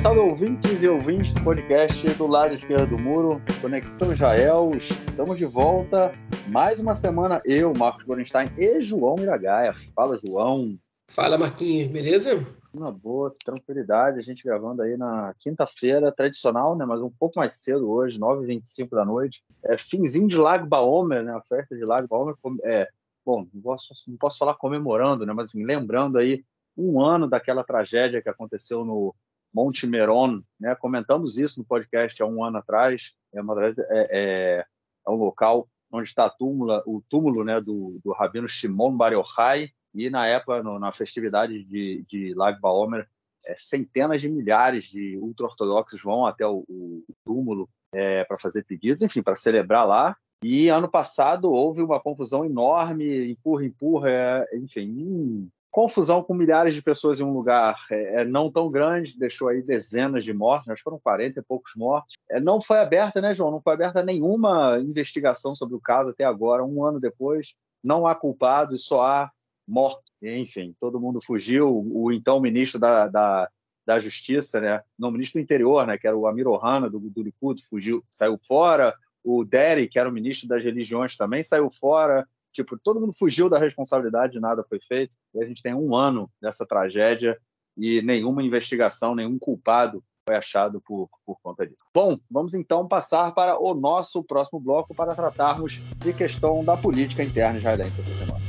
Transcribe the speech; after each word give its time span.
Salve, 0.00 0.20
ouvintes 0.20 0.80
e 0.80 0.88
ouvintes 0.88 1.32
do 1.32 1.42
podcast 1.42 2.06
do 2.14 2.28
lado 2.28 2.54
esquerdo 2.54 2.90
do 2.90 2.98
muro, 2.98 3.42
Conexão 3.60 4.12
Israel. 4.12 4.70
Estamos 4.76 5.36
de 5.36 5.44
volta. 5.44 6.14
Mais 6.46 6.78
uma 6.78 6.94
semana, 6.94 7.42
eu, 7.44 7.72
Marcos 7.76 8.04
Gorenstein 8.04 8.48
e 8.56 8.80
João 8.80 9.16
Miragaia. 9.16 9.74
Fala, 9.96 10.16
João. 10.16 10.68
Fala, 11.08 11.36
Marquinhos, 11.36 11.88
beleza? 11.88 12.38
Uma 12.72 12.92
boa, 12.92 13.34
tranquilidade. 13.44 14.20
A 14.20 14.22
gente 14.22 14.44
gravando 14.44 14.82
aí 14.82 14.96
na 14.96 15.34
quinta-feira, 15.40 16.12
tradicional, 16.12 16.76
né? 16.76 16.86
Mas 16.86 17.02
um 17.02 17.10
pouco 17.10 17.36
mais 17.36 17.54
cedo 17.54 17.90
hoje, 17.90 18.20
9h25 18.20 18.90
da 18.90 19.04
noite. 19.04 19.42
É 19.64 19.76
finzinho 19.76 20.28
de 20.28 20.36
Lago 20.36 20.64
Baomer, 20.64 21.24
né? 21.24 21.32
A 21.32 21.42
festa 21.42 21.74
de 21.76 21.84
Lago 21.84 22.06
Baomer. 22.06 22.36
É, 22.62 22.88
bom, 23.26 23.48
não 23.52 23.60
posso, 23.60 23.92
não 24.06 24.16
posso 24.16 24.38
falar 24.38 24.54
comemorando, 24.54 25.26
né? 25.26 25.32
Mas 25.32 25.50
lembrando 25.52 26.18
aí 26.18 26.44
um 26.76 27.00
ano 27.00 27.26
daquela 27.26 27.64
tragédia 27.64 28.22
que 28.22 28.28
aconteceu 28.28 28.84
no 28.84 29.12
Monte 29.58 29.88
Meron, 29.88 30.40
né? 30.60 30.76
Comentamos 30.76 31.36
isso 31.36 31.58
no 31.58 31.66
podcast 31.66 32.22
há 32.22 32.26
um 32.26 32.44
ano 32.44 32.58
atrás. 32.58 33.12
É, 33.34 33.40
uma, 33.40 33.66
é, 33.66 33.74
é, 33.90 34.64
é 35.04 35.10
um 35.10 35.16
local 35.16 35.68
onde 35.90 36.08
está 36.08 36.32
o 36.38 37.02
túmulo 37.08 37.42
né, 37.42 37.60
do, 37.60 37.98
do 38.04 38.12
Rabino 38.12 38.48
Shimon 38.48 38.96
Bar 38.96 39.12
Yochai, 39.14 39.70
e 39.92 40.08
na 40.10 40.26
época, 40.26 40.62
no, 40.62 40.78
na 40.78 40.92
festividade 40.92 41.64
de, 41.64 42.04
de 42.08 42.34
Lag 42.34 42.60
Baomer, 42.60 43.08
é, 43.46 43.54
centenas 43.56 44.20
de 44.20 44.28
milhares 44.28 44.84
de 44.84 45.18
ultra-ortodoxos 45.18 46.00
vão 46.02 46.24
até 46.24 46.46
o, 46.46 46.64
o 46.68 47.02
túmulo 47.24 47.68
é, 47.92 48.22
para 48.24 48.38
fazer 48.38 48.64
pedidos, 48.64 49.02
enfim, 49.02 49.22
para 49.22 49.34
celebrar 49.34 49.86
lá. 49.88 50.16
E 50.44 50.68
ano 50.68 50.88
passado 50.88 51.50
houve 51.50 51.82
uma 51.82 51.98
confusão 51.98 52.44
enorme, 52.44 53.28
empurra, 53.28 53.64
empurra, 53.64 54.10
é, 54.10 54.56
enfim, 54.56 55.50
confusão 55.70 56.22
com 56.22 56.34
milhares 56.34 56.74
de 56.74 56.82
pessoas 56.82 57.20
em 57.20 57.24
um 57.24 57.32
lugar 57.32 57.78
é, 57.90 58.22
é, 58.22 58.24
não 58.24 58.50
tão 58.50 58.70
grande, 58.70 59.18
deixou 59.18 59.48
aí 59.48 59.62
dezenas 59.62 60.24
de 60.24 60.32
mortes, 60.32 60.68
acho 60.68 60.80
que 60.80 60.84
foram 60.84 60.98
40 60.98 61.40
e 61.40 61.42
poucos 61.42 61.72
mortos. 61.76 62.14
É, 62.30 62.40
não 62.40 62.60
foi 62.60 62.78
aberta, 62.78 63.20
né, 63.20 63.34
João? 63.34 63.50
Não 63.50 63.60
foi 63.60 63.74
aberta 63.74 64.02
nenhuma 64.02 64.78
investigação 64.78 65.54
sobre 65.54 65.76
o 65.76 65.80
caso 65.80 66.10
até 66.10 66.24
agora, 66.24 66.64
um 66.64 66.84
ano 66.84 66.98
depois. 66.98 67.54
Não 67.82 68.06
há 68.06 68.14
culpados, 68.14 68.84
só 68.84 69.02
há 69.02 69.30
mortos. 69.66 70.10
Enfim, 70.22 70.74
todo 70.80 71.00
mundo 71.00 71.20
fugiu. 71.20 71.84
O 71.92 72.10
então 72.10 72.40
ministro 72.40 72.80
da, 72.80 73.06
da, 73.06 73.48
da 73.86 74.00
Justiça, 74.00 74.60
né, 74.60 74.82
não, 74.98 75.10
ministro 75.10 75.40
do 75.40 75.44
Interior, 75.44 75.86
né, 75.86 75.98
que 75.98 76.06
era 76.06 76.16
o 76.16 76.26
Amir 76.26 76.48
Ohana, 76.48 76.88
do, 76.88 76.98
do 76.98 77.22
Likud, 77.22 77.62
fugiu, 77.62 78.02
saiu 78.10 78.38
fora. 78.38 78.94
O 79.22 79.44
Derry, 79.44 79.88
que 79.88 79.98
era 79.98 80.08
o 80.08 80.12
ministro 80.12 80.48
das 80.48 80.64
religiões, 80.64 81.16
também 81.16 81.42
saiu 81.42 81.68
fora. 81.70 82.26
Tipo, 82.52 82.78
todo 82.78 83.00
mundo 83.00 83.12
fugiu 83.12 83.48
da 83.48 83.58
responsabilidade, 83.58 84.40
nada 84.40 84.64
foi 84.68 84.78
feito. 84.80 85.16
E 85.34 85.42
a 85.42 85.46
gente 85.46 85.62
tem 85.62 85.74
um 85.74 85.94
ano 85.94 86.30
dessa 86.40 86.66
tragédia 86.66 87.38
e 87.76 88.02
nenhuma 88.02 88.42
investigação, 88.42 89.14
nenhum 89.14 89.38
culpado 89.38 90.02
foi 90.28 90.36
achado 90.36 90.80
por, 90.80 91.08
por 91.24 91.38
conta 91.42 91.66
disso. 91.66 91.84
Bom, 91.94 92.18
vamos 92.30 92.52
então 92.52 92.86
passar 92.86 93.32
para 93.32 93.58
o 93.58 93.72
nosso 93.72 94.22
próximo 94.22 94.60
bloco 94.60 94.94
para 94.94 95.14
tratarmos 95.14 95.80
de 95.96 96.12
questão 96.12 96.62
da 96.62 96.76
política 96.76 97.22
interna 97.22 97.58
israelense 97.58 98.00
essa 98.00 98.14
semana. 98.14 98.48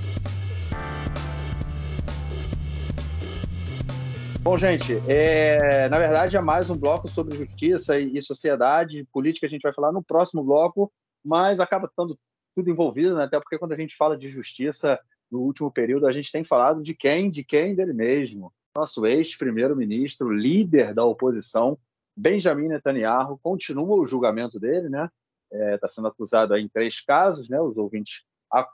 Bom, 4.41 4.57
gente, 4.57 4.93
é, 5.07 5.87
na 5.89 5.99
verdade 5.99 6.35
é 6.35 6.41
mais 6.41 6.69
um 6.69 6.77
bloco 6.77 7.07
sobre 7.07 7.35
justiça 7.35 7.99
e, 7.99 8.17
e 8.17 8.21
sociedade, 8.21 9.07
política 9.13 9.45
a 9.45 9.49
gente 9.49 9.61
vai 9.61 9.71
falar 9.71 9.91
no 9.91 10.03
próximo 10.03 10.43
bloco, 10.43 10.91
mas 11.23 11.59
acaba 11.59 11.85
estando 11.85 12.17
tudo 12.59 12.69
envolvido, 12.69 13.15
né? 13.15 13.23
até 13.23 13.39
porque 13.39 13.57
quando 13.57 13.71
a 13.71 13.77
gente 13.77 13.95
fala 13.95 14.17
de 14.17 14.27
justiça 14.27 14.99
no 15.31 15.39
último 15.39 15.71
período, 15.71 16.07
a 16.07 16.11
gente 16.11 16.31
tem 16.31 16.43
falado 16.43 16.83
de 16.83 16.93
quem? 16.93 17.31
De 17.31 17.43
quem? 17.43 17.73
Dele 17.73 17.93
mesmo. 17.93 18.51
Nosso 18.75 19.05
ex-primeiro-ministro, 19.05 20.29
líder 20.29 20.93
da 20.93 21.05
oposição, 21.05 21.77
Benjamin 22.15 22.67
Netanyahu, 22.67 23.39
continua 23.41 23.95
o 23.95 24.05
julgamento 24.05 24.59
dele, 24.59 24.89
né? 24.89 25.09
Está 25.51 25.65
é, 25.65 25.77
tá 25.77 25.87
sendo 25.87 26.07
acusado 26.07 26.55
em 26.57 26.67
três 26.67 26.99
casos, 26.99 27.47
né? 27.47 27.59
Os 27.61 27.77
ouvintes 27.77 28.25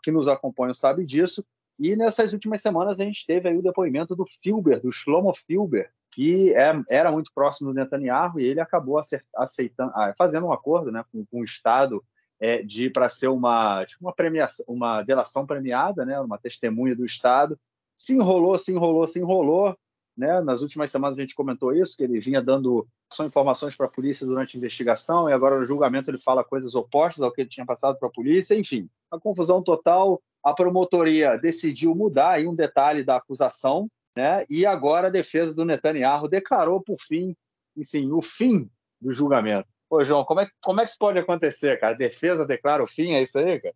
que 0.03 0.12
nos 0.12 0.28
acompanham 0.28 0.74
sabem 0.74 1.06
disso. 1.06 1.45
E 1.78 1.95
nessas 1.95 2.34
últimas 2.34 2.62
semanas 2.62 3.00
a 3.00 3.03
gente 3.03 3.25
teve 3.25 3.50
aí 3.50 3.57
o 3.57 3.62
depoimento 3.62 4.16
do 4.16 4.25
Filber, 4.25 4.81
do 4.81 4.91
Shlomo 4.91 5.34
Filber, 5.34 5.91
que 6.12 6.53
é, 6.53 6.74
era 6.90 7.12
muito 7.12 7.31
próximo 7.35 7.72
do 7.72 7.75
Netanyahu 7.75 8.40
e 8.40 8.45
ele 8.45 8.62
acabou 8.62 9.00
aceitando, 9.35 9.91
ah, 9.94 10.13
fazendo 10.18 10.47
um 10.47 10.53
acordo 10.53 10.91
né, 10.91 11.03
com, 11.12 11.25
com 11.25 11.41
o 11.41 11.44
Estado 11.44 12.03
é, 12.40 12.62
de 12.62 12.90
para 12.90 13.09
ser 13.09 13.28
uma 13.28 13.85
tipo 13.85 14.03
uma 14.03 14.13
premiação, 14.13 14.66
uma 14.68 15.01
delação 15.01 15.46
premiada, 15.46 16.06
né, 16.06 16.19
uma 16.19 16.38
testemunha 16.38 16.96
do 16.96 17.06
Estado. 17.06 17.59
Se 17.96 18.13
enrolou, 18.13 18.57
se 18.57 18.72
enrolou, 18.72 19.07
se 19.07 19.19
enrolou. 19.19 19.78
Né? 20.18 20.41
Nas 20.41 20.62
últimas 20.62 20.91
semanas 20.91 21.18
a 21.18 21.22
gente 21.22 21.35
comentou 21.35 21.74
isso, 21.74 21.95
que 21.95 22.03
ele 22.03 22.19
vinha 22.19 22.41
dando 22.41 22.88
só 23.12 23.25
informações 23.25 23.75
para 23.75 23.85
a 23.85 23.90
polícia 23.90 24.25
durante 24.25 24.56
a 24.56 24.57
investigação 24.57 25.29
e 25.29 25.34
agora 25.34 25.59
no 25.59 25.66
julgamento 25.66 26.09
ele 26.09 26.18
fala 26.18 26.44
coisas 26.44 26.74
opostas 26.74 27.22
ao 27.22 27.31
que 27.31 27.41
ele 27.41 27.50
tinha 27.50 27.66
passado 27.66 27.97
para 27.97 28.07
a 28.07 28.12
polícia. 28.12 28.56
Enfim, 28.56 28.90
a 29.12 29.19
confusão 29.19 29.62
total. 29.62 30.22
A 30.44 30.53
promotoria 30.53 31.38
decidiu 31.38 31.95
mudar 31.95 32.34
aí 32.34 32.47
um 32.47 32.56
detalhe 32.56 33.03
da 33.03 33.18
acusação, 33.18 33.90
né? 34.16 34.45
E 34.50 34.66
agora 34.66 35.07
a 35.07 35.12
defesa 35.12 35.53
do 35.53 35.66
Netanyahu 35.66 36.28
declarou 36.28 36.79
por 36.79 36.97
fim, 37.00 37.35
enfim, 37.75 38.12
o 38.12 38.22
fim 38.22 38.69
do 39.01 39.12
julgamento. 39.12 39.68
Ô, 39.95 40.03
João, 40.03 40.25
como 40.25 40.41
é, 40.41 40.50
como 40.61 40.81
é 40.81 40.83
que 40.83 40.89
isso 40.89 41.00
pode 41.00 41.17
acontecer, 41.17 41.79
cara? 41.79 41.95
Defesa 41.95 42.45
declara 42.45 42.83
o 42.83 42.88
fim, 42.88 43.13
é 43.13 43.23
isso 43.23 43.39
aí, 43.39 43.61
cara? 43.61 43.75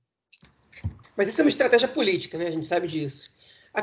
Mas 1.16 1.30
isso 1.30 1.40
é 1.40 1.44
uma 1.46 1.50
estratégia 1.50 1.88
política, 1.88 2.38
né? 2.38 2.48
A 2.48 2.52
gente 2.52 2.68
sabe 2.68 2.88
disso. 2.88 3.30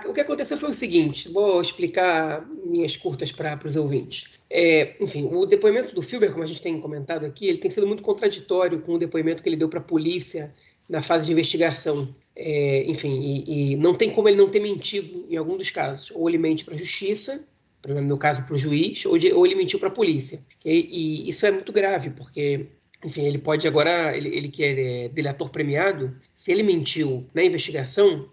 O 0.07 0.13
que 0.13 0.21
aconteceu 0.21 0.59
foi 0.59 0.71
o 0.71 0.75
seguinte, 0.75 1.31
vou 1.31 1.63
explicar 1.63 2.47
minhas 2.67 2.95
curtas 2.97 3.33
para 3.33 3.59
os 3.67 3.77
ouvintes. 3.77 4.39
É, 4.51 4.97
enfim, 5.03 5.25
o 5.33 5.47
depoimento 5.47 5.95
do 5.95 6.03
Filber, 6.03 6.31
como 6.31 6.45
a 6.45 6.47
gente 6.47 6.61
tem 6.61 6.79
comentado 6.79 7.25
aqui, 7.25 7.47
ele 7.47 7.59
tem 7.59 7.71
sido 7.71 7.87
muito 7.87 8.03
contraditório 8.03 8.83
com 8.83 8.95
o 8.95 8.99
depoimento 8.99 9.43
que 9.43 9.49
ele 9.49 9.57
deu 9.57 9.69
para 9.69 9.81
a 9.81 9.83
polícia 9.83 10.53
na 10.91 11.01
fase 11.01 11.25
de 11.25 11.33
investigação. 11.33 12.15
É, 12.35 12.85
enfim, 12.87 13.19
e, 13.19 13.73
e, 13.73 13.77
não 13.77 13.95
tem 13.95 14.11
como 14.11 14.29
ele 14.29 14.37
não 14.37 14.51
ter 14.51 14.61
mentido 14.61 15.25
em 15.31 15.37
algum 15.37 15.57
dos 15.57 15.71
casos. 15.71 16.11
Ou 16.15 16.29
ele 16.29 16.37
mente 16.37 16.65
para 16.67 16.75
a 16.75 16.79
justiça, 16.79 17.47
no 17.87 18.19
caso, 18.19 18.45
para 18.45 18.55
o 18.55 18.59
juiz, 18.59 19.05
ou, 19.07 19.19
de, 19.19 19.33
ou, 19.33 19.47
ele 19.47 19.55
mentiu 19.55 19.79
para 19.79 19.89
a 19.89 19.93
polícia. 19.93 20.41
E, 20.65 20.71
e, 21.27 21.29
isso 21.29 21.47
é 21.47 21.51
muito 21.51 21.73
grave, 21.73 22.11
porque, 22.11 22.67
enfim, 23.05 23.25
ele 23.25 23.39
pode 23.39 23.67
agora, 23.67 24.17
ele, 24.17 24.29
ele 24.29 24.49
que 24.49 24.65
é 24.65 25.09
delator 25.09 25.51
premiado, 25.51 26.17
se 26.35 26.51
ele 26.51 26.63
mentiu 26.63 27.27
na 27.33 27.45
investigação, 27.45 28.29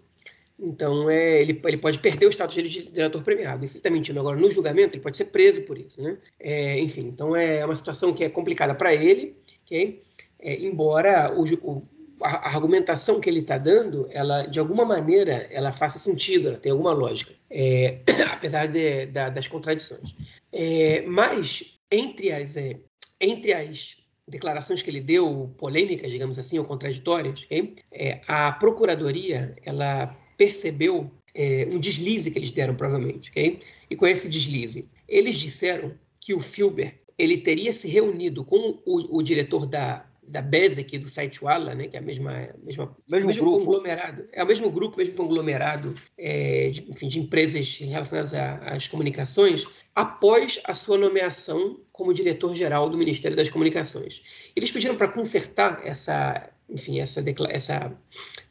então 0.58 1.10
é, 1.10 1.40
ele, 1.40 1.60
ele 1.64 1.76
pode 1.76 1.98
perder 1.98 2.26
o 2.26 2.30
status 2.30 2.70
de 2.70 2.82
delator 2.90 3.22
premiado. 3.22 3.64
E 3.64 3.68
se 3.68 3.74
ele 3.74 3.80
está 3.80 3.90
mentindo 3.90 4.20
agora 4.20 4.38
no 4.38 4.50
julgamento, 4.50 4.94
ele 4.94 5.02
pode 5.02 5.16
ser 5.16 5.26
preso 5.26 5.62
por 5.62 5.78
isso, 5.78 6.00
né? 6.00 6.16
É, 6.38 6.78
enfim, 6.78 7.08
então 7.08 7.34
é 7.34 7.64
uma 7.64 7.76
situação 7.76 8.12
que 8.12 8.24
é 8.24 8.28
complicada 8.28 8.74
para 8.74 8.94
ele, 8.94 9.36
okay? 9.64 10.02
É, 10.40 10.56
embora 10.62 11.34
o, 11.34 11.44
o 11.62 11.82
a 12.22 12.48
argumentação 12.48 13.20
que 13.20 13.28
ele 13.28 13.40
está 13.40 13.58
dando, 13.58 14.08
ela 14.10 14.46
de 14.46 14.58
alguma 14.58 14.84
maneira, 14.84 15.48
ela 15.50 15.72
faça 15.72 15.98
sentido, 15.98 16.48
ela 16.48 16.58
tem 16.58 16.72
alguma 16.72 16.92
lógica, 16.92 17.32
é, 17.50 18.00
apesar 18.32 18.66
de, 18.66 19.06
da, 19.06 19.30
das 19.30 19.46
contradições. 19.46 20.14
É, 20.52 21.02
mas 21.02 21.78
entre 21.90 22.32
as 22.32 22.56
é, 22.56 22.78
entre 23.20 23.52
as 23.52 23.96
declarações 24.26 24.80
que 24.80 24.90
ele 24.90 25.00
deu, 25.00 25.54
polêmicas, 25.58 26.10
digamos 26.10 26.38
assim, 26.38 26.58
ou 26.58 26.64
contraditórias, 26.64 27.42
okay? 27.42 27.74
É, 27.92 28.20
a 28.26 28.52
procuradoria 28.52 29.54
ela 29.62 30.06
percebeu 30.38 31.10
é, 31.34 31.68
um 31.70 31.78
deslize 31.78 32.30
que 32.30 32.38
eles 32.38 32.50
deram 32.50 32.74
provavelmente, 32.74 33.30
okay? 33.30 33.60
e 33.90 33.96
com 33.96 34.06
esse 34.06 34.28
deslize 34.28 34.88
eles 35.08 35.36
disseram 35.36 35.92
que 36.20 36.32
o 36.32 36.40
Filber 36.40 36.94
ele 37.18 37.38
teria 37.38 37.72
se 37.72 37.86
reunido 37.88 38.44
com 38.44 38.80
o, 38.84 39.18
o 39.18 39.22
diretor 39.22 39.66
da 39.66 40.04
da 40.28 40.40
Bezek 40.40 40.98
do 40.98 41.08
site 41.08 41.44
Walla, 41.44 41.74
né, 41.74 41.88
que 41.88 41.96
é 41.96 42.00
a 42.00 42.02
mesma, 42.02 42.48
mesma 42.62 42.94
mesmo, 43.08 43.26
mesmo 43.26 43.42
grupo. 43.42 43.58
conglomerado, 43.58 44.28
é 44.32 44.42
o 44.42 44.46
mesmo 44.46 44.70
grupo, 44.70 44.96
mesmo 44.96 45.14
conglomerado 45.14 45.94
é, 46.18 46.70
de, 46.70 46.90
enfim, 46.90 47.08
de 47.08 47.20
empresas 47.20 47.78
relacionadas 47.78 48.34
às 48.34 48.88
comunicações, 48.88 49.66
após 49.94 50.60
a 50.64 50.74
sua 50.74 50.98
nomeação 50.98 51.78
como 51.92 52.12
diretor-geral 52.12 52.88
do 52.88 52.98
Ministério 52.98 53.36
das 53.36 53.48
Comunicações. 53.48 54.22
Eles 54.56 54.70
pediram 54.70 54.96
para 54.96 55.08
consertar 55.08 55.80
essa, 55.84 56.50
enfim, 56.68 57.00
essa, 57.00 57.22
essa 57.48 57.92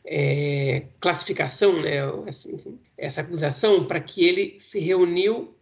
é, 0.06 0.84
classificação, 1.00 1.82
né, 1.82 1.98
essa, 2.26 2.52
enfim, 2.52 2.80
essa 2.98 3.22
acusação, 3.22 3.86
para 3.86 4.00
que 4.00 4.24
ele 4.24 4.56
se 4.60 4.80
reuniu, 4.80 5.56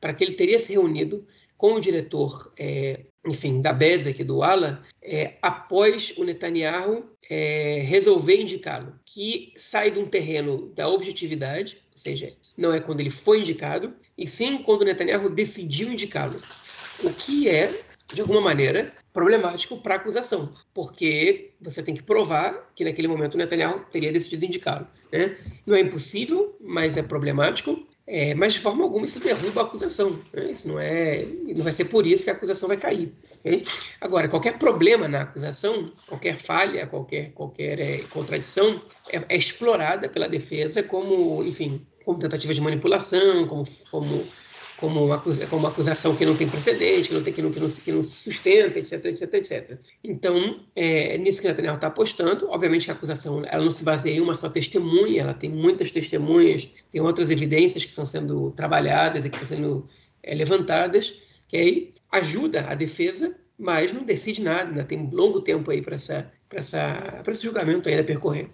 para 0.00 0.12
que 0.12 0.24
ele 0.24 0.34
teria 0.34 0.58
se 0.58 0.72
reunido 0.72 1.26
com 1.56 1.74
o 1.74 1.80
diretor 1.80 2.52
é, 2.58 3.04
enfim, 3.26 3.60
da 3.60 3.72
Bezek, 3.72 4.22
do 4.22 4.42
Ala, 4.42 4.82
é, 5.02 5.36
após 5.40 6.14
o 6.16 6.24
Netanyahu 6.24 7.10
é, 7.28 7.82
resolver 7.86 8.40
indicá-lo, 8.40 8.94
que 9.04 9.52
sai 9.56 9.90
de 9.90 9.98
um 9.98 10.06
terreno 10.06 10.68
da 10.74 10.88
objetividade, 10.88 11.78
ou 11.92 11.98
seja, 11.98 12.34
não 12.56 12.72
é 12.72 12.80
quando 12.80 13.00
ele 13.00 13.10
foi 13.10 13.40
indicado, 13.40 13.94
e 14.16 14.26
sim 14.26 14.58
quando 14.58 14.82
o 14.82 14.84
Netanyahu 14.84 15.30
decidiu 15.30 15.90
indicá-lo. 15.90 16.40
O 17.02 17.10
que 17.10 17.48
é, 17.48 17.72
de 18.12 18.20
alguma 18.20 18.40
maneira, 18.40 18.92
problemático 19.12 19.80
para 19.80 19.94
a 19.94 19.96
acusação, 19.96 20.52
porque 20.74 21.52
você 21.60 21.82
tem 21.82 21.94
que 21.94 22.02
provar 22.02 22.54
que 22.74 22.84
naquele 22.84 23.08
momento 23.08 23.34
o 23.34 23.38
Netanyahu 23.38 23.80
teria 23.90 24.12
decidido 24.12 24.44
indicá-lo. 24.44 24.86
Né? 25.10 25.36
Não 25.64 25.74
é 25.74 25.80
impossível, 25.80 26.54
mas 26.60 26.96
é 26.96 27.02
problemático. 27.02 27.86
É, 28.06 28.34
mas 28.34 28.52
de 28.52 28.60
forma 28.60 28.84
alguma 28.84 29.06
isso 29.06 29.18
derruba 29.18 29.62
a 29.62 29.64
acusação. 29.64 30.18
Né? 30.32 30.50
Isso 30.50 30.68
não 30.68 30.78
é, 30.78 31.24
não 31.56 31.64
vai 31.64 31.72
ser 31.72 31.86
por 31.86 32.06
isso 32.06 32.24
que 32.24 32.30
a 32.30 32.34
acusação 32.34 32.68
vai 32.68 32.76
cair. 32.76 33.12
Okay? 33.40 33.64
Agora, 34.00 34.28
qualquer 34.28 34.58
problema 34.58 35.08
na 35.08 35.22
acusação, 35.22 35.90
qualquer 36.06 36.36
falha, 36.36 36.86
qualquer, 36.86 37.32
qualquer 37.32 37.78
é, 37.78 37.98
contradição, 38.10 38.80
é, 39.10 39.22
é, 39.28 39.36
explorada 39.36 40.08
pela 40.08 40.28
defesa 40.28 40.82
como, 40.82 41.42
enfim, 41.44 41.86
como 42.04 42.18
tentativa 42.18 42.54
de 42.54 42.60
manipulação, 42.60 43.46
como, 43.46 43.66
como 43.90 44.26
como 44.76 45.04
uma, 45.04 45.18
como 45.18 45.62
uma 45.62 45.68
acusação 45.68 46.16
que 46.16 46.26
não 46.26 46.36
tem 46.36 46.48
precedente, 46.48 47.08
que 47.08 47.14
não, 47.14 47.22
tem, 47.22 47.32
que 47.32 47.42
não, 47.42 47.52
que 47.52 47.60
não, 47.60 47.68
que 47.68 47.92
não 47.92 48.02
se 48.02 48.30
sustenta, 48.30 48.78
etc, 48.78 49.04
etc, 49.04 49.34
etc. 49.34 49.78
Então, 50.02 50.60
é 50.74 51.16
nisso 51.18 51.40
que 51.40 51.48
Netanyahu 51.48 51.76
está 51.76 51.86
apostando. 51.86 52.48
Obviamente 52.50 52.84
que 52.86 52.90
a 52.90 52.94
acusação 52.94 53.42
ela 53.46 53.64
não 53.64 53.72
se 53.72 53.84
baseia 53.84 54.16
em 54.16 54.20
uma 54.20 54.34
só 54.34 54.48
testemunha, 54.48 55.22
ela 55.22 55.34
tem 55.34 55.50
muitas 55.50 55.90
testemunhas, 55.90 56.68
tem 56.90 57.00
outras 57.00 57.30
evidências 57.30 57.84
que 57.84 57.90
estão 57.90 58.04
sendo 58.04 58.50
trabalhadas 58.52 59.24
e 59.24 59.30
que 59.30 59.36
estão 59.36 59.56
sendo 59.56 59.88
é, 60.22 60.34
levantadas, 60.34 61.22
que 61.48 61.56
aí 61.56 61.94
ajuda 62.10 62.66
a 62.68 62.74
defesa, 62.74 63.36
mas 63.58 63.92
não 63.92 64.02
decide 64.02 64.42
nada, 64.42 64.70
ainda 64.70 64.84
tem 64.84 64.98
um 64.98 65.10
longo 65.10 65.40
tempo 65.40 65.70
aí 65.70 65.80
para 65.80 65.96
esse 65.96 67.42
julgamento 67.42 67.88
ainda 67.88 68.02
percorrer. 68.02 68.48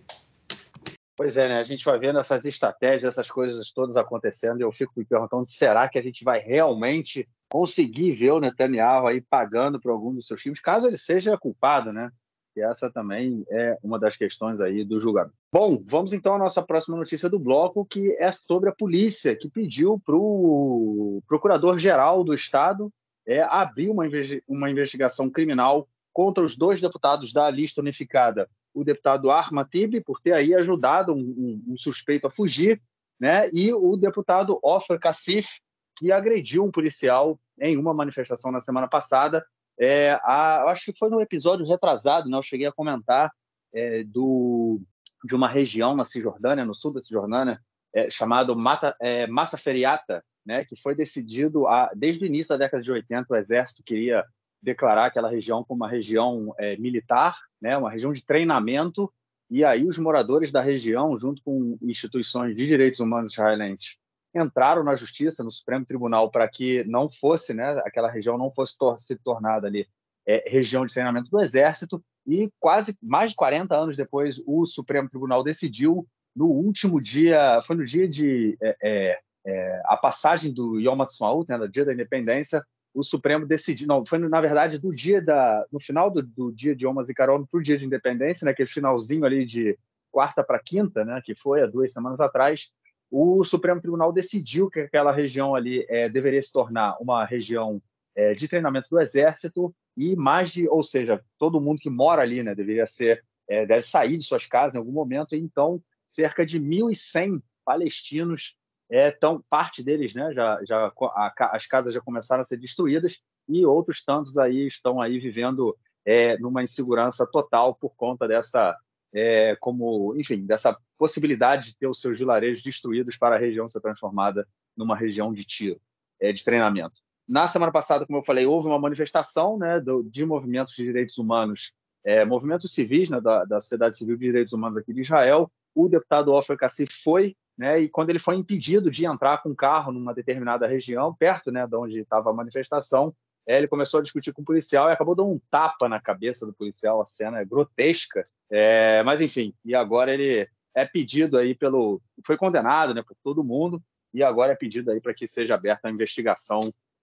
Pois 1.20 1.36
é, 1.36 1.48
né? 1.48 1.58
A 1.58 1.64
gente 1.64 1.84
vai 1.84 1.98
vendo 1.98 2.18
essas 2.18 2.46
estratégias, 2.46 3.12
essas 3.12 3.30
coisas 3.30 3.70
todas 3.72 3.94
acontecendo, 3.98 4.58
e 4.58 4.62
eu 4.62 4.72
fico 4.72 4.94
me 4.96 5.04
perguntando: 5.04 5.44
será 5.44 5.86
que 5.86 5.98
a 5.98 6.02
gente 6.02 6.24
vai 6.24 6.38
realmente 6.38 7.28
conseguir 7.52 8.12
ver 8.12 8.30
o 8.30 8.40
Netanyahu 8.40 9.06
aí 9.06 9.20
pagando 9.20 9.78
por 9.78 9.90
algum 9.90 10.14
dos 10.14 10.26
seus 10.26 10.40
times, 10.40 10.60
caso 10.60 10.86
ele 10.86 10.96
seja 10.96 11.36
culpado, 11.36 11.92
né? 11.92 12.10
E 12.56 12.62
essa 12.62 12.90
também 12.90 13.44
é 13.50 13.76
uma 13.82 13.98
das 13.98 14.16
questões 14.16 14.62
aí 14.62 14.82
do 14.82 14.98
julgamento. 14.98 15.36
Bom, 15.52 15.84
vamos 15.86 16.14
então 16.14 16.36
à 16.36 16.38
nossa 16.38 16.62
próxima 16.62 16.96
notícia 16.96 17.28
do 17.28 17.38
bloco, 17.38 17.84
que 17.84 18.16
é 18.18 18.32
sobre 18.32 18.70
a 18.70 18.74
polícia, 18.74 19.36
que 19.36 19.50
pediu 19.50 20.00
para 20.02 20.16
o 20.16 21.22
procurador-geral 21.28 22.24
do 22.24 22.32
Estado 22.32 22.90
é, 23.26 23.42
abrir 23.42 23.90
uma, 23.90 24.04
uma 24.48 24.70
investigação 24.70 25.28
criminal 25.28 25.86
contra 26.14 26.42
os 26.42 26.56
dois 26.56 26.80
deputados 26.80 27.30
da 27.30 27.50
lista 27.50 27.82
unificada 27.82 28.48
o 28.72 28.84
deputado 28.84 29.30
Armatib, 29.30 30.00
por 30.04 30.20
ter 30.20 30.32
aí 30.32 30.54
ajudado 30.54 31.12
um, 31.12 31.18
um, 31.18 31.64
um, 31.68 31.76
suspeito 31.76 32.26
a 32.26 32.30
fugir, 32.30 32.80
né? 33.18 33.50
e 33.52 33.72
o 33.72 33.96
deputado 33.96 34.58
Ofer 34.62 34.98
Kassif, 34.98 35.60
que 35.96 36.12
agrediu 36.12 36.64
um 36.64 36.70
policial 36.70 37.38
em 37.60 37.76
uma 37.76 37.92
manifestação 37.92 38.50
na 38.50 38.60
semana 38.60 38.88
passada. 38.88 39.44
É, 39.78 40.12
a, 40.22 40.64
acho 40.70 40.86
que 40.86 40.98
foi 40.98 41.10
no 41.10 41.20
episódio 41.20 41.66
retrasado, 41.66 42.28
né? 42.28 42.40
cheguei 42.42 42.66
a 42.66 42.72
comentar 42.72 43.30
é, 43.74 44.04
do, 44.04 44.80
de 45.24 45.34
uma 45.34 45.48
região 45.48 45.94
na 45.94 46.04
Cisjordânia, 46.04 46.64
no 46.64 46.74
sul 46.74 46.92
da 46.92 47.02
Cisjordânia, 47.02 47.60
é, 47.94 48.10
chamado 48.10 48.56
Mata, 48.56 48.96
é, 49.00 49.26
Massa 49.26 49.58
Feriata, 49.58 50.24
né? 50.46 50.64
que 50.64 50.76
foi 50.76 50.94
decidido, 50.94 51.66
a, 51.66 51.90
desde 51.94 52.24
o 52.24 52.26
início 52.26 52.50
da 52.50 52.64
década 52.64 52.82
de 52.82 52.92
80, 52.92 53.26
o 53.28 53.36
exército 53.36 53.82
queria 53.84 54.24
declarar 54.62 55.06
aquela 55.06 55.28
região 55.28 55.64
como 55.64 55.82
uma 55.82 55.88
região 55.88 56.54
é, 56.58 56.76
militar, 56.76 57.36
né, 57.60 57.76
uma 57.76 57.90
região 57.90 58.12
de 58.12 58.24
treinamento, 58.24 59.12
e 59.50 59.64
aí 59.64 59.86
os 59.86 59.98
moradores 59.98 60.52
da 60.52 60.60
região, 60.60 61.16
junto 61.16 61.42
com 61.42 61.76
instituições 61.82 62.54
de 62.54 62.66
direitos 62.66 63.00
humanos 63.00 63.32
israelenses, 63.32 63.96
entraram 64.34 64.84
na 64.84 64.94
justiça, 64.94 65.42
no 65.42 65.50
Supremo 65.50 65.84
Tribunal, 65.84 66.30
para 66.30 66.48
que 66.48 66.84
não 66.84 67.08
fosse, 67.08 67.52
né, 67.52 67.80
aquela 67.84 68.10
região 68.10 68.38
não 68.38 68.52
fosse 68.52 68.78
tor 68.78 68.98
se 69.00 69.16
tornada 69.16 69.66
ali 69.66 69.88
é, 70.26 70.44
região 70.48 70.86
de 70.86 70.92
treinamento 70.92 71.30
do 71.30 71.40
Exército, 71.40 72.02
e 72.26 72.50
quase 72.60 72.96
mais 73.02 73.30
de 73.30 73.36
40 73.36 73.74
anos 73.74 73.96
depois, 73.96 74.40
o 74.46 74.64
Supremo 74.66 75.08
Tribunal 75.08 75.42
decidiu, 75.42 76.06
no 76.36 76.46
último 76.46 77.00
dia, 77.00 77.60
foi 77.62 77.74
no 77.74 77.84
dia 77.84 78.08
de 78.08 78.56
é, 78.62 78.76
é, 78.82 79.18
é 79.44 79.82
a 79.86 79.96
passagem 79.96 80.52
do 80.52 80.78
Yom 80.78 81.00
Ha'atzmaut, 81.00 81.48
né, 81.48 81.58
do 81.58 81.68
dia 81.68 81.84
da 81.84 81.92
independência, 81.92 82.64
o 82.92 83.02
Supremo 83.04 83.46
decidiu, 83.46 83.86
não, 83.86 84.04
foi 84.04 84.18
na 84.18 84.40
verdade 84.40 84.78
do 84.78 84.94
dia 84.94 85.22
da, 85.22 85.64
no 85.70 85.78
final 85.78 86.10
do, 86.10 86.22
do 86.22 86.52
dia 86.52 86.74
de 86.74 86.86
Omas 86.86 87.08
e 87.08 87.14
Carol 87.14 87.46
para 87.46 87.60
o 87.60 87.62
dia 87.62 87.78
de 87.78 87.86
independência, 87.86 88.44
né, 88.44 88.50
aquele 88.50 88.68
finalzinho 88.68 89.24
ali 89.24 89.44
de 89.44 89.78
quarta 90.10 90.42
para 90.42 90.58
quinta, 90.58 91.04
né, 91.04 91.20
que 91.24 91.34
foi 91.34 91.62
há 91.62 91.66
duas 91.66 91.92
semanas 91.92 92.20
atrás, 92.20 92.72
o 93.10 93.42
Supremo 93.44 93.80
Tribunal 93.80 94.12
decidiu 94.12 94.70
que 94.70 94.80
aquela 94.80 95.12
região 95.12 95.54
ali 95.54 95.84
é, 95.88 96.08
deveria 96.08 96.42
se 96.42 96.52
tornar 96.52 96.96
uma 97.00 97.24
região 97.24 97.82
é, 98.14 98.34
de 98.34 98.46
treinamento 98.46 98.88
do 98.90 99.00
Exército 99.00 99.74
e 99.96 100.14
mais 100.14 100.52
de, 100.52 100.68
ou 100.68 100.82
seja, 100.82 101.20
todo 101.38 101.60
mundo 101.60 101.80
que 101.80 101.90
mora 101.90 102.22
ali, 102.22 102.42
né, 102.42 102.54
deveria 102.54 102.86
ser, 102.86 103.24
é, 103.48 103.66
deve 103.66 103.82
sair 103.82 104.16
de 104.16 104.22
suas 104.22 104.46
casas 104.46 104.74
em 104.74 104.78
algum 104.78 104.92
momento. 104.92 105.34
E 105.34 105.40
então, 105.40 105.82
cerca 106.06 106.46
de 106.46 106.60
1.100 106.60 107.42
palestinos 107.64 108.56
então, 108.90 109.42
parte 109.48 109.82
deles, 109.82 110.14
né, 110.14 110.32
já, 110.34 110.60
já 110.64 110.92
a, 111.02 111.32
as 111.52 111.66
casas 111.66 111.94
já 111.94 112.00
começaram 112.00 112.42
a 112.42 112.44
ser 112.44 112.56
destruídas 112.56 113.22
e 113.48 113.64
outros 113.64 114.04
tantos 114.04 114.36
aí 114.36 114.66
estão 114.66 115.00
aí 115.00 115.18
vivendo 115.18 115.76
é, 116.04 116.36
numa 116.38 116.62
insegurança 116.62 117.26
total 117.30 117.74
por 117.74 117.94
conta 117.94 118.26
dessa, 118.26 118.76
é, 119.14 119.56
como, 119.60 120.14
enfim, 120.16 120.44
dessa 120.44 120.76
possibilidade 120.98 121.66
de 121.66 121.76
ter 121.76 121.86
os 121.86 122.00
seus 122.00 122.18
vilarejos 122.18 122.62
destruídos 122.62 123.16
para 123.16 123.36
a 123.36 123.38
região 123.38 123.68
ser 123.68 123.80
transformada 123.80 124.46
numa 124.76 124.96
região 124.96 125.32
de 125.32 125.44
tiro, 125.44 125.80
é, 126.20 126.32
de 126.32 126.44
treinamento. 126.44 127.00
Na 127.28 127.46
semana 127.46 127.70
passada, 127.70 128.04
como 128.04 128.18
eu 128.18 128.24
falei, 128.24 128.44
houve 128.44 128.66
uma 128.66 128.78
manifestação 128.78 129.56
né, 129.56 129.78
do, 129.78 130.02
de 130.02 130.26
movimentos 130.26 130.74
de 130.74 130.82
direitos 130.82 131.16
humanos, 131.16 131.72
é, 132.04 132.24
movimentos 132.24 132.72
civis 132.72 133.08
né, 133.08 133.20
da, 133.20 133.44
da 133.44 133.60
sociedade 133.60 133.96
civil 133.96 134.16
de 134.16 134.26
direitos 134.26 134.52
humanos 134.52 134.78
aqui 134.78 134.92
de 134.92 135.02
Israel. 135.02 135.50
O 135.74 135.88
deputado 135.88 136.32
Ofer 136.32 136.56
Kassif 136.56 136.92
foi 137.04 137.36
né? 137.60 137.78
E 137.78 137.90
quando 137.90 138.08
ele 138.08 138.18
foi 138.18 138.36
impedido 138.36 138.90
de 138.90 139.04
entrar 139.04 139.42
com 139.42 139.54
carro 139.54 139.92
numa 139.92 140.14
determinada 140.14 140.66
região, 140.66 141.14
perto, 141.14 141.52
né, 141.52 141.66
de 141.66 141.76
onde 141.76 141.98
estava 141.98 142.30
a 142.30 142.32
manifestação, 142.32 143.14
é, 143.46 143.58
ele 143.58 143.68
começou 143.68 144.00
a 144.00 144.02
discutir 144.02 144.32
com 144.32 144.40
o 144.40 144.44
policial 144.44 144.88
e 144.88 144.92
acabou 144.92 145.14
dando 145.14 145.32
um 145.32 145.40
tapa 145.50 145.86
na 145.86 146.00
cabeça 146.00 146.46
do 146.46 146.54
policial. 146.54 147.02
A 147.02 147.06
cena 147.06 147.38
é 147.38 147.44
grotesca, 147.44 148.24
é, 148.50 149.02
mas 149.02 149.20
enfim. 149.20 149.52
E 149.62 149.74
agora 149.74 150.10
ele 150.10 150.48
é 150.74 150.86
pedido 150.86 151.36
aí 151.36 151.54
pelo, 151.54 152.00
foi 152.24 152.38
condenado, 152.38 152.94
né, 152.94 153.02
por 153.06 153.14
todo 153.22 153.44
mundo 153.44 153.82
e 154.14 154.22
agora 154.22 154.52
é 154.52 154.56
pedido 154.56 154.90
aí 154.90 154.98
para 154.98 155.12
que 155.12 155.28
seja 155.28 155.54
aberta 155.54 155.86
a 155.86 155.90
investigação 155.90 156.60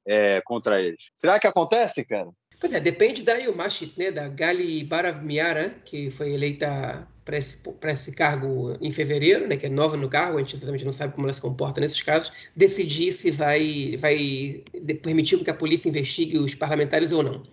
é, 0.08 0.42
contra 0.42 0.82
eles. 0.82 1.12
Será 1.14 1.40
que 1.40 1.46
acontece, 1.46 2.04
cara? 2.04 2.32
Pois 2.60 2.74
é, 2.74 2.80
depende 2.80 3.22
da 3.22 3.36
Yomashit, 3.36 3.94
né, 3.98 4.12
da 4.12 4.28
Gali 4.28 4.84
Baravmiara, 4.84 5.76
que 5.86 6.10
foi 6.10 6.34
eleita 6.34 7.08
para 7.24 7.38
esse, 7.38 7.62
esse 7.84 8.12
cargo 8.14 8.76
em 8.82 8.92
fevereiro, 8.92 9.48
né, 9.48 9.58
que 9.58 9.68
é 9.68 9.70
nova 9.70 9.96
no 9.96 10.10
cargo, 10.10 10.38
a 10.38 10.42
gente 10.42 10.56
exatamente 10.56 10.84
não 10.84 10.94
sabe 10.94 11.14
como 11.14 11.28
ela 11.28 11.34
se 11.34 11.42
comporta 11.42 11.80
nesses 11.80 12.02
casos, 12.02 12.32
decidir 12.56 13.12
se 13.12 13.30
vai, 13.30 13.96
vai 14.00 14.64
permitir 15.04 15.38
que 15.44 15.50
a 15.52 15.54
polícia 15.54 15.88
investigue 15.88 16.40
os 16.40 16.56
parlamentares 16.56 17.12
ou 17.12 17.22
não. 17.22 17.44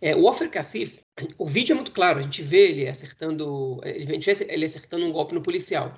É, 0.00 0.16
o 0.16 0.24
Ofer 0.24 0.50
Kassif, 0.50 0.98
o 1.38 1.46
vídeo 1.46 1.74
é 1.74 1.76
muito 1.76 1.92
claro, 1.92 2.18
a 2.18 2.22
gente 2.22 2.42
vê 2.42 2.70
ele 2.70 2.88
acertando, 2.88 3.80
vê 3.82 4.18
ele 4.48 4.64
acertando 4.64 5.06
um 5.06 5.12
golpe 5.12 5.34
no 5.34 5.42
policial. 5.42 5.96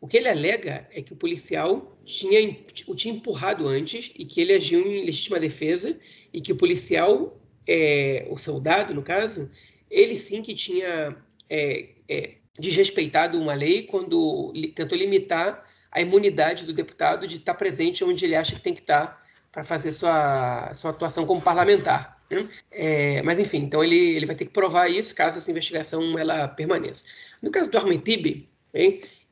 O 0.00 0.06
que 0.06 0.16
ele 0.16 0.28
alega 0.28 0.86
é 0.92 1.02
que 1.02 1.12
o 1.12 1.16
policial 1.16 1.98
tinha, 2.04 2.56
o 2.86 2.94
tinha 2.94 3.12
empurrado 3.12 3.66
antes 3.66 4.12
e 4.16 4.24
que 4.24 4.40
ele 4.40 4.52
agiu 4.52 4.80
em 4.80 5.04
legítima 5.04 5.40
defesa 5.40 5.98
e 6.32 6.40
que 6.40 6.52
o 6.52 6.56
policial 6.56 7.36
é, 7.66 8.26
o 8.30 8.38
soldado, 8.38 8.94
no 8.94 9.02
caso, 9.02 9.50
ele 9.90 10.16
sim 10.16 10.42
que 10.42 10.54
tinha 10.54 11.16
é, 11.48 11.88
é, 12.08 12.30
desrespeitado 12.58 13.40
uma 13.40 13.54
lei 13.54 13.82
quando 13.82 14.52
tentou 14.74 14.96
limitar 14.96 15.66
a 15.90 16.00
imunidade 16.00 16.64
do 16.64 16.72
deputado 16.72 17.26
de 17.26 17.38
estar 17.38 17.54
presente 17.54 18.04
onde 18.04 18.24
ele 18.24 18.36
acha 18.36 18.54
que 18.54 18.60
tem 18.60 18.74
que 18.74 18.80
estar 18.80 19.20
para 19.50 19.64
fazer 19.64 19.92
sua, 19.92 20.72
sua 20.74 20.90
atuação 20.90 21.26
como 21.26 21.42
parlamentar. 21.42 22.20
Né? 22.30 22.48
É, 22.70 23.22
mas 23.22 23.38
enfim, 23.40 23.58
então 23.58 23.82
ele, 23.82 23.98
ele 23.98 24.26
vai 24.26 24.36
ter 24.36 24.44
que 24.44 24.52
provar 24.52 24.88
isso 24.88 25.14
caso 25.14 25.38
essa 25.38 25.50
investigação 25.50 26.16
ela 26.16 26.46
permaneça. 26.46 27.04
No 27.42 27.50
caso 27.50 27.70
do 27.70 27.78
Ahmed 27.78 28.04
Tibi, 28.04 28.48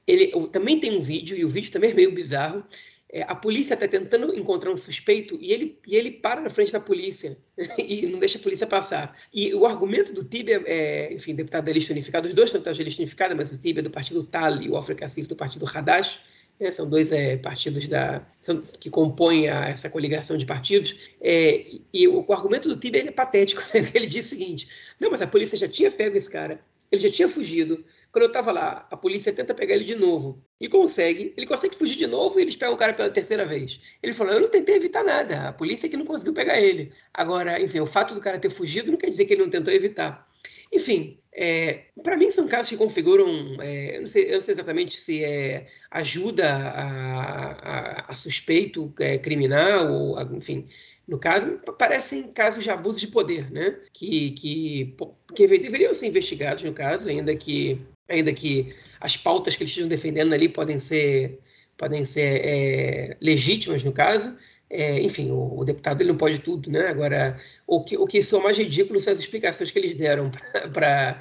ele 0.07 0.33
também 0.51 0.81
tem 0.81 0.97
um 0.97 1.01
vídeo 1.01 1.37
e 1.37 1.45
o 1.45 1.49
vídeo 1.49 1.71
também 1.71 1.93
é 1.93 1.95
meio 1.95 2.13
bizarro 2.13 2.65
é, 3.11 3.23
a 3.23 3.35
polícia 3.35 3.75
está 3.75 3.89
tentando 3.89 4.35
encontrar 4.35 4.71
um 4.71 4.77
suspeito 4.77 5.39
e 5.41 5.53
ele, 5.53 5.79
e 5.87 5.97
ele 5.97 6.11
para 6.11 6.41
na 6.41 6.51
frente 6.51 6.73
da 6.73 6.81
polícia 6.81 7.39
e 7.79 8.07
não 8.07 8.19
deixa 8.19 8.39
a 8.39 8.43
polícia 8.43 8.67
passar. 8.67 9.17
E 9.33 9.55
o 9.55 9.65
argumento 9.65 10.13
do 10.13 10.23
Tibia, 10.23 10.63
é, 10.67 11.13
enfim, 11.13 11.35
deputado 11.35 11.65
da 11.65 11.73
lista 11.73 11.93
unificada, 11.93 12.29
os 12.29 12.35
dois 12.35 12.53
deputados 12.53 12.79
da 12.79 12.85
lista 12.85 13.01
unificada, 13.01 13.35
mas 13.35 13.51
o 13.51 13.57
Tibia 13.57 13.81
é 13.81 13.83
do 13.83 13.91
partido 13.91 14.23
TAL 14.25 14.61
e 14.61 14.69
o 14.69 14.77
Alfred 14.77 15.01
do 15.27 15.37
partido 15.37 15.67
Hadash, 15.67 16.21
né, 16.61 16.71
são 16.71 16.89
dois 16.91 17.13
é, 17.13 17.37
partidos 17.37 17.87
da, 17.89 18.23
são, 18.37 18.61
que 18.61 18.91
compõem 18.91 19.49
a, 19.49 19.69
essa 19.69 19.89
coligação 19.89 20.37
de 20.37 20.45
partidos, 20.45 20.95
é, 21.21 21.65
e 21.93 22.09
o, 22.09 22.25
o, 22.27 22.33
argumento 22.33 22.69
do 22.69 22.77
Tibia 22.77 23.09
é 23.09 23.11
patético. 23.11 23.63
Né? 23.73 23.91
Ele 23.95 24.07
diz 24.07 24.27
o 24.27 24.29
seguinte: 24.31 24.69
não, 24.99 25.11
mas 25.11 25.23
a 25.23 25.27
polícia 25.27 25.57
já 25.57 25.69
tinha 25.69 25.91
pego 25.91 26.17
esse 26.17 26.29
cara, 26.29 26.61
ele 26.91 27.01
já 27.01 27.11
tinha 27.11 27.29
fugido. 27.29 27.85
Quando 28.11 28.25
eu 28.25 28.29
estava 28.29 28.51
lá, 28.53 28.87
a 28.91 28.97
polícia 28.97 29.33
tenta 29.33 29.55
pegar 29.55 29.75
ele 29.75 29.85
de 29.85 29.95
novo. 29.95 30.43
E 30.61 30.69
consegue. 30.69 31.35
Ele 31.37 31.47
consegue 31.47 31.77
fugir 31.77 31.97
de 31.97 32.07
novo 32.07 32.39
e 32.39 32.43
eles 32.43 32.57
pegam 32.57 32.75
o 32.75 32.79
cara 32.79 32.95
pela 32.95 33.11
terceira 33.11 33.45
vez. 33.45 33.81
Ele 34.03 34.13
falou: 34.13 34.33
Eu 34.33 34.41
não 34.41 34.49
tentei 34.49 34.77
evitar 34.77 35.05
nada. 35.05 35.49
A 35.49 35.53
polícia 35.53 35.87
é 35.87 35.91
que 35.91 35.97
não 35.97 36.07
conseguiu 36.07 36.33
pegar 36.33 36.61
ele. 36.61 36.93
Agora, 37.13 37.61
enfim, 37.61 37.81
o 37.81 37.87
fato 37.87 38.15
do 38.15 38.21
cara 38.21 38.39
ter 38.39 38.51
fugido 38.51 38.91
não 38.91 38.99
quer 38.99 39.09
dizer 39.09 39.27
que 39.27 39.35
ele 39.35 39.43
não 39.43 39.51
tentou 39.51 39.73
evitar. 39.73 40.27
Enfim, 40.73 41.19
é, 41.33 41.85
para 42.03 42.17
mim 42.17 42.31
são 42.31 42.47
casos 42.47 42.69
que 42.69 42.77
configuram, 42.77 43.57
é, 43.61 43.97
eu, 43.97 44.03
não 44.03 44.09
sei, 44.09 44.29
eu, 44.29 44.35
não 44.35 44.41
sei, 44.41 44.53
exatamente 44.53 44.99
se 44.99 45.25
é 45.25 45.67
ajuda 45.91 46.47
a, 46.47 47.53
a, 47.53 48.13
a 48.13 48.17
suspeito 48.17 48.93
é, 49.01 49.17
criminal, 49.19 49.91
ou, 49.91 50.21
enfim, 50.37 50.69
no 51.09 51.19
caso, 51.19 51.59
parecem 51.79 52.31
casos 52.33 52.63
de 52.63 52.71
abuso 52.71 53.01
de 53.01 53.07
poder, 53.07 53.51
né? 53.51 53.81
Que, 53.95 54.33
que, 54.33 54.97
que 55.35 55.47
deveriam 55.47 55.95
ser 55.95 56.07
investigados 56.09 56.63
no 56.63 56.75
caso, 56.75 57.09
ainda 57.09 57.35
que, 57.35 57.81
ainda 58.09 58.33
que 58.33 58.75
as 59.01 59.17
pautas 59.17 59.55
que 59.55 59.63
eles 59.63 59.71
estejam 59.71 59.89
defendendo 59.89 60.33
ali 60.33 60.49
podem 60.49 60.79
ser, 60.79 61.39
podem 61.77 62.05
ser 62.05 62.41
é, 62.45 63.17
legítimas 63.21 63.85
no 63.85 63.93
caso. 63.93 64.37
É, 64.71 65.01
enfim, 65.01 65.31
o, 65.31 65.61
o, 65.61 65.65
deputado 65.65 66.01
ele 66.03 66.11
não 66.11 66.19
pode 66.19 66.41
tudo, 66.41 66.71
né? 66.71 66.89
Agora, 66.89 67.41
o 67.67 67.83
que, 67.83 67.97
o 67.97 68.07
que 68.07 68.21
são 68.21 68.43
mais 68.43 68.59
ridículos 68.59 69.05
são 69.05 69.13
as 69.13 69.19
explicações 69.19 69.71
que 69.71 69.79
eles 69.79 69.95
deram 69.95 70.31
para 70.75 71.19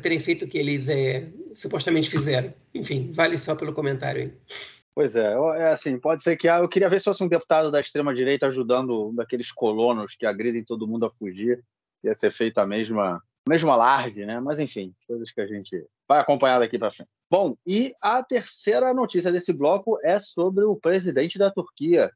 terem 0.00 0.20
feito 0.20 0.44
o 0.44 0.48
que 0.48 0.58
eles 0.58 0.88
é, 0.88 1.26
supostamente 1.54 2.08
fizeram. 2.08 2.52
Enfim, 2.74 3.10
vale 3.12 3.36
só 3.36 3.56
pelo 3.56 3.74
comentário 3.74 4.22
aí. 4.22 4.32
Pois 4.94 5.16
é, 5.16 5.32
é 5.56 5.68
assim, 5.68 5.98
pode 5.98 6.22
ser 6.22 6.36
que 6.36 6.48
ah, 6.48 6.58
eu 6.58 6.68
queria 6.68 6.88
ver 6.88 6.98
se 6.98 7.04
fosse 7.04 7.22
um 7.22 7.28
deputado 7.28 7.70
da 7.70 7.80
extrema-direita 7.80 8.46
ajudando 8.46 9.08
um 9.08 9.14
daqueles 9.14 9.50
colonos 9.50 10.14
que 10.14 10.26
agridem 10.26 10.64
todo 10.64 10.86
mundo 10.86 11.06
a 11.06 11.10
fugir. 11.10 11.64
Ia 12.04 12.14
ser 12.14 12.30
feita 12.30 12.62
a 12.62 12.66
mesma, 12.66 13.22
mesma 13.50 13.72
alarde, 13.72 14.24
né? 14.24 14.38
Mas 14.40 14.58
enfim, 14.58 14.94
coisas 15.06 15.30
que 15.30 15.40
a 15.40 15.46
gente 15.46 15.84
vai 16.08 16.20
acompanhar 16.20 16.58
daqui 16.58 16.78
para 16.78 16.90
frente. 16.90 17.10
Bom, 17.30 17.56
e 17.66 17.92
a 18.00 18.22
terceira 18.22 18.94
notícia 18.94 19.30
desse 19.30 19.52
bloco 19.52 19.98
é 20.02 20.18
sobre 20.18 20.64
o 20.64 20.76
presidente 20.76 21.38
da 21.38 21.50
Turquia, 21.50 22.10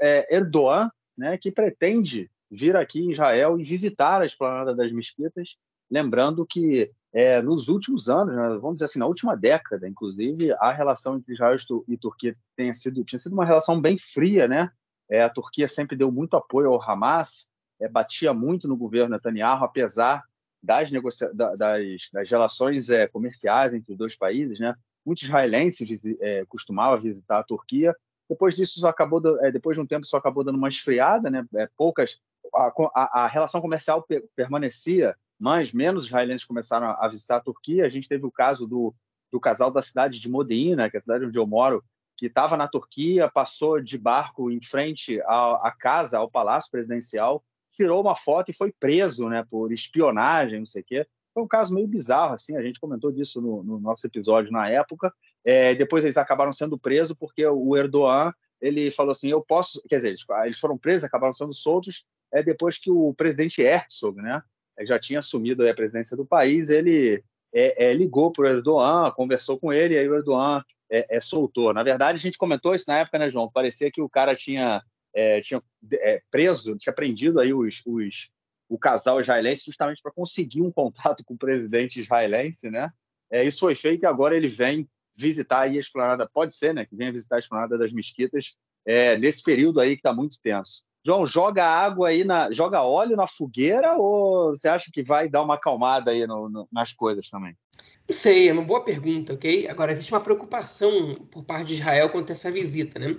é, 0.00 0.36
Erdogan, 0.36 0.90
né, 1.16 1.38
que 1.38 1.52
pretende 1.52 2.30
vir 2.50 2.76
aqui 2.76 3.00
em 3.00 3.10
Israel 3.10 3.58
e 3.58 3.64
visitar 3.64 4.22
a 4.22 4.26
esplanada 4.26 4.74
das 4.74 4.92
mesquitas, 4.92 5.56
lembrando 5.90 6.46
que 6.46 6.90
é, 7.12 7.40
nos 7.40 7.68
últimos 7.68 8.08
anos, 8.08 8.34
né, 8.34 8.58
vamos 8.60 8.76
dizer 8.76 8.86
assim, 8.86 8.98
na 8.98 9.06
última 9.06 9.36
década, 9.36 9.88
inclusive, 9.88 10.52
a 10.58 10.72
relação 10.72 11.16
entre 11.16 11.34
Israel 11.34 11.56
e 11.86 11.96
Turquia 11.96 12.36
tenha 12.56 12.74
sido, 12.74 13.04
tinha 13.04 13.20
sido 13.20 13.32
uma 13.32 13.44
relação 13.44 13.80
bem 13.80 13.96
fria, 13.96 14.48
né? 14.48 14.70
É, 15.08 15.22
a 15.22 15.30
Turquia 15.30 15.68
sempre 15.68 15.96
deu 15.96 16.10
muito 16.10 16.36
apoio 16.36 16.70
ao 16.70 16.82
Hamas, 16.82 17.48
é, 17.80 17.88
batia 17.88 18.32
muito 18.34 18.66
no 18.66 18.76
governo 18.76 19.10
Netanyahu, 19.10 19.64
apesar 19.64 20.24
das, 20.64 20.90
negocia 20.90 21.32
das, 21.34 22.10
das 22.12 22.30
relações 22.30 22.90
é, 22.90 23.06
comerciais 23.06 23.74
entre 23.74 23.92
os 23.92 23.98
dois 23.98 24.16
países, 24.16 24.58
né? 24.58 24.74
Muitos 25.04 25.24
israelenses 25.24 26.04
é, 26.20 26.44
costumavam 26.46 27.00
visitar 27.00 27.38
a 27.38 27.44
Turquia. 27.44 27.94
Depois 28.28 28.56
disso, 28.56 28.78
isso 28.78 28.86
acabou, 28.86 29.20
é, 29.44 29.52
depois 29.52 29.76
de 29.76 29.82
um 29.82 29.86
tempo, 29.86 30.06
isso 30.06 30.16
acabou 30.16 30.42
dando 30.42 30.56
uma 30.56 30.68
esfriada, 30.68 31.30
né? 31.30 31.44
É, 31.56 31.68
poucas, 31.76 32.18
a, 32.54 32.72
a, 32.94 33.24
a 33.24 33.26
relação 33.26 33.60
comercial 33.60 34.06
permanecia 34.34 35.14
mas 35.38 35.72
menos 35.72 36.06
israelenses 36.06 36.46
começaram 36.46 36.96
a 36.98 37.08
visitar 37.08 37.36
a 37.36 37.40
Turquia. 37.40 37.84
A 37.84 37.88
gente 37.88 38.08
teve 38.08 38.24
o 38.24 38.30
caso 38.30 38.66
do, 38.66 38.94
do 39.32 39.40
casal 39.40 39.70
da 39.70 39.82
cidade 39.82 40.18
de 40.20 40.28
Modena, 40.28 40.88
que 40.88 40.96
é 40.96 40.98
a 40.98 41.02
cidade 41.02 41.26
onde 41.26 41.38
eu 41.38 41.46
moro, 41.46 41.84
que 42.16 42.26
estava 42.26 42.56
na 42.56 42.68
Turquia, 42.68 43.30
passou 43.30 43.80
de 43.80 43.98
barco 43.98 44.50
em 44.50 44.62
frente 44.62 45.20
à, 45.22 45.74
casa, 45.78 46.18
ao 46.18 46.30
palácio 46.30 46.70
presidencial, 46.70 47.44
tirou 47.74 48.00
uma 48.00 48.14
foto 48.14 48.50
e 48.50 48.54
foi 48.54 48.72
preso 48.72 49.28
né, 49.28 49.44
por 49.48 49.72
espionagem, 49.72 50.58
não 50.58 50.66
sei 50.66 50.82
o 50.82 50.84
quê. 50.84 51.06
Foi 51.32 51.42
um 51.42 51.48
caso 51.48 51.74
meio 51.74 51.88
bizarro, 51.88 52.34
assim, 52.34 52.56
a 52.56 52.62
gente 52.62 52.78
comentou 52.78 53.10
disso 53.10 53.40
no, 53.40 53.62
no 53.64 53.80
nosso 53.80 54.06
episódio 54.06 54.52
na 54.52 54.68
época. 54.68 55.12
É, 55.44 55.74
depois 55.74 56.04
eles 56.04 56.16
acabaram 56.16 56.52
sendo 56.52 56.78
presos 56.78 57.16
porque 57.18 57.44
o 57.46 57.76
Erdogan 57.76 58.32
ele 58.60 58.90
falou 58.90 59.12
assim, 59.12 59.28
eu 59.28 59.42
posso, 59.42 59.82
quer 59.88 59.96
dizer, 59.96 60.16
eles 60.44 60.58
foram 60.58 60.78
presos, 60.78 61.04
acabaram 61.04 61.34
sendo 61.34 61.52
soltos, 61.52 62.06
é 62.32 62.42
depois 62.42 62.78
que 62.78 62.90
o 62.90 63.12
presidente 63.12 63.60
Herzog, 63.60 64.16
né, 64.22 64.42
já 64.82 64.98
tinha 64.98 65.18
assumido 65.18 65.68
a 65.68 65.74
presidência 65.74 66.16
do 66.16 66.24
país, 66.24 66.70
ele 66.70 67.22
é, 67.54 67.90
é, 67.90 67.94
ligou 67.94 68.32
para 68.32 68.44
o 68.44 68.48
Erdogan, 68.48 69.10
conversou 69.12 69.58
com 69.58 69.72
ele, 69.72 69.94
e 69.94 69.98
aí 69.98 70.08
o 70.08 70.14
Erdogan 70.14 70.64
é, 70.90 71.16
é, 71.16 71.20
soltou. 71.20 71.72
Na 71.72 71.82
verdade, 71.82 72.18
a 72.18 72.20
gente 72.20 72.38
comentou 72.38 72.74
isso 72.74 72.86
na 72.88 72.98
época, 72.98 73.18
né, 73.18 73.30
João? 73.30 73.50
Parecia 73.50 73.90
que 73.90 74.02
o 74.02 74.08
cara 74.08 74.34
tinha, 74.34 74.82
é, 75.14 75.40
tinha 75.40 75.62
é, 75.92 76.22
preso, 76.30 76.76
tinha 76.76 76.92
prendido 76.92 77.40
aí 77.40 77.54
os, 77.54 77.82
os, 77.86 78.30
o 78.68 78.78
casal 78.78 79.20
israelense 79.20 79.64
justamente 79.66 80.02
para 80.02 80.12
conseguir 80.12 80.62
um 80.62 80.72
contato 80.72 81.24
com 81.24 81.34
o 81.34 81.38
presidente 81.38 82.00
israelense, 82.00 82.70
né? 82.70 82.90
É, 83.30 83.44
isso 83.44 83.60
foi 83.60 83.74
feito 83.74 84.02
e 84.02 84.06
agora 84.06 84.36
ele 84.36 84.48
vem 84.48 84.88
visitar 85.16 85.62
aí 85.62 85.76
a 85.76 85.80
esplanada, 85.80 86.28
pode 86.28 86.54
ser, 86.54 86.74
né, 86.74 86.84
que 86.84 86.96
venha 86.96 87.12
visitar 87.12 87.36
a 87.36 87.38
esplanada 87.38 87.78
das 87.78 87.92
mesquitas 87.92 88.56
é, 88.84 89.16
nesse 89.16 89.42
período 89.42 89.80
aí 89.80 89.90
que 89.90 90.00
está 90.00 90.12
muito 90.12 90.40
tenso. 90.42 90.84
João, 91.06 91.26
joga 91.26 91.64
água 91.64 92.08
aí, 92.08 92.24
na, 92.24 92.50
joga 92.50 92.82
óleo 92.82 93.14
na 93.14 93.26
fogueira 93.26 93.94
ou 93.94 94.50
você 94.50 94.68
acha 94.68 94.90
que 94.92 95.02
vai 95.02 95.28
dar 95.28 95.42
uma 95.42 95.54
acalmada 95.54 96.10
aí 96.10 96.26
no, 96.26 96.48
no, 96.48 96.68
nas 96.72 96.92
coisas 96.92 97.28
também? 97.28 97.54
Não 98.08 98.14
sei, 98.14 98.48
é 98.48 98.52
uma 98.52 98.62
boa 98.62 98.84
pergunta, 98.84 99.34
ok? 99.34 99.68
Agora, 99.68 99.92
existe 99.92 100.12
uma 100.12 100.20
preocupação 100.20 101.14
por 101.30 101.44
parte 101.44 101.68
de 101.68 101.74
Israel 101.74 102.10
quanto 102.10 102.30
a 102.30 102.32
essa 102.32 102.50
visita, 102.50 102.98
né? 102.98 103.16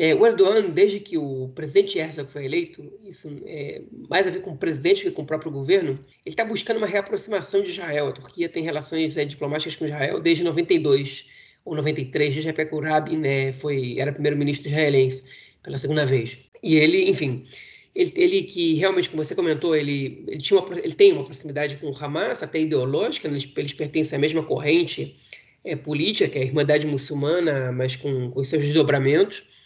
É, 0.00 0.14
o 0.14 0.24
Erdogan, 0.24 0.70
desde 0.70 1.00
que 1.00 1.18
o 1.18 1.48
presidente 1.56 1.98
Herzog 1.98 2.30
foi 2.30 2.44
eleito, 2.44 2.88
isso 3.02 3.36
é 3.44 3.82
mais 4.08 4.28
a 4.28 4.30
ver 4.30 4.42
com 4.42 4.52
o 4.52 4.56
presidente 4.56 5.02
que 5.02 5.10
com 5.10 5.22
o 5.22 5.26
próprio 5.26 5.50
governo, 5.50 5.98
ele 6.24 6.34
está 6.34 6.44
buscando 6.44 6.76
uma 6.76 6.86
reaproximação 6.86 7.64
de 7.64 7.70
Israel. 7.70 8.06
A 8.06 8.12
Turquia 8.12 8.48
tem 8.48 8.62
relações 8.62 9.16
é, 9.16 9.24
diplomáticas 9.24 9.74
com 9.74 9.86
Israel 9.86 10.20
desde 10.20 10.44
92 10.44 11.26
ou 11.64 11.74
93, 11.74 12.32
desde 12.32 12.52
que 12.52 12.74
o 12.76 12.78
Rabin 12.78 13.16
né, 13.16 13.52
foi, 13.52 13.98
era 13.98 14.12
primeiro-ministro 14.12 14.68
israelense 14.68 15.24
pela 15.64 15.76
segunda 15.76 16.06
vez. 16.06 16.38
E 16.62 16.76
ele, 16.76 17.10
enfim, 17.10 17.44
ele, 17.92 18.12
ele, 18.14 18.42
que 18.44 18.74
realmente, 18.74 19.10
como 19.10 19.24
você 19.24 19.34
comentou, 19.34 19.74
ele, 19.74 20.24
ele, 20.28 20.40
tinha 20.40 20.60
uma, 20.60 20.78
ele 20.78 20.94
tem 20.94 21.12
uma 21.12 21.24
proximidade 21.24 21.76
com 21.78 21.90
o 21.90 21.96
Hamas, 21.96 22.40
até 22.40 22.60
ideológica, 22.60 23.26
eles, 23.26 23.52
eles 23.56 23.72
pertencem 23.72 24.16
à 24.16 24.20
mesma 24.20 24.44
corrente 24.44 25.16
é, 25.64 25.74
política, 25.74 26.30
que 26.30 26.38
é 26.38 26.42
a 26.42 26.44
Irmandade 26.44 26.86
Muçulmana, 26.86 27.72
mas 27.72 27.96
com, 27.96 28.30
com 28.30 28.44
seus 28.44 28.62
desdobramentos. 28.62 29.57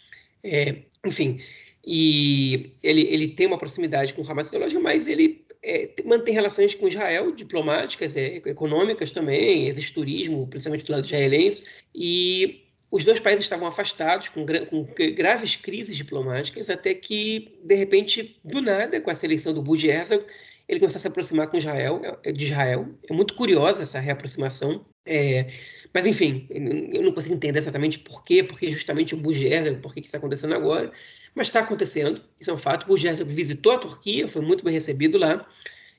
É, 0.43 0.75
enfim, 1.05 1.39
e 1.85 2.71
ele, 2.81 3.01
ele 3.01 3.27
tem 3.29 3.47
uma 3.47 3.57
proximidade 3.57 4.13
com 4.13 4.21
o 4.21 4.29
Hamas 4.29 4.47
ideológica, 4.47 4.79
mas 4.79 5.07
ele 5.07 5.45
é, 5.61 5.89
mantém 6.05 6.33
relações 6.33 6.75
com 6.75 6.87
Israel, 6.87 7.31
diplomáticas, 7.31 8.15
é, 8.15 8.37
econômicas 8.45 9.11
também, 9.11 9.67
existe 9.67 9.93
turismo, 9.93 10.47
principalmente 10.47 10.85
do 10.85 10.91
lado 10.91 11.05
israelense, 11.05 11.63
e 11.93 12.63
os 12.91 13.03
dois 13.03 13.19
países 13.19 13.45
estavam 13.45 13.67
afastados, 13.67 14.29
com, 14.29 14.45
gra 14.45 14.65
com, 14.65 14.85
graves 15.15 15.55
crises 15.55 15.97
diplomáticas, 15.97 16.69
até 16.69 16.93
que, 16.93 17.57
de 17.63 17.75
repente, 17.75 18.39
do 18.43 18.61
nada, 18.61 19.01
com 19.01 19.09
a 19.09 19.15
seleção 19.15 19.53
do 19.53 19.61
Budi 19.63 19.87
Herzog, 19.87 20.23
ele 20.67 20.79
começou 20.79 20.97
a 20.97 21.01
se 21.01 21.07
aproximar 21.07 21.47
com 21.47 21.57
Israel, 21.57 22.01
é, 22.23 22.31
de 22.31 22.45
Israel. 22.45 22.87
É 23.09 23.13
muito 23.13 23.33
curiosa 23.33 23.83
essa 23.83 23.99
reaproximação. 23.99 24.83
É, 25.05 25.51
mas, 25.93 26.05
enfim, 26.05 26.47
eu 26.49 27.03
não 27.03 27.11
consigo 27.11 27.35
entender 27.35 27.59
exatamente 27.59 27.99
por 27.99 28.23
quê, 28.23 28.43
porque 28.43 28.71
justamente 28.71 29.13
o 29.13 29.17
Budi 29.17 29.45
Herzog, 29.45 29.81
por 29.81 29.93
que 29.93 30.01
está 30.01 30.17
acontecendo 30.17 30.55
agora. 30.55 30.91
Mas 31.35 31.47
está 31.47 31.59
acontecendo, 31.59 32.21
isso 32.39 32.49
é 32.49 32.53
um 32.53 32.57
fato. 32.57 32.91
O 32.91 32.95
visitou 33.25 33.71
a 33.73 33.77
Turquia, 33.77 34.27
foi 34.27 34.41
muito 34.41 34.63
bem 34.63 34.73
recebido 34.73 35.17
lá, 35.17 35.45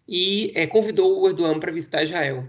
e 0.08 0.52
é, 0.54 0.66
convidou 0.66 1.20
o 1.20 1.28
Erdogan 1.28 1.58
para 1.58 1.72
visitar 1.72 2.02
Israel. 2.02 2.48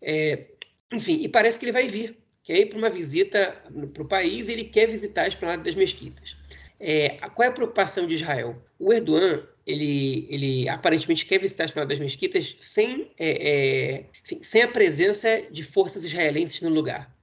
É, 0.00 0.46
enfim, 0.92 1.18
e 1.22 1.28
parece 1.28 1.58
que 1.58 1.64
ele 1.64 1.72
vai 1.72 1.86
vir 1.86 2.20
quer 2.50 2.58
ir 2.58 2.66
para 2.66 2.78
uma 2.78 2.90
visita 2.90 3.56
para 3.94 4.02
o 4.02 4.08
país 4.08 4.48
ele 4.48 4.64
quer 4.64 4.86
visitar 4.86 5.22
a 5.22 5.28
esplanada 5.28 5.62
das 5.62 5.76
mesquitas. 5.76 6.36
É, 6.80 7.18
qual 7.34 7.46
é 7.46 7.48
a 7.50 7.52
preocupação 7.52 8.06
de 8.06 8.14
Israel? 8.14 8.56
O 8.78 8.92
Erdogan, 8.92 9.46
ele, 9.66 10.26
ele 10.30 10.68
aparentemente 10.68 11.26
quer 11.26 11.38
visitar 11.38 11.64
a 11.64 11.66
esplanada 11.66 11.90
das 11.90 12.02
mesquitas 12.02 12.56
sem, 12.60 13.10
é, 13.18 13.50
é, 13.50 14.06
enfim, 14.24 14.38
sem 14.42 14.62
a 14.62 14.68
presença 14.68 15.42
de 15.50 15.62
forças 15.62 16.02
israelenses 16.02 16.62
no 16.62 16.70
lugar. 16.70 17.14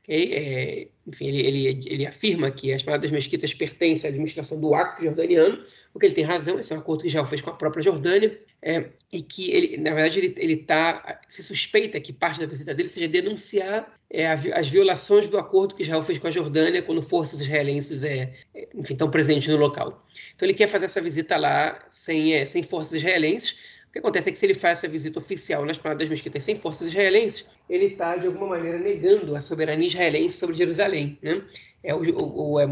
Okay? 0.00 0.32
É, 0.32 0.88
enfim, 1.06 1.26
ele, 1.26 1.46
ele, 1.46 1.80
ele, 1.86 2.06
afirma 2.06 2.50
que 2.50 2.72
a 2.72 2.76
esplanada 2.76 3.02
das 3.02 3.10
mesquitas 3.10 3.52
pertence 3.52 4.06
à 4.06 4.10
administração 4.10 4.58
do 4.58 4.74
Acre 4.74 5.04
jordaniano, 5.04 5.62
o 5.94 5.98
que 5.98 6.06
ele 6.06 6.14
tem 6.14 6.24
razão, 6.24 6.58
esse 6.58 6.72
é 6.72 6.76
um 6.76 6.80
acordo 6.80 7.02
que 7.02 7.08
Israel 7.08 7.26
fez 7.26 7.42
com 7.42 7.50
a 7.50 7.54
própria 7.54 7.82
Jordânia, 7.82 8.40
é, 8.62 8.86
e 9.12 9.22
que 9.22 9.50
ele, 9.50 9.76
na 9.76 9.92
verdade, 9.92 10.20
ele, 10.20 10.34
ele 10.38 10.56
tá, 10.56 11.20
se 11.28 11.42
suspeita 11.42 12.00
que 12.00 12.12
parte 12.12 12.40
da 12.40 12.46
visita 12.46 12.74
dele 12.74 12.88
seja 12.88 13.08
denunciar 13.08 14.00
é, 14.12 14.26
as 14.26 14.68
violações 14.68 15.26
do 15.26 15.38
acordo 15.38 15.74
que 15.74 15.82
Israel 15.82 16.02
fez 16.02 16.18
com 16.18 16.26
a 16.26 16.30
Jordânia 16.30 16.82
quando 16.82 17.00
forças 17.00 17.40
israelenses 17.40 18.04
é, 18.04 18.30
é, 18.54 18.68
enfim, 18.74 18.92
estão 18.92 19.10
presentes 19.10 19.48
no 19.48 19.56
local. 19.56 19.98
Então 20.36 20.46
ele 20.46 20.52
quer 20.52 20.68
fazer 20.68 20.84
essa 20.84 21.00
visita 21.00 21.38
lá 21.38 21.82
sem, 21.88 22.34
é, 22.34 22.44
sem 22.44 22.62
forças 22.62 22.92
israelenses. 22.92 23.52
O 23.88 23.92
que 23.92 23.98
acontece 23.98 24.28
é 24.28 24.32
que 24.32 24.38
se 24.38 24.44
ele 24.44 24.54
faz 24.54 24.78
essa 24.78 24.88
visita 24.88 25.18
oficial 25.18 25.64
nas 25.64 25.78
Pradas 25.78 26.08
Mesquitas 26.10 26.44
sem 26.44 26.58
forças 26.58 26.88
israelenses, 26.88 27.46
ele 27.68 27.86
está, 27.86 28.16
de 28.16 28.26
alguma 28.26 28.48
maneira, 28.48 28.78
negando 28.78 29.34
a 29.34 29.40
soberania 29.40 29.86
israelense 29.86 30.36
sobre 30.36 30.56
Jerusalém. 30.56 31.18
Né? 31.22 31.42
É, 31.82 31.94
o, 31.94 32.60
é 32.60 32.66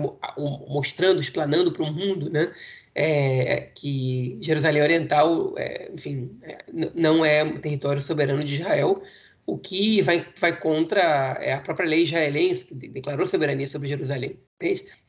mostrando, 0.69 1.21
explanando 1.21 1.73
para 1.73 1.83
o 1.83 1.93
mundo 1.93 2.29
né? 2.31 2.53
É, 2.95 3.69
que 3.75 4.37
Jerusalém 4.43 4.83
Oriental, 4.83 5.55
é, 5.57 5.91
enfim, 5.95 6.29
é, 6.43 6.59
não 6.95 7.25
é 7.25 7.45
território 7.61 8.03
soberano 8.03 8.43
de 8.43 8.57
Israel, 8.57 9.01
o 9.47 9.59
que 9.59 10.03
vai, 10.03 10.27
vai 10.39 10.59
contra 10.59 11.39
é, 11.41 11.55
a 11.55 11.61
própria 11.61 11.89
lei 11.89 12.05
israelense, 12.05 12.67
que 12.67 12.75
declarou 12.89 13.27
soberania 13.27 13.67
sobre 13.67 13.89
Jerusalém. 13.89 14.39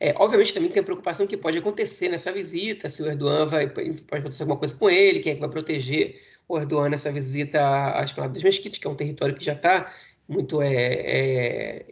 É, 0.00 0.14
obviamente 0.16 0.54
também 0.54 0.70
tem 0.70 0.80
a 0.80 0.84
preocupação 0.84 1.26
que 1.26 1.36
pode 1.36 1.58
acontecer 1.58 2.08
nessa 2.08 2.32
visita, 2.32 2.88
se 2.88 3.02
o 3.02 3.06
Erdogan 3.06 3.46
vai, 3.46 3.68
pode 3.68 4.04
acontecer 4.10 4.42
alguma 4.42 4.58
coisa 4.58 4.74
com 4.74 4.90
ele, 4.90 5.20
quem 5.20 5.32
é 5.32 5.34
que 5.34 5.40
vai 5.40 5.50
proteger 5.50 6.20
o 6.48 6.58
Erdogan 6.58 6.90
nessa 6.90 7.12
visita 7.12 7.90
às 7.92 8.10
Esplanada 8.10 8.34
das 8.34 8.42
Mesquitas, 8.42 8.78
que 8.78 8.86
é 8.86 8.90
um 8.90 8.96
território 8.96 9.34
que 9.34 9.44
já 9.44 9.54
está 9.54 9.92
muito 10.28 10.62
é, 10.62 10.84
é, 10.84 11.86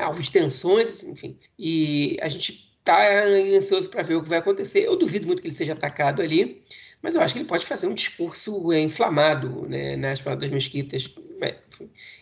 alvo 0.00 0.22
de 0.22 0.30
tensões, 0.30 1.02
enfim. 1.02 1.36
E 1.58 2.16
a 2.20 2.28
gente 2.28 2.68
está 2.78 3.24
ansioso 3.56 3.90
para 3.90 4.02
ver 4.02 4.16
o 4.16 4.22
que 4.22 4.28
vai 4.28 4.38
acontecer. 4.38 4.84
Eu 4.84 4.96
duvido 4.96 5.26
muito 5.26 5.42
que 5.42 5.48
ele 5.48 5.54
seja 5.54 5.74
atacado 5.74 6.22
ali, 6.22 6.62
mas 7.02 7.14
eu 7.14 7.20
acho 7.20 7.34
que 7.34 7.40
ele 7.40 7.48
pode 7.48 7.66
fazer 7.66 7.86
um 7.86 7.94
discurso 7.94 8.72
é, 8.72 8.80
inflamado 8.80 9.68
né, 9.68 9.96
nas 9.96 10.20
das 10.20 10.50
Mesquitas. 10.50 11.14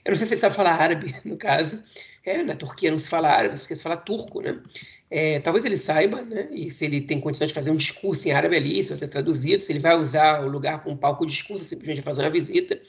Eu 0.04 0.10
não 0.10 0.16
sei 0.16 0.26
se 0.26 0.34
ele 0.34 0.40
sabe 0.40 0.54
falar 0.54 0.74
árabe, 0.74 1.16
no 1.24 1.36
caso. 1.36 1.82
É, 2.24 2.42
na 2.42 2.56
Turquia 2.56 2.90
não 2.90 2.98
se 2.98 3.08
fala 3.08 3.28
árabe, 3.28 3.56
se 3.56 3.76
fala 3.76 3.96
turco, 3.96 4.40
né? 4.40 4.60
É, 5.08 5.38
talvez 5.38 5.64
ele 5.64 5.76
saiba, 5.76 6.22
né? 6.22 6.48
E 6.50 6.68
se 6.70 6.84
ele 6.84 7.00
tem 7.00 7.20
condições 7.20 7.48
de 7.48 7.54
fazer 7.54 7.70
um 7.70 7.76
discurso 7.76 8.28
em 8.28 8.32
árabe 8.32 8.56
ali, 8.56 8.82
se 8.82 8.88
vai 8.88 8.98
ser 8.98 9.08
traduzido, 9.08 9.62
se 9.62 9.70
ele 9.70 9.78
vai 9.78 9.96
usar 9.96 10.44
o 10.44 10.48
lugar 10.48 10.82
como 10.82 10.98
palco 10.98 11.24
de 11.24 11.32
discurso, 11.32 11.64
simplesmente 11.64 12.02
fazer 12.02 12.22
uma 12.22 12.30
visita. 12.30 12.80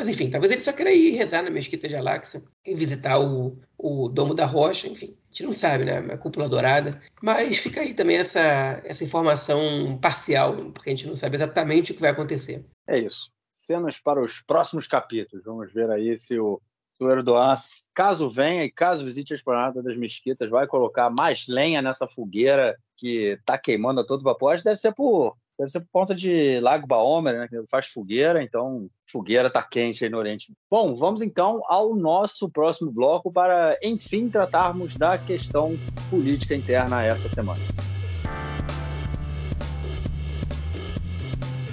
Mas, 0.00 0.08
enfim, 0.08 0.30
talvez 0.30 0.50
ele 0.50 0.62
só 0.62 0.72
queira 0.72 0.90
ir 0.90 1.10
rezar 1.10 1.42
na 1.42 1.50
Mesquita 1.50 1.86
de 1.86 1.94
Al-Aqsa 1.94 2.42
e 2.64 2.74
visitar 2.74 3.20
o, 3.20 3.58
o 3.76 4.08
Domo 4.08 4.32
da 4.32 4.46
Rocha, 4.46 4.88
enfim. 4.88 5.14
A 5.24 5.26
gente 5.28 5.42
não 5.42 5.52
sabe, 5.52 5.84
né? 5.84 5.98
A 5.98 6.16
cúpula 6.16 6.48
dourada. 6.48 6.98
Mas 7.22 7.58
fica 7.58 7.82
aí 7.82 7.92
também 7.92 8.16
essa, 8.16 8.80
essa 8.82 9.04
informação 9.04 9.98
parcial, 10.00 10.56
porque 10.72 10.88
a 10.88 10.92
gente 10.94 11.06
não 11.06 11.18
sabe 11.18 11.36
exatamente 11.36 11.92
o 11.92 11.94
que 11.94 12.00
vai 12.00 12.12
acontecer. 12.12 12.64
É 12.86 12.98
isso. 12.98 13.30
Cenas 13.52 14.00
para 14.00 14.24
os 14.24 14.40
próximos 14.40 14.86
capítulos. 14.86 15.44
Vamos 15.44 15.70
ver 15.70 15.90
aí 15.90 16.16
se 16.16 16.38
o 16.38 16.58
o 16.98 17.10
Erdogan, 17.10 17.54
caso 17.94 18.28
venha 18.28 18.62
e 18.62 18.70
caso 18.70 19.06
visite 19.06 19.32
a 19.32 19.36
esplanada 19.36 19.82
das 19.82 19.96
mesquitas, 19.96 20.50
vai 20.50 20.66
colocar 20.66 21.08
mais 21.08 21.46
lenha 21.48 21.80
nessa 21.80 22.06
fogueira 22.06 22.76
que 22.94 23.38
está 23.38 23.56
queimando 23.56 24.00
a 24.00 24.06
todo 24.06 24.22
vapor. 24.22 24.52
Acho 24.52 24.62
que 24.62 24.68
deve 24.68 24.80
ser 24.80 24.94
por 24.94 25.34
deve 25.60 25.70
ser 25.70 25.80
por 25.80 25.88
conta 25.92 26.14
de 26.14 26.58
Lago 26.60 26.86
Baomer, 26.86 27.38
né, 27.38 27.48
que 27.48 27.62
faz 27.68 27.86
fogueira, 27.86 28.42
então 28.42 28.88
fogueira 29.06 29.48
está 29.48 29.62
quente 29.62 30.02
aí 30.02 30.10
no 30.10 30.16
Oriente. 30.16 30.54
Bom, 30.70 30.96
vamos 30.96 31.20
então 31.20 31.60
ao 31.66 31.94
nosso 31.94 32.48
próximo 32.48 32.90
bloco 32.90 33.30
para, 33.30 33.78
enfim, 33.82 34.30
tratarmos 34.30 34.96
da 34.96 35.18
questão 35.18 35.74
política 36.08 36.54
interna 36.54 37.04
essa 37.04 37.28
semana. 37.28 37.60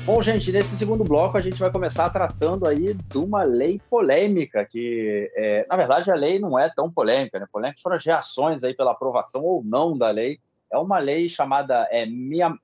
Bom, 0.05 0.21
gente, 0.21 0.51
nesse 0.51 0.75
segundo 0.77 1.03
bloco 1.03 1.37
a 1.37 1.41
gente 1.41 1.59
vai 1.59 1.71
começar 1.71 2.09
tratando 2.09 2.65
aí 2.65 2.93
de 2.93 3.17
uma 3.17 3.43
lei 3.43 3.79
polêmica, 3.89 4.65
que, 4.65 5.31
é, 5.35 5.65
na 5.69 5.77
verdade, 5.77 6.11
a 6.11 6.15
lei 6.15 6.39
não 6.39 6.59
é 6.59 6.69
tão 6.73 6.91
polêmica, 6.91 7.39
né? 7.39 7.45
Polêmicas 7.51 7.81
foram 7.81 7.97
as 7.97 8.05
reações 8.05 8.63
aí 8.63 8.73
pela 8.73 8.91
aprovação 8.91 9.43
ou 9.43 9.63
não 9.63 9.97
da 9.97 10.09
lei. 10.09 10.39
É 10.71 10.77
uma 10.77 10.99
lei 10.99 11.29
chamada 11.29 11.87
é, 11.91 12.05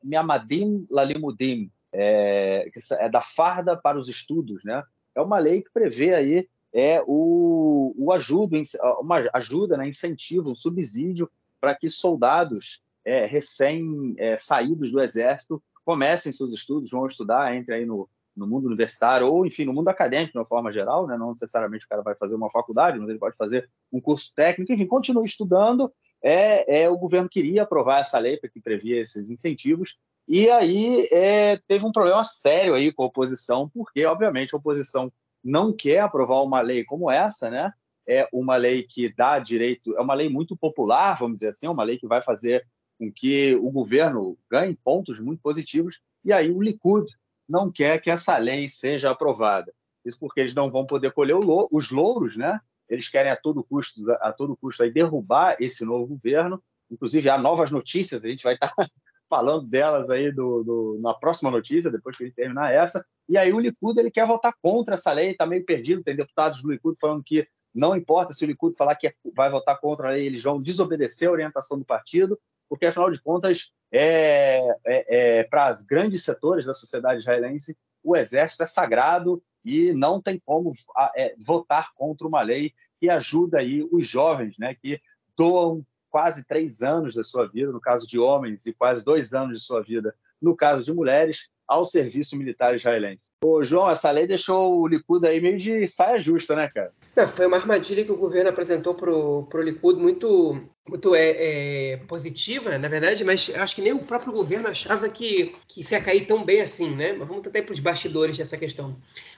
Miamadim 0.04 0.86
Lalimudim, 0.90 1.72
é, 1.92 2.70
que 2.74 2.80
é 2.94 3.10
da 3.10 3.22
farda 3.22 3.78
para 3.78 3.98
os 3.98 4.10
estudos, 4.10 4.64
né? 4.64 4.84
É 5.16 5.22
uma 5.22 5.38
lei 5.40 5.62
que 5.62 5.72
prevê 5.72 6.14
aí 6.14 6.50
é 6.74 7.04
o, 7.06 7.94
o 7.96 8.12
ajuda, 8.12 8.58
uma 9.00 9.24
ajuda, 9.34 9.78
né, 9.78 9.88
incentivo, 9.88 10.50
um 10.50 10.56
subsídio 10.56 11.30
para 11.62 11.76
que 11.76 11.88
soldados 11.88 12.82
é, 13.06 13.26
recém 13.26 14.16
é, 14.18 14.38
saídos 14.40 14.92
do 14.92 15.00
exército 15.00 15.62
comecem 15.86 16.34
seus 16.34 16.52
estudos, 16.52 16.90
vão 16.90 17.06
estudar, 17.06 17.56
entre 17.56 17.76
aí 17.76 17.86
no, 17.86 18.10
no 18.36 18.48
mundo 18.48 18.66
universitário 18.66 19.28
ou, 19.32 19.46
enfim, 19.46 19.66
no 19.66 19.74
mundo 19.74 19.90
acadêmico, 19.90 20.32
de 20.32 20.38
uma 20.40 20.46
forma 20.46 20.72
geral, 20.72 21.06
né? 21.06 21.18
não 21.18 21.30
necessariamente 21.30 21.86
o 21.86 21.90
cara 21.90 22.02
vai 22.02 22.16
fazer 22.16 22.36
uma 22.36 22.50
faculdade, 22.50 22.98
mas 22.98 23.10
ele 23.10 23.20
pode 23.20 23.38
fazer 23.38 23.70
um 23.92 24.02
curso 24.02 24.34
técnico, 24.36 24.72
enfim, 24.72 24.88
continue 24.88 25.26
estudando. 25.26 25.94
É, 26.24 26.84
é 26.84 26.90
o 26.90 26.98
governo 26.98 27.28
queria 27.28 27.64
aprovar 27.64 28.00
essa 28.00 28.18
lei 28.18 28.38
que 28.38 28.62
previa 28.62 29.02
esses 29.02 29.30
incentivos, 29.30 29.98
e 30.28 30.50
aí 30.50 31.08
é, 31.12 31.58
teve 31.68 31.86
um 31.86 31.92
problema 31.92 32.24
sério 32.24 32.76
aí 32.76 32.94
com 32.94 33.04
a 33.04 33.08
oposição, 33.08 33.70
porque, 33.70 34.06
obviamente, 34.06 34.56
a 34.56 34.58
oposição 34.58 35.12
não 35.44 35.74
quer 35.74 36.00
aprovar 36.00 36.42
uma 36.42 36.62
lei 36.62 36.86
como 36.86 37.12
essa, 37.12 37.50
né? 37.50 37.74
É 38.08 38.28
uma 38.32 38.56
lei 38.56 38.84
que 38.84 39.14
dá 39.14 39.40
direito, 39.40 39.96
é 39.98 40.02
uma 40.02 40.14
lei 40.14 40.30
muito 40.30 40.56
popular, 40.56 41.18
vamos 41.18 41.38
dizer 41.38 41.50
assim, 41.50 41.66
é 41.66 41.70
uma 41.70 41.84
lei 41.84 41.98
que 41.98 42.08
vai 42.08 42.22
fazer 42.22 42.66
com 42.98 43.12
que 43.12 43.56
o 43.56 43.70
governo 43.70 44.38
ganhe 44.50 44.76
pontos 44.76 45.20
muito 45.20 45.42
positivos, 45.42 46.02
e 46.24 46.32
aí 46.32 46.52
o 46.52 46.62
Likud 46.62 47.14
não 47.48 47.70
quer 47.72 48.00
que 48.02 48.10
essa 48.10 48.38
lei 48.38 48.70
seja 48.70 49.12
aprovada. 49.12 49.74
Isso 50.06 50.20
porque 50.20 50.42
eles 50.42 50.54
não 50.54 50.72
vão 50.72 50.86
poder 50.86 51.12
colher 51.12 51.36
os 51.36 51.92
louros, 51.92 52.38
né? 52.38 52.60
Eles 52.94 53.10
querem 53.10 53.32
a 53.32 53.36
todo 53.36 53.64
custo, 53.64 54.10
a 54.22 54.32
todo 54.32 54.56
custo 54.56 54.84
aí 54.84 54.92
derrubar 54.92 55.58
esse 55.60 55.84
novo 55.84 56.08
governo. 56.08 56.62
Inclusive 56.90 57.30
há 57.30 57.38
novas 57.38 57.72
notícias, 57.72 58.24
a 58.24 58.28
gente 58.28 58.44
vai 58.44 58.54
estar 58.54 58.74
falando 59.30 59.68
delas 59.68 60.10
aí 60.10 60.32
do, 60.32 60.64
do, 60.64 61.00
na 61.02 61.14
próxima 61.14 61.50
notícia, 61.50 61.92
depois 61.92 62.16
que 62.16 62.24
ele 62.24 62.32
terminar 62.32 62.72
essa. 62.72 63.04
E 63.28 63.38
aí 63.38 63.52
o 63.52 63.60
Likud 63.60 64.00
ele 64.00 64.12
quer 64.12 64.28
votar 64.28 64.54
contra 64.62 64.96
essa 64.96 65.12
lei, 65.12 65.32
está 65.32 65.46
meio 65.46 65.66
perdido. 65.66 66.04
Tem 66.04 66.16
deputados 66.16 66.62
do 66.62 66.72
Likud 66.72 66.96
falando 67.00 67.24
que 67.24 67.48
não 67.74 67.96
importa 67.96 68.34
se 68.34 68.46
o 68.46 68.48
Likud 68.48 68.76
falar 68.78 68.96
que 68.96 69.14
vai 69.36 69.50
votar 69.50 69.80
contra 69.80 70.08
a 70.08 70.12
lei, 70.12 70.26
eles 70.26 70.44
vão 70.44 70.62
desobedecer 70.62 71.28
a 71.28 71.32
orientação 71.32 71.80
do 71.80 71.86
partido 71.86 72.40
porque, 72.74 72.88
afinal 72.88 73.12
de 73.12 73.22
contas, 73.22 73.72
é, 73.92 74.58
é, 74.84 75.40
é 75.40 75.44
para 75.44 75.72
os 75.74 75.84
grandes 75.84 76.24
setores 76.24 76.66
da 76.66 76.74
sociedade 76.74 77.20
israelense, 77.20 77.78
o 78.04 78.16
exército 78.16 78.64
é 78.64 78.66
sagrado 78.66 79.44
e 79.64 79.94
não 79.94 80.22
tem 80.22 80.42
como 80.46 80.72
é, 81.16 81.36
votar 81.38 81.94
contra 81.96 82.28
uma 82.28 82.42
lei 82.42 82.74
que 83.00 83.10
ajuda 83.10 83.60
aí 83.60 83.88
os 83.92 84.08
jovens, 84.08 84.58
né, 84.58 84.76
que 84.76 85.00
doam 85.38 85.86
quase 86.10 86.46
três 86.46 86.82
anos 86.82 87.16
da 87.16 87.24
sua 87.24 87.48
vida, 87.48 87.72
no 87.72 87.82
caso 87.82 88.08
de 88.08 88.20
homens, 88.20 88.66
e 88.66 88.74
quase 88.74 89.04
dois 89.04 89.34
anos 89.34 89.60
de 89.60 89.66
sua 89.66 89.82
vida, 89.82 90.14
no 90.42 90.56
caso 90.56 90.86
de 90.86 90.94
mulheres, 90.94 91.50
ao 91.68 91.86
serviço 91.86 92.36
militar 92.38 92.76
israelense. 92.76 93.32
Ô, 93.44 93.64
João, 93.64 93.90
essa 93.90 94.12
lei 94.12 94.28
deixou 94.28 94.80
o 94.80 94.88
Likud 94.88 95.26
aí 95.26 95.42
meio 95.42 95.58
de 95.58 95.88
saia 95.88 96.20
justa, 96.20 96.56
né, 96.56 96.70
cara? 96.72 96.92
Não, 97.16 97.28
foi 97.28 97.46
uma 97.48 97.58
armadilha 97.58 98.04
que 98.04 98.12
o 98.12 98.18
governo 98.18 98.50
apresentou 98.50 98.94
para 98.94 99.12
o 99.12 99.62
Likud 99.62 100.00
muito, 100.00 100.62
muito 100.88 101.16
é, 101.16 101.94
é, 101.94 101.98
positiva, 102.08 102.78
na 102.78 102.88
verdade, 102.88 103.24
mas 103.24 103.50
acho 103.56 103.76
que 103.76 103.82
nem 103.82 103.94
o 103.94 104.00
próprio 104.00 104.34
governo 104.34 104.68
achava 104.68 105.08
que, 105.10 105.56
que 105.68 105.82
isso 105.82 105.94
ia 105.94 106.02
cair 106.02 106.28
tão 106.28 106.44
bem 106.44 106.62
assim, 106.62 106.96
né? 106.96 107.14
Mas 107.14 107.28
vamos 107.28 107.46
ir 107.46 107.62
para 107.64 107.74
os 107.74 107.80
bastidores 107.80 108.38
dessa 108.38 108.58
questão. 108.58 108.96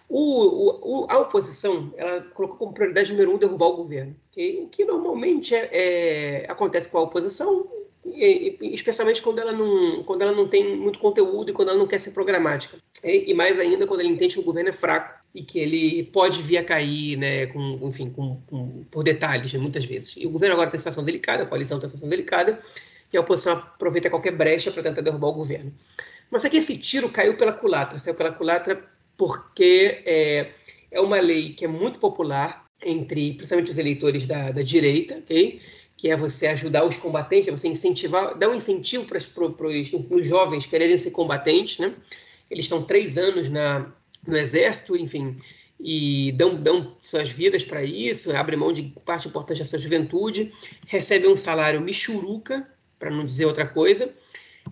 O, 0.08 1.02
o, 1.04 1.06
a 1.10 1.20
oposição 1.20 1.92
ela 1.98 2.22
colocou 2.22 2.58
como 2.58 2.74
prioridade 2.74 3.12
número 3.12 3.34
um 3.34 3.38
derrubar 3.38 3.68
o 3.68 3.78
governo, 3.78 4.16
okay? 4.32 4.62
o 4.62 4.68
que 4.68 4.86
normalmente 4.86 5.56
é, 5.56 5.70
é, 5.72 6.46
acontece 6.48 6.88
com 6.88 7.00
a 7.00 7.02
oposição 7.02 7.68
especialmente 8.62 9.22
quando 9.22 9.40
ela 9.40 9.52
não 9.52 10.04
quando 10.04 10.22
ela 10.22 10.32
não 10.32 10.48
tem 10.48 10.78
muito 10.78 11.00
conteúdo 11.00 11.50
e 11.50 11.54
quando 11.54 11.70
ela 11.70 11.78
não 11.78 11.88
quer 11.88 12.00
ser 12.00 12.12
programática 12.12 12.78
e, 13.04 13.34
mais 13.34 13.60
ainda 13.60 13.88
quando 13.88 14.02
ela 14.02 14.10
entende 14.10 14.36
que 14.36 14.40
o 14.40 14.44
governo 14.44 14.70
é 14.70 14.74
fraco 14.74 15.16
e 15.34 15.42
que 15.42 15.58
ele 15.60 16.04
pode 16.04 16.42
vir 16.42 16.60
a 16.60 16.64
cair 16.64 17.18
né 17.18 17.48
com 17.48 17.80
enfim 17.84 18.12
com, 18.12 18.40
com 18.48 18.84
por 18.92 19.04
detalhes 19.04 19.52
né, 19.52 19.60
muitas 19.60 19.86
vezes 19.86 20.14
e 20.18 20.26
o 20.28 20.30
governo 20.30 20.54
agora 20.54 20.70
tem 20.70 20.80
situação 20.80 21.04
delicada 21.04 21.44
a 21.44 21.46
coalizão 21.48 21.80
tem 21.80 21.90
situação 21.90 22.08
delicada 22.08 22.60
e 23.12 23.18
a 23.18 23.22
oposição 23.22 23.54
aproveita 23.54 24.10
qualquer 24.10 24.32
brecha 24.32 24.72
para 24.72 24.84
tentar 24.84 25.02
derrubar 25.02 25.30
o 25.30 25.34
governo 25.34 25.74
mas 26.30 26.46
aqui 26.46 26.58
esse 26.58 26.78
tiro 26.78 27.10
caiu 27.10 27.36
pela 27.36 27.54
culatra 27.54 27.98
saiu 27.98 28.16
pela 28.16 28.32
culatra 28.32 28.82
porque 29.18 30.02
é, 30.06 30.52
é 30.92 31.02
uma 31.02 31.20
lei 31.20 31.54
que 31.54 31.66
é 31.66 31.68
muito 31.68 32.00
popular 32.00 32.66
entre 32.84 33.34
principalmente 33.34 33.72
os 33.72 33.78
eleitores 33.78 34.26
da, 34.26 34.52
da 34.52 34.62
direita 34.62 35.16
ok 35.18 35.60
que 35.98 36.10
é 36.10 36.16
você 36.16 36.48
ajudar 36.48 36.86
os 36.86 36.98
combatentes, 36.98 37.48
é 37.48 37.52
você 37.52 37.68
incentivar, 37.68 38.38
dar 38.38 38.50
um 38.50 38.56
incentivo 38.56 39.06
para, 39.06 39.18
os 39.18 40.28
jovens 40.28 40.66
quererem 40.66 40.98
ser 40.98 41.12
combatentes, 41.12 41.80
né? 41.80 41.94
Eles 42.52 42.66
estão 42.66 42.84
três 42.84 43.18
anos 43.18 43.50
na, 43.50 43.92
no 44.28 44.38
exército, 44.38 44.96
enfim, 44.96 45.38
e 45.80 46.32
dão, 46.34 46.56
dão 46.56 46.96
suas 47.02 47.30
vidas 47.30 47.64
para 47.64 47.84
isso, 47.84 48.36
abrem 48.36 48.60
mão 48.60 48.74
de 48.74 48.84
parte 49.06 49.28
importante 49.28 49.60
da 49.60 49.66
sua 49.66 49.80
juventude, 49.80 50.52
recebem 50.88 51.30
um 51.30 51.38
salário 51.38 51.82
michuruca, 51.82 52.68
para 53.00 53.10
não 53.10 53.26
dizer 53.26 53.46
outra 53.46 53.68
coisa. 53.68 54.10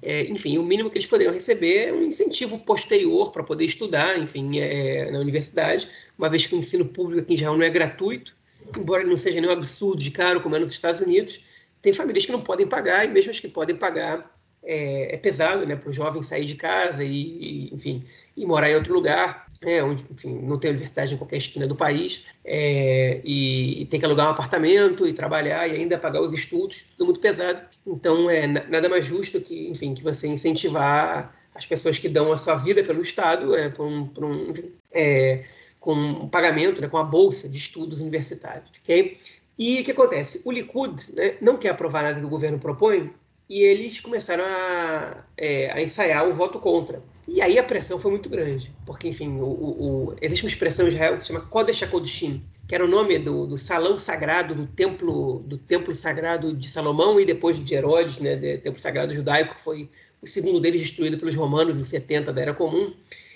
É, 0.01 0.23
enfim, 0.23 0.57
o 0.57 0.63
mínimo 0.63 0.89
que 0.89 0.97
eles 0.97 1.07
poderiam 1.07 1.33
receber 1.33 1.87
é 1.87 1.93
um 1.93 2.03
incentivo 2.03 2.57
posterior 2.59 3.31
para 3.31 3.43
poder 3.43 3.65
estudar, 3.65 4.17
enfim, 4.17 4.59
é, 4.59 5.09
na 5.11 5.19
universidade, 5.19 5.87
uma 6.17 6.29
vez 6.29 6.45
que 6.45 6.55
o 6.55 6.57
ensino 6.57 6.85
público 6.85 7.21
aqui 7.21 7.33
em 7.33 7.35
Israel 7.35 7.55
não 7.55 7.65
é 7.65 7.69
gratuito, 7.69 8.35
embora 8.77 9.01
ele 9.01 9.09
não 9.09 9.17
seja 9.17 9.39
nenhum 9.39 9.53
absurdo 9.53 10.01
de 10.01 10.11
caro, 10.11 10.41
como 10.41 10.55
é 10.55 10.59
nos 10.59 10.71
Estados 10.71 10.99
Unidos, 10.99 11.43
tem 11.81 11.93
famílias 11.93 12.25
que 12.25 12.31
não 12.31 12.41
podem 12.41 12.67
pagar, 12.67 13.05
e 13.05 13.09
mesmo 13.09 13.31
as 13.31 13.39
que 13.39 13.47
podem 13.47 13.75
pagar, 13.75 14.33
é, 14.63 15.15
é 15.15 15.17
pesado 15.17 15.65
né, 15.65 15.75
para 15.75 15.89
o 15.89 15.93
jovem 15.93 16.23
sair 16.23 16.45
de 16.45 16.55
casa 16.55 17.03
e, 17.03 17.09
e, 17.11 17.73
enfim, 17.73 18.03
e 18.35 18.45
morar 18.45 18.71
em 18.71 18.75
outro 18.75 18.93
lugar, 18.93 19.45
é, 19.65 19.83
onde 19.83 20.03
enfim, 20.11 20.39
não 20.41 20.57
tem 20.59 20.71
universidade 20.71 21.13
em 21.13 21.17
qualquer 21.17 21.37
esquina 21.37 21.67
do 21.67 21.75
país, 21.75 22.25
é, 22.45 23.21
e, 23.23 23.81
e, 23.81 23.85
tem 23.85 23.99
que 23.99 24.05
alugar 24.05 24.27
um 24.27 24.31
apartamento 24.31 25.07
e 25.07 25.13
trabalhar 25.13 25.67
e 25.67 25.75
ainda 25.75 25.97
pagar 25.97 26.21
os 26.21 26.33
estudos, 26.33 26.85
tudo 26.97 27.05
muito 27.05 27.19
pesado. 27.19 27.61
Então, 27.85 28.29
é 28.29 28.47
nada 28.47 28.89
mais 28.89 29.05
justo 29.05 29.39
que, 29.41 29.69
enfim, 29.69 29.93
que 29.93 30.03
você 30.03 30.27
incentivar 30.27 31.33
as 31.55 31.65
pessoas 31.65 31.99
que 31.99 32.09
dão 32.09 32.31
a 32.31 32.37
sua 32.37 32.55
vida 32.55 32.83
pelo 32.83 33.01
Estado 33.01 33.55
é, 33.55 33.69
por 33.69 33.85
um, 33.85 34.07
por 34.07 34.23
um 34.25 34.53
é, 34.91 35.45
com 35.79 35.93
um 35.93 36.27
pagamento, 36.29 36.81
né, 36.81 36.87
com 36.87 36.97
a 36.97 37.03
bolsa 37.03 37.49
de 37.49 37.57
estudos 37.57 37.99
universitários. 37.99 38.69
Okay? 38.81 39.17
E 39.57 39.81
o 39.81 39.83
que 39.83 39.91
acontece? 39.91 40.41
O 40.45 40.51
Likud 40.51 41.05
né, 41.13 41.35
não 41.41 41.57
quer 41.57 41.69
aprovar 41.69 42.03
nada 42.03 42.19
que 42.19 42.25
o 42.25 42.29
governo 42.29 42.57
propõe 42.57 43.11
e 43.49 43.59
eles 43.59 43.99
começaram 43.99 44.43
a, 44.45 45.23
é, 45.37 45.71
a 45.71 45.81
ensaiar 45.81 46.27
o 46.27 46.33
voto 46.33 46.59
contra. 46.59 47.01
E 47.27 47.41
aí 47.41 47.57
a 47.57 47.63
pressão 47.63 47.99
foi 47.99 48.11
muito 48.11 48.29
grande, 48.29 48.71
porque, 48.85 49.07
enfim, 49.07 49.39
o, 49.39 49.45
o, 49.45 50.09
o 50.09 50.15
existe 50.21 50.43
uma 50.43 50.49
expressão 50.49 50.85
em 50.85 50.89
Israel 50.89 51.15
que 51.15 51.21
se 51.21 51.27
chama 51.27 51.41
Kodesh 51.41 51.83
HaKodeshim, 51.83 52.43
que 52.67 52.75
era 52.75 52.83
o 52.83 52.87
nome 52.87 53.17
do, 53.17 53.47
do, 53.47 53.57
salão 53.57 53.97
sagrado 53.97 54.53
do 54.53 54.67
templo 54.67 55.39
do 55.45 55.57
templo 55.57 55.95
sagrado 55.95 56.53
de 56.53 56.69
Salomão 56.69 57.19
e 57.19 57.25
depois 57.25 57.63
de 57.63 57.73
Herodes, 57.73 58.19
né, 58.19 58.35
do 58.35 58.61
templo 58.61 58.79
sagrado 58.79 59.13
judaico, 59.13 59.55
que 59.55 59.61
foi 59.61 59.89
o 60.21 60.27
segundo 60.27 60.59
deles 60.59 60.81
destruído 60.81 61.17
pelos 61.17 61.35
romanos 61.35 61.79
em 61.79 61.83
70 61.83 62.31
da 62.33 62.41
Era 62.41 62.53
Comum 62.53 62.93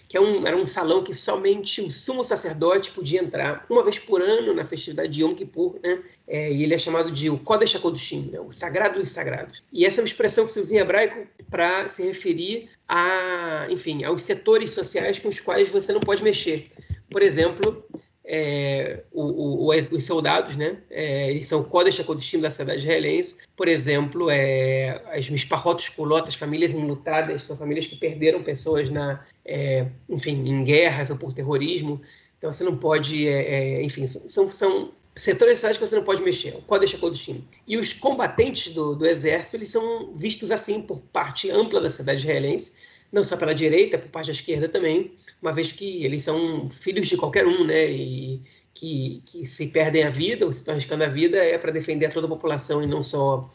que 0.08 0.16
é 0.16 0.22
um, 0.22 0.48
era 0.48 0.56
um 0.56 0.66
salão 0.66 1.04
que 1.04 1.14
somente 1.14 1.82
o 1.82 1.92
sumo 1.92 2.24
sacerdote 2.24 2.92
podia 2.92 3.22
entrar 3.22 3.66
uma 3.70 3.84
vez 3.84 4.00
por 4.00 4.22
ano 4.22 4.54
na 4.54 4.66
festividade 4.66 5.12
de 5.12 5.24
Yom 5.24 5.36
Kippur, 5.36 5.80
né? 5.84 6.02
É, 6.28 6.52
e 6.52 6.64
ele 6.64 6.74
é 6.74 6.78
chamado 6.78 7.12
de 7.12 7.30
o 7.30 7.38
Kodesh 7.38 7.76
HaKodeshim, 7.76 8.30
né? 8.32 8.40
o 8.40 8.52
sagrado 8.52 9.00
dos 9.00 9.12
sagrados. 9.12 9.64
E 9.72 9.86
essa 9.86 10.00
é 10.00 10.04
uma 10.04 10.08
expressão 10.08 10.46
que 10.46 10.52
se 10.52 10.60
usa 10.60 10.76
em 10.76 10.78
hebraico 10.78 11.26
para 11.50 11.88
se 11.88 12.04
referir 12.04 12.70
a, 12.88 13.68
enfim, 13.70 14.04
aos 14.04 14.24
setores 14.24 14.72
sociais 14.72 15.20
com 15.20 15.30
os 15.30 15.40
quais 15.40 15.70
você 15.70 15.94
não 15.94 16.02
pode 16.02 16.24
mexer. 16.24 16.70
Por 17.10 17.22
exemplo, 17.22 17.86
é, 18.30 19.04
o, 19.14 19.70
o, 19.70 19.74
os 19.74 20.06
soldados, 20.06 20.58
né? 20.58 20.78
É, 20.90 21.32
eles 21.32 21.48
são 21.48 21.64
Kodesh 21.64 22.02
HaKodeshim 22.02 22.42
da 22.42 22.52
cidade 22.52 22.80
israelense. 22.80 23.38
Por 23.56 23.70
exemplo, 23.70 24.30
é, 24.30 25.02
as 25.12 25.30
Mishpahot 25.30 25.92
Kulot, 25.96 26.28
as 26.28 26.36
famílias 26.36 26.74
enlutadas, 26.74 27.44
são 27.44 27.56
famílias 27.56 27.88
que 27.88 27.96
perderam 27.96 28.44
pessoas 28.44 28.90
na, 28.90 29.26
é, 29.46 29.88
enfim, 30.10 30.46
em 30.46 30.64
guerras 30.66 31.10
ou 31.10 31.18
por 31.18 31.34
terrorismo. 31.34 32.02
Então 32.38 32.52
você 32.52 32.66
não 32.66 32.76
pode, 32.76 33.28
é, 33.28 33.78
é, 33.80 33.84
enfim, 33.84 34.06
são, 34.06 34.52
são 34.52 34.92
setores 35.16 35.62
que 35.62 35.80
você 35.80 35.96
não 35.96 36.04
pode 36.04 36.22
mexer, 36.22 36.54
o 36.56 36.62
Kodesh 36.64 36.96
HaKodeshim. 36.96 37.48
E 37.66 37.78
os 37.78 37.94
combatentes 37.94 38.74
do, 38.74 38.94
do 38.94 39.06
exército, 39.06 39.56
eles 39.56 39.70
são 39.70 40.14
vistos 40.16 40.52
assim 40.52 40.82
por 40.82 41.00
parte 41.00 41.50
ampla 41.50 41.80
da 41.80 41.90
cidade 41.90 42.20
israelense, 42.20 42.74
não 43.12 43.24
só 43.24 43.38
pela 43.38 43.56
direita, 43.56 43.98
por 43.98 44.10
parte 44.10 44.28
da 44.28 44.34
esquerda 44.34 44.68
também, 44.68 45.14
uma 45.42 45.54
vez 45.54 45.72
que 45.72 46.04
eles 46.04 46.24
são 46.24 46.70
filhos 46.70 47.08
de 47.08 47.18
qualquer 47.18 47.46
um, 47.46 47.66
né? 47.66 47.90
E 47.90 48.42
que, 48.74 49.24
que 49.26 49.46
se 49.46 49.72
perdem 49.72 50.04
a 50.04 50.10
vida 50.10 50.46
ou 50.46 50.54
se 50.54 50.60
estão 50.60 50.74
arriscando 50.74 51.04
a 51.04 51.08
vida 51.08 51.38
é 51.38 51.58
para 51.58 51.72
defender 51.72 52.06
a 52.08 52.12
toda 52.12 52.28
a 52.28 52.30
população 52.30 52.84
e 52.84 52.86
não 52.86 53.02
só 53.02 53.52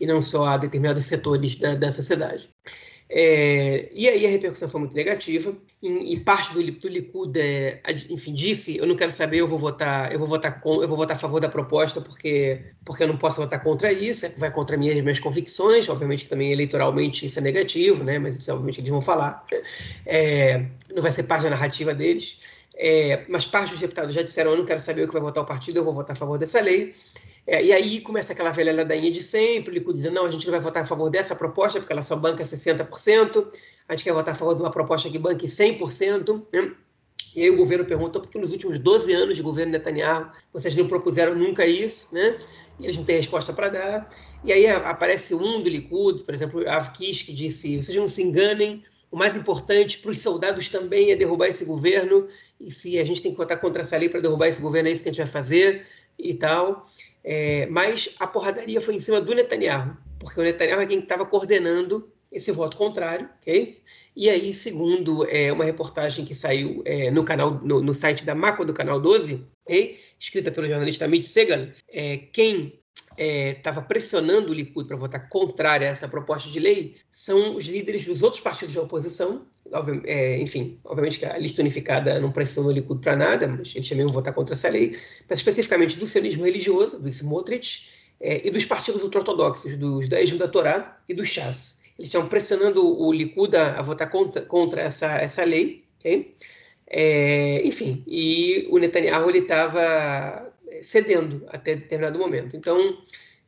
e 0.00 0.06
não 0.06 0.20
só 0.20 0.46
a 0.46 0.56
determinados 0.56 1.06
setores 1.06 1.56
da, 1.56 1.74
da 1.74 1.90
sociedade. 1.90 2.48
É, 3.10 3.88
e 3.92 4.06
aí 4.06 4.26
a 4.26 4.28
repercussão 4.28 4.68
foi 4.68 4.80
muito 4.80 4.94
negativa 4.94 5.56
e, 5.82 6.12
e 6.12 6.20
parte 6.20 6.52
do, 6.52 6.62
do 6.62 6.88
Likud, 6.88 7.40
é, 7.40 7.80
enfim, 8.10 8.34
disse, 8.34 8.76
eu 8.76 8.86
não 8.86 8.96
quero 8.96 9.10
saber, 9.10 9.38
eu 9.38 9.48
vou 9.48 9.58
votar, 9.58 10.12
eu 10.12 10.18
vou 10.18 10.28
votar 10.28 10.60
com, 10.60 10.82
eu 10.82 10.88
vou 10.88 10.96
votar 10.96 11.16
a 11.16 11.18
favor 11.18 11.40
da 11.40 11.48
proposta 11.48 12.02
porque 12.02 12.60
porque 12.84 13.02
eu 13.02 13.08
não 13.08 13.16
posso 13.16 13.40
votar 13.40 13.62
contra 13.62 13.90
isso, 13.90 14.26
é, 14.26 14.28
vai 14.30 14.50
contra 14.50 14.76
minhas 14.76 15.00
minhas 15.00 15.18
convicções, 15.18 15.88
obviamente 15.88 16.24
que 16.24 16.30
também 16.30 16.52
eleitoralmente 16.52 17.24
isso 17.24 17.38
é 17.38 17.42
negativo, 17.42 18.04
né? 18.04 18.18
Mas 18.18 18.36
isso 18.36 18.52
obviamente 18.52 18.80
eles 18.80 18.90
vão 18.90 19.00
falar, 19.00 19.42
é, 20.04 20.66
não 20.94 21.00
vai 21.02 21.12
ser 21.12 21.22
parte 21.22 21.44
da 21.44 21.50
narrativa 21.50 21.94
deles. 21.94 22.40
É, 22.80 23.24
mas 23.28 23.44
parte 23.44 23.70
dos 23.70 23.80
deputados 23.80 24.14
já 24.14 24.22
disseram, 24.22 24.52
eu 24.52 24.58
não 24.58 24.64
quero 24.64 24.80
saber 24.80 25.02
o 25.02 25.08
que 25.08 25.12
vai 25.12 25.22
votar 25.22 25.42
o 25.42 25.46
partido, 25.46 25.78
eu 25.78 25.84
vou 25.84 25.92
votar 25.92 26.14
a 26.14 26.18
favor 26.18 26.38
dessa 26.38 26.60
lei. 26.60 26.94
É, 27.50 27.64
e 27.64 27.72
aí 27.72 28.02
começa 28.02 28.34
aquela 28.34 28.50
velha 28.50 28.74
ladainha 28.74 29.10
de 29.10 29.22
sempre, 29.22 29.70
o 29.70 29.74
Likud 29.74 29.96
dizendo, 29.96 30.16
não, 30.16 30.26
a 30.26 30.30
gente 30.30 30.44
não 30.44 30.52
vai 30.52 30.60
votar 30.60 30.82
a 30.82 30.86
favor 30.86 31.08
dessa 31.08 31.34
proposta, 31.34 31.80
porque 31.80 31.90
ela 31.90 32.02
só 32.02 32.14
banca 32.14 32.44
60%, 32.44 33.46
a 33.88 33.94
gente 33.94 34.04
quer 34.04 34.12
votar 34.12 34.34
a 34.34 34.36
favor 34.36 34.54
de 34.54 34.60
uma 34.60 34.70
proposta 34.70 35.08
que 35.08 35.18
banque 35.18 35.46
100%, 35.46 36.42
né? 36.52 36.72
E 37.34 37.42
aí 37.42 37.48
o 37.48 37.56
governo 37.56 37.86
perguntou 37.86 38.20
por 38.20 38.30
que 38.30 38.38
nos 38.38 38.52
últimos 38.52 38.78
12 38.78 39.14
anos 39.14 39.34
de 39.34 39.42
governo 39.42 39.72
Netanyahu 39.72 40.30
vocês 40.52 40.76
não 40.76 40.86
propuseram 40.86 41.34
nunca 41.34 41.64
isso, 41.64 42.14
né? 42.14 42.38
E 42.78 42.84
eles 42.84 42.98
não 42.98 43.04
têm 43.04 43.16
resposta 43.16 43.50
para 43.54 43.70
dar. 43.70 44.10
E 44.44 44.52
aí 44.52 44.66
aparece 44.66 45.34
um 45.34 45.62
do 45.62 45.70
Likud, 45.70 46.24
por 46.24 46.34
exemplo, 46.34 46.68
Av 46.68 46.90
Kish, 46.92 47.22
que 47.22 47.32
disse, 47.32 47.82
vocês 47.82 47.96
não 47.96 48.06
se 48.06 48.22
enganem, 48.22 48.84
o 49.10 49.16
mais 49.16 49.34
importante 49.34 49.98
para 50.00 50.10
os 50.10 50.18
soldados 50.18 50.68
também 50.68 51.12
é 51.12 51.16
derrubar 51.16 51.46
esse 51.46 51.64
governo, 51.64 52.28
e 52.60 52.70
se 52.70 52.98
a 52.98 53.04
gente 53.06 53.22
tem 53.22 53.32
que 53.32 53.38
votar 53.38 53.58
contra 53.58 53.80
essa 53.80 53.96
lei 53.96 54.10
para 54.10 54.20
derrubar 54.20 54.48
esse 54.48 54.60
governo, 54.60 54.90
é 54.90 54.92
isso 54.92 55.02
que 55.02 55.08
a 55.08 55.12
gente 55.12 55.22
vai 55.22 55.32
fazer 55.32 55.86
e 56.18 56.34
tal. 56.34 56.86
É, 57.24 57.66
mas 57.66 58.14
a 58.18 58.26
porradaria 58.26 58.80
foi 58.80 58.94
em 58.94 59.00
cima 59.00 59.20
do 59.20 59.34
Netanyahu, 59.34 59.96
porque 60.18 60.40
o 60.40 60.42
Netanyahu 60.42 60.80
é 60.80 60.86
quem 60.86 61.00
estava 61.00 61.26
coordenando 61.26 62.10
esse 62.30 62.52
voto 62.52 62.76
contrário, 62.76 63.28
ok? 63.40 63.80
E 64.14 64.28
aí, 64.28 64.52
segundo 64.52 65.24
é, 65.28 65.52
uma 65.52 65.64
reportagem 65.64 66.24
que 66.24 66.34
saiu 66.34 66.82
é, 66.84 67.10
no 67.10 67.24
canal, 67.24 67.52
no, 67.62 67.80
no, 67.80 67.94
site 67.94 68.24
da 68.24 68.34
Mako 68.34 68.64
do 68.64 68.74
canal 68.74 69.00
12, 69.00 69.46
okay? 69.64 70.00
escrita 70.18 70.50
pelo 70.50 70.66
jornalista 70.66 71.04
Amit 71.04 71.28
Segal, 71.28 71.68
é, 71.88 72.16
quem 72.32 72.78
estava 73.18 73.80
é, 73.80 73.84
pressionando 73.84 74.50
o 74.50 74.54
Likud 74.54 74.86
para 74.86 74.96
votar 74.96 75.28
contrária 75.28 75.88
a 75.88 75.90
essa 75.90 76.06
proposta 76.06 76.48
de 76.48 76.60
lei 76.60 76.96
são 77.10 77.56
os 77.56 77.66
líderes 77.66 78.04
dos 78.04 78.22
outros 78.22 78.40
partidos 78.40 78.72
de 78.72 78.78
oposição, 78.78 79.46
é, 80.04 80.40
enfim, 80.40 80.78
obviamente 80.84 81.18
que 81.18 81.26
a 81.26 81.36
lista 81.36 81.60
unificada 81.60 82.20
não 82.20 82.30
pressiona 82.30 82.68
o 82.68 82.72
Likud 82.72 83.00
para 83.00 83.16
nada, 83.16 83.48
mas 83.48 83.74
eles 83.74 83.88
também 83.88 84.04
vão 84.04 84.14
votar 84.14 84.32
contra 84.32 84.54
essa 84.54 84.68
lei, 84.68 84.96
mas 85.28 85.38
especificamente 85.38 85.96
do 85.96 86.06
sionismo 86.06 86.44
religioso, 86.44 87.00
do 87.00 87.08
Smotrich, 87.08 87.90
é, 88.20 88.46
e 88.46 88.50
dos 88.50 88.64
partidos 88.64 89.02
ultra-ortodoxos, 89.02 89.76
dos 89.76 90.08
da 90.08 90.18
da 90.22 90.48
Torá 90.48 90.98
e 91.08 91.14
do 91.14 91.24
Shas. 91.24 91.82
Eles 91.98 92.08
estão 92.08 92.28
pressionando 92.28 92.84
o 92.84 93.12
Likud 93.12 93.56
a, 93.56 93.78
a 93.78 93.82
votar 93.82 94.10
contra, 94.10 94.42
contra 94.42 94.82
essa, 94.82 95.18
essa 95.18 95.44
lei, 95.44 95.84
ok? 95.98 96.34
É, 96.90 97.66
enfim, 97.66 98.02
e 98.06 98.66
o 98.70 98.78
Netanyahu 98.78 99.30
estava 99.30 100.47
cedendo 100.82 101.46
até 101.48 101.74
determinado 101.74 102.18
momento. 102.18 102.56
Então, 102.56 102.98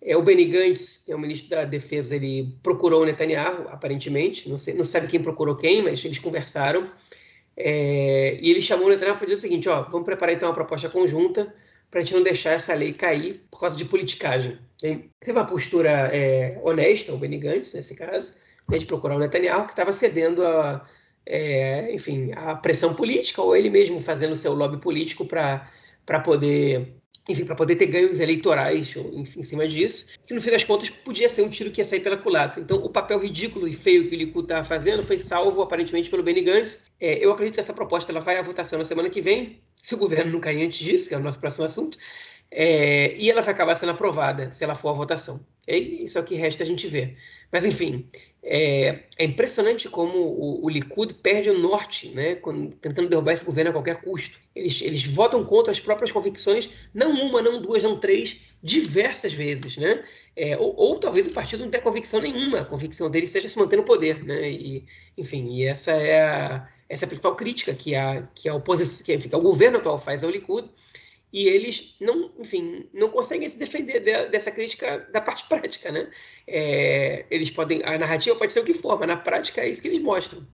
é, 0.02 0.16
o 0.16 0.22
Benny 0.22 0.46
Gantz, 0.46 1.02
que 1.04 1.12
é 1.12 1.16
o 1.16 1.18
ministro 1.18 1.50
da 1.50 1.64
Defesa, 1.64 2.16
ele 2.16 2.54
procurou 2.62 3.02
o 3.02 3.04
Netanyahu, 3.04 3.68
aparentemente, 3.68 4.48
não, 4.48 4.58
sei, 4.58 4.74
não 4.74 4.84
sabe 4.84 5.08
quem 5.08 5.22
procurou 5.22 5.56
quem, 5.56 5.82
mas 5.82 6.04
eles 6.04 6.18
conversaram. 6.18 6.90
É, 7.56 8.38
e 8.40 8.50
ele 8.50 8.62
chamou 8.62 8.86
o 8.86 8.90
Netanyahu 8.90 9.16
para 9.16 9.26
dizer 9.26 9.36
o 9.36 9.40
seguinte: 9.40 9.68
ó, 9.68 9.82
vamos 9.82 10.04
preparar 10.04 10.34
então 10.34 10.48
uma 10.48 10.54
proposta 10.54 10.88
conjunta 10.88 11.54
para 11.90 12.00
a 12.00 12.02
gente 12.02 12.14
não 12.14 12.22
deixar 12.22 12.52
essa 12.52 12.72
lei 12.74 12.92
cair 12.92 13.42
por 13.50 13.60
causa 13.60 13.76
de 13.76 13.84
politicagem. 13.84 14.58
Tem, 14.78 15.10
teve 15.20 15.32
uma 15.32 15.46
postura 15.46 15.90
é, 16.12 16.58
honesta, 16.62 17.12
o 17.12 17.18
Benny 17.18 17.38
Gantz, 17.38 17.74
nesse 17.74 17.94
caso, 17.94 18.34
né, 18.68 18.78
de 18.78 18.86
procurar 18.86 19.16
o 19.16 19.18
Netanyahu, 19.18 19.66
que 19.66 19.72
estava 19.72 19.92
cedendo 19.92 20.46
a, 20.46 20.86
é, 21.26 21.92
enfim, 21.92 22.32
a 22.34 22.54
pressão 22.54 22.94
política, 22.94 23.42
ou 23.42 23.54
ele 23.54 23.68
mesmo 23.68 24.00
fazendo 24.00 24.36
seu 24.36 24.54
lobby 24.54 24.78
político 24.78 25.26
para 25.26 26.20
poder 26.24 26.99
enfim, 27.28 27.44
para 27.44 27.54
poder 27.54 27.76
ter 27.76 27.86
ganhos 27.86 28.18
eleitorais 28.18 28.94
enfim, 29.12 29.40
em 29.40 29.42
cima 29.42 29.68
disso, 29.68 30.18
que 30.26 30.34
no 30.34 30.40
fim 30.40 30.50
das 30.50 30.64
contas 30.64 30.90
podia 30.90 31.28
ser 31.28 31.42
um 31.42 31.48
tiro 31.48 31.70
que 31.70 31.80
ia 31.80 31.84
sair 31.84 32.00
pela 32.00 32.16
culatra. 32.16 32.60
Então, 32.60 32.78
o 32.78 32.88
papel 32.88 33.18
ridículo 33.20 33.68
e 33.68 33.72
feio 33.72 34.08
que 34.08 34.16
o 34.16 34.18
Likud 34.18 34.44
estava 34.44 34.64
fazendo 34.64 35.02
foi 35.02 35.18
salvo, 35.18 35.62
aparentemente, 35.62 36.10
pelo 36.10 36.22
Benny 36.22 36.40
Gantz. 36.40 36.78
É, 37.00 37.24
eu 37.24 37.30
acredito 37.30 37.54
que 37.54 37.60
essa 37.60 37.72
proposta 37.72 38.10
ela 38.10 38.20
vai 38.20 38.38
à 38.38 38.42
votação 38.42 38.78
na 38.78 38.84
semana 38.84 39.08
que 39.08 39.20
vem, 39.20 39.60
se 39.80 39.94
o 39.94 39.98
governo 39.98 40.32
não 40.32 40.40
cair 40.40 40.64
antes 40.64 40.78
disso, 40.78 41.08
que 41.08 41.14
é 41.14 41.18
o 41.18 41.22
nosso 41.22 41.38
próximo 41.38 41.64
assunto, 41.64 41.96
é, 42.50 43.14
e 43.16 43.30
ela 43.30 43.42
vai 43.42 43.54
acabar 43.54 43.76
sendo 43.76 43.92
aprovada 43.92 44.50
se 44.50 44.64
ela 44.64 44.74
for 44.74 44.88
à 44.88 44.92
votação. 44.92 45.46
É 45.66 45.76
isso 45.76 46.18
é 46.18 46.20
o 46.20 46.24
que 46.24 46.34
resta 46.34 46.64
a 46.64 46.66
gente 46.66 46.88
ver. 46.88 47.16
Mas, 47.52 47.64
enfim, 47.64 48.08
é, 48.42 49.00
é, 49.18 49.24
impressionante 49.24 49.88
como 49.88 50.18
o, 50.18 50.64
o, 50.64 50.68
Likud 50.68 51.14
perde 51.14 51.50
o 51.50 51.58
norte, 51.58 52.08
né, 52.10 52.36
quando, 52.36 52.74
tentando 52.76 53.08
derrubar 53.08 53.32
esse 53.32 53.44
governo 53.44 53.70
a 53.70 53.74
qualquer 53.74 54.00
custo. 54.00 54.38
Eles, 54.54 54.80
eles 54.80 55.04
votam 55.04 55.44
contra 55.44 55.70
as 55.70 55.78
próprias 55.78 56.10
convicções, 56.10 56.70
não 56.94 57.12
uma, 57.12 57.42
não 57.42 57.60
duas, 57.60 57.82
não 57.82 57.98
três, 57.98 58.40
diversas 58.62 59.32
vezes. 59.32 59.76
Né? 59.76 60.02
É, 60.34 60.56
ou, 60.56 60.74
ou, 60.74 60.98
talvez 60.98 61.26
o 61.26 61.32
partido 61.32 61.64
não 61.64 61.70
tenha 61.70 61.82
convicção 61.82 62.20
nenhuma, 62.20 62.60
a 62.60 62.64
convicção 62.64 63.10
dele 63.10 63.26
seja 63.26 63.48
se 63.48 63.58
manter 63.58 63.76
no 63.76 63.84
poder. 63.84 64.24
Né? 64.24 64.50
E, 64.50 64.84
enfim, 65.18 65.54
e 65.56 65.64
essa 65.64 65.92
é 65.92 66.22
a, 66.22 66.68
essa 66.88 67.04
é 67.04 67.06
a 67.06 67.08
principal 67.08 67.36
crítica 67.36 67.74
que 67.74 67.94
a, 67.94 68.26
que 68.34 68.48
a 68.48 68.54
oposição, 68.54 69.04
que, 69.04 69.28
que 69.28 69.36
o 69.36 69.40
governo 69.40 69.78
atual 69.78 69.98
faz 69.98 70.24
ao 70.24 70.30
Likud 70.30 70.68
e 71.32 71.46
eles 71.46 71.96
não, 72.00 72.30
enfim, 72.38 72.88
não 72.92 73.08
conseguem 73.10 73.48
se 73.48 73.58
defender 73.58 74.00
de, 74.00 74.28
dessa 74.28 74.50
crítica 74.50 75.08
da 75.12 75.20
parte 75.20 75.46
prática, 75.48 75.92
né? 75.92 76.10
É, 76.46 77.26
eles 77.30 77.50
podem, 77.50 77.82
a 77.84 77.98
narrativa 77.98 78.36
pode 78.36 78.52
ser 78.52 78.60
o 78.60 78.64
que 78.64 78.74
for, 78.74 78.98
mas 78.98 79.08
na 79.08 79.16
prática 79.16 79.60
é 79.60 79.68
isso 79.68 79.80
que 79.80 79.88
eles 79.88 80.00
mostram. 80.00 80.46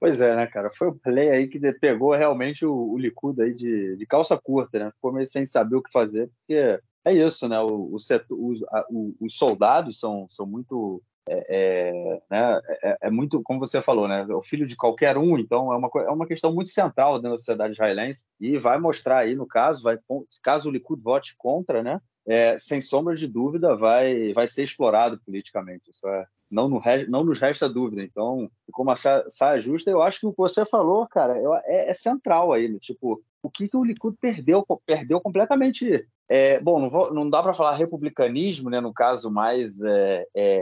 Pois 0.00 0.20
é, 0.20 0.36
né, 0.36 0.46
cara? 0.46 0.70
Foi 0.70 0.88
o 0.88 0.94
play 0.94 1.30
aí 1.30 1.48
que 1.48 1.58
pegou 1.72 2.14
realmente 2.14 2.64
o, 2.64 2.72
o 2.72 2.98
Likud 2.98 3.40
aí 3.42 3.52
de, 3.52 3.96
de 3.96 4.06
calça 4.06 4.38
curta, 4.38 4.78
né? 4.78 4.90
Ficou 4.92 5.12
meio 5.12 5.26
sem 5.26 5.44
saber 5.44 5.76
o 5.76 5.82
que 5.82 5.90
fazer, 5.90 6.30
porque 6.38 6.80
é 7.04 7.12
isso, 7.12 7.48
né? 7.48 7.58
O, 7.60 7.94
o 7.94 7.98
setor, 7.98 8.38
os, 8.38 8.62
a, 8.64 8.86
o, 8.90 9.14
os 9.20 9.34
soldados 9.36 9.98
são, 9.98 10.26
são 10.28 10.46
muito 10.46 11.02
é, 11.28 11.46
é, 11.48 12.22
né, 12.30 12.60
é, 12.82 12.98
é, 13.02 13.10
muito, 13.10 13.42
como 13.42 13.60
você 13.60 13.80
falou, 13.82 14.08
né, 14.08 14.24
o 14.26 14.42
filho 14.42 14.66
de 14.66 14.76
qualquer 14.76 15.16
um, 15.16 15.38
então 15.38 15.72
é 15.72 15.76
uma, 15.76 15.90
é 15.96 16.10
uma 16.10 16.26
questão 16.26 16.52
muito 16.52 16.70
central 16.70 17.14
dentro 17.14 17.32
da 17.32 17.38
sociedade 17.38 17.74
israelense 17.74 18.24
e 18.40 18.56
vai 18.56 18.78
mostrar 18.78 19.18
aí, 19.18 19.34
no 19.34 19.46
caso, 19.46 19.82
vai, 19.82 19.98
caso 20.42 20.68
o 20.68 20.72
Likud 20.72 21.02
vote 21.02 21.34
contra, 21.36 21.82
né, 21.82 22.00
é, 22.28 22.58
sem 22.58 22.82
sombra 22.82 23.16
de 23.16 23.26
dúvida, 23.26 23.74
vai, 23.74 24.34
vai 24.34 24.46
ser 24.46 24.62
explorado 24.62 25.18
politicamente. 25.24 25.90
Isso 25.90 26.06
é, 26.06 26.26
não, 26.50 26.68
no, 26.68 26.82
não 27.08 27.24
nos 27.24 27.40
resta 27.40 27.66
dúvida. 27.66 28.02
Então, 28.02 28.50
ficou 28.66 28.84
uma 28.84 28.96
saia 28.96 29.58
justa. 29.58 29.90
Eu 29.90 30.02
acho 30.02 30.20
que 30.20 30.26
o 30.26 30.32
que 30.32 30.36
você 30.36 30.66
falou, 30.66 31.06
cara, 31.08 31.38
é, 31.64 31.90
é 31.90 31.94
central 31.94 32.52
aí. 32.52 32.68
Né? 32.68 32.78
Tipo, 32.78 33.22
o 33.42 33.50
que, 33.50 33.66
que 33.66 33.76
o 33.76 33.84
Likud 33.84 34.14
perdeu? 34.20 34.62
Perdeu 34.84 35.20
completamente. 35.22 36.06
É, 36.28 36.60
bom, 36.60 36.78
não, 36.78 36.90
vou, 36.90 37.14
não 37.14 37.30
dá 37.30 37.42
para 37.42 37.54
falar 37.54 37.74
republicanismo, 37.76 38.68
né, 38.68 38.82
no 38.82 38.92
caso 38.92 39.30
mais 39.30 39.80
é, 39.80 40.26
é, 40.36 40.60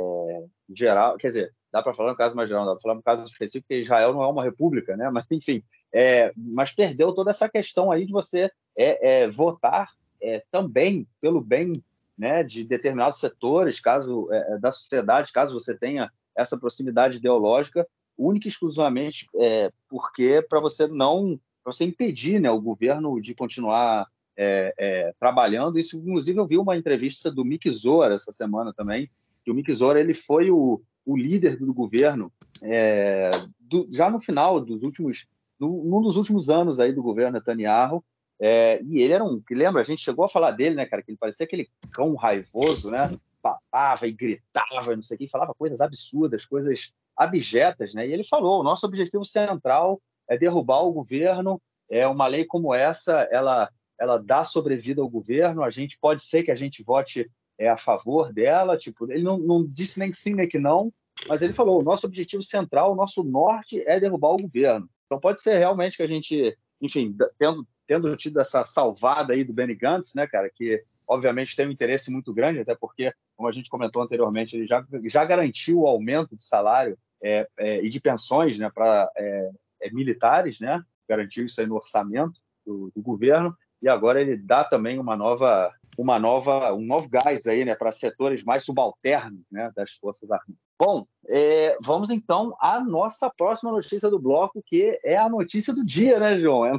geral, 0.74 1.16
quer 1.16 1.28
dizer, 1.28 1.54
dá 1.72 1.82
para 1.82 1.94
falar 1.94 2.10
no 2.10 2.16
caso 2.16 2.34
mais 2.34 2.48
geral, 2.48 2.64
dá 2.64 2.72
para 2.72 2.80
falar 2.80 2.94
no 2.94 3.02
caso 3.02 3.22
específico, 3.22 3.68
que 3.68 3.80
Israel 3.80 4.12
não 4.12 4.22
é 4.22 4.28
uma 4.28 4.44
república, 4.44 4.96
né? 4.96 5.10
Mas, 5.10 5.24
enfim, 5.30 5.62
é, 5.92 6.32
mas 6.36 6.72
perdeu 6.72 7.12
toda 7.12 7.30
essa 7.30 7.48
questão 7.48 7.92
aí 7.92 8.04
de 8.04 8.12
você 8.12 8.50
é, 8.76 9.22
é, 9.22 9.28
votar 9.28 9.90
é, 10.20 10.42
também 10.50 11.06
pelo 11.20 11.40
bem 11.40 11.82
né, 12.18 12.42
de 12.42 12.64
determinados 12.64 13.20
setores, 13.20 13.80
caso 13.80 14.28
é, 14.32 14.54
é, 14.54 14.58
da 14.58 14.72
sociedade, 14.72 15.32
caso 15.32 15.58
você 15.58 15.76
tenha 15.76 16.10
essa 16.34 16.58
proximidade 16.58 17.18
ideológica, 17.18 17.86
única 18.16 18.46
e 18.46 18.50
exclusivamente 18.50 19.26
é, 19.36 19.70
porque 19.88 20.42
para 20.48 20.60
você 20.60 20.86
não, 20.86 21.38
para 21.62 21.72
você 21.72 21.84
impedir 21.84 22.40
né, 22.40 22.50
o 22.50 22.60
governo 22.60 23.20
de 23.20 23.34
continuar 23.34 24.06
é, 24.36 24.74
é, 24.78 25.14
trabalhando. 25.18 25.78
Isso, 25.78 25.96
inclusive, 25.96 26.38
eu 26.38 26.46
vi 26.46 26.58
uma 26.58 26.76
entrevista 26.76 27.30
do 27.30 27.44
Mick 27.44 27.68
Zora 27.70 28.14
essa 28.14 28.32
semana 28.32 28.72
também, 28.72 29.10
que 29.46 29.50
o 29.52 29.54
Mick 29.54 29.72
Zora 29.72 30.00
ele 30.00 30.12
foi 30.12 30.50
o, 30.50 30.82
o 31.04 31.16
líder 31.16 31.56
do 31.56 31.72
governo 31.72 32.32
é, 32.60 33.30
do, 33.60 33.86
já 33.88 34.10
no 34.10 34.18
final 34.18 34.60
dos 34.60 34.82
últimos, 34.82 35.28
no, 35.58 35.84
num 35.84 36.02
dos 36.02 36.16
últimos 36.16 36.50
anos 36.50 36.80
aí 36.80 36.92
do 36.92 37.00
governo 37.00 37.38
Netanyahu, 37.38 38.04
é, 38.40 38.82
e 38.82 39.00
ele 39.00 39.12
era 39.12 39.24
um. 39.24 39.40
Lembra, 39.48 39.80
a 39.80 39.84
gente 39.84 40.02
chegou 40.02 40.24
a 40.24 40.28
falar 40.28 40.50
dele, 40.50 40.74
né, 40.74 40.84
cara? 40.84 41.00
Que 41.00 41.12
ele 41.12 41.18
parecia 41.18 41.46
aquele 41.46 41.70
cão 41.92 42.14
raivoso, 42.16 42.90
né? 42.90 43.16
Papava 43.40 44.08
e 44.08 44.12
gritava, 44.12 44.96
não 44.96 45.02
sei 45.02 45.14
o 45.14 45.18
que, 45.18 45.28
falava 45.28 45.54
coisas 45.54 45.80
absurdas, 45.80 46.44
coisas 46.44 46.92
abjetas, 47.16 47.94
né? 47.94 48.06
E 48.06 48.12
ele 48.12 48.24
falou: 48.24 48.60
o 48.60 48.64
nosso 48.64 48.84
objetivo 48.84 49.24
central 49.24 50.02
é 50.28 50.36
derrubar 50.36 50.82
o 50.82 50.92
governo. 50.92 51.62
É 51.88 52.06
uma 52.06 52.26
lei 52.26 52.44
como 52.44 52.74
essa, 52.74 53.28
ela, 53.30 53.70
ela 53.98 54.18
dá 54.18 54.44
sobrevida 54.44 55.00
ao 55.00 55.08
governo. 55.08 55.62
A 55.62 55.70
gente 55.70 55.96
pode 55.98 56.20
ser 56.20 56.42
que 56.42 56.50
a 56.50 56.56
gente 56.56 56.82
vote 56.82 57.30
é, 57.58 57.68
a 57.68 57.76
favor 57.76 58.32
dela. 58.32 58.76
Tipo, 58.76 59.10
ele 59.10 59.22
não, 59.22 59.38
não 59.38 59.66
disse 59.66 59.98
nem 59.98 60.12
sim 60.12 60.34
nem 60.34 60.48
que 60.48 60.58
não, 60.58 60.92
mas 61.28 61.42
ele 61.42 61.52
falou: 61.52 61.80
o 61.80 61.84
nosso 61.84 62.06
objetivo 62.06 62.42
central, 62.42 62.92
o 62.92 62.96
nosso 62.96 63.22
norte 63.24 63.82
é 63.86 63.98
derrubar 63.98 64.30
o 64.30 64.38
governo. 64.38 64.88
Então 65.06 65.20
pode 65.20 65.40
ser 65.40 65.58
realmente 65.58 65.96
que 65.96 66.02
a 66.02 66.08
gente, 66.08 66.56
enfim, 66.80 67.16
tendo 67.38 67.66
tendo 67.86 68.14
tido 68.16 68.40
essa 68.40 68.64
salvada 68.64 69.32
aí 69.32 69.44
do 69.44 69.52
Benny 69.52 69.74
Gantz, 69.74 70.14
né, 70.14 70.26
cara, 70.26 70.50
que 70.52 70.82
obviamente 71.06 71.54
tem 71.54 71.66
um 71.66 71.70
interesse 71.70 72.10
muito 72.10 72.34
grande, 72.34 72.60
até 72.60 72.74
porque, 72.74 73.12
como 73.36 73.48
a 73.48 73.52
gente 73.52 73.70
comentou 73.70 74.02
anteriormente, 74.02 74.56
ele 74.56 74.66
já, 74.66 74.84
já 75.04 75.24
garantiu 75.24 75.80
o 75.80 75.86
aumento 75.86 76.34
de 76.34 76.42
salário 76.42 76.98
é, 77.22 77.48
é, 77.58 77.84
e 77.84 77.88
de 77.88 78.00
pensões 78.00 78.58
né, 78.58 78.70
para 78.74 79.10
é, 79.16 79.50
é, 79.82 79.90
militares, 79.92 80.58
né, 80.58 80.82
garantiu 81.08 81.46
isso 81.46 81.60
aí 81.60 81.66
no 81.66 81.76
orçamento 81.76 82.34
do, 82.64 82.90
do, 82.94 83.00
governo, 83.00 83.56
e 83.86 83.88
agora 83.88 84.20
ele 84.20 84.36
dá 84.36 84.64
também 84.64 84.98
uma 84.98 85.16
nova, 85.16 85.72
uma 85.96 86.18
nova, 86.18 86.74
um 86.74 86.84
novo 86.84 87.08
gás 87.08 87.46
aí, 87.46 87.64
né, 87.64 87.72
para 87.76 87.92
setores 87.92 88.42
mais 88.42 88.64
subalternos 88.64 89.44
né, 89.48 89.70
das 89.76 89.92
Forças 89.92 90.28
Armadas. 90.28 90.56
Bom, 90.76 91.06
é, 91.28 91.78
vamos 91.80 92.10
então 92.10 92.56
à 92.60 92.80
nossa 92.80 93.30
próxima 93.30 93.70
notícia 93.70 94.10
do 94.10 94.18
bloco, 94.18 94.60
que 94.66 94.98
é 95.04 95.16
a 95.16 95.28
notícia 95.28 95.72
do 95.72 95.84
dia, 95.84 96.18
né, 96.18 96.36
João? 96.40 96.66
É 96.66 96.72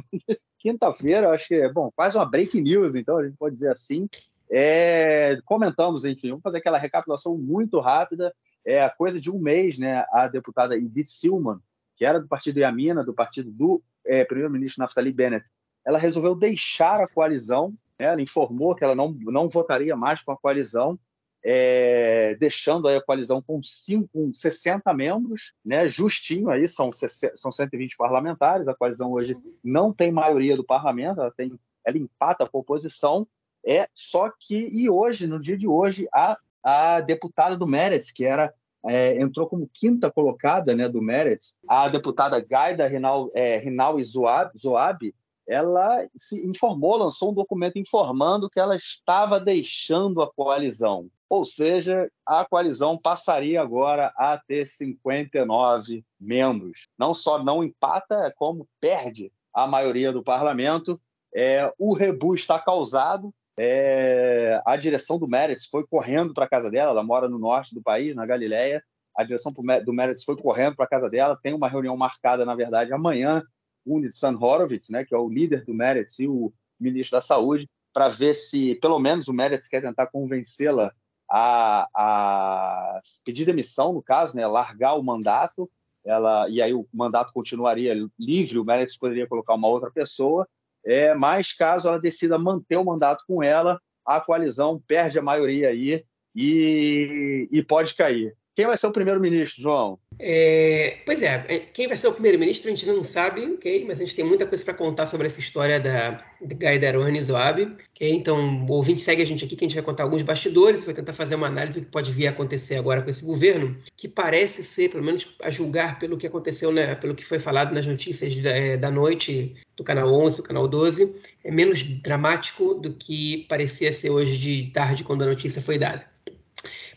quinta-feira, 0.58 1.30
acho 1.30 1.48
que 1.48 1.54
é 1.54 1.72
bom, 1.72 1.90
quase 1.96 2.18
uma 2.18 2.26
break 2.26 2.60
news, 2.60 2.94
então 2.94 3.16
a 3.16 3.24
gente 3.24 3.38
pode 3.38 3.54
dizer 3.54 3.70
assim. 3.70 4.06
É, 4.50 5.38
comentamos, 5.46 6.04
enfim, 6.04 6.28
vamos 6.28 6.42
fazer 6.42 6.58
aquela 6.58 6.76
recapitulação 6.76 7.38
muito 7.38 7.80
rápida. 7.80 8.34
É 8.66 8.82
a 8.82 8.90
coisa 8.90 9.18
de 9.18 9.30
um 9.30 9.38
mês, 9.38 9.78
né? 9.78 10.04
A 10.12 10.28
deputada 10.28 10.76
Edith 10.76 11.08
Silman, 11.08 11.58
que 11.96 12.04
era 12.04 12.20
do 12.20 12.28
partido 12.28 12.58
Yamina, 12.58 13.02
do 13.02 13.14
partido 13.14 13.50
do 13.50 13.82
é, 14.04 14.24
primeiro-ministro 14.24 14.82
Naftali 14.82 15.12
Bennett, 15.12 15.46
ela 15.88 15.98
resolveu 15.98 16.34
deixar 16.34 17.00
a 17.00 17.08
coalizão. 17.08 17.70
Né, 17.98 18.06
ela 18.06 18.20
informou 18.20 18.74
que 18.74 18.84
ela 18.84 18.94
não, 18.94 19.10
não 19.10 19.48
votaria 19.48 19.96
mais 19.96 20.22
com 20.22 20.30
a 20.30 20.36
coalizão 20.36 20.98
é, 21.42 22.34
deixando 22.34 22.88
a 22.88 23.02
coalizão 23.02 23.40
com, 23.40 23.62
cinco, 23.62 24.08
com 24.12 24.34
60 24.34 24.92
membros, 24.92 25.54
né, 25.64 25.88
justinho 25.88 26.50
aí, 26.50 26.66
são, 26.68 26.90
são 26.92 27.52
120 27.52 27.96
parlamentares, 27.96 28.68
a 28.68 28.74
coalizão 28.74 29.12
hoje 29.12 29.36
não 29.62 29.92
tem 29.92 30.10
maioria 30.10 30.56
do 30.56 30.64
parlamento, 30.64 31.20
ela, 31.20 31.30
tem, 31.30 31.58
ela 31.84 31.96
empata 31.96 32.46
com 32.46 32.58
a 32.58 32.60
oposição, 32.60 33.26
é, 33.64 33.88
só 33.94 34.30
que, 34.38 34.58
e 34.58 34.90
hoje, 34.90 35.26
no 35.26 35.40
dia 35.40 35.56
de 35.56 35.66
hoje, 35.66 36.08
a, 36.12 36.36
a 36.62 37.00
deputada 37.00 37.56
do 37.56 37.66
Meretz, 37.66 38.10
que 38.10 38.24
era 38.24 38.52
é, 38.86 39.20
entrou 39.20 39.48
como 39.48 39.70
quinta 39.72 40.10
colocada 40.10 40.74
né, 40.74 40.88
do 40.88 41.02
Meretz, 41.02 41.56
a 41.66 41.88
deputada 41.88 42.40
Gaida 42.40 42.86
Rinal, 42.86 43.30
é, 43.34 43.58
Rinal 43.58 43.98
Zoab, 44.00 44.50
Zoab 44.56 45.14
ela 45.48 46.06
se 46.14 46.46
informou, 46.46 46.96
lançou 46.96 47.30
um 47.30 47.34
documento 47.34 47.78
informando 47.78 48.50
que 48.50 48.60
ela 48.60 48.76
estava 48.76 49.40
deixando 49.40 50.20
a 50.20 50.30
coalizão. 50.30 51.08
Ou 51.28 51.44
seja, 51.44 52.10
a 52.24 52.44
coalizão 52.44 52.98
passaria 52.98 53.60
agora 53.60 54.12
a 54.16 54.38
ter 54.38 54.66
59 54.66 56.04
membros. 56.20 56.86
Não 56.98 57.14
só 57.14 57.42
não 57.42 57.64
empata, 57.64 58.32
como 58.36 58.68
perde 58.80 59.32
a 59.52 59.66
maioria 59.66 60.12
do 60.12 60.22
parlamento. 60.22 61.00
É, 61.34 61.72
o 61.78 61.94
rebu 61.94 62.34
está 62.34 62.58
causado. 62.58 63.32
É, 63.58 64.60
a 64.64 64.76
direção 64.76 65.18
do 65.18 65.26
Meretz 65.26 65.66
foi 65.66 65.86
correndo 65.86 66.32
para 66.32 66.44
a 66.44 66.48
casa 66.48 66.70
dela. 66.70 66.92
Ela 66.92 67.02
mora 67.02 67.28
no 67.28 67.38
norte 67.38 67.74
do 67.74 67.82
país, 67.82 68.14
na 68.14 68.26
Galileia. 68.26 68.82
A 69.16 69.24
direção 69.24 69.52
do 69.52 69.92
Meretz 69.92 70.24
foi 70.24 70.36
correndo 70.36 70.76
para 70.76 70.84
a 70.84 70.88
casa 70.88 71.10
dela. 71.10 71.38
Tem 71.42 71.52
uma 71.52 71.68
reunião 71.68 71.96
marcada, 71.96 72.44
na 72.44 72.54
verdade, 72.54 72.92
amanhã 72.92 73.42
o 73.88 73.98
Nitsan 73.98 74.36
Horowitz, 74.36 74.88
né, 74.88 75.04
que 75.04 75.14
é 75.14 75.18
o 75.18 75.28
líder 75.28 75.64
do 75.64 75.74
Meretz 75.74 76.18
e 76.18 76.28
o 76.28 76.52
ministro 76.78 77.18
da 77.18 77.22
Saúde, 77.22 77.68
para 77.92 78.08
ver 78.08 78.34
se, 78.34 78.74
pelo 78.76 78.98
menos, 78.98 79.28
o 79.28 79.32
Meretz 79.32 79.66
quer 79.68 79.80
tentar 79.80 80.06
convencê-la 80.06 80.92
a, 81.30 81.88
a 81.94 82.98
pedir 83.24 83.44
demissão, 83.44 83.92
no 83.92 84.02
caso, 84.02 84.36
né, 84.36 84.46
largar 84.46 84.94
o 84.94 85.02
mandato, 85.02 85.68
ela, 86.04 86.48
e 86.48 86.62
aí 86.62 86.72
o 86.72 86.86
mandato 86.92 87.32
continuaria 87.32 87.94
livre, 88.18 88.58
o 88.58 88.64
Meretz 88.64 88.96
poderia 88.96 89.26
colocar 89.26 89.54
uma 89.54 89.68
outra 89.68 89.90
pessoa, 89.90 90.46
é, 90.84 91.14
mas 91.14 91.52
caso 91.52 91.88
ela 91.88 92.00
decida 92.00 92.38
manter 92.38 92.76
o 92.76 92.84
mandato 92.84 93.24
com 93.26 93.42
ela, 93.42 93.80
a 94.06 94.20
coalizão 94.20 94.82
perde 94.86 95.18
a 95.18 95.22
maioria 95.22 95.68
aí 95.68 96.02
e, 96.34 97.48
e 97.50 97.62
pode 97.62 97.94
cair. 97.94 98.37
Quem 98.58 98.66
vai 98.66 98.76
ser 98.76 98.88
o 98.88 98.92
primeiro-ministro, 98.92 99.62
João? 99.62 100.00
É, 100.18 100.96
pois 101.06 101.22
é, 101.22 101.44
é 101.48 101.58
quem 101.60 101.86
vai 101.86 101.96
ser 101.96 102.08
o 102.08 102.12
primeiro-ministro 102.12 102.66
a 102.66 102.74
gente 102.74 102.84
não 102.86 103.04
sabe, 103.04 103.42
ok? 103.42 103.84
Mas 103.86 104.00
a 104.00 104.00
gente 104.04 104.16
tem 104.16 104.24
muita 104.24 104.44
coisa 104.48 104.64
para 104.64 104.74
contar 104.74 105.06
sobre 105.06 105.28
essa 105.28 105.38
história 105.38 105.78
da 105.78 106.24
Gaidarone 106.42 107.22
Zoab, 107.22 107.62
ok? 107.62 108.10
Então, 108.10 108.66
o 108.66 108.72
ouvinte 108.72 109.00
segue 109.00 109.22
a 109.22 109.24
gente 109.24 109.44
aqui 109.44 109.54
que 109.54 109.64
a 109.64 109.68
gente 109.68 109.76
vai 109.76 109.84
contar 109.84 110.02
alguns 110.02 110.22
bastidores, 110.22 110.82
vai 110.82 110.92
tentar 110.92 111.12
fazer 111.12 111.36
uma 111.36 111.46
análise 111.46 111.78
do 111.78 111.86
que 111.86 111.92
pode 111.92 112.10
vir 112.10 112.26
a 112.26 112.30
acontecer 112.30 112.74
agora 112.74 113.00
com 113.00 113.08
esse 113.08 113.24
governo, 113.24 113.76
que 113.96 114.08
parece 114.08 114.64
ser, 114.64 114.88
pelo 114.88 115.04
menos 115.04 115.36
a 115.40 115.52
julgar 115.52 116.00
pelo 116.00 116.18
que 116.18 116.26
aconteceu, 116.26 116.72
né, 116.72 116.96
pelo 116.96 117.14
que 117.14 117.24
foi 117.24 117.38
falado 117.38 117.72
nas 117.72 117.86
notícias 117.86 118.36
da, 118.38 118.50
é, 118.50 118.76
da 118.76 118.90
noite 118.90 119.54
do 119.76 119.84
canal 119.84 120.12
11, 120.12 120.38
do 120.38 120.42
canal 120.42 120.66
12, 120.66 121.14
é 121.44 121.52
menos 121.52 121.84
dramático 121.84 122.74
do 122.74 122.92
que 122.92 123.46
parecia 123.48 123.92
ser 123.92 124.10
hoje 124.10 124.36
de 124.36 124.72
tarde 124.72 125.04
quando 125.04 125.22
a 125.22 125.26
notícia 125.26 125.62
foi 125.62 125.78
dada. 125.78 126.04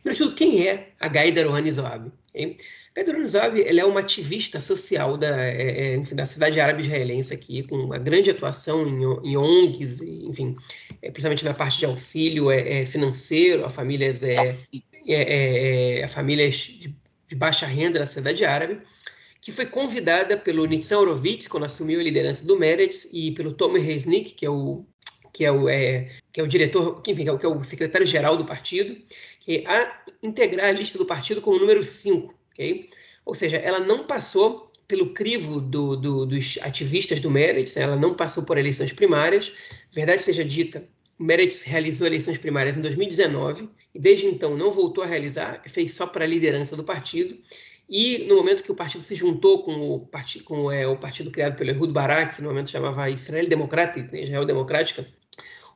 Primeiro 0.03 0.17
de 0.17 0.17
tudo, 0.17 0.35
quem 0.35 0.67
é 0.67 0.89
a 0.99 1.07
Gaida 1.07 1.43
Rouhani 1.45 1.71
Zoab? 1.71 2.11
Okay? 2.29 2.57
Gaida 2.95 3.11
Rouhani 3.11 3.29
Zoab 3.29 3.61
ela 3.61 3.81
é 3.81 3.85
uma 3.85 3.99
ativista 3.99 4.59
social 4.59 5.15
da, 5.15 5.43
é, 5.45 5.93
é, 5.93 5.95
enfim, 5.95 6.15
da 6.15 6.25
cidade 6.25 6.59
árabe 6.59 6.81
israelense 6.81 7.33
aqui, 7.33 7.63
com 7.63 7.75
uma 7.75 7.97
grande 7.97 8.31
atuação 8.31 8.87
em, 8.87 9.03
em 9.29 9.37
ONGs, 9.37 10.01
enfim, 10.01 10.57
é, 11.01 11.11
principalmente 11.11 11.45
na 11.45 11.53
parte 11.53 11.79
de 11.79 11.85
auxílio 11.85 12.49
é, 12.49 12.81
é 12.81 12.85
financeiro 12.85 13.63
a 13.63 13.69
famílias, 13.69 14.23
é, 14.23 16.03
a 16.03 16.07
famílias 16.07 16.55
de, 16.55 16.95
de, 17.27 17.35
baixa 17.35 17.67
renda 17.67 17.99
da 17.99 18.05
cidade 18.07 18.43
árabe, 18.43 18.81
que 19.39 19.51
foi 19.51 19.67
convidada 19.67 20.35
pelo 20.35 20.65
Nitzan 20.65 20.99
Horowitz, 20.99 21.47
quando 21.47 21.65
assumiu 21.65 21.99
a 21.99 22.03
liderança 22.03 22.45
do 22.45 22.57
Meretz, 22.57 23.07
e 23.13 23.31
pelo 23.31 23.53
Tomer 23.53 23.83
Resnick, 23.83 24.31
que 24.31 24.45
é 24.45 24.49
o 24.49 24.85
que 25.33 25.45
é 25.45 25.51
o, 25.51 25.69
é, 25.69 26.11
que 26.31 26.41
é 26.41 26.43
o 26.43 26.47
diretor, 26.47 27.01
enfim, 27.07 27.23
que 27.23 27.45
é 27.45 27.49
o, 27.49 27.57
o 27.57 27.63
secretário-geral 27.63 28.35
do 28.35 28.45
partido, 28.45 28.97
a 29.65 30.03
integrar 30.21 30.67
a 30.67 30.71
lista 30.71 30.97
do 30.97 31.05
partido 31.05 31.41
como 31.41 31.59
número 31.59 31.83
5, 31.83 32.33
ok? 32.51 32.89
Ou 33.25 33.35
seja, 33.35 33.57
ela 33.57 33.79
não 33.79 34.05
passou 34.05 34.71
pelo 34.87 35.13
crivo 35.13 35.61
do, 35.61 35.95
do, 35.95 36.25
dos 36.25 36.59
ativistas 36.61 37.19
do 37.19 37.31
Meretz, 37.31 37.75
né? 37.75 37.83
ela 37.83 37.95
não 37.95 38.13
passou 38.13 38.43
por 38.43 38.57
eleições 38.57 38.91
primárias. 38.91 39.53
Verdade 39.91 40.21
seja 40.21 40.43
dita, 40.43 40.83
o 41.17 41.23
Meretz 41.23 41.63
realizou 41.63 42.07
eleições 42.07 42.37
primárias 42.39 42.75
em 42.75 42.81
2019 42.81 43.69
e 43.93 43.99
desde 43.99 44.25
então 44.25 44.57
não 44.57 44.71
voltou 44.71 45.03
a 45.03 45.07
realizar, 45.07 45.61
fez 45.67 45.93
só 45.93 46.07
para 46.07 46.25
a 46.25 46.27
liderança 46.27 46.75
do 46.75 46.83
partido. 46.83 47.37
E 47.87 48.25
no 48.27 48.35
momento 48.35 48.63
que 48.63 48.71
o 48.71 48.75
partido 48.75 49.03
se 49.03 49.13
juntou 49.15 49.63
com 49.63 49.73
o, 49.73 50.09
com, 50.45 50.71
é, 50.71 50.87
o 50.87 50.97
partido 50.97 51.29
criado 51.29 51.55
pelo 51.55 51.69
Ehud 51.69 51.93
Barak, 51.93 52.35
que 52.35 52.41
no 52.41 52.49
momento 52.49 52.71
chamava 52.71 53.09
Israel 53.09 53.47
Democrática, 53.47 54.09
né, 54.11 54.23
Israel 54.23 54.45
Democrática, 54.45 55.05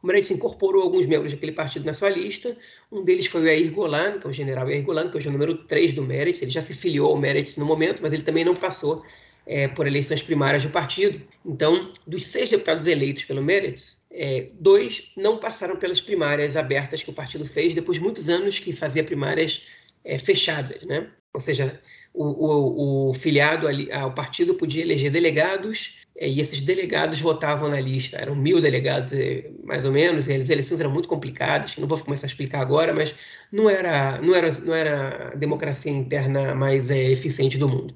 Meretz 0.06 0.32
incorporou 0.32 0.84
alguns 0.84 1.06
membros 1.06 1.32
daquele 1.32 1.52
partido 1.52 1.86
na 1.86 1.94
sua 1.94 2.10
lista. 2.10 2.56
Um 2.92 3.04
deles 3.04 3.26
foi 3.28 3.42
o 3.42 3.46
Yair 3.46 3.72
Golan, 3.72 4.20
que 4.20 4.28
é 4.28 4.30
o 4.30 4.34
general 4.34 4.70
Yair 4.70 4.84
Golan, 4.84 5.10
que 5.10 5.18
é 5.18 5.22
o 5.22 5.32
número 5.32 5.56
3 5.66 5.94
do 5.94 6.04
Meretz. 6.04 6.42
Ele 6.42 6.52
já 6.52 6.62
se 6.62 6.74
filiou 6.74 7.12
ao 7.12 7.18
Meretz 7.18 7.58
no 7.58 7.66
momento, 7.66 8.02
mas 8.02 8.14
ele 8.14 8.24
também 8.24 8.46
não 8.46 8.54
passou 8.54 9.04
é, 9.46 9.68
por 9.68 9.88
eleições 9.88 10.22
primárias 10.22 10.64
do 10.64 10.70
partido. 10.70 11.22
Então, 11.46 11.92
dos 12.06 12.26
seis 12.28 12.50
deputados 12.50 12.88
eleitos 12.88 13.26
pelo 13.26 13.44
Meretz, 13.44 14.04
é, 14.12 14.50
dois 14.54 15.12
não 15.18 15.38
passaram 15.38 15.76
pelas 15.78 16.00
primárias 16.00 16.56
abertas 16.56 17.04
que 17.04 17.10
o 17.10 17.14
partido 17.14 17.46
fez 17.46 17.74
depois 17.74 17.98
de 17.98 18.04
muitos 18.04 18.30
anos 18.30 18.60
que 18.60 18.72
fazia 18.72 19.04
primárias 19.04 19.68
é, 20.04 20.18
fechadas, 20.18 20.84
né? 20.84 21.10
ou 21.36 21.42
seja, 21.42 21.80
o, 22.14 22.24
o, 22.24 23.10
o 23.10 23.14
filiado 23.14 23.68
ali, 23.68 23.92
ao 23.92 24.14
partido 24.14 24.56
podia 24.56 24.82
eleger 24.82 25.12
delegados 25.12 26.05
e 26.20 26.40
esses 26.40 26.62
delegados 26.62 27.20
votavam 27.20 27.70
na 27.70 27.80
lista. 27.80 28.18
Eram 28.18 28.36
mil 28.36 28.62
delegados, 28.62 29.12
é, 29.12 29.50
mais 29.64 29.84
ou 29.84 29.92
menos, 29.92 30.28
e 30.28 30.34
as 30.34 30.50
eleições 30.50 30.80
eram 30.80 30.92
muito 30.92 31.10
complicadas, 31.10 31.76
não 31.78 31.88
vou 31.88 31.98
começar 32.00 32.28
a 32.28 32.30
explicar 32.30 32.62
agora, 32.62 32.94
mas 32.94 33.14
não 33.52 33.70
era, 33.70 34.22
não 34.22 34.34
era, 34.34 34.52
não 34.60 34.74
era 34.74 35.32
a 35.34 35.36
democracia 35.36 35.92
interna 35.92 36.56
mais 36.56 36.90
é, 36.90 37.12
eficiente 37.12 37.58
do 37.58 37.68
mundo. 37.68 37.94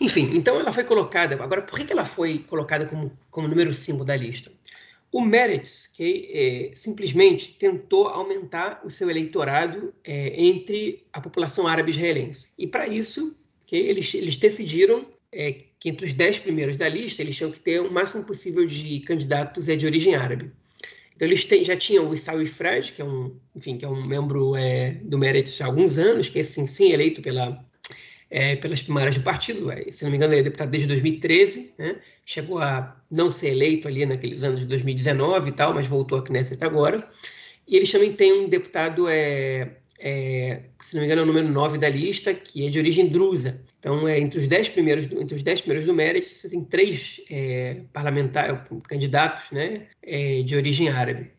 Enfim, 0.00 0.30
então 0.34 0.58
ela 0.58 0.72
foi 0.72 0.84
colocada. 0.84 1.34
Agora, 1.42 1.62
por 1.62 1.78
que 1.78 1.92
ela 1.92 2.04
foi 2.04 2.40
colocada 2.40 2.86
como, 2.86 3.12
como 3.30 3.46
número 3.46 3.72
5 3.72 4.04
da 4.04 4.16
lista? 4.16 4.50
O 5.12 5.20
Meretz 5.20 5.88
que, 5.94 6.70
é, 6.72 6.74
simplesmente 6.74 7.52
tentou 7.58 8.08
aumentar 8.08 8.80
o 8.82 8.90
seu 8.90 9.10
eleitorado 9.10 9.94
é, 10.02 10.42
entre 10.42 11.04
a 11.12 11.20
população 11.20 11.68
árabe 11.68 11.90
israelense. 11.90 12.48
E 12.58 12.66
para 12.66 12.88
isso, 12.88 13.36
que 13.66 13.76
eles, 13.76 14.12
eles 14.14 14.36
decidiram 14.36 15.06
é, 15.32 15.56
que 15.80 15.88
entre 15.88 16.06
os 16.06 16.12
dez 16.12 16.38
primeiros 16.38 16.76
da 16.76 16.88
lista, 16.88 17.22
eles 17.22 17.36
tinham 17.36 17.50
que 17.50 17.60
ter 17.60 17.80
o 17.80 17.90
máximo 17.90 18.24
possível 18.24 18.66
de 18.66 19.00
candidatos 19.00 19.68
é, 19.68 19.76
de 19.76 19.86
origem 19.86 20.14
árabe. 20.14 20.50
Então, 21.14 21.28
eles 21.28 21.44
têm, 21.44 21.64
já 21.64 21.76
tinham 21.76 22.08
o 22.08 22.14
Issau 22.14 22.44
Fred, 22.46 22.92
que 22.92 23.00
é 23.00 23.04
um, 23.04 23.34
enfim, 23.54 23.76
que 23.76 23.84
é 23.84 23.88
um 23.88 24.06
membro 24.06 24.56
é, 24.56 24.92
do 25.02 25.18
Meretz 25.18 25.60
há 25.60 25.66
alguns 25.66 25.98
anos, 25.98 26.28
que 26.28 26.38
é, 26.38 26.42
sim, 26.42 26.66
sim, 26.66 26.92
eleito 26.92 27.22
pela, 27.22 27.64
é, 28.30 28.56
pelas 28.56 28.82
primárias 28.82 29.16
do 29.16 29.22
partido. 29.22 29.70
É, 29.70 29.90
se 29.90 30.04
não 30.04 30.10
me 30.10 30.16
engano, 30.16 30.34
ele 30.34 30.40
é 30.40 30.44
deputado 30.44 30.70
desde 30.70 30.88
2013, 30.88 31.74
né? 31.78 31.96
chegou 32.24 32.58
a 32.58 32.96
não 33.10 33.30
ser 33.30 33.50
eleito 33.50 33.88
ali 33.88 34.04
naqueles 34.04 34.42
anos 34.42 34.60
de 34.60 34.66
2019 34.66 35.50
e 35.50 35.52
tal, 35.52 35.72
mas 35.74 35.86
voltou 35.86 36.18
a 36.18 36.22
Knesset 36.22 36.62
agora. 36.64 37.08
E 37.68 37.76
eles 37.76 37.90
também 37.90 38.12
têm 38.12 38.32
um 38.32 38.48
deputado 38.48 39.06
é, 39.08 39.76
é, 40.02 40.62
se 40.80 40.94
não 40.94 41.00
me 41.00 41.06
engano, 41.06 41.20
é 41.20 41.24
o 41.24 41.26
número 41.26 41.48
9 41.48 41.78
da 41.78 41.88
lista, 41.88 42.34
que 42.34 42.66
é 42.66 42.70
de 42.70 42.78
origem 42.78 43.08
drusa. 43.08 43.62
Então, 43.82 44.06
é, 44.06 44.20
entre 44.20 44.38
os 44.38 44.46
10 44.46 44.68
primeiros, 44.68 45.10
entre 45.10 45.34
os 45.34 45.42
10 45.42 45.62
primeiros 45.62 45.84
do 45.84 45.92
Meretz, 45.92 46.28
você 46.28 46.48
tem 46.48 46.62
três 46.62 47.20
é, 47.28 47.82
parlamentares, 47.92 48.60
candidatos 48.88 49.50
né, 49.50 49.88
é, 50.00 50.40
de 50.42 50.54
origem 50.54 50.88
árabe. 50.88 51.32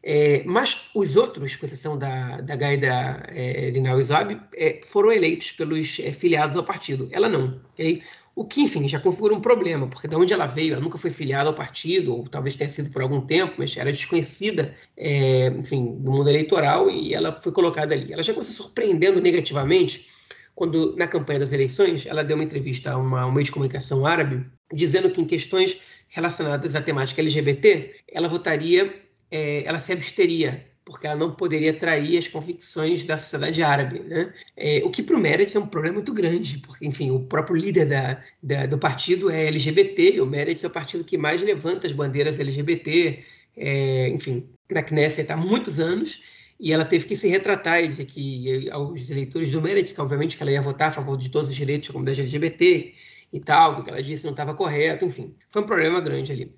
É, 0.00 0.44
mas 0.44 0.88
os 0.94 1.16
outros, 1.16 1.56
com 1.56 1.66
exceção 1.66 1.98
da, 1.98 2.40
da 2.42 2.54
Gaida 2.54 3.24
é, 3.30 3.70
Linal 3.70 3.98
Izab, 3.98 4.40
é, 4.54 4.80
foram 4.84 5.10
eleitos 5.10 5.50
pelos 5.50 5.98
é, 5.98 6.12
filiados 6.12 6.56
ao 6.56 6.62
partido. 6.62 7.08
Ela 7.10 7.28
não. 7.28 7.60
Okay? 7.72 8.00
O 8.36 8.44
que, 8.44 8.62
enfim, 8.62 8.88
já 8.88 9.00
configura 9.00 9.34
um 9.34 9.40
problema, 9.40 9.88
porque 9.88 10.06
de 10.06 10.14
onde 10.14 10.32
ela 10.32 10.46
veio, 10.46 10.74
ela 10.74 10.82
nunca 10.82 10.96
foi 10.96 11.10
filiada 11.10 11.48
ao 11.50 11.54
partido, 11.54 12.14
ou 12.14 12.28
talvez 12.28 12.54
tenha 12.54 12.70
sido 12.70 12.92
por 12.92 13.02
algum 13.02 13.20
tempo, 13.20 13.54
mas 13.58 13.76
era 13.76 13.90
desconhecida, 13.90 14.76
é, 14.96 15.48
enfim, 15.48 15.96
do 15.98 16.12
mundo 16.12 16.30
eleitoral, 16.30 16.88
e 16.88 17.12
ela 17.12 17.40
foi 17.40 17.50
colocada 17.50 17.92
ali. 17.92 18.12
Ela 18.12 18.22
já 18.22 18.32
começou 18.32 18.54
surpreendendo 18.54 19.20
negativamente 19.20 20.08
quando, 20.54 20.94
na 20.96 21.06
campanha 21.06 21.40
das 21.40 21.52
eleições, 21.52 22.06
ela 22.06 22.22
deu 22.22 22.36
uma 22.36 22.44
entrevista 22.44 22.92
a 22.92 22.98
uma, 22.98 23.26
um 23.26 23.32
meio 23.32 23.44
de 23.44 23.52
comunicação 23.52 24.06
árabe, 24.06 24.44
dizendo 24.72 25.10
que 25.10 25.20
em 25.20 25.26
questões 25.26 25.80
relacionadas 26.08 26.74
à 26.74 26.82
temática 26.82 27.20
LGBT, 27.20 27.94
ela 28.12 28.28
votaria, 28.28 28.94
é, 29.30 29.64
ela 29.64 29.78
se 29.78 29.92
absteria 29.92 30.70
porque 30.90 31.06
ela 31.06 31.14
não 31.14 31.32
poderia 31.32 31.72
trair 31.72 32.18
as 32.18 32.26
convicções 32.26 33.04
da 33.04 33.16
sociedade 33.16 33.62
árabe. 33.62 34.00
Né? 34.00 34.32
É, 34.56 34.82
o 34.84 34.90
que 34.90 35.04
para 35.04 35.16
o 35.16 35.20
Meretz 35.20 35.54
é 35.54 35.58
um 35.60 35.66
problema 35.66 35.94
muito 35.94 36.12
grande, 36.12 36.58
porque, 36.58 36.84
enfim, 36.84 37.12
o 37.12 37.20
próprio 37.20 37.54
líder 37.54 37.86
da, 37.86 38.20
da, 38.42 38.66
do 38.66 38.76
partido 38.76 39.30
é 39.30 39.46
LGBT, 39.46 40.20
o 40.20 40.26
Meretz 40.26 40.64
é 40.64 40.66
o 40.66 40.70
partido 40.70 41.04
que 41.04 41.16
mais 41.16 41.40
levanta 41.42 41.86
as 41.86 41.92
bandeiras 41.92 42.40
LGBT, 42.40 43.22
é, 43.56 44.08
enfim, 44.08 44.48
na 44.68 44.82
Knesset 44.82 45.30
há 45.30 45.36
muitos 45.36 45.78
anos, 45.78 46.22
e 46.60 46.72
ela 46.72 46.84
teve 46.84 47.06
que 47.06 47.16
se 47.16 47.26
retratar 47.26 47.82
e 47.82 47.88
dizer 47.88 48.04
que 48.04 48.70
aos 48.70 49.10
eleitores 49.10 49.50
do 49.50 49.62
Meretz, 49.62 49.92
que 49.92 50.00
obviamente 50.00 50.36
que 50.36 50.42
ela 50.42 50.52
ia 50.52 50.60
votar 50.60 50.88
a 50.88 50.92
favor 50.92 51.16
de 51.16 51.30
todos 51.30 51.48
os 51.48 51.54
direitos 51.54 51.88
da 51.88 51.92
comunidade 51.92 52.20
LGBT 52.20 52.94
e 53.32 53.40
tal, 53.40 53.80
o 53.80 53.84
que 53.84 53.90
ela 53.90 54.02
disse 54.02 54.24
não 54.24 54.32
estava 54.32 54.52
correto, 54.52 55.06
enfim, 55.06 55.34
foi 55.48 55.62
um 55.62 55.66
problema 55.66 56.00
grande 56.00 56.32
ali. 56.32 56.54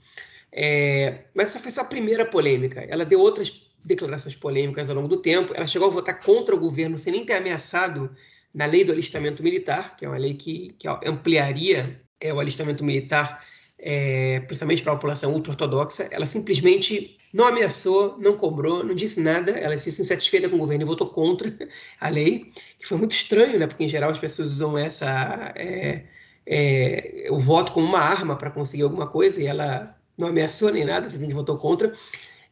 É, 0.50 1.26
mas 1.32 1.50
essa 1.50 1.60
foi 1.60 1.70
só 1.70 1.82
a 1.82 1.84
primeira 1.84 2.26
polêmica. 2.26 2.80
Ela 2.80 3.04
deu 3.04 3.20
outras 3.20 3.70
declarações 3.84 4.34
polêmicas 4.34 4.90
ao 4.90 4.96
longo 4.96 5.08
do 5.08 5.18
tempo. 5.18 5.52
Ela 5.54 5.68
chegou 5.68 5.88
a 5.88 5.90
votar 5.92 6.18
contra 6.20 6.54
o 6.54 6.58
governo 6.58 6.98
sem 6.98 7.12
nem 7.12 7.24
ter 7.24 7.34
ameaçado 7.34 8.10
na 8.52 8.66
lei 8.66 8.84
do 8.84 8.92
alistamento 8.92 9.42
militar, 9.42 9.96
que 9.96 10.04
é 10.04 10.08
uma 10.08 10.18
lei 10.18 10.34
que, 10.34 10.74
que 10.78 10.88
ampliaria 11.06 12.00
é, 12.20 12.34
o 12.34 12.40
alistamento 12.40 12.84
militar, 12.84 13.44
é, 13.84 14.38
principalmente 14.46 14.80
para 14.80 14.92
a 14.92 14.94
população 14.94 15.34
ultra-ortodoxa. 15.34 16.08
Ela 16.12 16.24
simplesmente 16.24 17.16
não 17.34 17.46
ameaçou, 17.48 18.16
não 18.18 18.36
cobrou, 18.36 18.84
não 18.84 18.94
disse 18.94 19.20
nada. 19.20 19.50
Ela 19.50 19.76
se 19.76 19.88
insatisfeita 19.90 20.48
com 20.48 20.54
o 20.54 20.58
governo 20.60 20.84
e 20.84 20.86
votou 20.86 21.08
contra 21.08 21.52
a 22.00 22.08
lei, 22.08 22.52
que 22.78 22.86
foi 22.86 22.96
muito 22.96 23.10
estranho, 23.10 23.58
né? 23.58 23.66
porque 23.66 23.82
em 23.82 23.88
geral 23.88 24.10
as 24.10 24.18
pessoas 24.18 24.52
usam 24.52 24.78
essa. 24.78 25.52
É, 25.56 26.04
é, 26.46 27.28
o 27.30 27.38
voto 27.38 27.72
como 27.72 27.86
uma 27.86 28.00
arma 28.00 28.36
para 28.36 28.50
conseguir 28.50 28.82
alguma 28.82 29.06
coisa 29.06 29.40
e 29.40 29.46
ela 29.46 29.96
não 30.18 30.28
ameaçou 30.28 30.72
nem 30.72 30.84
nada, 30.84 31.08
simplesmente 31.08 31.34
votou 31.34 31.56
contra. 31.56 31.92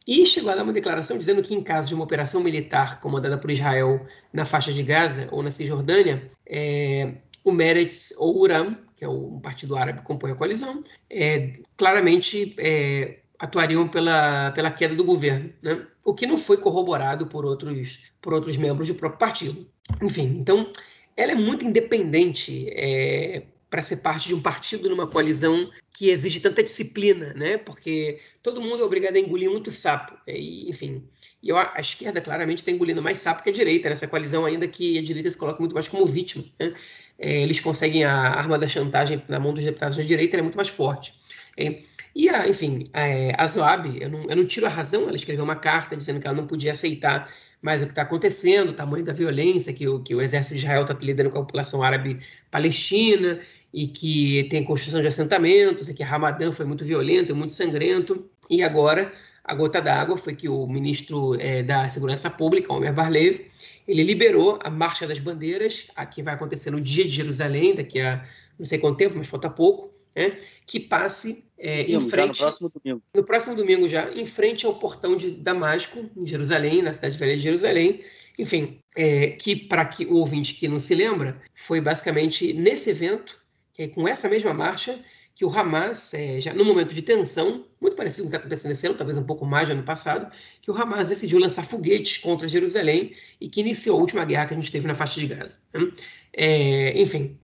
E 0.07 0.27
chegou 0.27 0.51
a 0.51 0.57
dar 0.57 0.65
uma 0.65 0.73
declaração 0.73 1.19
dizendo 1.19 1.43
que, 1.43 1.55
em 1.55 1.63
caso 1.63 1.89
de 1.89 1.95
uma 1.95 2.05
operação 2.05 2.43
militar 2.43 3.01
comandada 3.01 3.39
por 3.39 3.51
Israel 3.51 4.05
na 4.33 4.45
faixa 4.45 4.73
de 4.73 4.83
Gaza 4.83 5.29
ou 5.31 5.43
na 5.43 5.51
Cisjordânia, 5.51 6.29
é, 6.47 7.13
o 7.45 7.53
Meretz 7.53 8.13
ou 8.19 8.37
o 8.37 8.41
Uram, 8.41 8.77
que 9.01 9.05
é 9.07 9.09
um 9.09 9.41
partido 9.41 9.79
árabe 9.79 10.01
que 10.01 10.05
compõe 10.05 10.31
a 10.31 10.35
coalizão, 10.35 10.85
é, 11.09 11.55
claramente 11.75 12.55
é, 12.59 13.21
atuariam 13.39 13.89
pela, 13.89 14.51
pela 14.51 14.71
queda 14.71 14.95
do 14.95 15.03
governo, 15.03 15.51
né? 15.63 15.87
o 16.05 16.13
que 16.13 16.27
não 16.27 16.37
foi 16.37 16.59
corroborado 16.59 17.27
por 17.27 17.47
outros, 17.47 17.99
por 18.21 18.35
outros 18.35 18.59
membros 18.59 18.89
do 18.89 18.95
próprio 18.95 19.19
partido. 19.19 19.67
Enfim, 20.03 20.37
então 20.39 20.71
ela 21.17 21.33
é 21.33 21.35
muito 21.35 21.65
independente 21.65 22.69
é, 22.75 23.45
para 23.71 23.81
ser 23.81 23.97
parte 23.99 24.29
de 24.29 24.35
um 24.35 24.43
partido 24.43 24.91
numa 24.91 25.07
coalizão 25.07 25.71
que 25.95 26.11
exige 26.11 26.41
tanta 26.41 26.63
disciplina, 26.63 27.33
né? 27.35 27.57
Porque 27.57 28.19
todo 28.43 28.61
mundo 28.61 28.83
é 28.83 28.85
obrigado 28.85 29.17
a 29.17 29.19
engolir 29.19 29.51
muito 29.51 29.71
sapo. 29.71 30.15
E, 30.27 30.69
enfim, 30.69 31.05
e 31.43 31.51
a, 31.53 31.73
a 31.75 31.81
esquerda 31.81 32.21
claramente 32.21 32.59
está 32.59 32.71
engolindo 32.71 33.01
mais 33.01 33.19
sapo 33.19 33.43
que 33.43 33.51
a 33.51 33.53
direita 33.53 33.89
nessa 33.89 34.09
coalizão, 34.09 34.45
ainda 34.45 34.69
que 34.69 34.99
a 34.99 35.03
direita 35.03 35.31
se 35.31 35.37
coloque 35.37 35.61
muito 35.61 35.75
mais 35.75 35.89
como 35.89 36.05
vítima. 36.05 36.45
Né? 36.59 36.75
É, 37.21 37.43
eles 37.43 37.61
conseguem 37.61 38.05
a 38.05 38.13
arma 38.13 38.59
da 38.59 38.67
chantagem 38.67 39.23
na 39.29 39.39
mão 39.39 39.55
dos 39.55 39.63
deputados 39.63 39.97
da 39.97 40.03
direita, 40.03 40.37
é 40.37 40.43
muito 40.43 40.57
mais 40.57 40.69
forte. 40.69 41.15
É, 41.57 41.81
e, 42.15 42.29
a, 42.29 42.49
enfim, 42.49 42.89
a, 42.93 43.45
a 43.45 43.47
Zoab, 43.47 43.87
eu 44.01 44.09
não, 44.09 44.23
eu 44.25 44.37
não 44.37 44.47
tiro 44.47 44.67
a 44.67 44.71
razão, 44.71 45.03
ela 45.03 45.15
escreveu 45.15 45.45
uma 45.45 45.57
carta 45.57 45.97
dizendo 45.97 46.19
que 46.19 46.27
ela 46.27 46.37
não 46.37 46.47
podia 46.47 46.73
aceitar 46.73 47.31
mais 47.63 47.83
o 47.83 47.85
que 47.85 47.93
está 47.93 48.03
acontecendo, 48.03 48.71
o 48.71 48.73
tamanho 48.73 49.05
da 49.05 49.13
violência 49.13 49.73
que 49.73 49.87
o, 49.87 50.01
que 50.01 50.15
o 50.15 50.23
exército 50.23 50.55
de 50.55 50.63
Israel 50.63 50.83
está 50.83 50.97
lidando 51.01 51.31
com 51.31 51.39
a 51.39 51.43
população 51.43 51.83
árabe 51.83 52.19
palestina, 52.51 53.39
e 53.73 53.87
que 53.87 54.49
tem 54.51 54.65
construção 54.65 55.01
de 55.01 55.07
assentamentos, 55.07 55.89
e 55.89 55.95
que 55.95 56.03
Ramadã 56.03 56.51
foi 56.53 56.67
muito 56.67 56.85
violento, 56.85 57.37
muito 57.37 57.53
sangrento, 57.53 58.29
e 58.49 58.63
agora 58.63 59.13
a 59.45 59.55
gota 59.55 59.81
d'água 59.81 60.17
foi 60.17 60.35
que 60.35 60.49
o 60.49 60.67
ministro 60.67 61.41
é, 61.41 61.63
da 61.63 61.89
Segurança 61.89 62.29
Pública, 62.29 62.73
Omer 62.73 62.93
Barlev, 62.93 63.41
ele 63.91 64.05
liberou 64.05 64.59
a 64.63 64.71
Marcha 64.71 65.07
das 65.07 65.19
Bandeiras, 65.19 65.89
a 65.97 66.07
que 66.07 66.23
vai 66.23 66.35
acontecer 66.35 66.71
no 66.71 66.81
dia 66.81 67.05
de 67.05 67.11
Jerusalém, 67.11 67.75
daqui 67.75 68.01
a 68.01 68.25
não 68.59 68.67
sei 68.67 68.79
quanto 68.79 68.99
tempo, 68.99 69.17
mas 69.17 69.27
falta 69.27 69.51
pouco, 69.51 69.93
né, 70.15 70.37
que 70.67 70.79
passe 70.79 71.45
é, 71.59 71.83
em 71.83 72.01
frente... 72.01 72.29
no 72.29 72.37
próximo 72.37 72.73
domingo. 72.73 73.03
No 73.15 73.25
próximo 73.25 73.57
domingo 73.57 73.89
já, 73.89 74.13
em 74.13 74.25
frente 74.25 74.67
ao 74.67 74.79
portão 74.79 75.17
de 75.17 75.31
Damasco, 75.31 76.09
em 76.17 76.27
Jerusalém, 76.27 76.83
na 76.83 76.95
cidade 76.95 77.17
velha 77.17 77.37
de 77.37 77.43
Jerusalém, 77.43 78.01
enfim, 78.39 78.79
é, 78.97 79.29
que 79.29 79.57
para 79.57 79.85
que 79.85 80.07
o 80.07 80.17
ouvinte 80.17 80.55
que 80.55 80.69
não 80.69 80.79
se 80.79 80.95
lembra, 80.95 81.41
foi 81.55 81.81
basicamente 81.81 82.53
nesse 82.53 82.91
evento 82.91 83.41
que 83.73 83.85
é 83.85 83.89
com 83.89 84.07
essa 84.07 84.29
mesma 84.29 84.53
marcha 84.53 84.99
que 85.41 85.45
o 85.47 85.49
Hamas, 85.49 86.13
é, 86.13 86.39
já 86.39 86.53
no 86.53 86.67
momento 86.67 86.95
de 86.95 87.01
tensão, 87.01 87.65
muito 87.81 87.97
parecido 87.97 88.25
com 88.25 88.29
o 88.29 88.31
que 88.31 88.37
está 88.37 88.41
acontecendo 88.41 88.73
esse 88.73 88.87
ano, 88.87 88.95
talvez 88.95 89.17
um 89.17 89.25
pouco 89.25 89.47
mais 89.47 89.67
no 89.71 89.75
ano 89.75 89.83
passado, 89.83 90.31
que 90.61 90.71
o 90.71 90.75
Hamas 90.77 91.09
decidiu 91.09 91.39
lançar 91.39 91.65
foguetes 91.65 92.19
contra 92.19 92.47
Jerusalém 92.47 93.15
e 93.41 93.49
que 93.49 93.63
iniciou 93.63 93.97
a 93.97 94.01
última 94.03 94.23
guerra 94.27 94.45
que 94.45 94.53
a 94.53 94.57
gente 94.59 94.71
teve 94.71 94.87
na 94.87 94.95
faixa 94.95 95.19
de 95.19 95.27
Gaza. 95.29 95.57
Né? 95.73 95.91
É, 96.35 97.01
enfim, 97.01 97.39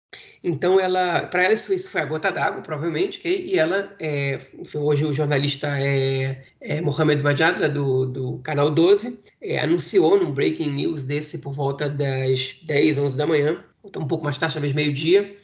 então 0.44 0.78
ela, 0.78 1.22
para 1.22 1.44
ela 1.44 1.54
isso, 1.54 1.72
isso, 1.72 1.88
foi 1.88 2.02
a 2.02 2.04
gota 2.04 2.30
d'água, 2.30 2.60
provavelmente, 2.60 3.18
okay? 3.18 3.46
e 3.46 3.58
ela, 3.58 3.90
é, 3.98 4.40
enfim, 4.58 4.76
hoje 4.76 5.06
o 5.06 5.14
jornalista 5.14 5.68
é, 5.80 6.44
é 6.60 6.82
Mohamed 6.82 7.22
Majadra, 7.22 7.66
do, 7.66 8.04
do 8.04 8.38
Canal 8.40 8.70
12, 8.72 9.22
é, 9.40 9.58
anunciou 9.58 10.22
num 10.22 10.32
breaking 10.32 10.70
news 10.70 11.02
desse 11.02 11.38
por 11.38 11.54
volta 11.54 11.88
das 11.88 12.60
10, 12.62 12.98
11 12.98 13.16
da 13.16 13.26
manhã, 13.26 13.64
então 13.82 14.02
um 14.02 14.06
pouco 14.06 14.22
mais 14.22 14.36
tarde, 14.36 14.52
talvez 14.52 14.74
meio-dia, 14.74 15.34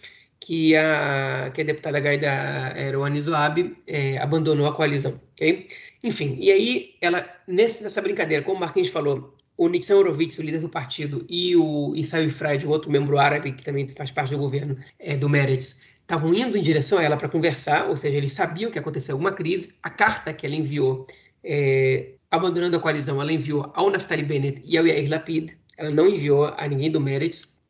que 0.45 0.75
a, 0.77 1.51
que 1.55 1.61
a 1.61 1.65
deputada 1.65 2.01
Gaida 2.01 2.75
Erwan 2.77 3.19
Zoab 3.21 3.77
é, 3.87 4.19
abandonou 4.19 4.67
a 4.67 4.75
coalizão. 4.75 5.21
Okay? 5.35 5.69
Enfim, 6.03 6.37
e 6.41 6.51
aí, 6.51 6.95
ela, 7.01 7.25
nesse, 7.47 7.83
nessa 7.85 8.03
brincadeira, 8.03 8.43
como 8.43 8.57
o 8.57 8.61
Marquinhos 8.61 8.89
falou, 8.89 9.37
o 9.57 9.69
Nixon 9.69 9.99
Horowitz, 9.99 10.39
o 10.39 10.43
líder 10.43 10.59
do 10.59 10.69
partido, 10.69 11.25
e 11.29 11.55
o 11.57 11.95
Isai 11.95 12.29
Freid, 12.29 12.67
outro 12.67 12.91
membro 12.91 13.19
árabe 13.19 13.53
que 13.53 13.63
também 13.63 13.87
faz 13.89 14.11
parte 14.11 14.33
do 14.33 14.39
governo 14.39 14.77
é, 14.99 15.17
do 15.17 15.29
Meretz, 15.29 15.83
estavam 16.01 16.35
indo 16.35 16.59
em 16.59 16.63
direção 16.63 16.99
a 16.99 17.05
ela 17.05 17.17
para 17.17 17.29
conversar, 17.29 17.89
ou 17.89 17.97
seja, 17.97 18.17
eles 18.17 18.33
sabiam 18.33 18.71
que 18.71 18.79
aconteceu 18.79 19.15
alguma 19.15 19.33
crise. 19.33 19.77
A 19.81 19.91
carta 19.91 20.33
que 20.33 20.45
ela 20.45 20.57
enviou, 20.57 21.07
é, 21.45 22.15
abandonando 22.29 22.77
a 22.77 22.81
coalizão, 22.81 23.23
ela 23.23 23.33
enviou 23.33 23.71
ao 23.75 23.91
Naftali 23.91 24.25
Bennett 24.25 24.61
e 24.65 24.77
ao 24.77 24.87
Yair 24.87 25.09
Lapid, 25.09 25.53
ela 25.77 25.91
não 25.91 26.09
enviou 26.09 26.47
a 26.47 26.67
ninguém 26.67 26.91
do 26.91 27.01
Meretz. 27.01 27.61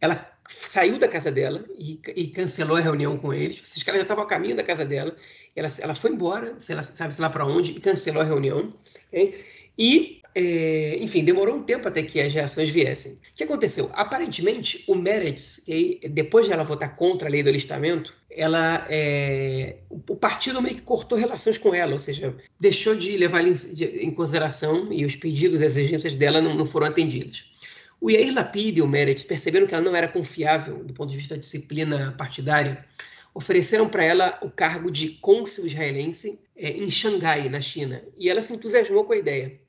Ela 0.00 0.35
saiu 0.48 0.98
da 0.98 1.08
casa 1.08 1.30
dela 1.30 1.64
e, 1.78 2.00
e, 2.14 2.28
cancelou 2.28 2.76
a 2.76 2.80
reunião 2.80 3.16
com 3.16 3.32
eles. 3.32 3.60
Esses 3.62 3.82
caras 3.82 4.00
já 4.00 4.04
estavam 4.04 4.24
a 4.24 4.26
caminho 4.26 4.56
da 4.56 4.62
casa 4.62 4.84
dela. 4.84 5.14
Ela, 5.54 5.68
ela 5.80 5.94
foi 5.94 6.12
embora, 6.12 6.56
ela 6.68 6.82
sabe 6.82 7.14
se 7.14 7.20
lá 7.20 7.30
para 7.30 7.46
onde, 7.46 7.72
e 7.72 7.80
cancelou 7.80 8.22
a 8.22 8.24
reunião. 8.24 8.74
Okay? 9.08 9.44
E, 9.78 10.20
é, 10.34 10.98
enfim, 11.00 11.24
demorou 11.24 11.56
um 11.56 11.62
tempo 11.62 11.88
até 11.88 12.02
que 12.02 12.20
as 12.20 12.32
reações 12.32 12.70
viessem. 12.70 13.12
O 13.12 13.18
que 13.34 13.44
aconteceu? 13.44 13.90
Aparentemente, 13.94 14.84
o 14.86 14.94
Meretz, 14.94 15.64
depois 16.10 16.46
de 16.46 16.52
ela 16.52 16.64
votar 16.64 16.96
contra 16.96 17.28
a 17.28 17.30
lei 17.30 17.42
do 17.42 17.48
alistamento, 17.48 18.14
ela, 18.30 18.86
é, 18.90 19.76
o 19.90 20.14
partido 20.14 20.60
meio 20.60 20.76
que 20.76 20.82
cortou 20.82 21.16
relações 21.16 21.56
com 21.56 21.74
ela, 21.74 21.92
ou 21.92 21.98
seja, 21.98 22.34
deixou 22.60 22.94
de 22.94 23.16
levar 23.16 23.42
em, 23.46 23.54
em 23.80 24.10
consideração 24.10 24.92
e 24.92 25.04
os 25.06 25.16
pedidos 25.16 25.62
e 25.62 25.64
exigências 25.64 26.14
dela 26.14 26.40
não, 26.40 26.54
não 26.54 26.66
foram 26.66 26.86
atendidos. 26.86 27.55
O 28.00 28.10
Yair 28.10 28.34
Lapid 28.34 28.78
e 28.78 28.82
o 28.82 28.86
Meretz 28.86 29.24
perceberam 29.24 29.66
que 29.66 29.74
ela 29.74 29.84
não 29.84 29.96
era 29.96 30.08
confiável 30.08 30.84
do 30.84 30.92
ponto 30.92 31.10
de 31.10 31.16
vista 31.16 31.34
da 31.34 31.40
disciplina 31.40 32.14
partidária, 32.16 32.84
ofereceram 33.34 33.88
para 33.88 34.04
ela 34.04 34.38
o 34.42 34.50
cargo 34.50 34.90
de 34.90 35.10
cônsul 35.20 35.66
israelense 35.66 36.40
é, 36.56 36.70
em 36.70 36.90
Xangai, 36.90 37.48
na 37.48 37.60
China, 37.60 38.02
e 38.16 38.28
ela 38.28 38.42
se 38.42 38.52
entusiasmou 38.52 39.04
com 39.04 39.12
a 39.12 39.16
ideia. 39.16 39.60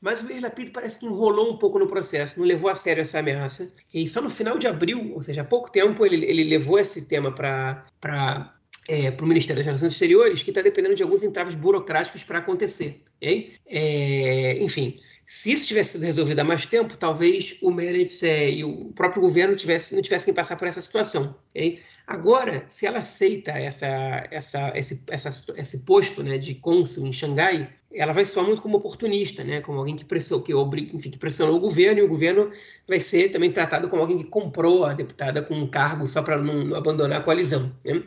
Mas 0.00 0.22
o 0.22 0.28
Yair 0.28 0.42
Lapid 0.42 0.70
parece 0.72 0.98
que 0.98 1.06
enrolou 1.06 1.52
um 1.52 1.58
pouco 1.58 1.78
no 1.78 1.86
processo, 1.86 2.38
não 2.38 2.46
levou 2.46 2.70
a 2.70 2.74
sério 2.74 3.02
essa 3.02 3.18
ameaça. 3.18 3.74
E 3.92 4.08
só 4.08 4.22
no 4.22 4.30
final 4.30 4.56
de 4.56 4.66
abril, 4.66 5.12
ou 5.14 5.22
seja, 5.22 5.42
há 5.42 5.44
pouco 5.44 5.70
tempo, 5.70 6.06
ele, 6.06 6.24
ele 6.24 6.44
levou 6.44 6.78
esse 6.78 7.06
tema 7.06 7.30
para 7.30 8.54
é, 8.88 9.14
o 9.20 9.26
Ministério 9.26 9.56
das 9.56 9.66
Relações 9.66 9.92
Exteriores, 9.92 10.42
que 10.42 10.50
está 10.50 10.62
dependendo 10.62 10.94
de 10.94 11.02
alguns 11.02 11.22
entraves 11.22 11.54
burocráticos 11.54 12.24
para 12.24 12.38
acontecer. 12.38 13.02
É, 13.22 14.56
enfim, 14.62 14.98
se 15.26 15.52
isso 15.52 15.66
tivesse 15.66 15.92
sido 15.92 16.04
resolvido 16.04 16.40
há 16.40 16.44
mais 16.44 16.64
tempo, 16.64 16.96
talvez 16.96 17.56
o 17.60 17.70
Meretz 17.70 18.22
é, 18.22 18.50
e 18.50 18.64
o 18.64 18.86
próprio 18.94 19.20
governo 19.20 19.54
tivesse, 19.54 19.94
não 19.94 20.02
tivessem 20.02 20.32
que 20.32 20.36
passar 20.36 20.56
por 20.56 20.66
essa 20.66 20.80
situação. 20.80 21.36
Okay? 21.50 21.80
Agora, 22.06 22.64
se 22.68 22.86
ela 22.86 22.98
aceita 22.98 23.52
essa, 23.52 24.26
essa, 24.30 24.72
esse, 24.74 25.02
essa, 25.08 25.30
esse 25.56 25.84
posto 25.84 26.22
né, 26.22 26.38
de 26.38 26.54
cônsul 26.54 27.06
em 27.06 27.12
Xangai, 27.12 27.68
ela 27.92 28.12
vai 28.12 28.24
soar 28.24 28.46
muito 28.46 28.62
como 28.62 28.78
oportunista, 28.78 29.44
né, 29.44 29.60
como 29.60 29.78
alguém 29.78 29.96
que 29.96 30.04
pressionou, 30.04 30.44
que, 30.44 30.52
enfim, 30.94 31.10
que 31.10 31.18
pressionou 31.18 31.56
o 31.56 31.60
governo, 31.60 32.00
e 32.00 32.02
o 32.02 32.08
governo 32.08 32.50
vai 32.88 33.00
ser 33.00 33.30
também 33.30 33.52
tratado 33.52 33.88
como 33.88 34.02
alguém 34.02 34.18
que 34.18 34.24
comprou 34.24 34.84
a 34.84 34.94
deputada 34.94 35.42
com 35.42 35.54
um 35.54 35.68
cargo 35.68 36.06
só 36.06 36.22
para 36.22 36.38
não, 36.38 36.64
não, 36.64 36.76
abandonar 36.76 37.20
a 37.20 37.24
coalizão. 37.24 37.72
Né? 37.84 38.02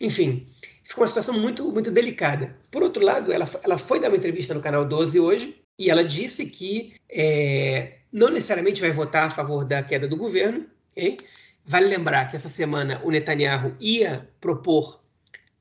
Enfim, 0.00 0.46
ficou 0.84 1.02
uma 1.02 1.08
situação 1.08 1.38
muito, 1.38 1.70
muito 1.72 1.90
delicada. 1.90 2.56
Por 2.70 2.82
outro 2.82 3.04
lado, 3.04 3.32
ela, 3.32 3.48
ela 3.62 3.78
foi 3.78 4.00
dar 4.00 4.08
uma 4.08 4.16
entrevista 4.16 4.54
no 4.54 4.60
Canal 4.60 4.84
12 4.84 5.18
hoje 5.18 5.62
e 5.78 5.90
ela 5.90 6.04
disse 6.04 6.46
que 6.46 6.94
é, 7.08 7.98
não 8.12 8.28
necessariamente 8.28 8.80
vai 8.80 8.90
votar 8.90 9.24
a 9.24 9.30
favor 9.30 9.64
da 9.64 9.82
queda 9.82 10.08
do 10.08 10.16
governo. 10.16 10.66
Okay? 10.92 11.16
Vale 11.64 11.86
lembrar 11.86 12.26
que 12.26 12.36
essa 12.36 12.48
semana 12.48 13.00
o 13.04 13.10
Netanyahu 13.10 13.76
ia 13.78 14.28
propor 14.40 15.00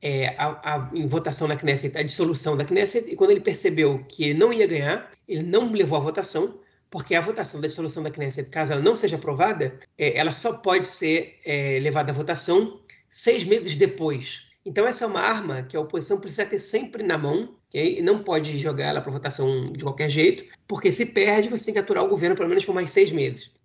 é, 0.01 0.35
a, 0.37 0.75
a, 0.75 0.89
em 0.93 1.07
votação 1.07 1.47
na 1.47 1.55
Knesset 1.55 1.97
a 1.97 2.03
dissolução 2.03 2.55
da 2.55 2.63
Knesset 2.63 3.11
e 3.11 3.15
quando 3.15 3.31
ele 3.31 3.41
percebeu 3.41 4.03
que 4.07 4.25
ele 4.25 4.39
não 4.39 4.53
ia 4.53 4.67
ganhar, 4.67 5.11
ele 5.27 5.43
não 5.43 5.71
levou 5.71 5.97
a 5.97 6.01
votação, 6.01 6.59
porque 6.89 7.15
a 7.15 7.21
votação 7.21 7.59
da 7.59 7.67
dissolução 7.67 8.03
da 8.03 8.11
Knesset, 8.11 8.49
caso 8.49 8.73
ela 8.73 8.81
não 8.81 8.95
seja 8.95 9.17
aprovada, 9.17 9.77
é, 9.97 10.17
ela 10.17 10.31
só 10.31 10.53
pode 10.53 10.87
ser 10.87 11.39
é, 11.43 11.79
levada 11.79 12.11
à 12.11 12.15
votação 12.15 12.79
seis 13.09 13.43
meses 13.43 13.75
depois 13.75 14.47
então, 14.67 14.85
essa 14.85 15.05
é 15.05 15.07
uma 15.07 15.21
arma 15.21 15.63
que 15.63 15.77
a 15.77 15.79
oposição 15.79 16.19
precisa 16.19 16.45
ter 16.45 16.59
sempre 16.59 17.01
na 17.01 17.17
mão, 17.17 17.55
okay? 17.69 18.01
não 18.01 18.21
pode 18.21 18.59
jogar 18.59 18.87
ela 18.87 18.99
para 18.99 19.09
votação 19.09 19.71
de 19.71 19.81
qualquer 19.81 20.09
jeito, 20.09 20.43
porque 20.67 20.91
se 20.91 21.05
perde, 21.05 21.47
você 21.47 21.63
tem 21.63 21.73
que 21.73 21.79
aturar 21.79 22.03
o 22.03 22.09
governo 22.09 22.35
pelo 22.35 22.49
menos 22.49 22.65
por 22.65 22.75
mais 22.75 22.91
seis 22.91 23.09
meses. 23.09 23.55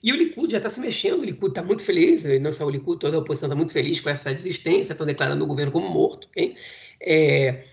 E 0.00 0.12
o 0.12 0.14
Likud 0.14 0.52
já 0.52 0.58
está 0.58 0.70
se 0.70 0.78
mexendo, 0.78 1.22
o 1.22 1.24
Likud 1.24 1.48
está 1.48 1.60
muito 1.60 1.82
feliz, 1.82 2.22
não 2.40 2.52
só 2.52 2.64
o 2.66 2.70
Likud, 2.70 3.00
toda 3.00 3.16
a 3.16 3.20
oposição 3.20 3.48
está 3.48 3.56
muito 3.56 3.72
feliz 3.72 3.98
com 3.98 4.10
essa 4.10 4.32
desistência, 4.32 4.92
estão 4.92 5.04
declarando 5.04 5.42
o 5.42 5.48
governo 5.48 5.72
como 5.72 5.88
morto, 5.88 6.28
okay? 6.28 6.54
é, 7.00 7.64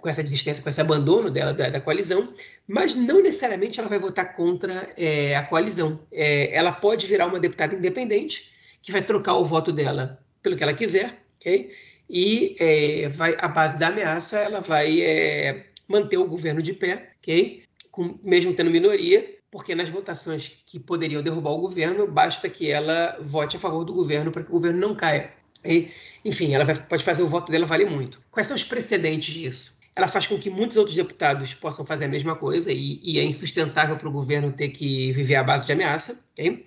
com 0.00 0.08
essa 0.08 0.22
desistência, 0.22 0.62
com 0.62 0.68
esse 0.68 0.80
abandono 0.80 1.28
dela 1.28 1.52
da, 1.52 1.70
da, 1.70 1.80
coalizão, 1.80 2.32
mas 2.68 2.94
não 2.94 3.20
necessariamente 3.20 3.80
ela 3.80 3.88
vai 3.88 3.98
votar 3.98 4.36
contra 4.36 4.92
é, 4.96 5.34
a 5.34 5.42
coalizão. 5.42 5.98
É, 6.12 6.54
ela 6.56 6.70
pode 6.70 7.08
virar 7.08 7.26
uma 7.26 7.40
deputada 7.40 7.74
independente, 7.74 8.52
que 8.80 8.92
vai 8.92 9.02
trocar 9.02 9.34
o 9.34 9.44
voto 9.44 9.72
dela 9.72 10.21
pelo 10.42 10.56
que 10.56 10.62
ela 10.62 10.74
quiser, 10.74 11.22
ok? 11.36 11.70
e 12.12 12.56
é, 12.60 13.08
vai, 13.08 13.34
a 13.38 13.48
base 13.48 13.78
da 13.78 13.88
ameaça 13.88 14.38
ela 14.38 14.60
vai 14.60 15.00
é, 15.00 15.66
manter 15.88 16.18
o 16.18 16.28
governo 16.28 16.60
de 16.60 16.74
pé, 16.74 17.14
ok? 17.18 17.62
Com, 17.90 18.18
mesmo 18.22 18.52
tendo 18.52 18.70
minoria, 18.70 19.38
porque 19.50 19.74
nas 19.74 19.88
votações 19.88 20.62
que 20.66 20.78
poderiam 20.78 21.22
derrubar 21.22 21.52
o 21.52 21.60
governo, 21.60 22.06
basta 22.06 22.50
que 22.50 22.70
ela 22.70 23.18
vote 23.22 23.56
a 23.56 23.60
favor 23.60 23.84
do 23.84 23.94
governo 23.94 24.30
para 24.30 24.42
que 24.42 24.50
o 24.50 24.52
governo 24.52 24.78
não 24.78 24.94
caia. 24.94 25.32
E, 25.64 25.90
enfim, 26.22 26.54
ela 26.54 26.64
vai, 26.64 26.74
pode 26.74 27.02
fazer 27.02 27.22
o 27.22 27.28
voto 27.28 27.50
dela 27.50 27.64
valer 27.64 27.88
muito. 27.90 28.20
Quais 28.30 28.46
são 28.46 28.56
os 28.56 28.64
precedentes 28.64 29.32
disso? 29.32 29.80
Ela 29.96 30.08
faz 30.08 30.26
com 30.26 30.38
que 30.38 30.50
muitos 30.50 30.76
outros 30.76 30.96
deputados 30.96 31.54
possam 31.54 31.84
fazer 31.84 32.06
a 32.06 32.08
mesma 32.08 32.36
coisa 32.36 32.70
e, 32.72 33.00
e 33.02 33.18
é 33.18 33.24
insustentável 33.24 33.96
para 33.96 34.08
o 34.08 34.12
governo 34.12 34.52
ter 34.52 34.68
que 34.68 35.12
viver 35.12 35.36
à 35.36 35.42
base 35.42 35.64
de 35.64 35.72
ameaça. 35.72 36.22
Okay? 36.32 36.66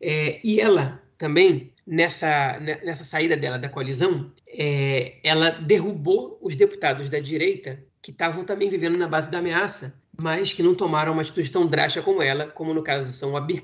É, 0.00 0.40
e 0.44 0.60
ela 0.60 1.02
também 1.18 1.72
nessa, 1.86 2.58
nessa 2.84 3.04
saída 3.04 3.36
dela 3.36 3.58
da 3.58 3.68
coalizão, 3.68 4.30
é, 4.48 5.14
ela 5.22 5.50
derrubou 5.50 6.38
os 6.42 6.56
deputados 6.56 7.08
da 7.08 7.20
direita 7.20 7.78
que 8.02 8.10
estavam 8.10 8.44
também 8.44 8.68
vivendo 8.68 8.98
na 8.98 9.08
base 9.08 9.30
da 9.30 9.38
ameaça, 9.38 10.00
mas 10.20 10.52
que 10.52 10.62
não 10.62 10.74
tomaram 10.74 11.12
uma 11.12 11.22
atitude 11.22 11.50
tão 11.50 11.66
drástica 11.66 12.04
como 12.04 12.22
ela, 12.22 12.46
como 12.46 12.72
no 12.72 12.82
caso 12.82 13.12
são 13.12 13.32
o 13.32 13.36
Abir 13.36 13.62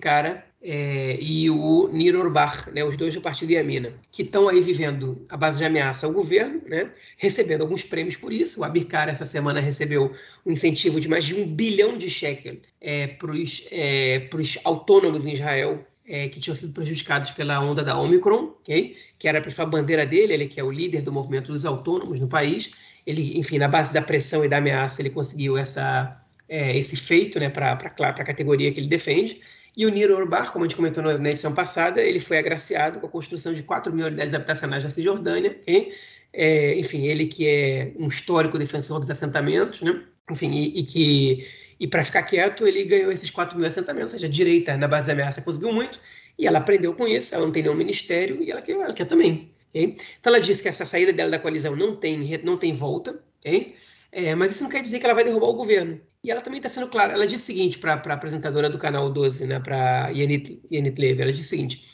é, 0.64 1.16
e 1.20 1.50
o 1.50 1.88
Nir 1.88 2.16
Orbach, 2.16 2.70
né, 2.72 2.84
os 2.84 2.96
dois 2.96 3.14
do 3.14 3.20
partido 3.20 3.52
Yamina, 3.52 3.94
que 4.12 4.22
estão 4.22 4.48
aí 4.48 4.60
vivendo 4.60 5.26
a 5.28 5.36
base 5.36 5.58
de 5.58 5.64
ameaça 5.64 6.06
ao 6.06 6.12
governo, 6.12 6.60
né, 6.66 6.90
recebendo 7.16 7.62
alguns 7.62 7.82
prêmios 7.82 8.16
por 8.16 8.32
isso. 8.32 8.60
O 8.60 8.64
Abir 8.64 8.86
essa 9.08 9.26
semana 9.26 9.60
recebeu 9.60 10.12
um 10.44 10.52
incentivo 10.52 11.00
de 11.00 11.08
mais 11.08 11.24
de 11.24 11.34
um 11.34 11.46
bilhão 11.46 11.96
de 11.96 12.10
shekel 12.10 12.56
é, 12.80 13.06
para 13.08 13.30
os 13.30 13.66
é, 13.70 14.28
autônomos 14.64 15.24
em 15.24 15.32
Israel 15.32 15.76
é, 16.06 16.28
que 16.28 16.40
tinham 16.40 16.56
sido 16.56 16.72
prejudicados 16.72 17.30
pela 17.30 17.60
onda 17.60 17.82
da 17.82 17.96
Omicron, 17.96 18.54
okay? 18.60 18.96
que 19.18 19.28
era 19.28 19.38
a 19.38 19.66
bandeira 19.66 20.04
dele, 20.04 20.32
ele 20.32 20.48
que 20.48 20.58
é 20.58 20.64
o 20.64 20.70
líder 20.70 21.02
do 21.02 21.12
movimento 21.12 21.52
dos 21.52 21.64
autônomos 21.64 22.20
no 22.20 22.28
país. 22.28 22.72
Ele, 23.06 23.38
enfim, 23.38 23.58
na 23.58 23.68
base 23.68 23.92
da 23.92 24.02
pressão 24.02 24.44
e 24.44 24.48
da 24.48 24.58
ameaça, 24.58 25.02
ele 25.02 25.10
conseguiu 25.10 25.56
essa, 25.56 26.20
é, 26.48 26.76
esse 26.76 26.96
feito 26.96 27.38
né, 27.38 27.48
para 27.48 27.72
a 27.72 28.24
categoria 28.24 28.72
que 28.72 28.80
ele 28.80 28.88
defende. 28.88 29.40
E 29.76 29.86
o 29.86 29.88
Niro 29.88 30.14
Orbar, 30.14 30.52
como 30.52 30.64
a 30.64 30.68
gente 30.68 30.76
comentou 30.76 31.02
na 31.02 31.30
edição 31.30 31.54
passada, 31.54 32.02
ele 32.02 32.20
foi 32.20 32.38
agraciado 32.38 33.00
com 33.00 33.06
a 33.06 33.10
construção 33.10 33.54
de 33.54 33.62
4 33.62 33.92
mil 33.92 34.06
unidades 34.06 34.34
habitacionais 34.34 34.84
na 34.84 34.90
Cisjordânia. 34.90 35.56
Okay? 35.62 35.94
É, 36.32 36.78
enfim, 36.78 37.06
ele 37.06 37.26
que 37.26 37.46
é 37.46 37.92
um 37.98 38.08
histórico 38.08 38.58
defensor 38.58 39.00
dos 39.00 39.10
assentamentos, 39.10 39.82
né? 39.82 40.02
enfim, 40.30 40.50
e, 40.50 40.80
e 40.80 40.82
que 40.84 41.46
e 41.82 41.86
para 41.88 42.04
ficar 42.04 42.22
quieto, 42.22 42.64
ele 42.64 42.84
ganhou 42.84 43.10
esses 43.10 43.28
4 43.28 43.58
mil 43.58 43.66
assentamentos, 43.66 44.12
ou 44.12 44.20
seja, 44.20 44.28
a 44.28 44.30
direita, 44.30 44.76
na 44.76 44.86
base 44.86 45.08
da 45.08 45.14
ameaça, 45.14 45.42
conseguiu 45.42 45.72
muito, 45.72 45.98
e 46.38 46.46
ela 46.46 46.58
aprendeu 46.58 46.94
com 46.94 47.08
isso, 47.08 47.34
ela 47.34 47.44
não 47.44 47.50
tem 47.50 47.64
nenhum 47.64 47.74
ministério, 47.74 48.40
e 48.40 48.52
ela 48.52 48.62
quer, 48.62 48.74
ela 48.74 48.92
quer 48.92 49.04
também. 49.04 49.50
Okay? 49.70 49.96
Então 50.20 50.32
ela 50.32 50.40
disse 50.40 50.62
que 50.62 50.68
essa 50.68 50.84
saída 50.84 51.12
dela 51.12 51.32
da 51.32 51.40
coalizão 51.40 51.74
não 51.74 51.96
tem, 51.96 52.40
não 52.44 52.56
tem 52.56 52.72
volta, 52.72 53.20
okay? 53.40 53.74
é, 54.12 54.32
mas 54.36 54.52
isso 54.52 54.62
não 54.62 54.70
quer 54.70 54.80
dizer 54.80 55.00
que 55.00 55.04
ela 55.04 55.14
vai 55.14 55.24
derrubar 55.24 55.48
o 55.48 55.54
governo. 55.54 56.00
E 56.22 56.30
ela 56.30 56.40
também 56.40 56.58
está 56.58 56.68
sendo 56.68 56.86
clara. 56.86 57.14
Ela 57.14 57.26
disse 57.26 57.42
o 57.42 57.46
seguinte 57.46 57.78
para 57.78 57.94
a 57.94 58.12
apresentadora 58.12 58.70
do 58.70 58.78
canal 58.78 59.10
12, 59.10 59.44
né, 59.48 59.58
para 59.58 60.08
Yanit, 60.10 60.62
Yanit 60.70 61.00
Levy, 61.00 61.22
ela 61.22 61.32
disse 61.32 61.46
o 61.46 61.48
seguinte, 61.48 61.84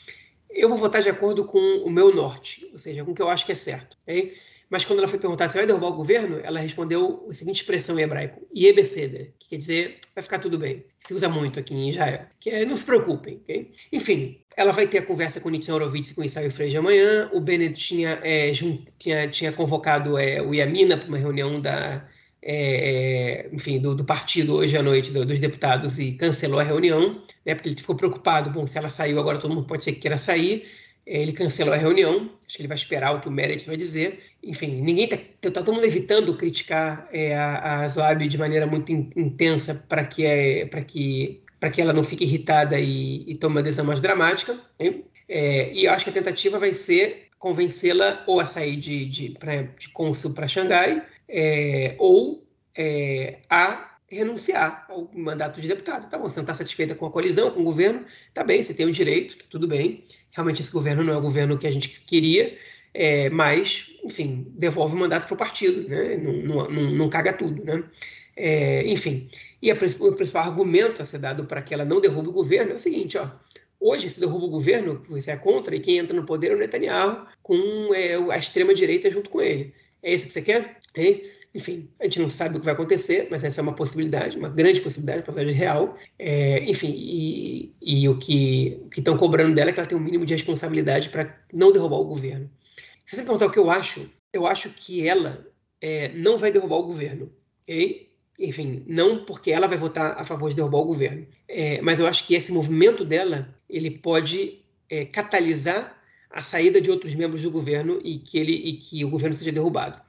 eu 0.51 0.69
vou 0.69 0.77
votar 0.77 1.01
de 1.01 1.09
acordo 1.09 1.45
com 1.45 1.57
o 1.83 1.89
meu 1.89 2.13
norte, 2.13 2.69
ou 2.71 2.77
seja, 2.77 3.03
com 3.03 3.09
o 3.09 3.15
que 3.15 3.23
eu 3.23 3.29
acho 3.29 3.43
que 3.43 3.53
é 3.53 3.55
certo. 3.55 3.97
Okay? 4.03 4.35
Mas 4.69 4.85
quando 4.85 4.99
ela 4.99 5.07
foi 5.07 5.17
perguntar 5.17 5.49
se 5.49 5.57
vai 5.57 5.65
derrubar 5.65 5.87
o 5.87 5.93
governo, 5.93 6.39
ela 6.43 6.59
respondeu 6.59 7.25
a 7.27 7.33
seguinte 7.33 7.61
expressão 7.61 7.97
em 7.97 8.03
hebraico, 8.03 8.47
Yebeseder, 8.55 9.33
quer 9.49 9.57
dizer 9.57 9.99
vai 10.15 10.23
ficar 10.23 10.39
tudo 10.39 10.57
bem. 10.57 10.83
Se 10.99 11.13
usa 11.13 11.27
muito 11.27 11.59
aqui 11.59 11.73
em 11.73 11.89
Israel, 11.89 12.21
que 12.39 12.49
é 12.49 12.65
não 12.65 12.75
se 12.75 12.83
preocupem, 12.83 13.39
ok? 13.43 13.71
Enfim, 13.91 14.39
ela 14.55 14.71
vai 14.71 14.87
ter 14.87 14.99
a 14.99 15.05
conversa 15.05 15.39
com 15.39 15.49
o 15.49 15.51
Nixon 15.51 15.73
Horowitz 15.73 16.11
e 16.11 16.15
com 16.15 16.21
o 16.21 16.25
Isaiah 16.25 16.51
Freire 16.51 16.77
amanhã. 16.77 17.29
O 17.33 17.39
Bennett 17.39 17.75
tinha, 17.75 18.19
é, 18.23 18.51
tinha, 18.97 19.27
tinha 19.29 19.51
convocado 19.51 20.17
é, 20.17 20.41
o 20.41 20.53
Yamina 20.53 20.97
para 20.97 21.07
uma 21.07 21.17
reunião 21.17 21.59
da, 21.61 22.05
é, 22.41 23.45
é, 23.45 23.49
enfim, 23.53 23.79
do, 23.79 23.93
do, 23.93 24.05
partido 24.05 24.55
hoje 24.55 24.77
à 24.77 24.81
noite, 24.81 25.11
do, 25.11 25.25
dos 25.25 25.39
deputados, 25.39 25.99
e 25.99 26.13
cancelou 26.13 26.59
a 26.59 26.63
reunião, 26.63 27.21
né, 27.45 27.53
porque 27.53 27.69
ele 27.69 27.75
ficou 27.75 27.95
preocupado, 27.95 28.49
bom, 28.49 28.65
se 28.65 28.77
ela 28.77 28.89
saiu 28.89 29.19
agora 29.19 29.39
todo 29.39 29.53
mundo 29.53 29.67
pode 29.67 29.83
ser 29.83 29.93
que 29.93 29.99
queira 29.99 30.15
sair, 30.17 30.65
ele 31.09 31.33
cancelou 31.33 31.73
a 31.73 31.77
reunião, 31.77 32.29
acho 32.45 32.55
que 32.55 32.61
ele 32.61 32.67
vai 32.67 32.77
esperar 32.77 33.15
o 33.15 33.19
que 33.19 33.27
o 33.27 33.31
Meredith 33.31 33.65
vai 33.65 33.75
dizer. 33.75 34.19
Enfim, 34.43 34.79
ninguém 34.79 35.05
está 35.05 35.17
tá, 35.17 35.49
tá 35.49 35.63
todo 35.63 35.73
mundo 35.73 35.85
evitando 35.85 36.37
criticar 36.37 37.09
é, 37.11 37.35
a, 37.35 37.79
a 37.79 37.87
Zoab 37.87 38.27
de 38.27 38.37
maneira 38.37 38.67
muito 38.67 38.91
in, 38.91 39.09
intensa 39.15 39.85
para 39.89 40.05
que, 40.05 40.23
é, 40.23 40.67
que, 40.85 41.41
que 41.73 41.81
ela 41.81 41.93
não 41.93 42.03
fique 42.03 42.23
irritada 42.23 42.79
e, 42.79 43.23
e 43.27 43.35
tome 43.35 43.55
uma 43.55 43.63
decisão 43.63 43.85
mais 43.85 43.99
dramática. 43.99 44.55
É, 45.27 45.73
e 45.73 45.87
acho 45.87 46.03
que 46.03 46.11
a 46.11 46.13
tentativa 46.13 46.59
vai 46.59 46.73
ser 46.75 47.29
convencê-la 47.39 48.23
ou 48.27 48.39
a 48.39 48.45
sair 48.45 48.75
de, 48.75 49.05
de, 49.05 49.29
pra, 49.31 49.63
de 49.63 49.89
cônsul 49.89 50.35
para 50.35 50.47
Xangai, 50.47 51.03
é, 51.27 51.95
ou 51.97 52.45
é, 52.77 53.39
a 53.49 53.97
renunciar 54.07 54.85
ao 54.89 55.09
mandato 55.13 55.61
de 55.61 55.67
deputado. 55.67 56.09
Tá 56.09 56.17
bom, 56.17 56.29
você 56.29 56.39
não 56.39 56.43
está 56.43 56.53
satisfeita 56.53 56.95
com 56.95 57.05
a 57.05 57.11
coalizão, 57.11 57.51
com 57.51 57.61
o 57.61 57.63
governo, 57.63 58.05
tá 58.33 58.43
bem, 58.43 58.61
você 58.61 58.73
tem 58.73 58.85
o 58.85 58.91
direito, 58.91 59.37
tá 59.37 59.45
tudo 59.49 59.67
bem. 59.67 60.03
Realmente 60.31 60.61
esse 60.61 60.71
governo 60.71 61.03
não 61.03 61.13
é 61.13 61.17
o 61.17 61.21
governo 61.21 61.57
que 61.57 61.67
a 61.67 61.71
gente 61.71 62.01
queria, 62.01 62.57
é, 62.93 63.29
mas, 63.29 63.87
enfim, 64.03 64.47
devolve 64.57 64.95
o 64.95 64.99
mandato 64.99 65.27
para 65.27 65.33
o 65.33 65.37
partido, 65.37 65.87
né? 65.87 66.17
não, 66.17 66.69
não, 66.69 66.91
não, 66.91 67.09
caga 67.09 67.33
tudo. 67.33 67.63
Né? 67.63 67.83
É, 68.35 68.87
enfim, 68.87 69.27
e 69.61 69.71
a, 69.71 69.75
o 69.75 70.13
principal 70.13 70.43
argumento 70.43 71.01
a 71.01 71.05
ser 71.05 71.19
dado 71.19 71.45
para 71.45 71.61
que 71.61 71.73
ela 71.73 71.85
não 71.85 72.01
derrube 72.01 72.29
o 72.29 72.33
governo 72.33 72.71
é 72.71 72.75
o 72.75 72.79
seguinte, 72.79 73.17
ó, 73.17 73.29
Hoje 73.79 74.09
se 74.09 74.19
derruba 74.19 74.45
o 74.45 74.49
governo, 74.49 75.01
você 75.07 75.31
é 75.31 75.37
contra, 75.37 75.73
e 75.73 75.79
quem 75.79 75.97
entra 75.97 76.13
no 76.13 76.25
poder 76.25 76.51
é 76.51 76.55
o 76.55 76.57
Netanyahu, 76.57 77.25
com 77.41 77.93
é, 77.93 78.15
a 78.15 78.37
extrema-direita 78.37 79.09
junto 79.09 79.29
com 79.29 79.41
ele. 79.41 79.73
É 80.03 80.13
isso 80.13 80.25
que 80.25 80.33
você 80.33 80.41
quer? 80.41 80.77
Hein? 80.95 81.23
Enfim, 81.53 81.89
a 81.99 82.03
gente 82.03 82.19
não 82.19 82.29
sabe 82.29 82.55
o 82.55 82.59
que 82.59 82.65
vai 82.65 82.75
acontecer, 82.75 83.27
mas 83.31 83.43
essa 83.43 83.59
é 83.59 83.63
uma 83.63 83.73
possibilidade, 83.73 84.37
uma 84.37 84.49
grande 84.49 84.81
possibilidade, 84.81 85.25
passagem 85.25 85.53
real. 85.53 85.97
É, 86.17 86.63
enfim, 86.69 86.93
e, 86.95 87.73
e, 87.81 88.07
o 88.07 88.19
que 88.19 88.79
estão 88.95 89.17
cobrando 89.17 89.55
dela 89.55 89.71
é 89.71 89.73
que 89.73 89.79
ela 89.79 89.89
tem 89.89 89.97
um 89.97 90.01
mínimo 90.01 90.25
de 90.25 90.35
responsabilidade 90.35 91.09
para 91.09 91.35
não 91.51 91.71
derrubar 91.71 91.97
o 91.97 92.05
governo. 92.05 92.49
Se 93.03 93.15
você 93.15 93.23
perguntar 93.23 93.47
o 93.47 93.51
que 93.51 93.57
eu 93.57 93.71
acho, 93.71 94.07
eu 94.31 94.45
acho 94.45 94.69
que 94.69 95.07
ela 95.07 95.43
é, 95.81 96.09
não 96.09 96.37
vai 96.37 96.51
derrubar 96.51 96.77
o 96.77 96.83
governo, 96.83 97.31
ok? 97.63 98.09
Enfim, 98.37 98.83
não 98.87 99.25
porque 99.25 99.51
ela 99.51 99.67
vai 99.67 99.77
votar 99.77 100.19
a 100.19 100.23
favor 100.23 100.49
de 100.49 100.55
derrubar 100.55 100.77
o 100.77 100.85
governo, 100.85 101.25
é, 101.47 101.81
mas 101.81 101.99
eu 101.99 102.05
acho 102.05 102.25
que 102.27 102.35
esse 102.35 102.51
movimento 102.51 103.03
dela 103.03 103.53
ele 103.67 103.89
pode 103.91 104.61
é, 104.89 105.03
catalisar 105.05 105.99
a 106.29 106.43
saída 106.43 106.79
de 106.79 106.91
outros 106.91 107.15
membros 107.15 107.41
do 107.41 107.51
governo 107.51 107.99
e 108.03 108.19
que 108.19 108.37
ele 108.37 108.53
e 108.53 108.73
que 108.73 109.03
o 109.03 109.09
governo 109.09 109.35
seja 109.35 109.51
derrubado. 109.51 109.99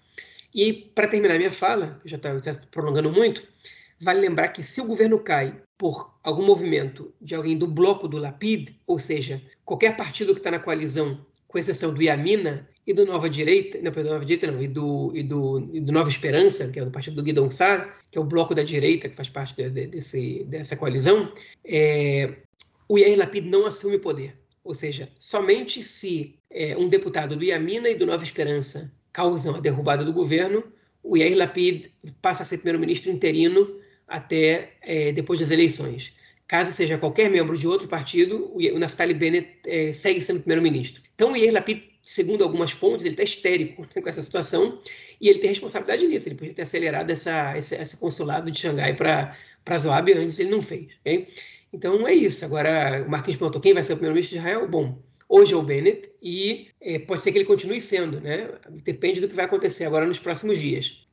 E, 0.55 0.73
para 0.73 1.09
terminar 1.09 1.39
minha 1.39 1.53
fala, 1.53 2.01
já 2.05 2.17
está 2.17 2.39
tá 2.41 2.61
prolongando 2.71 3.11
muito, 3.11 3.43
vale 4.01 4.21
lembrar 4.21 4.49
que 4.49 4.63
se 4.63 4.81
o 4.81 4.87
governo 4.87 5.19
cai 5.19 5.61
por 5.79 6.15
algum 6.23 6.45
movimento 6.45 7.15
de 7.21 7.35
alguém 7.35 7.57
do 7.57 7.67
bloco 7.67 8.09
do 8.09 8.19
Lapid, 8.19 8.71
ou 8.87 8.99
seja, 8.99 9.41
qualquer 9.65 9.97
partido 9.97 10.35
que 10.35 10.41
está 10.41 10.51
na 10.51 10.59
coalizão, 10.59 11.25
com 11.47 11.59
exceção 11.59 11.93
do 11.93 12.03
Iamina 12.03 12.69
e 12.87 12.93
do 12.93 13.07
Nova 13.07 13.29
Direita, 13.29 13.79
não, 13.83 13.93
perdão, 13.93 14.13
Nova 14.13 14.25
Direita 14.25 14.51
não, 14.51 14.63
e 14.63 14.69
do, 14.69 15.13
e 15.15 15.23
do, 15.23 15.71
e 15.73 15.81
do 15.81 15.93
Nova 15.93 16.09
Esperança, 16.09 16.71
que 16.71 16.79
é 16.79 16.85
do 16.85 16.91
partido 16.91 17.17
do 17.17 17.23
Guidon 17.23 17.51
Sar, 17.51 17.99
que 18.11 18.19
é 18.19 18.21
o 18.21 18.25
bloco 18.25 18.55
da 18.55 18.63
direita 18.63 19.09
que 19.09 19.17
faz 19.17 19.29
parte 19.29 19.55
de, 19.55 19.71
de, 19.71 19.87
desse, 19.87 20.45
dessa 20.45 20.77
coalizão, 20.77 21.33
é, 21.65 22.37
o 22.89 22.99
Yair 22.99 23.19
Lapid 23.19 23.47
não 23.47 23.67
assume 23.67 23.99
poder. 23.99 24.37
Ou 24.63 24.75
seja, 24.75 25.09
somente 25.19 25.83
se 25.83 26.35
é, 26.51 26.77
um 26.77 26.89
deputado 26.89 27.37
do 27.37 27.45
Iamina 27.45 27.89
e 27.89 27.95
do 27.95 28.07
Nova 28.07 28.23
Esperança 28.23 28.93
causam 29.13 29.57
a 29.57 29.61
derrubada 29.61 30.05
do 30.05 30.13
governo, 30.13 30.65
o 31.03 31.17
Yair 31.17 31.37
Lapid 31.37 31.91
passa 32.21 32.43
a 32.43 32.47
ser 32.47 32.59
primeiro-ministro 32.59 33.11
interino 33.11 33.81
até 34.07 34.73
é, 34.83 35.13
depois 35.13 35.41
das 35.41 35.51
eleições. 35.51 36.13
Caso 36.47 36.73
seja 36.73 36.99
qualquer 36.99 37.31
membro 37.31 37.57
de 37.57 37.67
outro 37.67 37.87
partido, 37.87 38.53
o 38.55 38.79
Naftali 38.79 39.15
Bennett 39.15 39.49
é, 39.67 39.93
segue 39.93 40.21
sendo 40.21 40.41
primeiro-ministro. 40.41 41.01
Então, 41.15 41.33
o 41.33 41.37
Yair 41.37 41.53
Lapid, 41.53 41.83
segundo 42.03 42.43
algumas 42.43 42.73
fontes, 42.73 43.05
ele 43.05 43.15
está 43.15 43.23
histérico 43.23 43.87
com 43.87 44.09
essa 44.09 44.21
situação 44.21 44.81
e 45.21 45.29
ele 45.29 45.39
tem 45.39 45.51
responsabilidade 45.51 46.07
nisso. 46.09 46.29
Ele 46.29 46.35
podia 46.35 46.53
ter 46.53 46.63
acelerado 46.63 47.11
essa, 47.11 47.57
esse, 47.57 47.77
esse 47.77 47.97
consulado 47.97 48.51
de 48.51 48.59
Xangai 48.59 48.95
para 48.95 49.79
Zoab 49.79 50.13
antes, 50.13 50.41
ele 50.41 50.51
não 50.51 50.61
fez. 50.61 50.89
Okay? 51.03 51.29
Então, 51.73 52.05
é 52.07 52.13
isso. 52.13 52.45
Agora, 52.45 53.05
o 53.07 53.11
Martins 53.11 53.37
perguntou 53.37 53.61
quem 53.61 53.73
vai 53.73 53.85
ser 53.85 53.93
o 53.93 53.97
primeiro-ministro 53.97 54.37
de 54.37 54.45
Israel. 54.45 54.69
Bom, 54.69 54.99
Hoje 55.33 55.55
é 55.55 55.57
o 55.57 55.63
Bennett 55.63 56.11
e 56.21 56.71
é, 56.81 56.99
pode 56.99 57.23
ser 57.23 57.31
que 57.31 57.39
ele 57.39 57.45
continue 57.45 57.81
sendo, 57.81 58.21
né? 58.21 58.51
Depende 58.83 59.21
do 59.21 59.29
que 59.29 59.35
vai 59.37 59.45
acontecer 59.45 59.85
agora 59.85 60.05
nos 60.05 60.19
próximos 60.19 60.59
dias. 60.59 61.07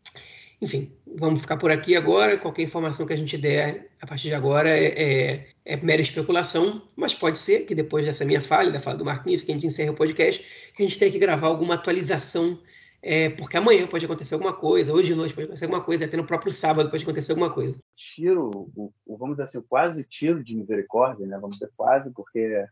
Enfim, 0.60 0.92
vamos 1.16 1.42
ficar 1.42 1.56
por 1.58 1.70
aqui 1.70 1.96
agora. 1.96 2.36
Qualquer 2.36 2.64
informação 2.64 3.06
que 3.06 3.14
a 3.14 3.16
gente 3.16 3.38
der 3.38 3.92
a 4.02 4.08
partir 4.08 4.30
de 4.30 4.34
agora 4.34 4.76
é, 4.76 4.86
é, 4.86 5.48
é 5.64 5.78
mera 5.78 6.02
especulação, 6.02 6.82
mas 6.96 7.14
pode 7.14 7.38
ser 7.38 7.68
que 7.68 7.76
depois 7.76 8.08
dessa 8.08 8.26
minha 8.26 8.42
fala, 8.42 8.72
da 8.72 8.80
fala 8.80 8.98
do 8.98 9.06
Marquinhos, 9.06 9.44
que 9.44 9.52
a 9.52 9.54
gente 9.54 9.68
encerre 9.68 9.92
o 9.92 9.94
podcast, 9.94 10.44
que 10.76 10.82
a 10.82 10.86
gente 10.88 10.98
tenha 10.98 11.12
que 11.12 11.20
gravar 11.20 11.46
alguma 11.46 11.76
atualização 11.76 12.60
é, 13.02 13.30
porque 13.30 13.56
amanhã 13.56 13.86
pode 13.88 14.04
acontecer 14.04 14.34
alguma 14.34 14.54
coisa, 14.54 14.92
hoje 14.92 15.10
de 15.10 15.16
noite 15.16 15.34
pode 15.34 15.46
acontecer 15.46 15.66
alguma 15.66 15.84
coisa, 15.84 16.06
até 16.06 16.18
no 16.18 16.26
próprio 16.26 16.52
sábado 16.52 16.90
pode 16.90 17.04
acontecer 17.04 17.32
alguma 17.32 17.54
coisa. 17.54 17.80
Tiro, 17.96 18.50
o, 18.76 18.92
o, 19.06 19.18
vamos 19.18 19.38
dizer 19.38 19.44
assim, 19.44 19.62
quase 19.70 20.04
tiro 20.04 20.44
de 20.44 20.56
misericórdia, 20.56 21.28
né? 21.28 21.38
Vamos 21.40 21.56
dizer 21.56 21.72
quase, 21.78 22.12
porque 22.12 22.66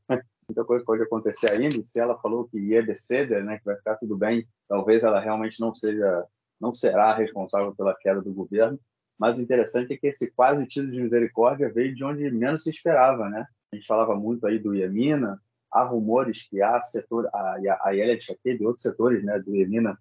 muita 0.47 0.63
coisa 0.63 0.85
pode 0.85 1.03
acontecer 1.03 1.51
ainda. 1.51 1.83
Se 1.83 1.99
ela 1.99 2.17
falou 2.19 2.47
que 2.47 2.57
ia 2.59 2.83
descer, 2.83 3.43
né, 3.43 3.57
que 3.57 3.65
vai 3.65 3.75
ficar 3.75 3.95
tudo 3.95 4.17
bem, 4.17 4.47
talvez 4.67 5.03
ela 5.03 5.19
realmente 5.19 5.59
não 5.59 5.73
seja, 5.73 6.25
não 6.59 6.73
será 6.73 7.15
responsável 7.15 7.75
pela 7.75 7.95
queda 7.95 8.21
do 8.21 8.33
governo. 8.33 8.79
Mas 9.17 9.37
o 9.37 9.41
interessante 9.41 9.93
é 9.93 9.97
que 9.97 10.07
esse 10.07 10.31
quase 10.31 10.67
tiro 10.67 10.91
de 10.91 11.01
misericórdia 11.01 11.71
veio 11.71 11.95
de 11.95 12.03
onde 12.03 12.29
menos 12.29 12.63
se 12.63 12.69
esperava, 12.69 13.29
né? 13.29 13.45
A 13.71 13.75
gente 13.75 13.87
falava 13.87 14.15
muito 14.15 14.45
aí 14.45 14.59
do 14.59 14.75
Iamina, 14.75 15.41
há 15.71 15.83
rumores 15.83 16.43
que 16.43 16.61
há 16.61 16.81
setor, 16.81 17.27
a, 17.33 17.55
a 17.81 17.95
Elia 17.95 18.19
Chaquet 18.19 18.57
e 18.59 18.65
outros 18.65 18.83
setores, 18.83 19.23
né, 19.23 19.39
do 19.39 19.55
Iamina 19.55 19.97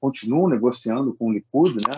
continuam 0.00 0.48
negociando 0.48 1.14
com 1.14 1.28
o 1.28 1.32
Likud, 1.32 1.74
né? 1.74 1.94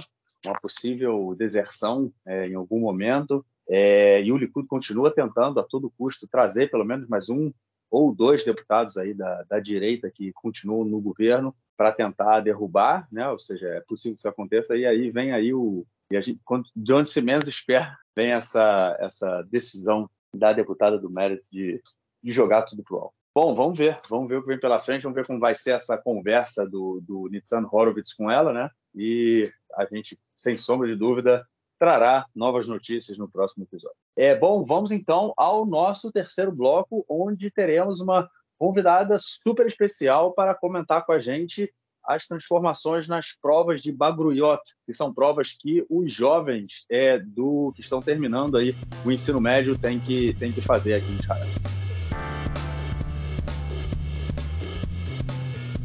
Uma 0.47 0.59
possível 0.59 1.35
deserção 1.37 2.11
é, 2.27 2.49
em 2.49 2.55
algum 2.55 2.81
momento. 2.81 3.45
É, 3.71 4.21
e 4.23 4.33
o 4.33 4.37
Likud 4.37 4.67
continua 4.67 5.15
tentando 5.15 5.61
a 5.61 5.63
todo 5.63 5.93
custo 5.97 6.27
trazer 6.27 6.71
pelo 6.71 6.85
menos 6.85 7.09
mais 7.09 7.29
um 7.29 7.53
ou 7.89 8.13
dois 8.13 8.45
deputados 8.45 8.97
aí 8.97 9.15
da, 9.15 9.45
da 9.45 9.61
direita 9.61 10.11
que 10.11 10.33
continuam 10.33 10.85
no 10.85 11.01
governo 11.01 11.55
para 11.77 11.93
tentar 11.93 12.41
derrubar, 12.41 13.07
né? 13.11 13.29
Ou 13.29 13.39
seja, 13.39 13.69
é 13.69 13.81
possível 13.81 14.15
que 14.15 14.19
isso 14.19 14.29
aconteça. 14.29 14.77
E 14.77 14.85
aí 14.85 15.09
vem 15.11 15.33
aí 15.33 15.55
o 15.55 15.87
e 16.13 16.21
gente, 16.21 16.41
de 16.75 16.93
onde 16.93 17.09
se 17.09 17.21
menos 17.21 17.47
espera, 17.47 17.97
vem 18.17 18.33
essa 18.33 18.97
essa 18.99 19.43
decisão 19.43 20.11
da 20.35 20.53
deputada 20.53 20.99
do 20.99 21.09
Meretz 21.09 21.49
de, 21.51 21.81
de 22.23 22.33
jogar 22.33 22.63
tudo 22.63 22.83
pro 22.83 22.97
alto. 22.99 23.15
Bom, 23.33 23.55
vamos 23.55 23.79
ver, 23.79 24.01
vamos 24.09 24.29
ver 24.29 24.39
o 24.39 24.43
que 24.43 24.49
vem 24.49 24.59
pela 24.59 24.81
frente, 24.81 25.03
vamos 25.03 25.15
ver 25.15 25.25
como 25.25 25.39
vai 25.39 25.55
ser 25.55 25.71
essa 25.71 25.97
conversa 25.97 26.69
do, 26.69 27.01
do 27.01 27.29
Nitzan 27.31 27.65
Horowitz 27.71 28.13
com 28.13 28.29
ela, 28.29 28.53
né? 28.53 28.69
E 28.93 29.49
a 29.77 29.85
gente, 29.85 30.19
sem 30.35 30.57
sombra 30.57 30.89
de 30.89 30.97
dúvida, 30.97 31.47
trará 31.81 32.27
novas 32.37 32.69
notícias 32.69 33.17
no 33.17 33.27
próximo 33.27 33.65
episódio. 33.65 33.97
É 34.15 34.37
bom, 34.37 34.63
vamos 34.63 34.93
então 34.93 35.33
ao 35.35 35.65
nosso 35.65 36.13
terceiro 36.13 36.53
bloco, 36.53 37.05
onde 37.09 37.51
teremos 37.51 38.01
uma 38.01 38.29
convidada 38.59 39.17
super 39.19 39.67
especial 39.67 40.35
para 40.35 40.55
comentar 40.55 41.07
com 41.07 41.13
a 41.13 41.19
gente 41.19 41.73
as 42.05 42.27
transformações 42.27 43.09
nas 43.09 43.33
provas 43.33 43.81
de 43.83 43.91
Bagruyot, 43.91 44.61
que 44.87 44.95
são 44.95 45.13
provas 45.13 45.57
que 45.59 45.85
os 45.89 46.13
jovens 46.13 46.85
é, 46.91 47.19
do 47.19 47.73
que 47.75 47.81
estão 47.81 48.03
terminando 48.03 48.57
aí 48.57 48.75
o 49.05 49.11
ensino 49.11 49.41
médio 49.41 49.79
têm 49.79 49.99
que, 49.99 50.35
têm 50.35 50.53
que 50.53 50.61
fazer 50.61 50.95
aqui 50.95 51.11
em 51.11 51.17
Israel. 51.17 51.80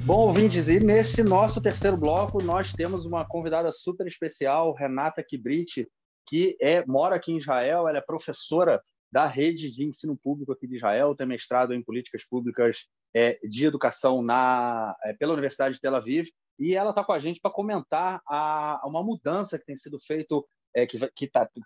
Bom, 0.06 0.28
ouvintes, 0.28 0.68
e 0.68 0.80
nesse 0.80 1.24
nosso 1.24 1.60
terceiro 1.60 1.98
bloco 1.98 2.40
nós 2.44 2.72
temos 2.72 3.08
uma 3.08 3.26
convidada 3.26 3.72
super 3.72 4.06
especial, 4.06 4.72
Renata 4.72 5.24
Kibrit, 5.24 5.90
que 6.28 6.56
é, 6.62 6.86
mora 6.86 7.16
aqui 7.16 7.32
em 7.32 7.40
Israel, 7.40 7.88
ela 7.88 7.98
é 7.98 8.02
professora 8.02 8.80
da 9.12 9.26
rede 9.26 9.72
de 9.72 9.84
ensino 9.84 10.16
público 10.16 10.52
aqui 10.52 10.68
de 10.68 10.76
Israel, 10.76 11.16
tem 11.16 11.26
mestrado 11.26 11.74
em 11.74 11.82
políticas 11.82 12.24
públicas 12.24 12.86
é, 13.16 13.40
de 13.44 13.66
educação 13.66 14.22
na, 14.22 14.96
é, 15.06 15.14
pela 15.14 15.34
Universidade 15.34 15.74
de 15.74 15.82
Tel 15.82 15.96
Aviv, 15.96 16.28
e 16.60 16.76
ela 16.76 16.92
está 16.92 17.04
com 17.04 17.12
a 17.12 17.20
gente 17.20 17.42
para 17.42 17.50
comentar 17.50 18.22
a, 18.28 18.84
uma 18.86 19.04
mudança 19.04 19.58
que 19.58 19.66
tem 19.66 19.76
sido 19.76 20.00
feito, 20.00 20.46
é, 20.76 20.86
que, 20.86 21.00
que, 21.16 21.28
tá, 21.28 21.48
que 21.48 21.62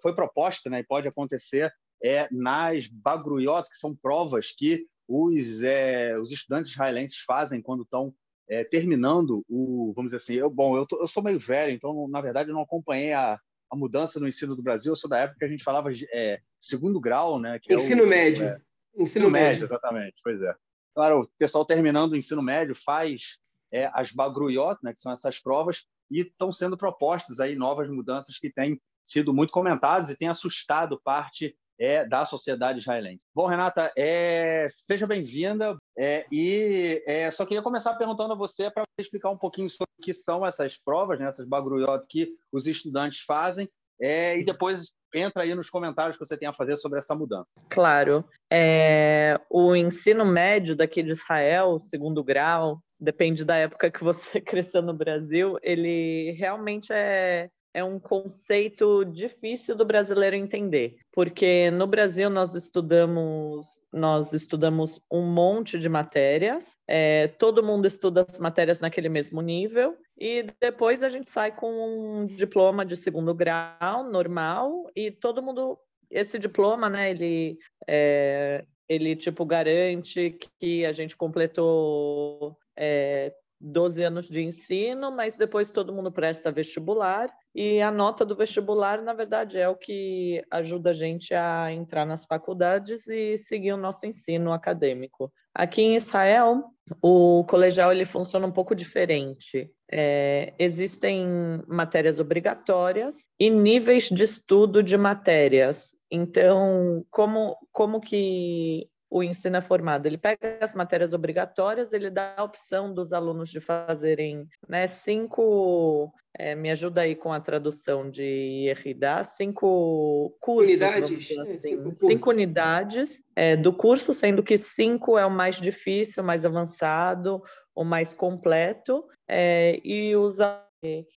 foi 0.00 0.14
proposta 0.14 0.70
né, 0.70 0.78
e 0.78 0.86
pode 0.86 1.08
acontecer 1.08 1.72
é, 2.04 2.28
nas 2.30 2.86
Bagruyot, 2.86 3.68
que 3.68 3.76
são 3.76 3.96
provas 3.96 4.52
que 4.52 4.86
os, 5.10 5.64
é, 5.64 6.16
os 6.16 6.30
estudantes 6.30 6.70
israelenses 6.70 7.18
fazem 7.18 7.60
quando 7.60 7.82
estão 7.82 8.14
é, 8.48 8.62
terminando 8.62 9.44
o, 9.48 9.92
vamos 9.94 10.12
dizer 10.12 10.22
assim, 10.22 10.34
eu, 10.34 10.48
bom, 10.48 10.76
eu, 10.76 10.86
tô, 10.86 11.00
eu 11.00 11.08
sou 11.08 11.20
meio 11.20 11.38
velho, 11.38 11.72
então 11.72 12.06
na 12.06 12.20
verdade 12.20 12.48
eu 12.48 12.54
não 12.54 12.62
acompanhei 12.62 13.12
a, 13.12 13.36
a 13.68 13.76
mudança 13.76 14.20
no 14.20 14.28
ensino 14.28 14.54
do 14.54 14.62
Brasil. 14.62 14.92
Eu 14.92 14.96
sou 14.96 15.10
da 15.10 15.18
época 15.18 15.40
que 15.40 15.44
a 15.44 15.48
gente 15.48 15.64
falava 15.64 15.92
de 15.92 16.06
é, 16.12 16.40
segundo 16.60 17.00
grau, 17.00 17.40
né? 17.40 17.58
É 17.68 17.74
ensino 17.74 18.02
é 18.02 18.06
o, 18.06 18.08
médio. 18.08 18.46
ensino, 18.46 18.64
ensino 18.98 19.30
médio. 19.30 19.62
médio. 19.62 19.64
exatamente. 19.64 20.14
Pois 20.22 20.40
é. 20.40 20.54
Claro, 20.94 21.22
o 21.22 21.28
pessoal 21.38 21.64
terminando 21.64 22.12
o 22.12 22.16
ensino 22.16 22.42
médio 22.42 22.74
faz 22.74 23.38
é, 23.72 23.90
as 23.92 24.12
bagruyot, 24.12 24.78
né? 24.80 24.94
Que 24.94 25.00
são 25.00 25.12
essas 25.12 25.40
provas 25.40 25.84
e 26.08 26.20
estão 26.20 26.52
sendo 26.52 26.76
propostas 26.76 27.40
aí 27.40 27.56
novas 27.56 27.88
mudanças 27.88 28.38
que 28.38 28.52
têm 28.52 28.80
sido 29.02 29.34
muito 29.34 29.52
comentadas 29.52 30.10
e 30.10 30.16
têm 30.16 30.28
assustado 30.28 31.00
parte 31.02 31.56
é, 31.80 32.04
da 32.04 32.26
sociedade 32.26 32.80
israelense. 32.80 33.26
Bom, 33.34 33.46
Renata, 33.46 33.90
é, 33.96 34.68
seja 34.70 35.06
bem-vinda. 35.06 35.76
É, 35.98 36.26
e 36.30 37.02
é, 37.06 37.30
só 37.30 37.46
queria 37.46 37.62
começar 37.62 37.94
perguntando 37.94 38.34
a 38.34 38.36
você 38.36 38.70
para 38.70 38.84
explicar 38.98 39.30
um 39.30 39.38
pouquinho 39.38 39.70
sobre 39.70 39.90
o 39.98 40.02
que 40.02 40.12
são 40.12 40.46
essas 40.46 40.76
provas, 40.76 41.18
né, 41.18 41.26
essas 41.26 41.48
bagruyot 41.48 42.04
que 42.06 42.34
os 42.52 42.66
estudantes 42.66 43.20
fazem, 43.20 43.68
é, 44.00 44.38
e 44.38 44.44
depois 44.44 44.92
entra 45.14 45.42
aí 45.42 45.54
nos 45.54 45.68
comentários 45.68 46.16
que 46.16 46.24
você 46.24 46.36
tem 46.36 46.48
a 46.48 46.52
fazer 46.52 46.76
sobre 46.76 46.98
essa 46.98 47.14
mudança. 47.14 47.60
Claro. 47.68 48.24
É, 48.52 49.40
o 49.50 49.74
ensino 49.74 50.24
médio 50.24 50.76
daqui 50.76 51.02
de 51.02 51.12
Israel, 51.12 51.78
segundo 51.80 52.22
grau, 52.22 52.80
depende 52.98 53.44
da 53.44 53.56
época 53.56 53.90
que 53.90 54.04
você 54.04 54.40
cresceu 54.40 54.82
no 54.82 54.94
Brasil, 54.94 55.58
ele 55.62 56.32
realmente 56.32 56.92
é 56.92 57.48
é 57.72 57.84
um 57.84 57.98
conceito 57.98 59.04
difícil 59.04 59.76
do 59.76 59.84
brasileiro 59.84 60.36
entender, 60.36 60.96
porque 61.12 61.70
no 61.70 61.86
Brasil 61.86 62.28
nós 62.28 62.54
estudamos 62.54 63.66
nós 63.92 64.32
estudamos 64.32 65.00
um 65.10 65.22
monte 65.22 65.78
de 65.78 65.88
matérias, 65.88 66.76
é, 66.86 67.28
todo 67.28 67.62
mundo 67.62 67.86
estuda 67.86 68.26
as 68.28 68.38
matérias 68.38 68.80
naquele 68.80 69.08
mesmo 69.08 69.40
nível 69.40 69.96
e 70.18 70.46
depois 70.60 71.02
a 71.02 71.08
gente 71.08 71.30
sai 71.30 71.54
com 71.54 72.22
um 72.22 72.26
diploma 72.26 72.84
de 72.84 72.96
segundo 72.96 73.34
grau 73.34 74.04
normal 74.10 74.90
e 74.94 75.10
todo 75.10 75.42
mundo 75.42 75.78
esse 76.10 76.38
diploma, 76.38 76.88
né? 76.88 77.10
Ele 77.10 77.58
é, 77.88 78.64
ele 78.88 79.14
tipo 79.14 79.44
garante 79.44 80.36
que 80.58 80.84
a 80.84 80.90
gente 80.90 81.16
completou 81.16 82.58
é, 82.76 83.32
12 83.60 84.02
anos 84.02 84.28
de 84.28 84.40
ensino, 84.42 85.10
mas 85.10 85.36
depois 85.36 85.70
todo 85.70 85.92
mundo 85.92 86.10
presta 86.10 86.50
vestibular 86.50 87.30
e 87.54 87.80
a 87.80 87.90
nota 87.90 88.24
do 88.24 88.36
vestibular, 88.36 89.02
na 89.02 89.12
verdade, 89.12 89.58
é 89.58 89.68
o 89.68 89.76
que 89.76 90.42
ajuda 90.50 90.90
a 90.90 90.94
gente 90.94 91.34
a 91.34 91.72
entrar 91.72 92.06
nas 92.06 92.24
faculdades 92.24 93.08
e 93.08 93.36
seguir 93.36 93.72
o 93.72 93.76
nosso 93.76 94.06
ensino 94.06 94.52
acadêmico. 94.52 95.32
Aqui 95.54 95.82
em 95.82 95.96
Israel, 95.96 96.62
o 97.02 97.44
colegial 97.48 97.92
ele 97.92 98.04
funciona 98.04 98.46
um 98.46 98.52
pouco 98.52 98.74
diferente. 98.74 99.70
É, 99.90 100.54
existem 100.58 101.26
matérias 101.66 102.20
obrigatórias 102.20 103.16
e 103.38 103.50
níveis 103.50 104.08
de 104.08 104.22
estudo 104.22 104.82
de 104.82 104.96
matérias. 104.96 105.96
Então, 106.10 107.04
como, 107.10 107.56
como 107.72 108.00
que 108.00 108.88
o 109.10 109.22
ensino 109.24 109.56
é 109.56 109.60
formado. 109.60 110.06
Ele 110.06 110.16
pega 110.16 110.58
as 110.60 110.74
matérias 110.74 111.12
obrigatórias, 111.12 111.92
ele 111.92 112.08
dá 112.08 112.34
a 112.36 112.44
opção 112.44 112.94
dos 112.94 113.12
alunos 113.12 113.50
de 113.50 113.60
fazerem 113.60 114.46
né, 114.68 114.86
cinco. 114.86 116.12
É, 116.38 116.54
me 116.54 116.70
ajuda 116.70 117.00
aí 117.00 117.16
com 117.16 117.32
a 117.32 117.40
tradução 117.40 118.08
de 118.08 118.72
RDA, 118.72 119.24
cinco 119.24 120.32
cursos. 120.38 120.70
Unidades? 120.70 121.10
É, 121.10 121.40
assim, 121.40 121.52
é, 121.52 121.56
cinco, 121.56 121.94
cinco, 121.96 122.30
unidades 122.30 123.22
é, 123.34 123.56
do 123.56 123.72
curso, 123.72 124.14
sendo 124.14 124.40
que 124.40 124.56
cinco 124.56 125.18
é 125.18 125.26
o 125.26 125.30
mais 125.30 125.56
difícil, 125.56 126.22
mais 126.22 126.44
avançado, 126.44 127.42
o 127.74 127.82
mais 127.82 128.14
completo, 128.14 129.04
é, 129.28 129.80
e 129.84 130.14
os 130.14 130.38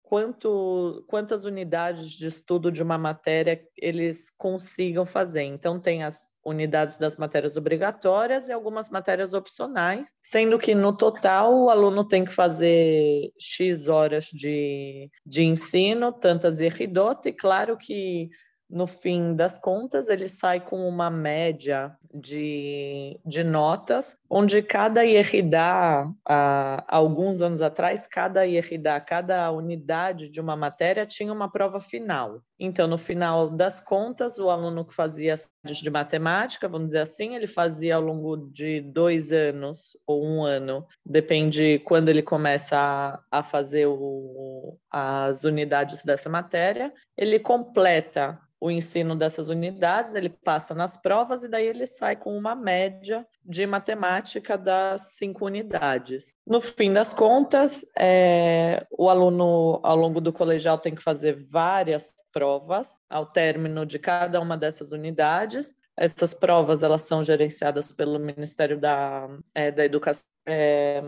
quanto, 0.03 1.05
quantas 1.07 1.45
unidades 1.45 2.11
de 2.11 2.27
estudo 2.27 2.73
de 2.73 2.83
uma 2.83 2.99
matéria 2.99 3.63
eles 3.77 4.31
consigam 4.37 5.07
fazer. 5.07 5.43
Então, 5.43 5.79
tem 5.79 6.03
as 6.03 6.32
unidades 6.45 6.97
das 6.97 7.17
matérias 7.17 7.57
obrigatórias 7.57 8.49
e 8.49 8.53
algumas 8.53 8.91
matérias 8.91 9.35
opcionais, 9.35 10.13
sendo 10.21 10.59
que 10.59 10.75
no 10.75 10.93
total 10.93 11.55
o 11.55 11.71
aluno 11.71 12.05
tem 12.05 12.25
que 12.25 12.33
fazer 12.33 13.33
X 13.39 13.89
horas 13.89 14.27
de, 14.27 15.11
de 15.25 15.45
ensino, 15.45 16.13
tantas 16.13 16.61
RDOT, 16.61 17.29
e 17.29 17.33
claro 17.33 17.77
que 17.77 18.31
no 18.73 18.87
fim 18.87 19.37
das 19.37 19.59
contas, 19.59 20.09
ele 20.09 20.29
sai 20.31 20.59
com 20.59 20.89
uma 20.89 21.11
média 21.11 21.95
de, 22.13 23.21
de 23.25 23.45
notas, 23.45 24.17
onde 24.35 24.63
cada 24.63 25.05
IRDA, 25.05 26.11
há 26.27 26.85
alguns 26.89 27.43
anos 27.43 27.61
atrás, 27.61 28.09
cada 28.09 28.47
IRDA, 28.47 28.99
cada 28.99 29.51
unidade 29.51 30.31
de 30.31 30.41
uma 30.41 30.57
matéria 30.57 31.05
tinha 31.05 31.31
uma 31.31 31.51
prova 31.51 31.83
final. 31.83 32.41
Então, 32.59 32.87
no 32.89 32.97
final 32.97 33.51
das 33.51 33.79
contas, 33.79 34.39
o 34.39 34.49
aluno 34.49 34.87
que 34.87 34.95
fazia 34.95 35.39
de 35.63 35.91
matemática, 35.91 36.67
vamos 36.67 36.87
dizer 36.87 37.01
assim, 37.01 37.35
ele 37.35 37.47
fazia 37.47 37.97
ao 37.97 38.01
longo 38.01 38.39
de 38.39 38.81
dois 38.81 39.33
anos 39.33 39.99
ou 40.07 40.25
um 40.25 40.43
ano, 40.43 40.87
depende 41.05 41.81
quando 41.81 42.09
ele 42.09 42.23
começa 42.23 42.79
a, 42.79 43.21
a 43.31 43.43
fazer 43.43 43.85
o, 43.87 44.79
as 44.91 45.45
unidades 45.45 46.03
dessa 46.07 46.31
matéria, 46.31 46.91
ele 47.19 47.39
completa 47.39 48.41
o 48.63 48.71
ensino 48.71 49.17
dessas 49.17 49.49
unidades, 49.49 50.15
ele 50.15 50.29
passa 50.29 50.73
nas 50.73 50.97
provas 50.97 51.43
e 51.43 51.49
daí 51.49 51.67
ele 51.67 51.85
sai 51.85 52.15
com 52.15 52.39
uma 52.39 52.55
média 52.55 53.27
de 53.45 53.67
matemática 53.67 54.22
das 54.59 55.15
cinco 55.15 55.47
unidades. 55.47 56.35
No 56.47 56.61
fim 56.61 56.93
das 56.93 57.13
contas, 57.15 57.85
é, 57.99 58.87
o 58.91 59.09
aluno, 59.09 59.81
ao 59.83 59.97
longo 59.97 60.21
do 60.21 60.33
colegial, 60.33 60.79
tem 60.79 60.95
que 60.95 61.03
fazer 61.03 61.47
várias 61.51 62.15
provas 62.33 63.01
ao 63.09 63.27
término 63.27 63.85
de 63.85 63.99
cada 63.99 64.41
uma 64.41 64.57
dessas 64.57 64.93
unidades. 64.93 65.75
Essas 65.97 66.33
provas 66.33 66.83
elas 66.83 67.03
são 67.03 67.23
gerenciadas 67.23 67.93
pelo 67.93 68.19
Ministério 68.19 68.79
da, 68.79 69.29
é, 69.55 69.71
da 69.71 69.85
Educação. 69.85 70.25
É, 70.47 71.03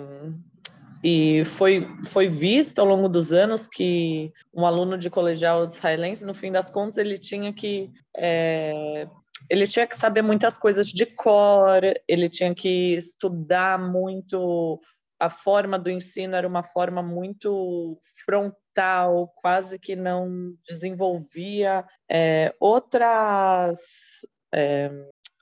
e 1.03 1.45
foi, 1.45 1.87
foi 2.07 2.29
visto 2.29 2.79
ao 2.79 2.87
longo 2.87 3.11
dos 3.11 3.31
anos 3.31 3.69
que 3.69 4.33
um 4.55 4.65
aluno 4.65 4.97
de 4.97 5.11
colegial 5.11 5.67
israelense, 5.67 6.25
no 6.25 6.33
fim 6.33 6.51
das 6.51 6.71
contas, 6.71 6.97
ele 6.97 7.19
tinha 7.19 7.53
que 7.53 7.91
é, 8.17 9.07
ele 9.49 9.67
tinha 9.67 9.87
que 9.87 9.97
saber 9.97 10.23
muitas 10.23 10.57
coisas 10.59 10.89
de 10.89 11.07
cor, 11.07 11.83
ele 12.09 12.29
tinha 12.29 12.55
que 12.55 12.95
estudar 12.95 13.79
muito. 13.79 14.81
A 15.19 15.31
forma 15.31 15.79
do 15.79 15.91
ensino 15.91 16.35
era 16.35 16.47
uma 16.47 16.63
forma 16.63 17.03
muito 17.03 17.99
frontal, 18.25 19.33
quase 19.37 19.79
que 19.79 19.95
não 19.95 20.55
desenvolvia 20.69 21.85
é, 22.11 22.55
outras 22.59 23.79
é, 24.53 24.91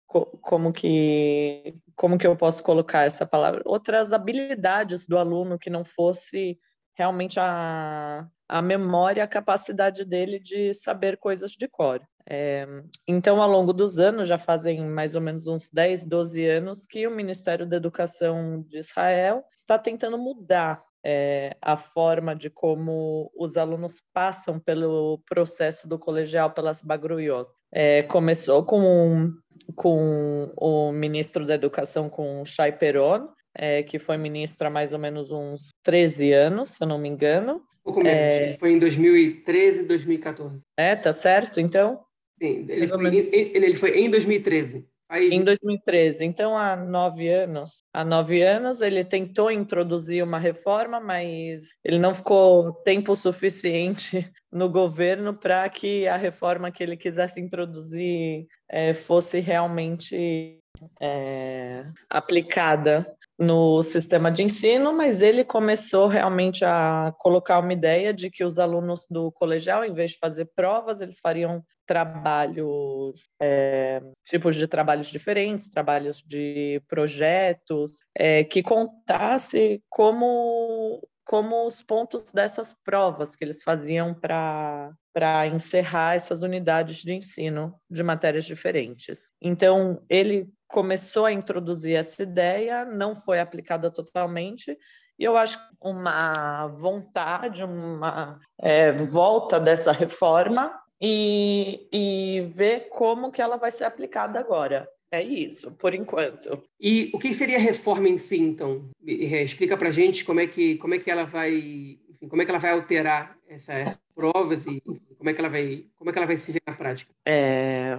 como 0.06 0.72
que 0.72 1.74
como 1.96 2.18
que 2.18 2.26
eu 2.26 2.36
posso 2.36 2.62
colocar 2.62 3.04
essa 3.04 3.24
palavra 3.24 3.62
outras 3.64 4.12
habilidades 4.12 5.06
do 5.06 5.16
aluno 5.16 5.58
que 5.58 5.70
não 5.70 5.84
fosse 5.84 6.58
realmente 6.94 7.40
a, 7.40 8.28
a 8.48 8.62
memória 8.62 9.24
a 9.24 9.28
capacidade 9.28 10.04
dele 10.04 10.38
de 10.38 10.74
saber 10.74 11.16
coisas 11.16 11.52
de 11.52 11.66
cor 11.68 12.00
é, 12.28 12.66
então 13.06 13.40
ao 13.40 13.50
longo 13.50 13.72
dos 13.72 13.98
anos 13.98 14.28
já 14.28 14.38
fazem 14.38 14.84
mais 14.84 15.14
ou 15.14 15.20
menos 15.20 15.46
uns 15.46 15.68
10, 15.70 16.04
12 16.06 16.44
anos 16.46 16.86
que 16.86 17.06
o 17.06 17.10
Ministério 17.10 17.66
da 17.66 17.76
Educação 17.76 18.62
de 18.68 18.78
Israel 18.78 19.44
está 19.52 19.78
tentando 19.78 20.16
mudar 20.18 20.82
é, 21.04 21.56
a 21.60 21.76
forma 21.76 22.34
de 22.34 22.48
como 22.48 23.30
os 23.36 23.56
alunos 23.56 24.02
passam 24.12 24.58
pelo 24.58 25.20
processo 25.28 25.88
do 25.88 25.98
colegial 25.98 26.52
pelas 26.52 26.80
Bagruyot. 26.80 27.50
É, 27.72 28.02
começou 28.02 28.64
com, 28.64 29.32
com 29.74 30.52
o 30.56 30.92
ministro 30.92 31.44
da 31.44 31.54
Educação, 31.54 32.08
com 32.08 32.44
Shai 32.44 32.72
Peron, 32.72 33.28
é, 33.54 33.82
que 33.82 33.98
foi 33.98 34.16
ministro 34.16 34.66
há 34.66 34.70
mais 34.70 34.92
ou 34.92 34.98
menos 34.98 35.30
uns 35.30 35.70
13 35.82 36.32
anos, 36.32 36.70
se 36.70 36.82
eu 36.82 36.86
não 36.86 36.98
me 36.98 37.08
engano. 37.08 37.62
Pouco 37.84 38.00
menos, 38.00 38.16
é... 38.16 38.56
foi 38.58 38.72
em 38.72 38.78
2013, 38.78 39.84
2014. 39.86 40.60
É, 40.76 40.94
tá 40.94 41.12
certo, 41.12 41.60
então? 41.60 42.00
Sim, 42.42 42.66
ele, 42.68 42.88
foi, 42.88 43.06
ele, 43.06 43.50
ele 43.54 43.76
foi 43.76 44.00
em 44.00 44.10
2013. 44.10 44.84
Aí... 45.08 45.28
Em 45.28 45.44
2013. 45.44 46.24
Então, 46.24 46.58
há 46.58 46.74
nove 46.74 47.28
anos. 47.28 47.84
Há 47.94 48.04
nove 48.04 48.42
anos, 48.42 48.80
ele 48.80 49.04
tentou 49.04 49.48
introduzir 49.48 50.24
uma 50.24 50.40
reforma, 50.40 50.98
mas 50.98 51.68
ele 51.84 52.00
não 52.00 52.12
ficou 52.12 52.72
tempo 52.82 53.14
suficiente 53.14 54.28
no 54.50 54.68
governo 54.68 55.34
para 55.34 55.68
que 55.68 56.08
a 56.08 56.16
reforma 56.16 56.72
que 56.72 56.82
ele 56.82 56.96
quisesse 56.96 57.40
introduzir 57.40 58.46
é, 58.68 58.92
fosse 58.92 59.38
realmente 59.38 60.58
é, 61.00 61.84
aplicada 62.10 63.06
no 63.38 63.82
sistema 63.82 64.30
de 64.30 64.42
ensino, 64.42 64.92
mas 64.92 65.22
ele 65.22 65.44
começou 65.44 66.06
realmente 66.06 66.64
a 66.64 67.12
colocar 67.18 67.58
uma 67.58 67.72
ideia 67.72 68.12
de 68.12 68.30
que 68.30 68.44
os 68.44 68.58
alunos 68.58 69.06
do 69.10 69.30
colegial, 69.32 69.84
em 69.84 69.92
vez 69.92 70.12
de 70.12 70.18
fazer 70.18 70.48
provas, 70.54 71.00
eles 71.00 71.18
fariam 71.20 71.62
trabalhos, 71.86 73.22
é, 73.40 74.02
tipos 74.24 74.56
de 74.56 74.66
trabalhos 74.66 75.08
diferentes, 75.08 75.68
trabalhos 75.68 76.22
de 76.22 76.82
projetos, 76.88 78.04
é, 78.16 78.44
que 78.44 78.62
contasse 78.62 79.82
como 79.88 81.00
como 81.24 81.64
os 81.66 81.80
pontos 81.80 82.32
dessas 82.32 82.74
provas 82.84 83.36
que 83.36 83.44
eles 83.44 83.62
faziam 83.62 84.12
para 84.12 84.92
para 85.14 85.46
encerrar 85.46 86.14
essas 86.14 86.42
unidades 86.42 87.02
de 87.02 87.12
ensino 87.12 87.74
de 87.88 88.02
matérias 88.02 88.46
diferentes. 88.46 89.30
Então, 89.42 90.02
ele 90.08 90.48
começou 90.66 91.26
a 91.26 91.32
introduzir 91.32 91.96
essa 91.96 92.22
ideia, 92.22 92.84
não 92.84 93.14
foi 93.14 93.38
aplicada 93.38 93.90
totalmente, 93.90 94.76
e 95.18 95.24
eu 95.24 95.36
acho 95.36 95.58
uma 95.80 96.66
vontade, 96.66 97.62
uma 97.62 98.40
é, 98.58 98.90
volta 98.90 99.60
dessa 99.60 99.92
reforma 99.92 100.81
e, 101.02 101.88
e 101.92 102.40
ver 102.54 102.88
como 102.90 103.32
que 103.32 103.42
ela 103.42 103.56
vai 103.56 103.72
ser 103.72 103.84
aplicada 103.84 104.38
agora. 104.38 104.88
É 105.10 105.22
isso, 105.22 105.70
por 105.72 105.92
enquanto. 105.92 106.62
E 106.80 107.10
o 107.12 107.18
que 107.18 107.34
seria 107.34 107.56
a 107.56 107.60
reforma 107.60 108.08
em 108.08 108.16
si, 108.16 108.40
então? 108.40 108.88
Explica 109.04 109.76
para 109.76 109.90
gente 109.90 110.24
como 110.24 110.40
é 110.40 110.46
que 110.46 110.76
como 110.76 110.94
é 110.94 110.98
que 110.98 111.10
ela 111.10 111.24
vai, 111.24 111.98
enfim, 112.08 112.28
como 112.28 112.40
é 112.40 112.44
que 112.46 112.50
ela 112.50 112.60
vai 112.60 112.70
alterar 112.70 113.36
essa, 113.46 113.74
essas 113.74 114.00
provas 114.14 114.64
e 114.64 114.80
enfim, 114.86 115.14
como 115.18 115.28
é 115.28 115.34
que 115.34 115.40
ela 115.40 115.50
vai 115.50 115.84
como 115.96 116.08
é 116.08 116.12
que 116.14 116.18
ela 116.18 116.26
vai 116.26 116.38
se 116.38 116.52
ver 116.52 116.62
na 116.66 116.74
prática? 116.74 117.12
É, 117.26 117.94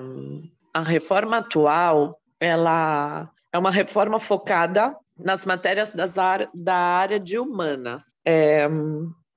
a 0.74 0.82
reforma 0.82 1.38
atual 1.38 2.20
ela 2.40 3.32
é 3.52 3.60
uma 3.60 3.70
reforma 3.70 4.20
focada 4.20 4.98
nas 5.16 5.46
matérias 5.46 5.94
das 5.94 6.16
da 6.56 6.76
área 6.76 7.20
de 7.20 7.38
humanas. 7.38 8.16
É, 8.26 8.68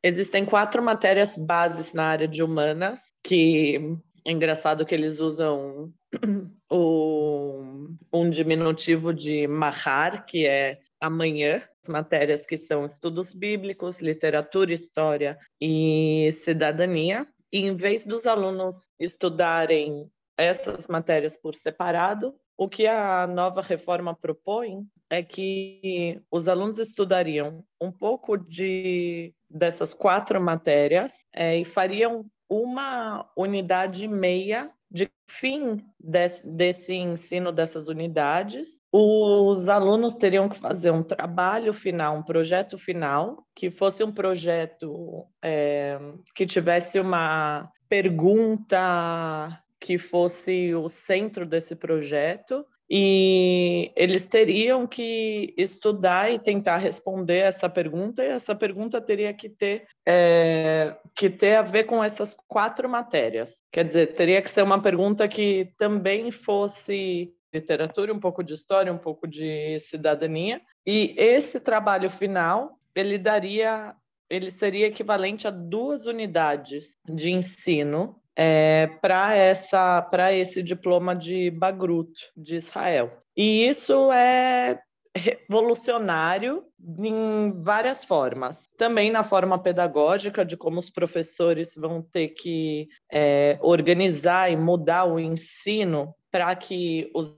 existem 0.07 0.45
quatro 0.45 0.83
matérias 0.83 1.37
bases 1.37 1.93
na 1.93 2.05
área 2.05 2.29
de 2.29 2.43
humanas, 2.43 3.01
que 3.25 3.99
é 4.25 4.31
engraçado 4.31 4.87
que 4.87 4.95
eles 4.95 5.19
usam 5.19 5.93
o, 6.71 7.89
um 8.13 8.31
diminutivo 8.31 9.13
de 9.13 9.49
mahar, 9.49 10.25
que 10.25 10.47
é 10.47 10.79
amanhã, 11.01 11.61
matérias 11.89 12.47
que 12.47 12.57
são 12.57 12.87
estudos 12.87 13.33
bíblicos, 13.33 14.01
literatura, 14.01 14.73
história 14.73 15.37
e 15.61 16.31
cidadania. 16.33 17.27
E 17.53 17.61
em 17.61 17.77
vez 17.77 18.07
dos 18.07 18.27
alunos 18.27 18.89
estudarem 18.99 20.09
essas 20.39 20.87
matérias 20.87 21.37
por 21.37 21.55
separado, 21.55 22.35
o 22.57 22.69
que 22.69 22.87
a 22.87 23.27
nova 23.27 23.61
reforma 23.61 24.15
propõe 24.15 24.87
é 25.11 25.23
que 25.23 26.21
os 26.31 26.49
alunos 26.49 26.79
estudariam 26.79 27.65
um 27.81 27.93
pouco 27.93 28.37
de 28.37 29.33
dessas 29.49 29.95
quatro 29.95 30.41
matérias 30.41 31.21
é, 31.33 31.59
e 31.59 31.65
fariam 31.65 32.27
uma 32.49 33.29
unidade 33.37 34.05
e 34.05 34.09
meia 34.09 34.71
de 34.91 35.11
fim 35.29 35.85
desse, 35.99 36.47
desse, 36.47 36.95
ensino 36.95 37.53
dessas 37.53 37.89
unidades, 37.89 38.81
os 38.93 39.69
alunos 39.69 40.15
teriam 40.15 40.49
que 40.49 40.59
fazer 40.59 40.91
um 40.91 41.03
trabalho 41.03 41.73
final, 41.73 42.17
um 42.17 42.23
projeto 42.23 42.79
final, 42.79 43.45
que 43.55 43.71
fosse 43.71 44.05
um 44.05 44.13
projeto 44.13 45.27
é, 45.43 45.99
que 46.35 46.47
tivesse 46.47 47.01
uma 47.01 47.71
pergunta 47.89 49.61
que 49.87 49.99
fosse 49.99 50.75
o 50.75 50.89
centro 50.89 51.47
desse 51.47 51.77
projeto 51.77 52.67
e 52.91 53.93
eles 53.95 54.27
teriam 54.27 54.85
que 54.85 55.55
estudar 55.57 56.33
e 56.33 56.41
tentar 56.41 56.79
responder 56.79 57.39
essa 57.39 57.69
pergunta, 57.69 58.21
e 58.21 58.27
essa 58.27 58.53
pergunta 58.53 59.01
teria 59.01 59.33
que 59.33 59.49
ter, 59.49 59.87
é, 60.05 60.97
que 61.15 61.31
ter 61.31 61.55
a 61.55 61.63
ver 61.63 61.85
com 61.85 62.03
essas 62.03 62.37
quatro 62.49 62.89
matérias. 62.89 63.63
Quer 63.71 63.85
dizer, 63.85 64.13
teria 64.15 64.43
que 64.43 64.51
ser 64.51 64.63
uma 64.63 64.83
pergunta 64.83 65.29
que 65.29 65.73
também 65.79 66.33
fosse 66.33 67.33
literatura, 67.55 68.13
um 68.13 68.21
pouco 68.21 68.43
de 68.43 68.55
história, 68.55 68.93
um 68.93 68.99
pouco 68.99 69.29
de 69.29 69.79
cidadania, 69.79 70.61
e 70.85 71.15
esse 71.17 71.61
trabalho 71.61 72.11
final 72.11 72.77
ele 72.93 73.19
daria, 73.19 73.95
ele 74.29 74.51
seria 74.51 74.89
equivalente 74.89 75.47
a 75.47 75.51
duas 75.51 76.07
unidades 76.07 76.97
de 77.09 77.31
ensino 77.31 78.21
é, 78.37 78.89
para 79.01 80.35
esse 80.35 80.63
diploma 80.63 81.17
de 81.17 81.51
Bagrut 81.51 82.13
de 82.37 82.57
Israel. 82.57 83.11
E 83.37 83.67
isso 83.67 84.13
é 84.13 84.79
revolucionário 85.17 86.63
em 87.01 87.53
várias 87.63 88.05
formas. 88.05 88.69
Também 88.77 89.11
na 89.11 89.25
forma 89.25 89.59
pedagógica, 89.59 90.45
de 90.45 90.57
como 90.57 90.79
os 90.79 90.91
professores 90.91 91.75
vão 91.75 92.03
ter 92.03 92.29
que 92.29 92.89
é, 93.11 93.59
organizar 93.63 94.53
e 94.53 94.57
mudar 94.57 95.05
o 95.07 95.19
ensino 95.19 96.15
para 96.31 96.55
que 96.55 97.11
os 97.15 97.35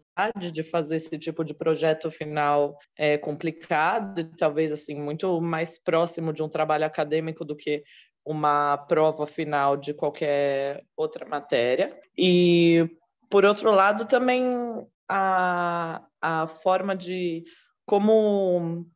de 0.51 0.65
fazer 0.65 0.97
esse 0.97 1.17
tipo 1.17 1.45
de 1.45 1.55
projeto 1.55 2.11
final 2.11 2.77
é 2.97 3.17
complicado, 3.17 4.29
talvez 4.37 4.73
assim 4.73 4.97
muito 4.97 5.41
mais 5.41 5.79
próximo 5.79 6.33
de 6.33 6.43
um 6.43 6.49
trabalho 6.49 6.85
acadêmico 6.85 7.45
do 7.45 7.55
que 7.55 7.85
uma 8.29 8.77
prova 8.77 9.27
final 9.27 9.75
de 9.75 9.95
qualquer 9.95 10.85
outra 10.95 11.27
matéria. 11.27 11.99
E, 12.17 12.87
por 13.31 13.47
outro 13.47 13.71
lado, 13.71 14.07
também 14.07 14.45
a, 15.09 16.03
a 16.21 16.47
forma 16.47 16.95
de 16.95 17.43
como, 17.87 18.87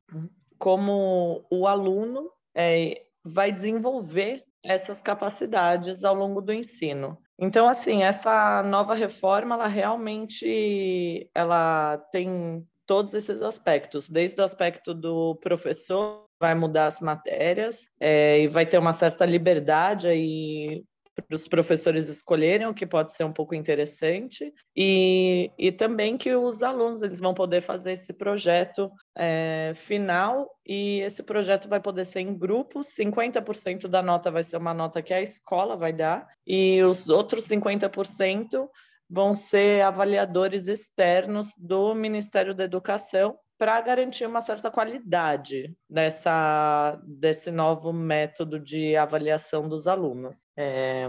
como 0.58 1.46
o 1.50 1.66
aluno 1.66 2.30
é, 2.54 3.06
vai 3.24 3.50
desenvolver 3.50 4.44
essas 4.62 5.00
capacidades 5.00 6.04
ao 6.04 6.14
longo 6.14 6.42
do 6.42 6.52
ensino. 6.52 7.16
Então, 7.38 7.66
assim, 7.66 8.02
essa 8.02 8.62
nova 8.62 8.94
reforma, 8.94 9.54
ela 9.54 9.66
realmente 9.66 11.30
ela 11.34 11.96
tem 12.12 12.66
todos 12.86 13.14
esses 13.14 13.40
aspectos, 13.40 14.10
desde 14.10 14.38
o 14.40 14.44
aspecto 14.44 14.92
do 14.92 15.36
professor 15.36 16.26
vai 16.42 16.56
mudar 16.56 16.86
as 16.86 16.98
matérias 16.98 17.88
é, 18.00 18.40
e 18.40 18.48
vai 18.48 18.66
ter 18.66 18.76
uma 18.76 18.92
certa 18.92 19.24
liberdade 19.24 20.08
aí 20.08 20.82
para 21.14 21.36
os 21.36 21.46
professores 21.46 22.08
escolherem, 22.08 22.66
o 22.66 22.74
que 22.74 22.84
pode 22.84 23.12
ser 23.12 23.22
um 23.22 23.32
pouco 23.32 23.54
interessante, 23.54 24.52
e, 24.74 25.52
e 25.56 25.70
também 25.70 26.18
que 26.18 26.34
os 26.34 26.60
alunos 26.60 27.00
eles 27.02 27.20
vão 27.20 27.32
poder 27.32 27.60
fazer 27.60 27.92
esse 27.92 28.12
projeto 28.12 28.90
é, 29.16 29.72
final, 29.76 30.50
e 30.66 31.00
esse 31.02 31.22
projeto 31.22 31.68
vai 31.68 31.78
poder 31.78 32.06
ser 32.06 32.20
em 32.20 32.36
grupos, 32.36 32.88
50% 32.98 33.86
da 33.86 34.02
nota 34.02 34.28
vai 34.28 34.42
ser 34.42 34.56
uma 34.56 34.74
nota 34.74 35.00
que 35.00 35.14
a 35.14 35.22
escola 35.22 35.76
vai 35.76 35.92
dar, 35.92 36.26
e 36.44 36.82
os 36.82 37.08
outros 37.08 37.46
50% 37.46 38.68
vão 39.08 39.32
ser 39.32 39.82
avaliadores 39.82 40.66
externos 40.66 41.48
do 41.56 41.94
Ministério 41.94 42.52
da 42.52 42.64
Educação, 42.64 43.38
para 43.62 43.80
garantir 43.80 44.26
uma 44.26 44.42
certa 44.42 44.72
qualidade 44.72 45.72
dessa, 45.88 47.00
desse 47.06 47.48
novo 47.52 47.92
método 47.92 48.58
de 48.58 48.96
avaliação 48.96 49.68
dos 49.68 49.86
alunos. 49.86 50.48
É... 50.56 51.06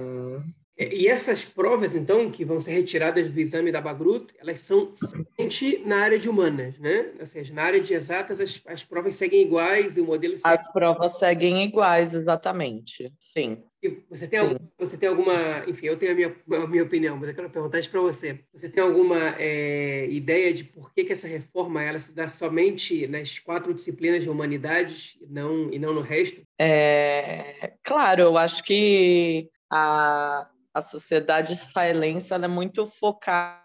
E 0.77 1.07
essas 1.07 1.45
provas, 1.45 1.93
então, 1.93 2.31
que 2.31 2.43
vão 2.43 2.59
ser 2.59 2.71
retiradas 2.71 3.29
do 3.29 3.39
exame 3.39 3.71
da 3.71 3.79
Bagrut, 3.79 4.33
elas 4.39 4.59
são 4.59 4.91
somente 4.95 5.83
na 5.85 5.97
área 5.97 6.17
de 6.17 6.27
humanas, 6.27 6.79
né? 6.79 7.11
Ou 7.19 7.25
seja, 7.27 7.53
na 7.53 7.61
área 7.61 7.79
de 7.79 7.93
exatas, 7.93 8.39
as, 8.39 8.59
as 8.65 8.83
provas 8.83 9.15
seguem 9.15 9.43
iguais 9.43 9.97
e 9.97 10.01
o 10.01 10.05
modelo... 10.05 10.35
Segue... 10.35 10.53
As 10.53 10.71
provas 10.71 11.19
seguem 11.19 11.63
iguais, 11.63 12.15
exatamente, 12.15 13.13
sim. 13.19 13.59
E 13.83 13.99
você 14.09 14.27
tem, 14.27 14.39
algum, 14.39 14.57
você 14.79 14.97
tem 14.97 15.09
alguma... 15.09 15.63
Enfim, 15.67 15.85
eu 15.85 15.97
tenho 15.97 16.13
a 16.13 16.15
minha, 16.15 16.35
a 16.63 16.67
minha 16.67 16.83
opinião, 16.83 17.17
mas 17.17 17.29
eu 17.29 17.35
quero 17.35 17.49
perguntar 17.51 17.77
isso 17.77 17.91
para 17.91 18.01
você. 18.01 18.39
Você 18.51 18.67
tem 18.67 18.81
alguma 18.81 19.35
é, 19.37 20.07
ideia 20.09 20.51
de 20.51 20.63
por 20.63 20.91
que, 20.91 21.03
que 21.03 21.13
essa 21.13 21.27
reforma 21.27 21.83
ela 21.83 21.99
se 21.99 22.15
dá 22.15 22.27
somente 22.27 23.05
nas 23.05 23.37
quatro 23.37 23.73
disciplinas 23.73 24.23
de 24.23 24.29
humanidades 24.29 25.19
e 25.21 25.27
não, 25.27 25.71
e 25.71 25.77
não 25.77 25.93
no 25.93 26.01
resto? 26.01 26.41
É, 26.59 27.73
claro, 27.83 28.21
eu 28.21 28.37
acho 28.37 28.63
que 28.63 29.49
a 29.69 30.47
a 30.73 30.81
sociedade 30.81 31.53
israelense 31.53 32.33
é 32.33 32.47
muito 32.47 32.85
focada. 32.85 33.63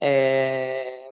É... 0.00 1.08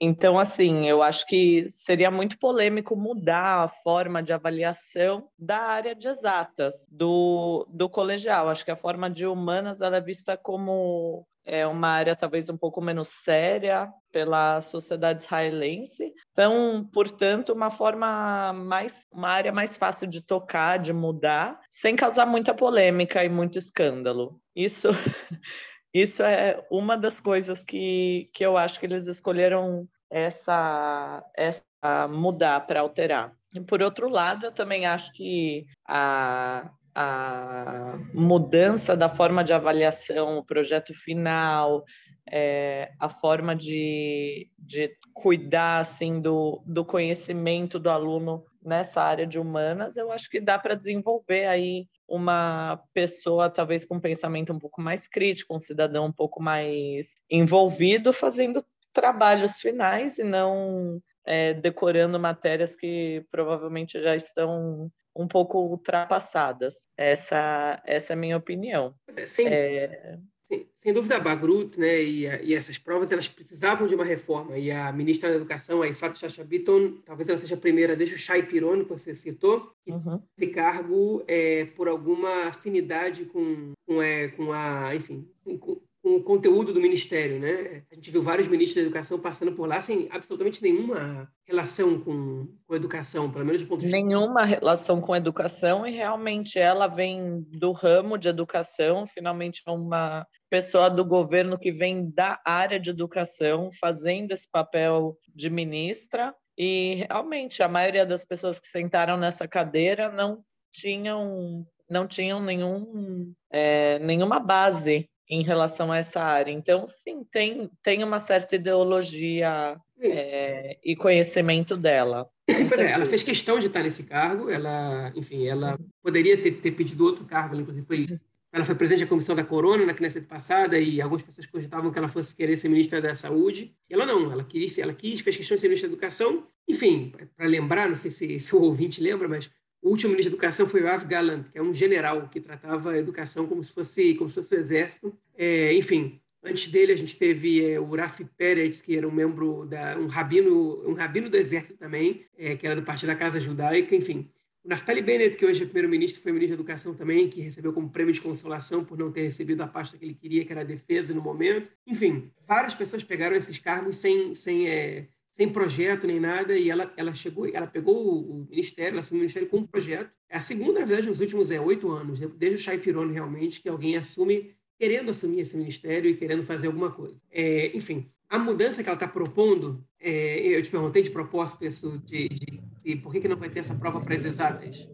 Então, 0.00 0.38
assim, 0.38 0.86
eu 0.88 1.02
acho 1.02 1.26
que 1.26 1.66
seria 1.68 2.10
muito 2.10 2.38
polêmico 2.38 2.96
mudar 2.96 3.64
a 3.64 3.68
forma 3.68 4.22
de 4.22 4.32
avaliação 4.32 5.28
da 5.38 5.58
área 5.58 5.94
de 5.94 6.08
exatas, 6.08 6.86
do, 6.90 7.66
do 7.70 7.88
colegial. 7.88 8.48
Acho 8.48 8.64
que 8.64 8.70
a 8.70 8.76
forma 8.76 9.08
de 9.08 9.26
humanas 9.26 9.80
ela 9.80 9.96
é 9.96 10.00
vista 10.00 10.36
como 10.36 11.26
é 11.44 11.66
uma 11.66 11.88
área 11.88 12.16
talvez 12.16 12.48
um 12.48 12.56
pouco 12.56 12.80
menos 12.80 13.08
séria 13.22 13.88
pela 14.10 14.60
sociedade 14.60 15.22
israelense. 15.22 16.12
Então, 16.32 16.88
portanto, 16.92 17.52
uma 17.52 17.70
forma 17.70 18.52
mais, 18.52 19.02
uma 19.12 19.28
área 19.28 19.52
mais 19.52 19.76
fácil 19.76 20.08
de 20.08 20.20
tocar, 20.20 20.78
de 20.78 20.92
mudar, 20.92 21.60
sem 21.68 21.94
causar 21.94 22.26
muita 22.26 22.54
polêmica 22.54 23.24
e 23.24 23.28
muito 23.28 23.58
escândalo. 23.58 24.40
Isso, 24.54 24.88
isso 25.92 26.22
é 26.22 26.64
uma 26.70 26.96
das 26.96 27.20
coisas 27.20 27.62
que, 27.62 28.30
que 28.32 28.44
eu 28.44 28.56
acho 28.56 28.80
que 28.80 28.86
eles 28.86 29.06
escolheram 29.06 29.86
essa, 30.10 31.24
essa 31.36 32.08
mudar 32.08 32.66
para 32.66 32.80
alterar. 32.80 33.32
E 33.54 33.60
por 33.60 33.82
outro 33.82 34.08
lado, 34.08 34.46
eu 34.46 34.52
também 34.52 34.86
acho 34.86 35.12
que 35.12 35.66
a, 35.86 36.70
a 36.94 37.98
mudança 38.12 38.96
da 38.96 39.08
forma 39.08 39.42
de 39.42 39.52
avaliação, 39.52 40.38
o 40.38 40.44
projeto 40.44 40.94
final, 40.94 41.84
é, 42.30 42.92
a 43.00 43.08
forma 43.08 43.54
de, 43.54 44.48
de 44.58 44.96
cuidar 45.12 45.78
assim 45.78 46.20
do, 46.20 46.62
do 46.66 46.84
conhecimento 46.84 47.78
do 47.78 47.90
aluno 47.90 48.44
nessa 48.62 49.02
área 49.02 49.26
de 49.26 49.38
humanas, 49.38 49.96
eu 49.96 50.10
acho 50.10 50.30
que 50.30 50.40
dá 50.40 50.58
para 50.58 50.74
desenvolver 50.74 51.46
aí 51.46 51.86
uma 52.08 52.80
pessoa 52.94 53.50
talvez 53.50 53.84
com 53.84 53.96
um 53.96 54.00
pensamento 54.00 54.52
um 54.52 54.58
pouco 54.58 54.80
mais 54.80 55.06
crítico, 55.08 55.54
um 55.54 55.60
cidadão 55.60 56.06
um 56.06 56.12
pouco 56.12 56.42
mais 56.42 57.08
envolvido, 57.30 58.12
fazendo 58.12 58.64
trabalhos 58.92 59.60
finais 59.60 60.18
e 60.18 60.24
não 60.24 61.00
é, 61.26 61.52
decorando 61.54 62.18
matérias 62.18 62.76
que 62.76 63.24
provavelmente 63.30 64.00
já 64.00 64.14
estão 64.14 64.90
um 65.14 65.28
pouco 65.28 65.58
ultrapassadas. 65.58 66.74
Essa, 66.96 67.80
essa 67.84 68.12
é 68.12 68.14
a 68.14 68.18
minha 68.18 68.36
opinião. 68.36 68.94
Sem, 69.26 69.46
é... 69.46 70.18
sem, 70.50 70.68
sem 70.74 70.92
dúvida, 70.92 71.16
a 71.16 71.20
Bagrut 71.20 71.78
né, 71.78 72.02
e, 72.02 72.26
a, 72.26 72.42
e, 72.42 72.54
essas 72.54 72.78
provas 72.78 73.12
elas 73.12 73.28
precisavam 73.28 73.86
de 73.86 73.94
uma 73.94 74.04
reforma. 74.04 74.58
E 74.58 74.70
a 74.70 74.92
ministra 74.92 75.30
da 75.30 75.36
Educação, 75.36 75.82
a 75.82 75.88
Ifat 75.88 76.18
Chacha 76.18 76.44
Bitton, 76.44 76.98
talvez 77.04 77.28
ela 77.28 77.38
seja 77.38 77.54
a 77.54 77.58
primeira, 77.58 77.96
desde 77.96 78.14
o 78.16 78.18
Shai 78.18 78.42
Piron, 78.42 78.84
que 78.84 78.90
você 78.90 79.14
citou, 79.14 79.72
que 79.84 79.92
uhum. 79.92 80.20
esse 80.36 80.52
cargo 80.52 81.22
é, 81.26 81.64
por 81.64 81.88
alguma 81.88 82.48
afinidade 82.48 83.24
com, 83.26 83.72
com, 83.86 84.02
é, 84.02 84.28
com 84.28 84.52
a, 84.52 84.94
enfim, 84.94 85.28
com, 85.44 85.80
com 86.04 86.16
o 86.16 86.22
conteúdo 86.22 86.70
do 86.70 86.82
ministério, 86.82 87.40
né? 87.40 87.82
A 87.90 87.94
gente 87.94 88.10
viu 88.10 88.22
vários 88.22 88.46
ministros 88.46 88.74
da 88.74 88.82
educação 88.82 89.18
passando 89.18 89.52
por 89.52 89.66
lá 89.66 89.80
sem 89.80 90.06
absolutamente 90.10 90.62
nenhuma 90.62 91.26
relação 91.48 91.98
com, 91.98 92.46
com 92.66 92.74
educação, 92.74 93.30
pelo 93.32 93.46
menos 93.46 93.62
do 93.62 93.68
ponto 93.68 93.80
de 93.80 93.86
vista. 93.86 93.96
Nenhuma 93.96 94.44
relação 94.44 95.00
com 95.00 95.16
educação, 95.16 95.86
e 95.86 95.92
realmente 95.92 96.58
ela 96.58 96.88
vem 96.88 97.40
do 97.58 97.72
ramo 97.72 98.18
de 98.18 98.28
educação, 98.28 99.06
finalmente 99.06 99.62
é 99.66 99.70
uma 99.70 100.26
pessoa 100.50 100.90
do 100.90 101.06
governo 101.06 101.58
que 101.58 101.72
vem 101.72 102.10
da 102.10 102.38
área 102.44 102.78
de 102.78 102.90
educação, 102.90 103.70
fazendo 103.80 104.32
esse 104.32 104.48
papel 104.50 105.16
de 105.34 105.48
ministra, 105.48 106.34
e 106.56 107.06
realmente 107.08 107.62
a 107.62 107.68
maioria 107.68 108.04
das 108.04 108.22
pessoas 108.22 108.60
que 108.60 108.68
sentaram 108.68 109.16
nessa 109.16 109.48
cadeira 109.48 110.12
não 110.12 110.44
tinham, 110.70 111.66
não 111.88 112.06
tinham 112.06 112.42
nenhum, 112.42 113.32
é, 113.50 113.98
nenhuma 114.00 114.38
base 114.38 115.08
em 115.34 115.42
relação 115.42 115.90
a 115.90 115.98
essa 115.98 116.20
área. 116.20 116.52
Então, 116.52 116.86
sim, 116.88 117.24
tem, 117.30 117.70
tem 117.82 118.04
uma 118.04 118.18
certa 118.18 118.56
ideologia 118.56 119.76
é, 120.00 120.78
e 120.84 120.94
conhecimento 120.94 121.76
dela. 121.76 122.28
Pois 122.46 122.80
é, 122.80 122.92
ela 122.92 123.06
fez 123.06 123.22
questão 123.22 123.58
de 123.58 123.66
estar 123.66 123.82
nesse 123.82 124.04
cargo, 124.04 124.50
ela, 124.50 125.12
enfim, 125.16 125.46
ela 125.46 125.78
poderia 126.02 126.36
ter, 126.36 126.52
ter 126.52 126.72
pedido 126.72 127.04
outro 127.04 127.24
cargo, 127.24 127.56
inclusive 127.56 127.86
foi, 127.86 128.06
ela 128.52 128.64
foi 128.64 128.74
presidente 128.74 129.04
da 129.04 129.08
comissão 129.08 129.34
da 129.34 129.42
Corona 129.42 129.84
na 129.84 129.94
Knesset 129.94 130.26
passada 130.26 130.78
e 130.78 131.00
algumas 131.00 131.22
pessoas 131.22 131.46
cogitavam 131.46 131.90
que 131.90 131.98
ela 131.98 132.08
fosse 132.08 132.36
querer 132.36 132.56
ser 132.56 132.68
ministra 132.68 133.00
da 133.00 133.14
Saúde. 133.14 133.74
E 133.90 133.94
ela 133.94 134.06
não, 134.06 134.30
ela 134.30 134.44
quis, 134.44 134.78
ela 134.78 134.92
quis, 134.92 135.20
fez 135.20 135.36
questão 135.36 135.56
de 135.56 135.60
ser 135.60 135.68
ministra 135.68 135.88
da 135.88 135.94
Educação. 135.94 136.46
Enfim, 136.68 137.12
para 137.36 137.48
lembrar, 137.48 137.88
não 137.88 137.96
sei 137.96 138.10
se, 138.10 138.38
se 138.38 138.54
o 138.54 138.62
ouvinte 138.62 139.02
lembra, 139.02 139.26
mas 139.26 139.50
o 139.84 139.90
último 139.90 140.12
ministro 140.12 140.30
da 140.30 140.36
Educação 140.36 140.66
foi 140.66 140.82
o 140.82 140.88
Av 140.88 141.04
Galant, 141.04 141.50
que 141.52 141.58
é 141.58 141.62
um 141.62 141.74
general 141.74 142.26
que 142.28 142.40
tratava 142.40 142.92
a 142.92 142.98
educação 142.98 143.46
como 143.46 143.62
se 143.62 143.70
fosse, 143.70 144.14
como 144.14 144.30
se 144.30 144.36
fosse 144.36 144.54
o 144.54 144.58
exército. 144.58 145.14
É, 145.36 145.74
enfim, 145.74 146.18
antes 146.42 146.72
dele 146.72 146.92
a 146.92 146.96
gente 146.96 147.18
teve 147.18 147.62
é, 147.62 147.78
o 147.78 147.94
Rafi 147.94 148.24
Pérez, 148.24 148.80
que 148.80 148.96
era 148.96 149.06
um 149.06 149.12
membro 149.12 149.66
da 149.66 149.98
um 149.98 150.06
rabino, 150.06 150.82
um 150.88 150.94
rabino 150.94 151.28
do 151.28 151.36
exército 151.36 151.78
também, 151.78 152.24
é, 152.38 152.56
que 152.56 152.66
era 152.66 152.74
do 152.74 152.82
Partido 152.82 153.08
da 153.08 153.14
Casa 153.14 153.38
Judaica. 153.38 153.94
Enfim, 153.94 154.26
o 154.64 154.68
Naftali 154.70 155.02
Bennett, 155.02 155.36
que 155.36 155.44
hoje 155.44 155.62
é 155.62 155.66
primeiro-ministro, 155.66 156.22
foi 156.22 156.32
ministro 156.32 156.56
da 156.56 156.62
Educação 156.62 156.94
também, 156.94 157.28
que 157.28 157.42
recebeu 157.42 157.70
como 157.70 157.90
prêmio 157.90 158.14
de 158.14 158.22
consolação 158.22 158.82
por 158.82 158.96
não 158.96 159.12
ter 159.12 159.24
recebido 159.24 159.60
a 159.60 159.66
pasta 159.66 159.98
que 159.98 160.04
ele 160.06 160.14
queria, 160.14 160.46
que 160.46 160.50
era 160.52 160.62
a 160.62 160.64
defesa 160.64 161.12
no 161.12 161.20
momento. 161.20 161.70
Enfim, 161.86 162.32
várias 162.48 162.72
pessoas 162.72 163.04
pegaram 163.04 163.36
esses 163.36 163.58
cargos 163.58 163.98
sem, 163.98 164.34
sem 164.34 164.66
é, 164.66 165.08
sem 165.34 165.48
projeto 165.48 166.06
nem 166.06 166.20
nada, 166.20 166.56
e 166.56 166.70
ela, 166.70 166.92
ela 166.96 167.12
chegou, 167.12 167.44
ela 167.52 167.66
pegou 167.66 168.20
o, 168.20 168.46
ministério, 168.48 168.92
ela 168.92 169.00
assumiu 169.00 169.18
o 169.18 169.22
ministério 169.22 169.48
com 169.48 169.58
um 169.58 169.66
projeto. 169.66 170.08
É 170.28 170.36
a 170.36 170.40
segunda, 170.40 170.78
na 170.78 170.86
verdade, 170.86 171.08
nos 171.08 171.18
últimos 171.18 171.50
é, 171.50 171.60
oito 171.60 171.90
anos, 171.90 172.20
né? 172.20 172.30
desde 172.36 172.56
o 172.56 172.60
Chay 172.60 172.78
Pirone, 172.78 173.12
realmente, 173.12 173.60
que 173.60 173.68
alguém 173.68 173.96
assume, 173.96 174.54
querendo 174.78 175.10
assumir 175.10 175.40
esse 175.40 175.56
ministério 175.56 176.08
e 176.08 176.16
querendo 176.16 176.44
fazer 176.44 176.68
alguma 176.68 176.92
coisa. 176.92 177.20
É, 177.32 177.76
enfim, 177.76 178.08
a 178.28 178.38
mudança 178.38 178.80
que 178.80 178.88
ela 178.88 178.96
está 178.96 179.08
propondo, 179.08 179.84
é, 180.00 180.38
eu 180.38 180.62
te 180.62 180.70
perguntei 180.70 181.02
de 181.02 181.10
propósito 181.10 181.64
isso, 181.64 182.00
de, 182.06 182.28
de, 182.28 182.60
de, 182.84 182.96
por 182.96 183.12
que, 183.12 183.20
que 183.20 183.28
não 183.28 183.36
vai 183.36 183.50
ter 183.50 183.58
essa 183.58 183.74
prova 183.74 184.00
para 184.00 184.14
as 184.14 184.24
exatas. 184.24 184.88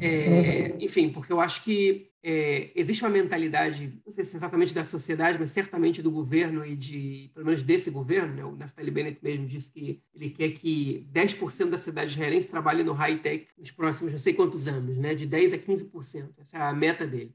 É, 0.00 0.74
enfim, 0.80 1.10
porque 1.10 1.32
eu 1.32 1.40
acho 1.40 1.62
que 1.64 2.08
é, 2.28 2.72
existe 2.74 3.04
uma 3.04 3.10
mentalidade, 3.10 4.02
não 4.04 4.12
sei 4.12 4.24
se 4.24 4.34
exatamente 4.34 4.74
da 4.74 4.82
sociedade, 4.82 5.38
mas 5.38 5.52
certamente 5.52 6.02
do 6.02 6.10
governo 6.10 6.66
e 6.66 6.74
de, 6.74 7.30
pelo 7.32 7.46
menos 7.46 7.62
desse 7.62 7.88
governo, 7.88 8.34
né? 8.34 8.44
o 8.44 8.56
Naftali 8.56 8.90
Bennett 8.90 9.20
mesmo 9.22 9.46
disse 9.46 9.70
que 9.70 10.02
ele 10.12 10.30
quer 10.30 10.48
que 10.50 11.06
10% 11.14 11.70
da 11.70 11.78
cidade 11.78 12.10
israelense 12.10 12.48
trabalhe 12.48 12.82
no 12.82 12.94
high-tech 12.94 13.46
nos 13.56 13.70
próximos 13.70 14.10
não 14.10 14.18
sei 14.18 14.34
quantos 14.34 14.66
anos, 14.66 14.96
né? 14.98 15.14
de 15.14 15.24
10% 15.24 15.54
a 15.54 15.58
15%. 15.58 16.30
Essa 16.40 16.58
é 16.58 16.62
a 16.62 16.72
meta 16.72 17.06
dele. 17.06 17.32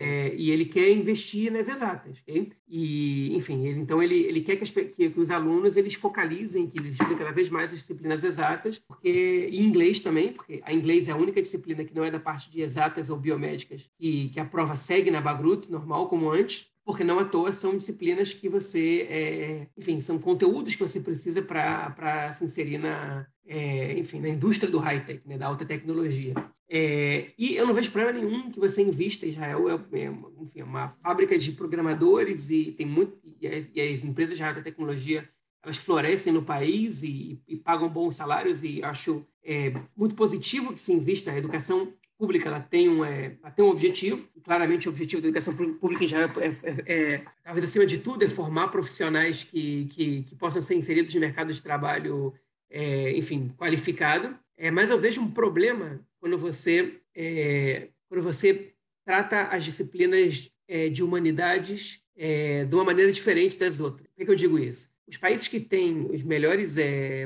É, 0.00 0.34
e 0.34 0.50
ele 0.50 0.64
quer 0.64 0.90
investir 0.90 1.50
nas 1.52 1.68
exatas. 1.68 2.18
Okay? 2.22 2.52
E, 2.66 3.34
enfim, 3.36 3.64
ele, 3.66 3.80
então 3.80 4.02
ele, 4.02 4.16
ele 4.16 4.40
quer 4.40 4.56
que, 4.56 4.64
as, 4.64 4.70
que, 4.70 5.10
que, 5.10 5.20
os 5.20 5.30
alunos 5.30 5.76
eles 5.76 5.94
focalizem, 5.94 6.66
que 6.66 6.78
eles 6.78 6.92
estudem 6.92 7.16
cada 7.16 7.30
vez 7.30 7.48
mais 7.48 7.72
as 7.72 7.78
disciplinas 7.78 8.24
exatas, 8.24 8.78
porque 8.78 9.48
em 9.52 9.62
inglês 9.62 10.00
também, 10.00 10.32
porque 10.32 10.60
a 10.64 10.72
inglês 10.72 11.08
é 11.08 11.12
a 11.12 11.16
única 11.16 11.40
disciplina 11.40 11.84
que 11.84 11.94
não 11.94 12.04
é 12.04 12.10
da 12.10 12.18
parte 12.18 12.50
de 12.50 12.60
exatas 12.60 13.10
ou 13.10 13.16
biomédicas 13.16 13.88
e 13.98 14.28
que 14.28 14.40
a 14.40 14.44
prova 14.44 14.76
segue 14.76 15.10
na 15.10 15.20
Bagrut, 15.20 15.70
normal, 15.70 16.08
como 16.08 16.30
antes, 16.30 16.73
porque 16.84 17.02
não 17.02 17.18
à 17.18 17.24
toa 17.24 17.50
são 17.50 17.76
disciplinas 17.76 18.34
que 18.34 18.48
você, 18.48 19.06
é, 19.08 19.66
enfim, 19.76 20.00
são 20.00 20.18
conteúdos 20.18 20.74
que 20.74 20.82
você 20.82 21.00
precisa 21.00 21.40
para 21.40 22.30
se 22.32 22.44
inserir 22.44 22.78
na, 22.78 23.26
é, 23.46 23.98
enfim, 23.98 24.20
na 24.20 24.28
indústria 24.28 24.70
do 24.70 24.78
high-tech, 24.78 25.22
né, 25.26 25.38
da 25.38 25.46
alta 25.46 25.64
tecnologia. 25.64 26.34
É, 26.68 27.30
e 27.38 27.56
eu 27.56 27.66
não 27.66 27.74
vejo 27.74 27.90
problema 27.90 28.18
nenhum 28.18 28.50
que 28.50 28.58
você 28.58 28.82
invista. 28.82 29.26
Israel 29.26 29.68
é, 29.68 29.74
é, 29.98 30.12
enfim, 30.40 30.60
é 30.60 30.64
uma 30.64 30.88
fábrica 30.88 31.38
de 31.38 31.52
programadores 31.52 32.50
e 32.50 32.72
tem 32.72 32.86
muito 32.86 33.18
e 33.40 33.46
as, 33.46 33.70
e 33.74 33.80
as 33.80 34.04
empresas 34.04 34.36
de 34.36 34.42
alta 34.42 34.62
tecnologia 34.62 35.28
elas 35.62 35.76
florescem 35.78 36.32
no 36.32 36.42
país 36.42 37.02
e, 37.02 37.40
e 37.48 37.56
pagam 37.56 37.88
bons 37.88 38.16
salários 38.16 38.62
e 38.62 38.82
acho 38.82 39.26
é, 39.42 39.72
muito 39.96 40.14
positivo 40.14 40.74
que 40.74 40.80
se 40.80 40.92
invista. 40.92 41.30
A 41.30 41.38
educação 41.38 41.90
pública 42.24 42.48
ela 42.48 42.60
tem, 42.60 42.88
um, 42.88 43.04
é, 43.04 43.36
ela 43.42 43.52
tem 43.52 43.62
um 43.62 43.68
objetivo, 43.68 44.26
claramente 44.42 44.88
o 44.88 44.90
objetivo 44.90 45.20
da 45.20 45.28
educação 45.28 45.54
pública 45.54 46.04
em 46.04 46.06
geral 46.06 46.30
é, 46.40 46.46
é, 46.46 46.84
é, 46.86 47.24
talvez 47.42 47.66
acima 47.66 47.84
de 47.84 47.98
tudo, 47.98 48.24
é 48.24 48.28
formar 48.28 48.68
profissionais 48.68 49.44
que, 49.44 49.84
que, 49.90 50.22
que 50.22 50.34
possam 50.34 50.62
ser 50.62 50.74
inseridos 50.74 51.12
no 51.12 51.20
mercado 51.20 51.52
de 51.52 51.60
trabalho, 51.60 52.32
é, 52.70 53.14
enfim, 53.14 53.52
qualificado. 53.58 54.38
É, 54.56 54.70
mas 54.70 54.88
eu 54.88 54.98
vejo 54.98 55.20
um 55.20 55.30
problema 55.30 56.00
quando 56.18 56.38
você, 56.38 56.94
é, 57.14 57.88
quando 58.08 58.22
você 58.22 58.72
trata 59.04 59.42
as 59.48 59.62
disciplinas 59.62 60.50
de 60.92 61.02
humanidades 61.02 62.00
de 62.16 62.74
uma 62.74 62.84
maneira 62.84 63.12
diferente 63.12 63.58
das 63.58 63.80
outras. 63.80 64.06
Por 64.06 64.16
que, 64.16 64.24
que 64.24 64.30
eu 64.30 64.34
digo 64.34 64.58
isso? 64.58 64.94
Os 65.06 65.18
países 65.18 65.46
que 65.46 65.60
têm 65.60 66.06
os 66.10 66.22
melhores 66.22 66.76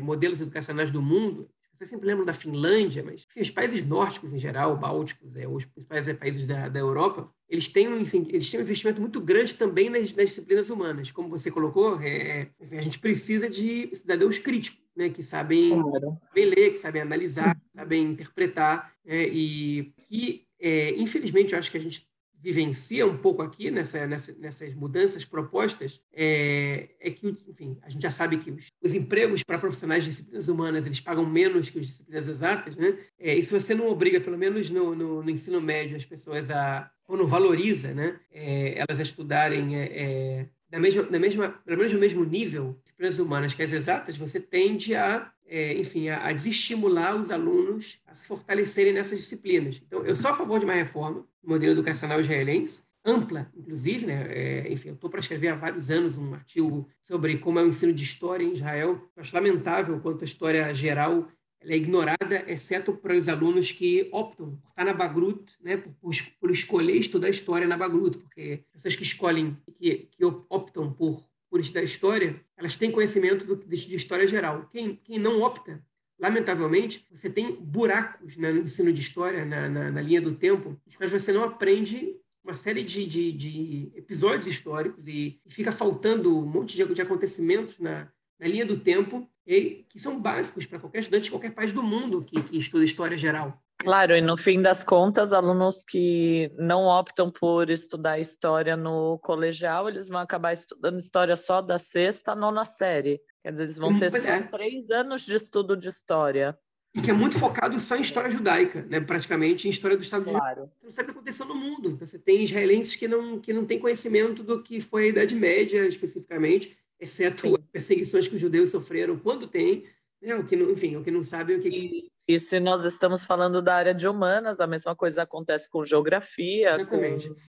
modelos 0.02 0.40
educacionais 0.40 0.90
do 0.90 1.00
mundo, 1.00 1.48
você 1.78 1.86
sempre 1.86 2.06
lembra 2.06 2.24
da 2.24 2.34
Finlândia, 2.34 3.04
mas 3.04 3.24
enfim, 3.30 3.40
os 3.40 3.50
países 3.50 3.86
nórdicos 3.86 4.32
em 4.32 4.38
geral, 4.38 4.76
bálticos, 4.76 5.36
é, 5.36 5.46
os 5.46 5.64
principais 5.64 6.08
é, 6.08 6.14
países 6.14 6.44
da, 6.44 6.68
da 6.68 6.80
Europa, 6.80 7.32
eles 7.48 7.68
têm, 7.68 7.88
um, 7.88 8.00
eles 8.00 8.50
têm 8.50 8.60
um 8.60 8.62
investimento 8.62 9.00
muito 9.00 9.20
grande 9.20 9.54
também 9.54 9.88
nas, 9.88 10.14
nas 10.14 10.28
disciplinas 10.28 10.70
humanas. 10.70 11.12
Como 11.12 11.28
você 11.28 11.50
colocou, 11.50 12.00
é, 12.02 12.48
enfim, 12.60 12.76
a 12.76 12.82
gente 12.82 12.98
precisa 12.98 13.48
de 13.48 13.88
cidadãos 13.94 14.38
críticos, 14.38 14.84
né, 14.96 15.08
que 15.08 15.22
sabem 15.22 15.80
claro. 15.80 16.18
ler, 16.34 16.70
que 16.72 16.78
sabem 16.78 17.02
analisar, 17.02 17.54
que 17.54 17.76
sabem 17.76 18.10
interpretar, 18.10 18.92
é, 19.06 19.28
e 19.28 19.92
que, 20.08 20.44
é, 20.58 20.90
infelizmente, 20.96 21.52
eu 21.52 21.58
acho 21.60 21.70
que 21.70 21.78
a 21.78 21.80
gente 21.80 22.07
vivencia 22.40 23.06
um 23.06 23.16
pouco 23.16 23.42
aqui 23.42 23.70
nessa, 23.70 24.06
nessa, 24.06 24.32
nessas 24.38 24.74
mudanças 24.74 25.24
propostas 25.24 26.02
é, 26.12 26.88
é, 27.00 27.10
que, 27.10 27.36
enfim, 27.48 27.78
a 27.82 27.90
gente 27.90 28.02
já 28.02 28.10
sabe 28.10 28.38
que 28.38 28.50
os, 28.50 28.68
os 28.82 28.94
empregos 28.94 29.42
para 29.42 29.58
profissionais 29.58 30.04
de 30.04 30.10
disciplinas 30.10 30.48
humanas 30.48 30.86
eles 30.86 31.00
pagam 31.00 31.26
menos 31.26 31.68
que 31.68 31.78
as 31.78 31.86
disciplinas 31.86 32.28
exatas, 32.28 32.76
né? 32.76 32.96
É, 33.18 33.34
e 33.34 33.42
se 33.42 33.50
você 33.50 33.74
não 33.74 33.88
obriga, 33.88 34.20
pelo 34.20 34.38
menos 34.38 34.70
no, 34.70 34.94
no, 34.94 35.22
no 35.22 35.30
ensino 35.30 35.60
médio, 35.60 35.96
as 35.96 36.04
pessoas 36.04 36.50
a 36.50 36.90
ou 37.08 37.16
não 37.16 37.26
valoriza, 37.26 37.94
né? 37.94 38.20
É, 38.30 38.78
elas 38.78 39.00
a 39.00 39.02
estudarem 39.02 39.76
é, 39.76 39.84
é, 39.84 40.46
da 40.70 40.78
mesma, 40.78 41.02
da 41.04 41.18
mesma, 41.18 41.48
pelo 41.64 41.78
menos 41.78 41.92
no 41.92 41.98
mesmo 41.98 42.24
nível, 42.24 42.76
disciplinas 42.84 43.18
humanas 43.18 43.54
que 43.54 43.62
as 43.62 43.72
exatas, 43.72 44.16
você 44.16 44.40
tende 44.40 44.94
a 44.94 45.32
é, 45.48 45.72
enfim, 45.78 46.08
a, 46.08 46.26
a, 46.26 46.32
desestimular 46.32 47.16
os 47.16 47.30
alunos 47.30 48.00
a 48.06 48.14
se 48.14 48.26
fortalecerem 48.26 48.92
nessas 48.92 49.18
disciplinas. 49.18 49.80
Então, 49.84 50.04
eu 50.04 50.14
sou 50.14 50.30
a 50.30 50.36
favor 50.36 50.58
de 50.58 50.66
uma 50.66 50.74
reforma 50.74 51.26
do 51.42 51.48
modelo 51.48 51.72
educacional 51.72 52.20
israelense, 52.20 52.82
ampla, 53.04 53.50
inclusive, 53.56 54.06
né? 54.06 54.26
É, 54.30 54.70
enfim, 54.70 54.88
eu 54.88 54.94
estou 54.94 55.08
para 55.08 55.20
escrever 55.20 55.48
há 55.48 55.54
vários 55.54 55.90
anos 55.90 56.18
um 56.18 56.34
artigo 56.34 56.86
sobre 57.00 57.38
como 57.38 57.58
é 57.58 57.62
o 57.62 57.68
ensino 57.68 57.94
de 57.94 58.04
história 58.04 58.44
em 58.44 58.52
Israel. 58.52 59.00
Eu 59.16 59.22
acho 59.22 59.34
lamentável 59.34 59.98
quanto 60.00 60.20
a 60.20 60.26
história 60.26 60.74
geral 60.74 61.26
é 61.60 61.76
ignorada, 61.76 62.44
exceto 62.46 62.92
para 62.92 63.16
os 63.16 63.28
alunos 63.28 63.70
que 63.72 64.08
optam 64.12 64.50
por 64.50 64.68
estar 64.70 64.84
na 64.84 64.92
Bagrut, 64.92 65.54
né? 65.60 65.76
por, 65.76 66.12
por, 66.40 66.50
escolher 66.50 66.96
estudar 66.96 67.28
história 67.28 67.66
na 67.66 67.76
Bagrut, 67.76 68.16
porque 68.18 68.64
pessoas 68.72 68.96
que 68.96 69.02
escolhem, 69.02 69.56
que, 69.78 70.08
que 70.10 70.24
optam 70.48 70.92
por 70.92 71.28
por 71.50 71.60
estudar 71.60 71.82
história, 71.82 72.40
elas 72.56 72.76
têm 72.76 72.90
conhecimento 72.90 73.44
do, 73.44 73.56
de, 73.56 73.86
de, 73.86 73.96
história 73.96 74.26
geral. 74.26 74.68
Quem, 74.70 74.94
quem 74.94 75.18
não 75.18 75.40
opta, 75.40 75.82
lamentavelmente, 76.18 77.06
você 77.10 77.30
tem 77.30 77.54
buracos 77.54 78.36
né, 78.36 78.52
no 78.52 78.60
ensino 78.60 78.92
de 78.92 79.00
história, 79.00 79.44
na, 79.44 79.68
na, 79.68 79.90
na, 79.90 80.00
linha 80.00 80.20
do 80.20 80.34
tempo, 80.34 80.78
nos 80.86 80.96
quais 80.96 81.10
você 81.10 81.32
não 81.32 81.44
aprende 81.44 82.16
uma 82.44 82.54
série 82.54 82.82
de, 82.82 83.06
de, 83.06 83.32
de 83.32 83.92
episódios 83.94 84.46
históricos 84.46 85.06
e, 85.06 85.40
e, 85.44 85.50
fica 85.50 85.72
faltando 85.72 86.36
um 86.38 86.46
monte 86.46 86.76
de, 86.76 86.94
de 86.94 87.02
acontecimentos 87.02 87.78
na, 87.78 88.10
na 88.38 88.46
linha 88.46 88.64
do 88.64 88.78
tempo 88.78 89.28
e, 89.48 89.86
que 89.88 89.98
são 89.98 90.20
básicos 90.20 90.66
para 90.66 90.78
qualquer 90.78 91.00
estudante 91.00 91.24
de 91.24 91.30
qualquer 91.30 91.54
país 91.54 91.72
do 91.72 91.82
mundo 91.82 92.22
que, 92.22 92.38
que 92.42 92.58
estuda 92.58 92.84
história 92.84 93.16
geral. 93.16 93.58
Claro, 93.78 94.14
e 94.14 94.20
no 94.20 94.36
fim 94.36 94.60
das 94.60 94.84
contas, 94.84 95.32
alunos 95.32 95.84
que 95.84 96.52
não 96.58 96.84
optam 96.84 97.30
por 97.30 97.70
estudar 97.70 98.18
história 98.18 98.76
no 98.76 99.18
colegial, 99.20 99.88
eles 99.88 100.08
vão 100.08 100.18
acabar 100.18 100.52
estudando 100.52 100.98
história 100.98 101.34
só 101.34 101.62
da 101.62 101.78
sexta 101.78 102.32
à 102.32 102.36
nona 102.36 102.64
série. 102.66 103.20
Quer 103.42 103.52
dizer, 103.52 103.64
eles 103.64 103.78
vão 103.78 103.98
ter 103.98 104.10
só 104.10 104.18
é. 104.18 104.42
três 104.42 104.90
anos 104.90 105.22
de 105.22 105.36
estudo 105.36 105.76
de 105.76 105.88
história. 105.88 106.58
E 106.94 107.00
que 107.00 107.10
é 107.10 107.14
muito 107.14 107.38
focado 107.38 107.78
só 107.78 107.96
em 107.96 108.02
história 108.02 108.30
judaica, 108.30 108.84
né? 108.90 109.00
praticamente 109.00 109.68
em 109.68 109.70
história 109.70 109.96
do 109.96 110.02
Estado 110.02 110.24
claro. 110.24 110.70
Você 110.76 110.86
não 110.86 110.92
sabe 110.92 111.08
o 111.08 111.12
que 111.12 111.18
aconteceu 111.18 111.46
no 111.46 111.54
mundo. 111.54 111.90
Então, 111.90 112.06
você 112.06 112.18
tem 112.18 112.42
israelenses 112.42 112.96
que 112.96 113.06
não, 113.06 113.38
que 113.38 113.52
não 113.52 113.64
têm 113.64 113.78
conhecimento 113.78 114.42
do 114.42 114.62
que 114.62 114.80
foi 114.80 115.04
a 115.04 115.08
Idade 115.08 115.34
Média, 115.34 115.86
especificamente, 115.86 116.76
exceto 117.00 117.48
Sim. 117.48 117.56
perseguições 117.72 118.28
que 118.28 118.34
os 118.34 118.40
judeus 118.40 118.70
sofreram, 118.70 119.18
quando 119.18 119.46
tem, 119.46 119.84
né? 120.20 120.34
o 120.34 120.44
que 120.44 120.56
não, 120.56 120.70
enfim, 120.70 120.96
o 120.96 121.04
que 121.04 121.10
não 121.10 121.22
sabe 121.22 121.54
o 121.54 121.60
que. 121.60 121.68
E, 121.68 122.10
e 122.26 122.38
se 122.38 122.60
nós 122.60 122.84
estamos 122.84 123.24
falando 123.24 123.62
da 123.62 123.74
área 123.74 123.94
de 123.94 124.06
humanas, 124.06 124.60
a 124.60 124.66
mesma 124.66 124.94
coisa 124.94 125.22
acontece 125.22 125.68
com 125.70 125.84
geografia, 125.84 126.84
com, 126.86 127.00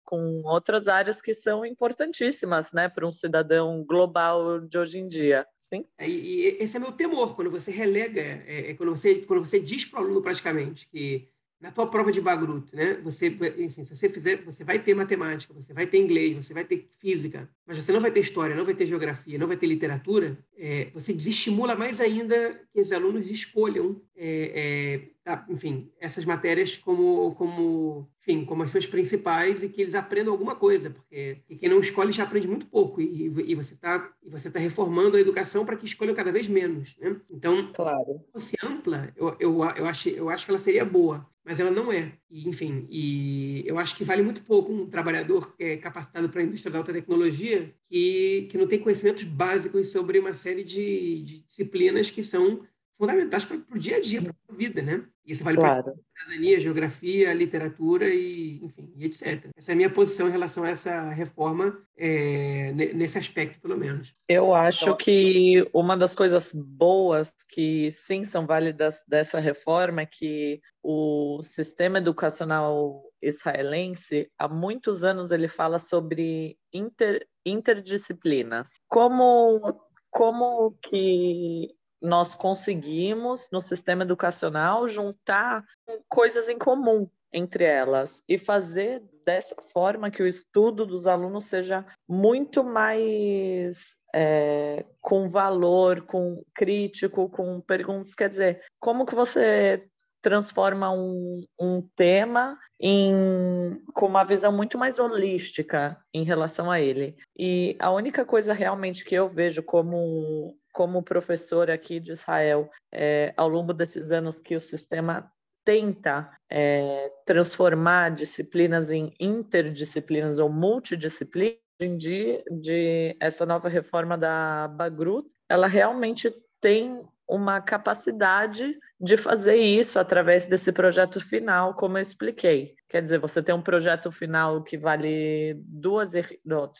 com, 0.04 0.42
outras 0.44 0.86
áreas 0.86 1.20
que 1.20 1.34
são 1.34 1.64
importantíssimas, 1.64 2.72
né, 2.72 2.88
para 2.88 3.06
um 3.06 3.12
cidadão 3.12 3.84
global 3.84 4.60
de 4.60 4.78
hoje 4.78 4.98
em 4.98 5.08
dia. 5.08 5.46
Sim. 5.72 5.84
É, 5.98 6.08
e, 6.08 6.12
e 6.12 6.46
esse 6.60 6.76
é 6.76 6.80
meu 6.80 6.92
temor 6.92 7.34
quando 7.34 7.50
você 7.50 7.70
relega, 7.70 8.20
é, 8.20 8.70
é 8.70 8.74
quando 8.74 8.96
você 8.96 9.16
quando 9.16 9.44
você 9.44 9.60
diz 9.60 9.84
para 9.84 10.00
o 10.00 10.04
aluno 10.04 10.22
praticamente 10.22 10.88
que 10.88 11.28
na 11.60 11.72
tua 11.72 11.86
prova 11.86 12.12
de 12.12 12.20
Bagruto, 12.20 12.74
né? 12.74 12.94
Você, 13.02 13.36
assim, 13.66 13.84
se 13.84 13.96
você 13.96 14.08
fizer, 14.08 14.36
você 14.44 14.62
vai 14.62 14.78
ter 14.78 14.94
matemática, 14.94 15.52
você 15.52 15.72
vai 15.72 15.86
ter 15.86 15.98
inglês, 15.98 16.36
você 16.36 16.54
vai 16.54 16.64
ter 16.64 16.88
física, 17.00 17.48
mas 17.66 17.76
você 17.76 17.92
não 17.92 18.00
vai 18.00 18.10
ter 18.10 18.20
história, 18.20 18.54
não 18.54 18.64
vai 18.64 18.74
ter 18.74 18.86
geografia, 18.86 19.38
não 19.38 19.48
vai 19.48 19.56
ter 19.56 19.66
literatura. 19.66 20.36
É, 20.56 20.88
você 20.94 21.12
desestimula 21.12 21.74
mais 21.74 22.00
ainda 22.00 22.60
que 22.72 22.80
os 22.80 22.92
alunos 22.92 23.28
escolham, 23.28 24.00
é, 24.16 24.52
é, 24.54 25.08
enfim, 25.48 25.90
essas 26.00 26.24
matérias 26.24 26.76
como, 26.76 27.34
como, 27.34 28.08
enfim, 28.22 28.44
como 28.44 28.62
as 28.62 28.70
suas 28.70 28.86
principais 28.86 29.62
e 29.62 29.68
que 29.68 29.82
eles 29.82 29.94
aprendam 29.94 30.32
alguma 30.32 30.54
coisa, 30.54 30.90
porque 30.90 31.38
quem 31.58 31.68
não 31.68 31.80
escolhe 31.80 32.12
já 32.12 32.24
aprende 32.24 32.46
muito 32.46 32.66
pouco 32.66 33.00
e, 33.00 33.26
e 33.26 33.54
você 33.54 33.74
está 33.74 34.12
você 34.26 34.50
tá 34.50 34.58
reformando 34.58 35.16
a 35.16 35.20
educação 35.20 35.64
para 35.64 35.76
que 35.76 35.86
escolham 35.86 36.14
cada 36.14 36.30
vez 36.32 36.48
menos, 36.48 36.96
né? 36.98 37.16
Então, 37.30 37.72
claro. 37.72 38.20
se 38.36 38.56
ampla, 38.62 39.12
eu, 39.16 39.36
eu, 39.40 39.64
eu, 39.76 39.86
acho, 39.86 40.08
eu 40.10 40.28
acho 40.28 40.44
que 40.44 40.50
ela 40.50 40.58
seria 40.58 40.84
boa 40.84 41.26
mas 41.48 41.58
ela 41.58 41.70
não 41.70 41.90
é. 41.90 42.12
E, 42.28 42.46
enfim, 42.46 42.86
e 42.90 43.64
eu 43.66 43.78
acho 43.78 43.96
que 43.96 44.04
vale 44.04 44.22
muito 44.22 44.42
pouco 44.42 44.70
um 44.70 44.84
trabalhador 44.84 45.50
é 45.58 45.78
capacitado 45.78 46.28
para 46.28 46.42
a 46.42 46.44
indústria 46.44 46.70
da 46.70 46.76
alta 46.76 46.92
tecnologia 46.92 47.74
que, 47.88 48.48
que 48.50 48.58
não 48.58 48.66
tem 48.66 48.78
conhecimentos 48.78 49.24
básicos 49.24 49.90
sobre 49.90 50.18
uma 50.18 50.34
série 50.34 50.62
de, 50.62 51.22
de 51.22 51.38
disciplinas 51.38 52.10
que 52.10 52.22
são 52.22 52.60
fundamentais 52.98 53.44
para 53.44 53.56
o 53.56 53.78
dia 53.78 53.96
a 53.96 54.00
dia, 54.00 54.20
para 54.20 54.34
a 54.50 54.52
vida, 54.52 54.82
né? 54.82 55.04
Isso 55.24 55.44
vale 55.44 55.58
claro. 55.58 55.84
para 55.84 55.94
cidadania, 56.16 56.60
geografia, 56.60 57.32
literatura 57.32 58.08
e, 58.08 58.58
enfim, 58.64 58.90
e 58.96 59.04
etc. 59.04 59.50
Essa 59.56 59.72
é 59.72 59.74
a 59.74 59.76
minha 59.76 59.90
posição 59.90 60.26
em 60.26 60.32
relação 60.32 60.64
a 60.64 60.70
essa 60.70 61.10
reforma, 61.10 61.78
é, 61.96 62.72
nesse 62.72 63.18
aspecto, 63.18 63.60
pelo 63.60 63.76
menos. 63.76 64.14
Eu 64.26 64.54
acho 64.54 64.84
então, 64.84 64.96
que 64.96 65.68
uma 65.72 65.96
das 65.96 66.14
coisas 66.14 66.52
boas 66.52 67.32
que 67.48 67.90
sim 67.90 68.24
são 68.24 68.46
válidas 68.46 69.02
dessa 69.06 69.38
reforma 69.38 70.02
é 70.02 70.06
que 70.06 70.60
o 70.82 71.40
sistema 71.42 71.98
educacional 71.98 73.04
israelense, 73.20 74.30
há 74.38 74.48
muitos 74.48 75.04
anos 75.04 75.30
ele 75.30 75.48
fala 75.48 75.78
sobre 75.78 76.56
inter, 76.72 77.26
interdisciplinas. 77.44 78.80
Como, 78.88 79.78
como 80.10 80.76
que 80.82 81.76
nós 82.00 82.34
conseguimos, 82.34 83.48
no 83.52 83.60
sistema 83.60 84.04
educacional, 84.04 84.86
juntar 84.86 85.64
coisas 86.08 86.48
em 86.48 86.58
comum 86.58 87.08
entre 87.32 87.64
elas 87.64 88.22
e 88.28 88.38
fazer 88.38 89.02
dessa 89.24 89.54
forma 89.72 90.10
que 90.10 90.22
o 90.22 90.26
estudo 90.26 90.86
dos 90.86 91.06
alunos 91.06 91.46
seja 91.46 91.84
muito 92.08 92.64
mais 92.64 93.96
é, 94.14 94.86
com 95.00 95.28
valor, 95.28 96.02
com 96.02 96.42
crítico, 96.54 97.28
com 97.28 97.60
perguntas. 97.60 98.14
Quer 98.14 98.30
dizer, 98.30 98.62
como 98.80 99.04
que 99.04 99.14
você 99.14 99.86
transforma 100.20 100.90
um, 100.90 101.44
um 101.60 101.82
tema 101.94 102.58
em, 102.80 103.80
com 103.94 104.06
uma 104.06 104.24
visão 104.24 104.52
muito 104.52 104.76
mais 104.76 104.98
holística 104.98 105.96
em 106.12 106.24
relação 106.24 106.70
a 106.70 106.80
ele. 106.80 107.16
E 107.38 107.76
a 107.78 107.90
única 107.90 108.24
coisa 108.24 108.52
realmente 108.52 109.04
que 109.04 109.14
eu 109.14 109.28
vejo 109.28 109.62
como 109.62 110.57
como 110.72 111.02
professor 111.02 111.70
aqui 111.70 112.00
de 112.00 112.12
Israel, 112.12 112.70
é, 112.92 113.32
ao 113.36 113.48
longo 113.48 113.72
desses 113.72 114.10
anos 114.10 114.40
que 114.40 114.56
o 114.56 114.60
sistema 114.60 115.30
tenta 115.64 116.30
é, 116.50 117.10
transformar 117.26 118.10
disciplinas 118.10 118.90
em 118.90 119.12
interdisciplinas 119.20 120.38
ou 120.38 120.48
multidisciplinas, 120.48 121.58
de, 121.96 122.42
de 122.50 123.16
essa 123.20 123.46
nova 123.46 123.68
reforma 123.68 124.18
da 124.18 124.66
Bagrut, 124.68 125.28
ela 125.48 125.66
realmente 125.66 126.34
tem 126.60 127.00
uma 127.28 127.60
capacidade 127.60 128.76
de 129.00 129.16
fazer 129.16 129.56
isso 129.56 129.98
através 129.98 130.46
desse 130.46 130.72
projeto 130.72 131.20
final, 131.20 131.74
como 131.74 131.98
eu 131.98 132.02
expliquei. 132.02 132.74
Quer 132.88 133.02
dizer, 133.02 133.18
você 133.18 133.42
tem 133.42 133.54
um 133.54 133.62
projeto 133.62 134.10
final 134.10 134.62
que 134.64 134.78
vale 134.78 135.54
duas, 135.66 136.12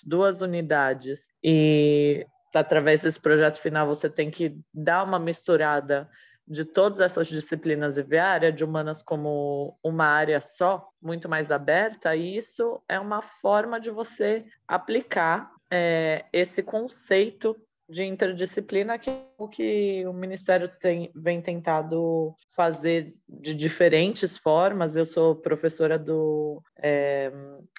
duas 0.04 0.40
unidades 0.40 1.28
e 1.44 2.26
através 2.58 3.02
desse 3.02 3.20
projeto 3.20 3.60
final, 3.60 3.86
você 3.86 4.08
tem 4.08 4.30
que 4.30 4.58
dar 4.72 5.04
uma 5.04 5.18
misturada 5.18 6.08
de 6.46 6.64
todas 6.64 7.00
essas 7.00 7.28
disciplinas 7.28 7.98
e 7.98 8.02
ver 8.02 8.18
a 8.18 8.28
área 8.28 8.52
de 8.52 8.64
humanas 8.64 9.02
como 9.02 9.78
uma 9.82 10.06
área 10.06 10.40
só, 10.40 10.88
muito 11.00 11.28
mais 11.28 11.50
aberta, 11.50 12.16
e 12.16 12.36
isso 12.36 12.82
é 12.88 12.98
uma 12.98 13.20
forma 13.20 13.78
de 13.78 13.90
você 13.90 14.46
aplicar 14.66 15.50
é, 15.70 16.24
esse 16.32 16.62
conceito 16.62 17.54
de 17.88 18.04
interdisciplina, 18.04 18.98
que 18.98 19.08
é 19.08 19.22
o 19.38 19.48
que 19.48 20.04
o 20.06 20.12
Ministério 20.12 20.68
tem, 20.68 21.10
vem 21.14 21.40
tentado 21.40 22.34
fazer 22.54 23.14
de 23.26 23.54
diferentes 23.54 24.36
formas. 24.36 24.94
Eu 24.94 25.04
sou 25.04 25.34
professora 25.34 25.98
do, 25.98 26.62
é, 26.76 27.32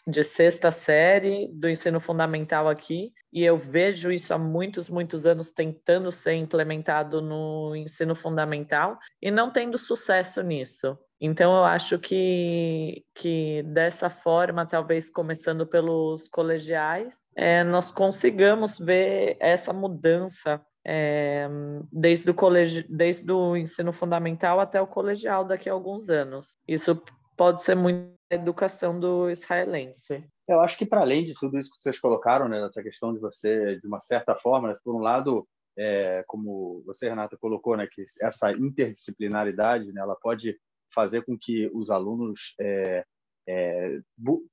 de 0.07 0.23
sexta 0.23 0.71
série 0.71 1.47
do 1.53 1.69
ensino 1.69 1.99
fundamental 1.99 2.67
aqui, 2.67 3.13
e 3.31 3.43
eu 3.43 3.57
vejo 3.57 4.11
isso 4.11 4.33
há 4.33 4.37
muitos, 4.37 4.89
muitos 4.89 5.27
anos 5.27 5.51
tentando 5.51 6.11
ser 6.11 6.33
implementado 6.33 7.21
no 7.21 7.75
ensino 7.75 8.15
fundamental 8.15 8.97
e 9.21 9.29
não 9.29 9.51
tendo 9.51 9.77
sucesso 9.77 10.41
nisso. 10.41 10.97
Então, 11.21 11.55
eu 11.57 11.65
acho 11.65 11.99
que, 11.99 13.03
que 13.13 13.61
dessa 13.63 14.09
forma, 14.09 14.65
talvez 14.65 15.09
começando 15.09 15.67
pelos 15.67 16.29
colegiais, 16.29 17.13
é, 17.35 17.63
nós 17.63 17.91
consigamos 17.91 18.77
ver 18.77 19.37
essa 19.39 19.71
mudança 19.71 20.61
é, 20.85 21.47
desde, 21.91 22.29
o 22.29 22.33
colegi 22.33 22.85
desde 22.89 23.31
o 23.31 23.55
ensino 23.55 23.93
fundamental 23.93 24.59
até 24.59 24.81
o 24.81 24.87
colegial 24.87 25.45
daqui 25.45 25.69
a 25.69 25.73
alguns 25.73 26.09
anos. 26.09 26.57
Isso 26.67 27.01
pode 27.37 27.63
ser 27.63 27.75
muito 27.75 28.13
a 28.31 28.35
educação 28.35 28.99
do 28.99 29.29
israelense. 29.29 30.23
Eu 30.47 30.59
acho 30.61 30.77
que 30.77 30.85
para 30.85 31.01
além 31.01 31.23
de 31.23 31.33
tudo 31.35 31.57
isso 31.57 31.71
que 31.71 31.79
vocês 31.79 31.99
colocaram, 31.99 32.47
né, 32.47 32.59
nessa 32.59 32.81
questão 32.81 33.13
de 33.13 33.19
você, 33.19 33.79
de 33.79 33.87
uma 33.87 34.01
certa 34.01 34.35
forma, 34.35 34.69
né, 34.69 34.75
por 34.83 34.95
um 34.95 34.99
lado, 34.99 35.47
é, 35.77 36.23
como 36.27 36.83
você, 36.85 37.07
Renata, 37.07 37.37
colocou, 37.37 37.77
né, 37.77 37.87
que 37.89 38.03
essa 38.19 38.51
interdisciplinaridade, 38.51 39.91
né, 39.93 40.01
ela 40.01 40.15
pode 40.15 40.57
fazer 40.93 41.21
com 41.23 41.37
que 41.37 41.69
os 41.73 41.91
alunos 41.91 42.55
é, 42.59 43.05
é, 43.49 43.99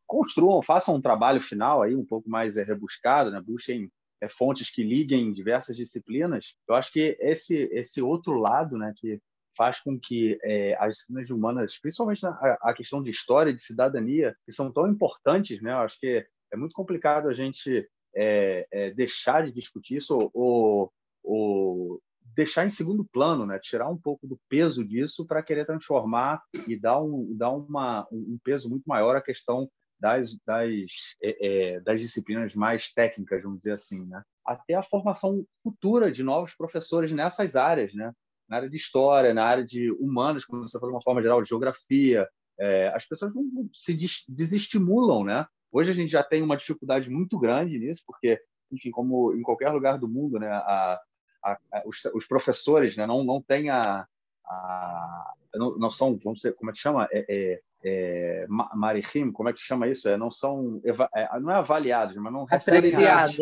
construam, 0.07 0.63
façam 0.63 0.95
um 0.95 1.03
trabalho 1.03 1.41
final 1.41 1.83
aí 1.83 1.95
um 1.95 2.05
pouco 2.05 2.31
mais 2.31 2.57
é, 2.57 2.63
rebuscado, 2.63 3.31
né? 3.31 3.43
busquem 3.45 3.91
é, 4.23 4.29
fontes 4.29 4.71
que 4.71 4.83
liguem 4.83 5.35
diversas 5.35 5.77
disciplinas. 5.77 6.55
Eu 6.67 6.75
acho 6.75 6.91
que 6.91 7.15
esse 7.21 7.69
esse 7.73 8.01
outro 8.01 8.39
lado, 8.39 8.79
né, 8.79 8.95
que 8.97 9.21
faz 9.55 9.81
com 9.81 9.99
que 9.99 10.39
é, 10.43 10.75
as 10.79 10.95
disciplinas 10.95 11.31
humanas, 11.31 11.79
principalmente 11.79 12.25
a, 12.25 12.59
a, 12.63 12.75
questão 12.75 13.03
de 13.03 13.11
história 13.11 13.51
e 13.51 13.55
de 13.55 13.63
cidadania, 13.63 14.35
que 14.47 14.53
são 14.53 14.73
tão 14.73 14.89
importantes, 14.89 15.61
né? 15.61 15.73
Eu 15.73 15.79
acho 15.79 15.99
que 16.01 16.27
é 16.53 16.57
muito 16.57 16.73
complicado 16.73 17.29
a 17.29 17.35
gente 17.35 17.87
é, 18.15 18.67
é, 18.71 18.91
deixar 18.93 19.45
de 19.45 19.53
discutir 19.53 19.97
isso 19.97 20.17
ou, 20.17 20.31
ou, 20.33 20.93
ou 21.23 22.03
deixar 22.37 22.67
em 22.67 22.71
segundo 22.71 23.03
plano, 23.03 23.47
né? 23.47 23.59
tirar 23.59 23.89
um 23.89 23.97
pouco 23.97 24.27
do 24.27 24.39
peso 24.47 24.87
disso 24.87 25.27
para 25.27 25.43
querer 25.43 25.65
transformar 25.65 26.43
e 26.69 26.79
dar 26.79 27.01
um, 27.01 27.35
dar 27.35 27.51
uma, 27.51 28.07
um 28.13 28.39
peso 28.45 28.69
muito 28.69 28.85
maior 28.85 29.17
à 29.17 29.23
questão 29.23 29.69
das, 29.99 30.37
das, 30.45 30.69
é, 31.23 31.47
é, 31.47 31.81
das 31.81 31.99
disciplinas 31.99 32.55
mais 32.55 32.93
técnicas, 32.93 33.43
vamos 33.43 33.59
dizer 33.59 33.73
assim, 33.73 34.05
né? 34.05 34.23
até 34.45 34.75
a 34.75 34.83
formação 34.83 35.47
futura 35.63 36.13
de 36.13 36.23
novos 36.23 36.55
professores 36.55 37.11
nessas 37.11 37.57
áreas, 37.57 37.95
né? 37.95 38.13
na 38.47 38.59
área 38.59 38.69
de 38.69 38.77
história, 38.77 39.33
na 39.33 39.45
área 39.45 39.65
de 39.65 39.91
humanas, 39.93 40.45
como 40.45 40.69
você 40.69 40.79
falou 40.79 40.93
de 40.93 40.97
uma 40.97 41.03
forma 41.03 41.23
geral, 41.23 41.43
geografia. 41.43 42.29
É, 42.61 42.89
as 42.89 43.07
pessoas 43.07 43.35
não 43.35 43.69
se 43.73 43.99
desestimulam, 44.29 45.25
né? 45.25 45.47
Hoje 45.73 45.91
a 45.91 45.95
gente 45.95 46.11
já 46.11 46.23
tem 46.23 46.43
uma 46.43 46.57
dificuldade 46.57 47.11
muito 47.11 47.39
grande 47.39 47.79
nisso, 47.79 48.03
porque, 48.07 48.41
enfim, 48.71 48.91
como 48.91 49.35
em 49.35 49.43
qualquer 49.43 49.71
lugar 49.71 49.99
do 49.99 50.09
mundo, 50.09 50.39
né, 50.39 50.49
a, 50.49 50.99
a, 51.47 51.59
a, 51.73 51.83
os, 51.87 52.05
os, 52.15 52.27
professores 52.27 52.97
né, 52.97 53.07
não, 53.07 53.23
não 53.23 53.41
têm 53.41 53.71
a, 53.71 54.07
a 54.45 55.33
não, 55.55 55.77
não, 55.79 55.91
são, 55.91 56.19
vamos 56.23 56.41
dizer, 56.41 56.55
como 56.55 56.71
é 56.71 56.75
que 56.75 56.81
chama? 56.81 57.09
É, 57.11 57.25
é, 57.29 57.61
é, 57.85 58.47
marihim, 58.49 59.31
como 59.33 59.49
é 59.49 59.53
que 59.53 59.61
chama 59.61 59.89
isso? 59.89 60.09
É, 60.09 60.17
não 60.17 60.31
são, 60.31 60.81
é, 60.85 61.41
não 61.41 61.51
é 61.51 61.55
avaliados, 61.55 62.17
mas 62.17 62.33
não 62.33 62.47
apreciados, 62.51 63.39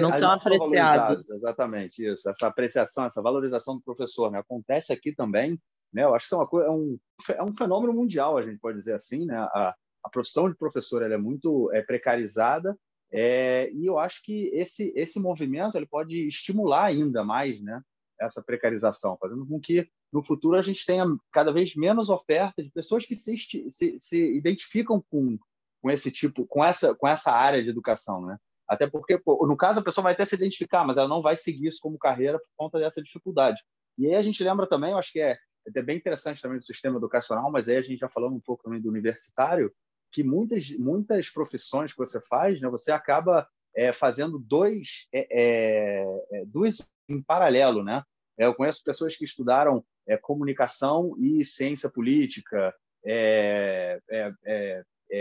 não 0.00 0.12
são 0.12 0.30
apreciados. 0.30 1.30
Exatamente 1.30 2.04
isso. 2.04 2.28
Essa 2.28 2.46
apreciação, 2.46 3.06
essa 3.06 3.22
valorização 3.22 3.76
do 3.76 3.82
professor, 3.82 4.30
né, 4.30 4.38
acontece 4.38 4.92
aqui 4.92 5.14
também. 5.14 5.58
Né, 5.92 6.04
eu 6.04 6.14
acho 6.14 6.28
que 6.28 6.34
é, 6.34 6.38
uma 6.38 6.46
coisa, 6.46 6.68
é, 6.68 6.70
um, 6.70 6.98
é 7.30 7.42
um 7.42 7.54
fenômeno 7.54 7.92
mundial, 7.92 8.38
a 8.38 8.42
gente 8.42 8.58
pode 8.58 8.78
dizer 8.78 8.94
assim. 8.94 9.24
Né, 9.24 9.36
a, 9.36 9.74
a 10.04 10.10
profissão 10.10 10.48
de 10.48 10.56
professor 10.56 11.02
ela 11.02 11.14
é 11.14 11.18
muito 11.18 11.70
é, 11.72 11.82
precarizada 11.82 12.76
é, 13.12 13.70
e 13.72 13.86
eu 13.86 13.98
acho 13.98 14.22
que 14.22 14.50
esse 14.54 14.92
esse 14.96 15.20
movimento 15.20 15.76
ele 15.76 15.86
pode 15.86 16.26
estimular 16.26 16.84
ainda 16.84 17.22
mais, 17.22 17.60
né? 17.60 17.82
essa 18.24 18.42
precarização, 18.42 19.16
fazendo 19.20 19.46
com 19.46 19.60
que 19.60 19.88
no 20.12 20.22
futuro 20.22 20.56
a 20.56 20.62
gente 20.62 20.84
tenha 20.84 21.04
cada 21.32 21.52
vez 21.52 21.74
menos 21.74 22.08
oferta 22.08 22.62
de 22.62 22.70
pessoas 22.70 23.04
que 23.04 23.14
se, 23.14 23.36
se, 23.38 23.98
se 23.98 24.36
identificam 24.36 25.02
com, 25.10 25.38
com 25.80 25.90
esse 25.90 26.10
tipo, 26.10 26.46
com 26.46 26.64
essa, 26.64 26.94
com 26.94 27.08
essa 27.08 27.32
área 27.32 27.62
de 27.62 27.68
educação, 27.68 28.24
né? 28.24 28.36
Até 28.68 28.86
porque, 28.86 29.20
no 29.26 29.56
caso, 29.56 29.80
a 29.80 29.82
pessoa 29.82 30.04
vai 30.04 30.12
até 30.12 30.24
se 30.24 30.34
identificar, 30.34 30.84
mas 30.84 30.96
ela 30.96 31.08
não 31.08 31.20
vai 31.20 31.36
seguir 31.36 31.66
isso 31.66 31.80
como 31.80 31.98
carreira 31.98 32.38
por 32.38 32.48
conta 32.56 32.78
dessa 32.78 33.02
dificuldade. 33.02 33.60
E 33.98 34.06
aí 34.06 34.14
a 34.14 34.22
gente 34.22 34.42
lembra 34.42 34.66
também, 34.66 34.92
eu 34.92 34.98
acho 34.98 35.12
que 35.12 35.20
é, 35.20 35.36
é 35.74 35.82
bem 35.82 35.96
interessante 35.96 36.40
também 36.40 36.58
do 36.58 36.64
sistema 36.64 36.96
educacional, 36.96 37.50
mas 37.50 37.68
aí 37.68 37.76
a 37.76 37.82
gente 37.82 37.98
já 37.98 38.08
falando 38.08 38.34
um 38.34 38.40
pouco 38.40 38.62
também 38.62 38.80
do 38.80 38.88
universitário, 38.88 39.72
que 40.12 40.22
muitas 40.22 40.70
muitas 40.70 41.30
profissões 41.30 41.92
que 41.92 41.98
você 41.98 42.20
faz, 42.20 42.60
né, 42.60 42.68
você 42.68 42.92
acaba 42.92 43.48
é, 43.74 43.92
fazendo 43.92 44.38
dois, 44.38 45.08
é, 45.12 45.26
é, 45.30 46.04
é 46.32 46.44
dois 46.44 46.78
em 47.08 47.22
paralelo, 47.22 47.82
né? 47.82 48.02
É, 48.38 48.46
eu 48.46 48.54
conheço 48.54 48.84
pessoas 48.84 49.16
que 49.16 49.24
estudaram 49.24 49.84
é, 50.06 50.16
comunicação 50.16 51.14
e 51.18 51.44
ciência 51.44 51.88
política, 51.88 52.74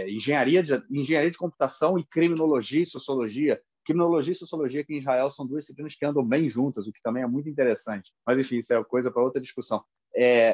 engenharia, 0.07 0.61
de, 0.61 0.83
engenharia 0.89 1.31
de 1.31 1.37
computação 1.37 1.97
e 1.97 2.05
criminologia 2.05 2.83
e 2.83 2.85
sociologia. 2.85 3.61
Criminologia 3.83 4.33
e 4.33 4.35
sociologia 4.35 4.81
aqui 4.81 4.93
em 4.93 4.99
Israel 4.99 5.31
são 5.31 5.47
duas 5.47 5.63
disciplinas 5.63 5.95
que 5.95 6.05
andam 6.05 6.23
bem 6.23 6.47
juntas, 6.47 6.85
o 6.85 6.93
que 6.93 7.01
também 7.01 7.23
é 7.23 7.27
muito 7.27 7.49
interessante. 7.49 8.11
Mas, 8.25 8.39
enfim, 8.39 8.57
isso 8.57 8.73
é 8.73 8.83
coisa 8.83 9.09
para 9.09 9.23
outra 9.23 9.41
discussão. 9.41 9.83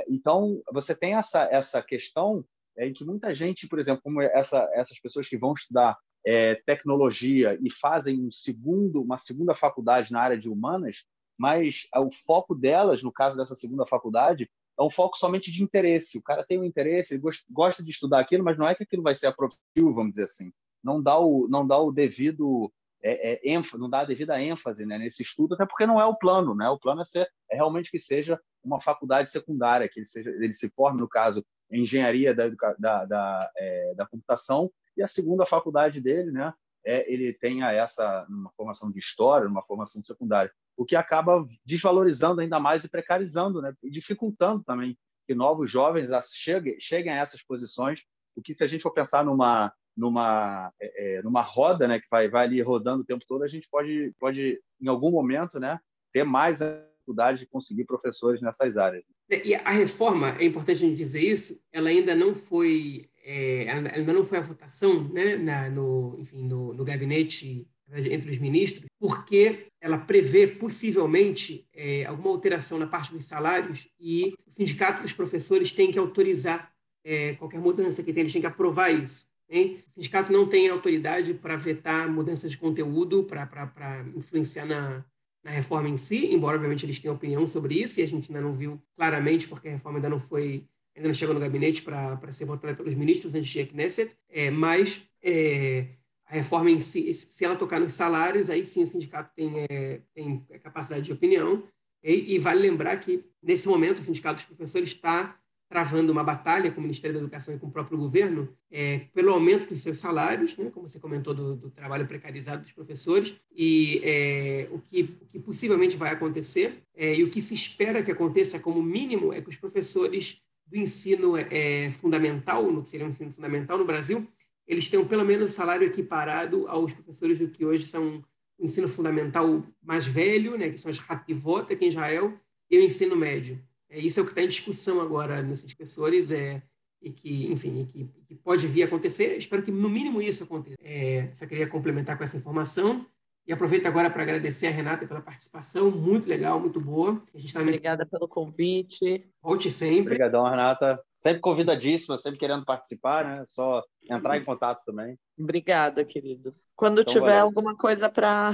então, 0.08 0.62
você 0.72 0.96
tem 0.96 1.16
essa, 1.16 1.44
essa 1.52 1.82
questão 1.82 2.46
em 2.78 2.94
que 2.94 3.06
muita 3.06 3.34
gente, 3.34 3.68
por 3.68 3.80
exemplo, 3.80 4.02
como 4.04 4.22
essa, 4.22 4.70
essas 4.74 5.00
pessoas 5.00 5.28
que 5.28 5.38
vão 5.38 5.54
estudar 5.54 5.98
é, 6.26 6.56
tecnologia 6.56 7.58
e 7.62 7.72
fazem 7.72 8.20
um 8.22 8.32
segundo, 8.32 9.02
uma 9.02 9.18
segunda 9.18 9.54
faculdade 9.54 10.12
na 10.12 10.22
área 10.22 10.38
de 10.38 10.50
humanas, 10.50 11.06
mas 11.38 11.88
o 11.96 12.12
foco 12.12 12.56
delas, 12.56 13.04
no 13.04 13.12
caso 13.12 13.38
dessa 13.38 13.56
segunda 13.56 13.86
faculdade, 13.86 14.50
é 14.80 14.84
um 14.84 14.90
foco 14.90 15.18
somente 15.18 15.52
de 15.52 15.64
interesse. 15.64 16.18
O 16.18 16.22
cara 16.22 16.44
tem 16.44 16.60
um 16.60 16.64
interesse, 16.64 17.14
ele 17.14 17.24
gosta 17.50 17.84
de 17.84 17.92
estudar 17.92 18.20
aquilo, 18.20 18.44
mas 18.44 18.58
não 18.58 18.68
é 18.68 18.76
que 18.76 18.84
aquilo 18.84 19.04
vai 19.04 19.16
ser 19.16 19.28
aprovativo, 19.28 19.94
vamos 19.94 20.12
dizer 20.12 20.26
assim. 20.26 20.52
Não 20.84 21.02
dá 21.02 21.18
o, 21.18 21.48
não 21.48 21.66
dá 21.66 21.78
o 21.80 21.92
devido 21.92 22.72
é, 23.02 23.34
é, 23.34 23.40
ênfase, 23.44 23.82
não 23.82 23.90
dá 23.90 24.00
a 24.00 24.06
devida 24.06 24.42
ênfase 24.42 24.86
né, 24.86 24.98
nesse 24.98 25.24
estudo, 25.24 25.56
até 25.56 25.66
porque 25.66 25.86
não 25.86 26.00
é 26.00 26.06
o 26.06 26.16
plano, 26.16 26.56
né? 26.56 26.70
O 26.70 26.80
plano 26.80 27.02
é, 27.02 27.06
ser, 27.06 27.28
é 27.50 27.56
realmente 27.56 27.90
que 27.90 28.00
seja 28.00 28.40
uma 28.64 28.80
faculdade 28.80 29.32
secundária, 29.32 29.88
que 29.88 30.00
ele, 30.00 30.08
seja, 30.08 30.30
ele 30.30 30.54
se 30.54 30.70
forme, 30.70 31.00
no 31.00 31.08
caso, 31.08 31.46
engenharia 31.72 32.34
da, 32.34 32.50
da, 32.78 33.06
da, 33.06 33.52
é, 33.58 33.94
da 33.96 34.06
computação, 34.06 34.72
e 34.96 35.04
a 35.04 35.08
segunda 35.08 35.46
faculdade 35.46 36.02
dele, 36.02 36.32
né, 36.32 36.54
é, 36.86 37.12
ele 37.12 37.34
tenha 37.34 37.72
essa 37.72 38.26
uma 38.30 38.52
formação 38.52 38.92
de 38.92 39.00
história, 39.00 39.48
uma 39.48 39.64
formação 39.64 40.02
secundária, 40.02 40.52
o 40.76 40.86
que 40.86 40.96
acaba 40.96 41.46
desvalorizando 41.66 42.42
ainda 42.42 42.60
mais 42.60 42.84
e 42.84 42.90
precarizando, 42.90 43.62
né, 43.62 43.74
e 43.84 43.90
dificultando 43.90 44.64
também 44.64 44.98
que 45.28 45.36
novos 45.36 45.70
jovens 45.70 46.10
cheguem, 46.32 46.80
cheguem 46.80 47.12
a 47.12 47.18
essas 47.18 47.44
posições. 47.44 48.06
O 48.36 48.42
que 48.42 48.54
se 48.54 48.64
a 48.64 48.68
gente 48.68 48.82
for 48.82 48.94
pensar 48.94 49.26
numa 49.26 49.74
numa 49.96 50.72
é, 50.80 51.18
é, 51.18 51.22
numa 51.24 51.42
roda, 51.42 51.88
né, 51.88 52.00
que 52.00 52.08
vai 52.10 52.30
vai 52.30 52.46
ali 52.46 52.62
rodando 52.62 53.02
o 53.02 53.06
tempo 53.06 53.26
todo, 53.28 53.44
a 53.44 53.48
gente 53.48 53.68
pode 53.70 54.14
pode 54.20 54.62
em 54.80 54.88
algum 54.88 55.12
momento, 55.12 55.60
né, 55.60 55.80
ter 56.14 56.24
mais 56.24 56.60
dificuldade 56.60 57.40
de 57.40 57.48
conseguir 57.48 57.86
professores 57.86 58.42
nessas 58.42 58.78
áreas. 58.78 59.04
E 59.30 59.56
a 59.56 59.72
reforma, 59.72 60.36
é 60.40 60.46
importante 60.46 60.78
a 60.84 60.88
gente 60.88 60.98
dizer 60.98 61.22
isso, 61.22 61.60
ela 61.72 61.90
ainda 61.90 62.16
não 62.16 62.34
foi, 62.34 63.10
é, 63.24 63.70
ainda 63.94 64.14
não 64.14 64.24
foi 64.24 64.38
a 64.38 64.42
votação 64.42 65.04
né, 65.10 65.36
na, 65.36 65.70
no, 65.70 66.16
enfim, 66.18 66.44
no, 66.44 66.74
no 66.74 66.86
gabinete 66.86 67.68
entre 67.94 68.32
os 68.32 68.38
ministros, 68.38 68.86
porque 69.00 69.68
ela 69.80 69.98
prevê 69.98 70.48
possivelmente 70.48 71.68
é, 71.74 72.06
alguma 72.06 72.30
alteração 72.30 72.78
na 72.78 72.88
parte 72.88 73.14
dos 73.14 73.26
salários 73.26 73.88
e 74.00 74.34
o 74.46 74.52
sindicato 74.52 75.02
dos 75.02 75.14
professores 75.14 75.72
tem 75.72 75.92
que 75.92 76.00
autorizar 76.00 76.72
é, 77.04 77.36
qualquer 77.36 77.60
mudança 77.60 78.04
que 78.04 78.12
tem, 78.12 78.22
eles 78.22 78.34
têm 78.34 78.42
que 78.42 78.48
aprovar 78.48 78.92
isso. 78.92 79.26
Hein? 79.50 79.82
O 79.90 79.94
sindicato 79.94 80.32
não 80.32 80.46
tem 80.46 80.68
autoridade 80.68 81.34
para 81.34 81.56
vetar 81.56 82.12
mudanças 82.12 82.52
de 82.52 82.58
conteúdo, 82.58 83.24
para 83.24 84.06
influenciar 84.16 84.66
na, 84.66 85.06
na 85.48 85.54
reforma 85.54 85.88
em 85.88 85.96
si, 85.96 86.34
embora 86.34 86.58
obviamente 86.58 86.86
eles 86.86 87.00
tenham 87.00 87.16
opinião 87.16 87.48
sobre 87.48 87.76
isso 87.76 88.02
e 88.02 88.04
a 88.04 88.06
gente 88.06 88.30
ainda 88.30 88.46
não 88.46 88.52
viu 88.52 88.82
claramente 88.98 89.48
porque 89.48 89.70
a 89.70 89.72
reforma 89.72 89.98
ainda 89.98 90.10
não 90.10 90.20
foi 90.20 90.68
ainda 90.94 91.08
não 91.08 91.16
chegou 91.16 91.34
no 91.34 91.40
gabinete 91.40 91.82
para 91.84 92.32
ser 92.34 92.44
votada 92.44 92.76
pelos 92.76 92.94
ministros 92.94 93.34
antes 93.34 93.50
de 93.50 93.66
Knesset, 93.66 94.12
é, 94.28 94.52
mas 94.52 95.08
é, 95.24 95.86
a 96.26 96.34
reforma 96.34 96.70
em 96.70 96.82
si, 96.82 97.14
se 97.14 97.46
ela 97.46 97.56
tocar 97.56 97.80
nos 97.80 97.94
salários, 97.94 98.50
aí 98.50 98.66
sim 98.66 98.84
o 98.84 98.88
sindicato 98.88 99.32
tem, 99.34 99.54
é, 99.70 100.02
tem 100.14 100.38
capacidade 100.62 101.06
de 101.06 101.14
opinião. 101.14 101.64
E, 102.04 102.36
e, 102.36 102.40
vale 102.40 102.62
lembrar 102.62 102.98
que 102.98 103.24
nesse 103.42 103.68
momento 103.68 104.00
o 104.00 104.04
sindicato 104.04 104.38
dos 104.38 104.46
professores 104.46 104.90
está 104.90 105.40
travando 105.70 106.12
uma 106.12 106.24
batalha 106.24 106.72
com 106.72 106.80
o 106.80 106.82
Ministério 106.82 107.14
da 107.16 107.22
Educação 107.22 107.54
e 107.54 107.60
com 107.60 107.68
o 107.68 107.72
próprio 107.72 107.98
governo 107.98 108.50
é, 108.72 109.02
pelo 109.14 109.32
aumento 109.32 109.70
dos 109.70 109.82
seus 109.82 110.00
salários, 110.00 110.58
né, 110.58 110.70
como 110.74 110.88
você 110.88 111.00
comentou 111.00 111.34
do, 111.34 111.56
do 111.56 111.70
trabalho 111.70 112.08
precarizado 112.08 112.62
dos 112.62 112.72
professores, 112.72 113.36
e 113.54 114.02
é, 114.04 114.68
o, 114.72 114.80
que, 114.80 115.02
o, 115.22 115.26
que, 115.26 115.40
possivelmente 115.40 115.98
vai 115.98 116.12
acontecer, 116.12 116.82
é, 116.96 117.16
e 117.16 117.24
o 117.24 117.30
que 117.30 117.42
se 117.42 117.54
espera 117.54 118.02
que 118.02 118.12
aconteça 118.12 118.60
como 118.60 118.82
mínimo 118.82 119.34
é 119.34 119.42
que 119.42 119.50
os 119.50 119.58
professores 119.58 120.42
do 120.66 120.78
ensino 120.78 121.36
é, 121.38 121.92
fundamental, 122.00 122.72
no 122.72 122.84
que 122.84 122.90
seria 122.90 123.06
um 123.06 123.10
ensino 123.10 123.32
fundamental 123.32 123.78
no 123.78 123.86
Brasil, 123.86 124.26
eles 124.68 124.90
tenham 124.90 125.08
pelo 125.08 125.24
menos 125.24 125.52
salário 125.52 125.88
equiparado 125.88 126.68
aos 126.68 126.92
professores 126.92 127.40
do 127.40 127.48
que 127.48 127.66
hoje 127.66 127.88
são 127.88 128.24
o 128.58 128.66
ensino 128.66 128.88
fundamental 128.88 129.64
mais 129.82 130.06
velho, 130.06 130.58
né, 130.58 130.70
que 130.70 130.78
são 130.78 130.92
as 130.92 131.00
Hativot 131.10 131.72
aqui 131.72 131.86
em 131.86 131.90
Israel, 131.90 132.38
e 132.70 132.78
o 132.78 132.82
ensino 132.82 133.16
médio. 133.16 133.62
É, 133.90 134.00
isso 134.00 134.20
é 134.20 134.24
o 134.24 134.26
que 134.26 134.32
está 134.32 134.42
em 134.42 134.48
discussão 134.48 135.02
agora 135.02 135.42
nos 135.42 135.64
espessores 135.64 136.32
é, 136.32 136.62
e 137.02 137.12
que, 137.12 137.52
enfim, 137.52 137.86
que, 137.86 138.06
que, 138.28 138.36
pode 138.36 138.68
vir 138.68 138.84
a 138.84 138.86
acontecer. 138.86 139.38
Espero 139.38 139.64
que, 139.64 139.72
no 139.72 139.90
mínimo, 139.90 140.22
isso 140.22 140.44
aconteça. 140.44 140.78
É, 140.82 141.32
só 141.34 141.46
queria 141.46 141.68
complementar 141.68 142.18
com 142.18 142.24
essa 142.24 142.38
informação. 142.38 143.06
E 143.48 143.54
aproveito 143.54 143.86
agora 143.86 144.10
para 144.10 144.24
agradecer 144.24 144.68
a 144.68 144.72
Renata 144.72 145.08
pela 145.08 145.22
participação, 145.22 145.90
muito 145.90 146.28
legal, 146.28 146.60
muito 146.60 146.82
boa. 146.82 147.24
A 147.34 147.40
gente 147.40 147.54
também... 147.54 147.70
Obrigada 147.70 148.06
pelo 148.06 148.28
convite. 148.28 149.26
Volte 149.42 149.72
sempre. 149.72 150.02
Obrigadão, 150.02 150.44
Renata. 150.44 151.02
Sempre 151.16 151.40
convidadíssima, 151.40 152.18
sempre 152.18 152.38
querendo 152.38 152.66
participar, 152.66 153.24
né? 153.24 153.46
Só 153.48 153.82
entrar 154.12 154.38
em 154.38 154.44
contato 154.44 154.84
também. 154.84 155.18
Obrigada, 155.40 156.04
queridos. 156.04 156.68
Quando 156.76 157.00
então, 157.00 157.14
tiver 157.14 157.26
valeu. 157.26 157.44
alguma 157.44 157.74
coisa 157.78 158.10
para 158.10 158.52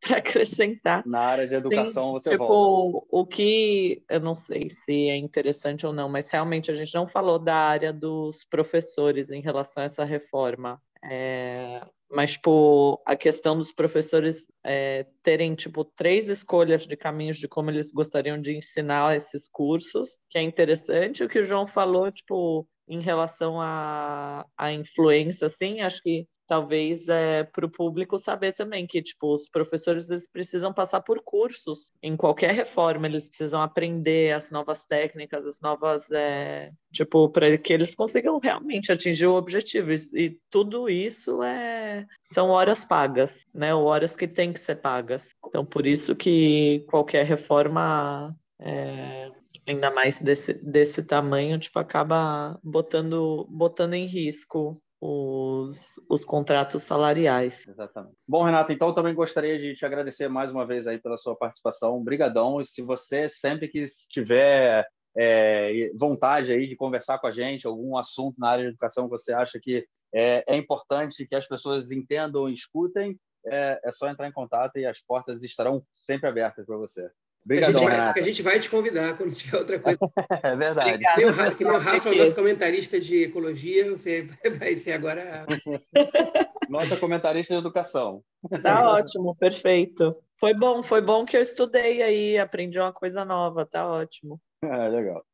para 0.06 0.18
acrescentar. 0.18 1.06
Na 1.06 1.20
área 1.20 1.46
de 1.46 1.54
educação 1.54 2.12
Tem, 2.12 2.12
você 2.12 2.30
tipo, 2.30 2.46
volta. 2.46 3.06
O 3.10 3.26
que 3.26 4.02
eu 4.08 4.20
não 4.20 4.34
sei 4.34 4.70
se 4.70 5.08
é 5.08 5.16
interessante 5.16 5.86
ou 5.86 5.92
não, 5.92 6.08
mas 6.08 6.30
realmente 6.30 6.70
a 6.70 6.74
gente 6.74 6.94
não 6.94 7.08
falou 7.08 7.38
da 7.38 7.56
área 7.56 7.92
dos 7.92 8.44
professores 8.44 9.30
em 9.30 9.40
relação 9.40 9.82
a 9.82 9.86
essa 9.86 10.04
reforma. 10.04 10.80
É, 11.02 11.80
mas 12.10 12.32
tipo 12.32 13.00
a 13.06 13.14
questão 13.14 13.56
dos 13.56 13.70
professores 13.70 14.46
é, 14.64 15.06
terem 15.22 15.54
tipo 15.54 15.84
três 15.84 16.28
escolhas 16.28 16.86
de 16.86 16.96
caminhos 16.96 17.36
de 17.36 17.46
como 17.46 17.70
eles 17.70 17.92
gostariam 17.92 18.40
de 18.40 18.56
ensinar 18.56 19.16
esses 19.16 19.48
cursos 19.48 20.18
que 20.28 20.38
é 20.38 20.42
interessante 20.42 21.22
o 21.22 21.28
que 21.28 21.38
o 21.38 21.46
João 21.46 21.68
falou 21.68 22.10
tipo 22.10 22.66
em 22.88 23.00
relação 23.00 23.60
à, 23.60 24.44
à 24.56 24.72
influência 24.72 25.46
assim 25.46 25.82
acho 25.82 26.02
que 26.02 26.26
talvez 26.48 27.08
é, 27.08 27.44
para 27.44 27.66
o 27.66 27.70
público 27.70 28.18
saber 28.18 28.54
também 28.54 28.86
que 28.86 29.02
tipo 29.02 29.32
os 29.34 29.48
professores 29.48 30.08
eles 30.08 30.26
precisam 30.26 30.72
passar 30.72 31.02
por 31.02 31.22
cursos 31.22 31.92
em 32.02 32.16
qualquer 32.16 32.54
reforma 32.54 33.06
eles 33.06 33.28
precisam 33.28 33.60
aprender 33.60 34.32
as 34.32 34.50
novas 34.50 34.84
técnicas 34.84 35.46
as 35.46 35.60
novas 35.60 36.10
é, 36.10 36.72
tipo 36.90 37.28
para 37.28 37.58
que 37.58 37.72
eles 37.72 37.94
consigam 37.94 38.38
realmente 38.38 38.90
atingir 38.90 39.26
o 39.26 39.36
objetivo. 39.36 39.92
E, 39.92 40.38
tudo 40.50 40.88
isso 40.88 41.42
é 41.42 42.06
são 42.22 42.48
horas 42.48 42.84
pagas 42.84 43.46
né 43.54 43.74
horas 43.74 44.16
que 44.16 44.26
têm 44.26 44.52
que 44.52 44.60
ser 44.60 44.76
pagas. 44.76 45.34
Então 45.46 45.64
por 45.64 45.86
isso 45.86 46.16
que 46.16 46.84
qualquer 46.88 47.26
reforma 47.26 48.34
é, 48.58 49.30
ainda 49.66 49.90
mais 49.90 50.18
desse, 50.18 50.54
desse 50.54 51.02
tamanho 51.02 51.58
tipo 51.58 51.78
acaba 51.78 52.58
botando 52.64 53.46
botando 53.50 53.92
em 53.92 54.06
risco 54.06 54.80
os, 55.00 55.78
os 56.08 56.24
contratos 56.24 56.82
salariais. 56.82 57.66
Exatamente. 57.66 58.16
Bom, 58.26 58.42
Renato, 58.42 58.72
então 58.72 58.92
também 58.94 59.14
gostaria 59.14 59.58
de 59.58 59.74
te 59.74 59.86
agradecer 59.86 60.28
mais 60.28 60.50
uma 60.50 60.66
vez 60.66 60.86
aí 60.86 60.98
pela 60.98 61.16
sua 61.16 61.36
participação. 61.36 61.96
Obrigadão. 61.96 62.60
E 62.60 62.64
se 62.64 62.82
você 62.82 63.28
sempre 63.28 63.68
que 63.68 63.86
tiver 64.10 64.86
é, 65.16 65.90
vontade 65.94 66.52
aí 66.52 66.66
de 66.66 66.76
conversar 66.76 67.18
com 67.18 67.26
a 67.26 67.32
gente, 67.32 67.66
algum 67.66 67.96
assunto 67.96 68.38
na 68.38 68.50
área 68.50 68.64
de 68.64 68.70
educação 68.70 69.04
que 69.04 69.10
você 69.10 69.32
acha 69.32 69.58
que 69.60 69.86
é, 70.12 70.44
é 70.46 70.56
importante 70.56 71.26
que 71.26 71.34
as 71.34 71.46
pessoas 71.46 71.90
entendam 71.90 72.48
e 72.48 72.54
escutem, 72.54 73.18
é, 73.46 73.80
é 73.84 73.90
só 73.92 74.08
entrar 74.08 74.28
em 74.28 74.32
contato 74.32 74.76
e 74.78 74.86
as 74.86 75.00
portas 75.00 75.42
estarão 75.42 75.82
sempre 75.92 76.28
abertas 76.28 76.66
para 76.66 76.76
você. 76.76 77.08
Obrigadão, 77.44 77.86
a 77.86 77.90
gente, 77.90 78.18
a 78.18 78.22
gente 78.22 78.42
vai 78.42 78.60
te 78.60 78.68
convidar 78.68 79.16
quando 79.16 79.32
tiver 79.32 79.56
outra 79.58 79.78
coisa. 79.80 79.98
é 80.42 80.56
verdade. 80.56 80.90
Obrigado, 80.90 81.22
o 81.22 81.30
Rafa, 81.30 81.64
o 81.64 81.78
Rafa, 81.78 82.14
nosso 82.14 82.34
comentarista 82.34 83.00
de 83.00 83.22
ecologia, 83.24 83.90
você 83.90 84.28
vai 84.58 84.76
ser 84.76 84.92
agora. 84.92 85.46
Nossa 86.68 86.96
comentarista 86.98 87.54
de 87.54 87.60
educação. 87.60 88.22
Tá 88.62 88.92
ótimo, 88.92 89.34
perfeito. 89.36 90.14
Foi 90.38 90.52
bom, 90.52 90.82
foi 90.82 91.00
bom 91.00 91.24
que 91.24 91.36
eu 91.36 91.40
estudei 91.40 92.02
aí, 92.02 92.38
aprendi 92.38 92.78
uma 92.78 92.92
coisa 92.92 93.24
nova, 93.24 93.64
tá 93.64 93.88
ótimo. 93.88 94.38
É, 94.62 94.88
legal. 94.88 95.24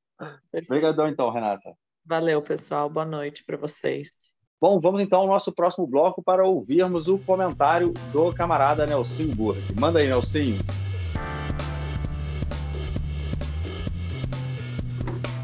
Obrigadão 0.52 1.08
então, 1.08 1.30
Renata. 1.30 1.74
Valeu, 2.06 2.40
pessoal. 2.40 2.88
Boa 2.88 3.04
noite 3.04 3.42
para 3.44 3.56
vocês. 3.56 4.10
Bom, 4.60 4.78
vamos 4.80 5.00
então 5.00 5.20
ao 5.20 5.26
nosso 5.26 5.52
próximo 5.52 5.86
bloco 5.86 6.22
para 6.22 6.46
ouvirmos 6.46 7.08
o 7.08 7.18
comentário 7.18 7.92
do 8.12 8.32
camarada 8.32 8.86
Nelson 8.86 9.26
Burg. 9.34 9.60
Manda 9.78 9.98
aí, 9.98 10.06
Nelson. 10.06 10.58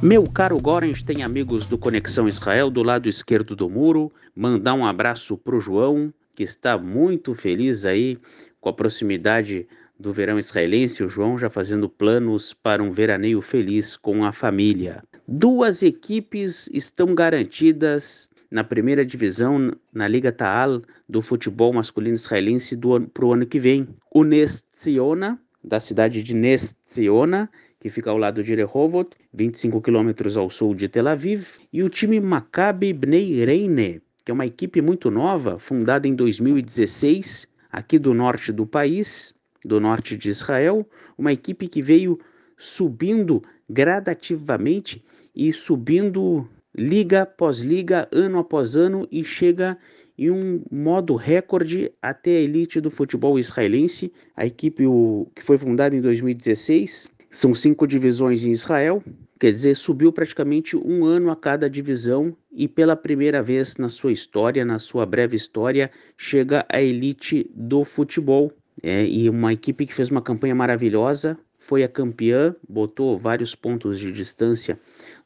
Meu 0.02 0.26
caro 0.26 0.58
Gorens 0.58 1.02
tem 1.02 1.22
amigos 1.22 1.66
do 1.66 1.76
Conexão 1.76 2.26
Israel 2.26 2.70
do 2.70 2.82
lado 2.82 3.06
esquerdo 3.06 3.54
do 3.54 3.68
muro. 3.68 4.10
Mandar 4.34 4.72
um 4.72 4.86
abraço 4.86 5.36
pro 5.36 5.60
João, 5.60 6.10
que 6.34 6.42
está 6.42 6.78
muito 6.78 7.34
feliz 7.34 7.84
aí 7.84 8.16
com 8.62 8.70
a 8.70 8.72
proximidade 8.72 9.68
do 9.98 10.10
verão 10.10 10.38
israelense. 10.38 11.04
O 11.04 11.08
João 11.08 11.36
já 11.36 11.50
fazendo 11.50 11.86
planos 11.86 12.54
para 12.54 12.82
um 12.82 12.90
veraneio 12.90 13.42
feliz 13.42 13.94
com 13.94 14.24
a 14.24 14.32
família. 14.32 15.04
Duas 15.28 15.82
equipes 15.82 16.66
estão 16.72 17.14
garantidas 17.14 18.30
na 18.50 18.64
primeira 18.64 19.04
divisão 19.04 19.70
na 19.92 20.08
Liga 20.08 20.32
Taal 20.32 20.80
do 21.06 21.20
futebol 21.20 21.74
masculino 21.74 22.14
israelense 22.14 22.74
para 23.12 23.26
o 23.26 23.34
ano 23.34 23.44
que 23.44 23.58
vem. 23.58 23.86
O 24.10 24.24
Nest 24.24 24.64
Ziona, 24.74 25.38
da 25.62 25.78
cidade 25.78 26.22
de 26.22 26.34
Nest 26.34 26.78
Ziona, 26.90 27.50
que 27.78 27.90
fica 27.90 28.10
ao 28.10 28.16
lado 28.16 28.42
de 28.42 28.54
Rehovot, 28.54 29.10
25 29.32 29.80
quilômetros 29.80 30.36
ao 30.36 30.50
sul 30.50 30.74
de 30.74 30.88
Tel 30.88 31.08
Aviv, 31.08 31.58
e 31.72 31.82
o 31.82 31.88
time 31.88 32.20
Maccabi 32.20 32.92
Bnei 32.92 33.44
Reine, 33.44 34.02
que 34.24 34.30
é 34.30 34.34
uma 34.34 34.46
equipe 34.46 34.80
muito 34.80 35.10
nova, 35.10 35.58
fundada 35.58 36.08
em 36.08 36.14
2016, 36.14 37.48
aqui 37.70 37.98
do 37.98 38.12
norte 38.12 38.52
do 38.52 38.66
país, 38.66 39.34
do 39.64 39.80
norte 39.80 40.16
de 40.16 40.28
Israel, 40.28 40.86
uma 41.16 41.32
equipe 41.32 41.68
que 41.68 41.82
veio 41.82 42.18
subindo 42.56 43.42
gradativamente 43.68 45.02
e 45.34 45.52
subindo 45.52 46.48
liga 46.76 47.22
após 47.22 47.60
liga, 47.60 48.08
ano 48.12 48.38
após 48.38 48.76
ano 48.76 49.06
e 49.10 49.24
chega 49.24 49.78
em 50.18 50.30
um 50.30 50.62
modo 50.70 51.14
recorde 51.14 51.92
até 52.02 52.30
a 52.32 52.40
elite 52.40 52.80
do 52.80 52.90
futebol 52.90 53.38
israelense. 53.38 54.12
A 54.36 54.44
equipe 54.44 54.86
o, 54.86 55.26
que 55.34 55.42
foi 55.42 55.56
fundada 55.56 55.96
em 55.96 56.00
2016 56.00 57.08
são 57.30 57.54
cinco 57.54 57.86
divisões 57.86 58.44
em 58.44 58.50
Israel, 58.50 59.02
quer 59.38 59.52
dizer, 59.52 59.76
subiu 59.76 60.12
praticamente 60.12 60.76
um 60.76 61.04
ano 61.04 61.30
a 61.30 61.36
cada 61.36 61.70
divisão 61.70 62.36
e 62.50 62.66
pela 62.66 62.96
primeira 62.96 63.40
vez 63.40 63.76
na 63.76 63.88
sua 63.88 64.10
história, 64.10 64.64
na 64.64 64.80
sua 64.80 65.06
breve 65.06 65.36
história, 65.36 65.90
chega 66.16 66.66
à 66.68 66.82
elite 66.82 67.48
do 67.54 67.84
futebol. 67.84 68.52
É, 68.82 69.04
e 69.04 69.28
uma 69.28 69.52
equipe 69.52 69.86
que 69.86 69.94
fez 69.94 70.10
uma 70.10 70.22
campanha 70.22 70.54
maravilhosa, 70.54 71.38
foi 71.58 71.84
a 71.84 71.88
campeã, 71.88 72.56
botou 72.68 73.18
vários 73.18 73.54
pontos 73.54 74.00
de 74.00 74.10
distância 74.10 74.78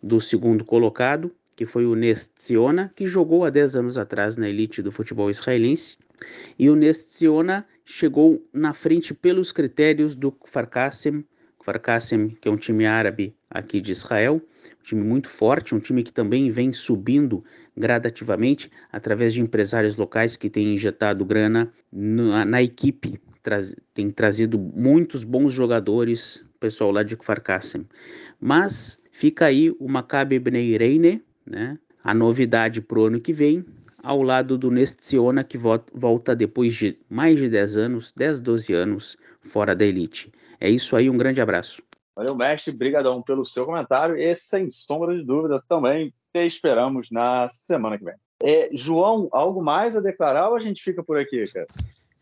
do 0.03 0.21
segundo 0.21 0.65
colocado, 0.65 1.31
que 1.57 1.65
foi 1.65 1.87
o 1.87 1.95
Nestiona, 1.95 2.93
que 2.95 3.07
jogou 3.07 3.45
há 3.45 3.51
10 3.51 3.77
anos 3.77 3.97
atrás 3.97 4.37
na 4.37 4.49
elite 4.49 4.83
do 4.83 4.91
futebol 4.91 5.31
israelense. 5.31 5.97
E 6.59 6.69
o 6.69 6.77
Nestiona 6.77 7.65
chegou 7.85 8.45
na 8.53 8.75
frente 8.75 9.15
pelos 9.15 9.53
critérios 9.53 10.17
do 10.17 10.33
Farkassem, 11.65 12.29
que 12.29 12.47
é 12.47 12.51
um 12.51 12.57
time 12.59 12.85
árabe 12.85 13.35
aqui 13.49 13.81
de 13.81 13.91
Israel, 13.91 14.35
um 14.35 14.83
time 14.83 15.03
muito 15.03 15.31
forte, 15.31 15.75
um 15.75 15.81
time 15.81 16.03
que 16.03 16.13
também 16.13 16.51
vem 16.51 16.75
subindo 16.75 17.43
gradativamente 17.75 18.71
através 18.93 19.33
de 19.33 19.41
empresários 19.41 19.97
locais 19.97 20.37
que 20.37 20.51
têm 20.51 20.75
injetado 20.75 21.25
grana 21.25 21.73
na, 21.91 22.45
na 22.45 22.63
equipe, 22.63 23.19
traz, 23.43 23.75
tem 23.95 24.11
trazido 24.11 24.59
muitos 24.59 25.25
bons 25.25 25.55
jogadores, 25.55 26.45
pessoal 26.61 26.91
lá 26.91 27.03
de 27.03 27.17
Kfar 27.17 27.43
Mas 28.39 29.01
fica 29.11 29.47
aí 29.47 29.75
o 29.81 29.89
Maccabi 29.89 30.39
Bnei 30.39 30.77
Reine, 30.77 31.23
né? 31.47 31.79
A 32.03 32.13
novidade 32.13 32.83
para 32.83 32.99
o 32.99 33.07
ano 33.07 33.19
que 33.19 33.33
vem, 33.33 33.65
ao 34.03 34.21
lado 34.21 34.59
do 34.59 34.71
Nestiona, 34.71 35.43
que 35.43 35.57
volta 35.57 36.37
depois 36.37 36.75
de 36.75 36.99
mais 37.09 37.39
de 37.39 37.49
10 37.49 37.79
anos, 37.79 38.13
10, 38.15 38.43
12 38.43 38.75
anos 38.75 39.17
fora 39.41 39.75
da 39.75 39.87
elite. 39.87 40.31
É 40.65 40.71
isso 40.71 40.97
aí, 40.97 41.11
um 41.11 41.19
grande 41.19 41.43
abraço. 41.43 41.83
Valeu, 42.17 42.35
mestre. 42.35 42.73
Obrigadão 42.73 43.21
pelo 43.21 43.45
seu 43.45 43.67
comentário 43.67 44.17
e, 44.17 44.35
sem 44.35 44.71
sombra 44.71 45.15
de 45.15 45.23
dúvida, 45.23 45.63
também 45.69 46.11
te 46.33 46.47
esperamos 46.47 47.11
na 47.11 47.51
semana 47.51 47.99
que 47.99 48.05
vem. 48.07 48.15
É, 48.43 48.71
João, 48.73 49.29
algo 49.31 49.63
mais 49.63 49.95
a 49.95 50.01
declarar 50.01 50.49
ou 50.49 50.57
a 50.57 50.61
gente 50.61 50.83
fica 50.83 51.03
por 51.03 51.19
aqui, 51.19 51.45
cara? 51.53 51.67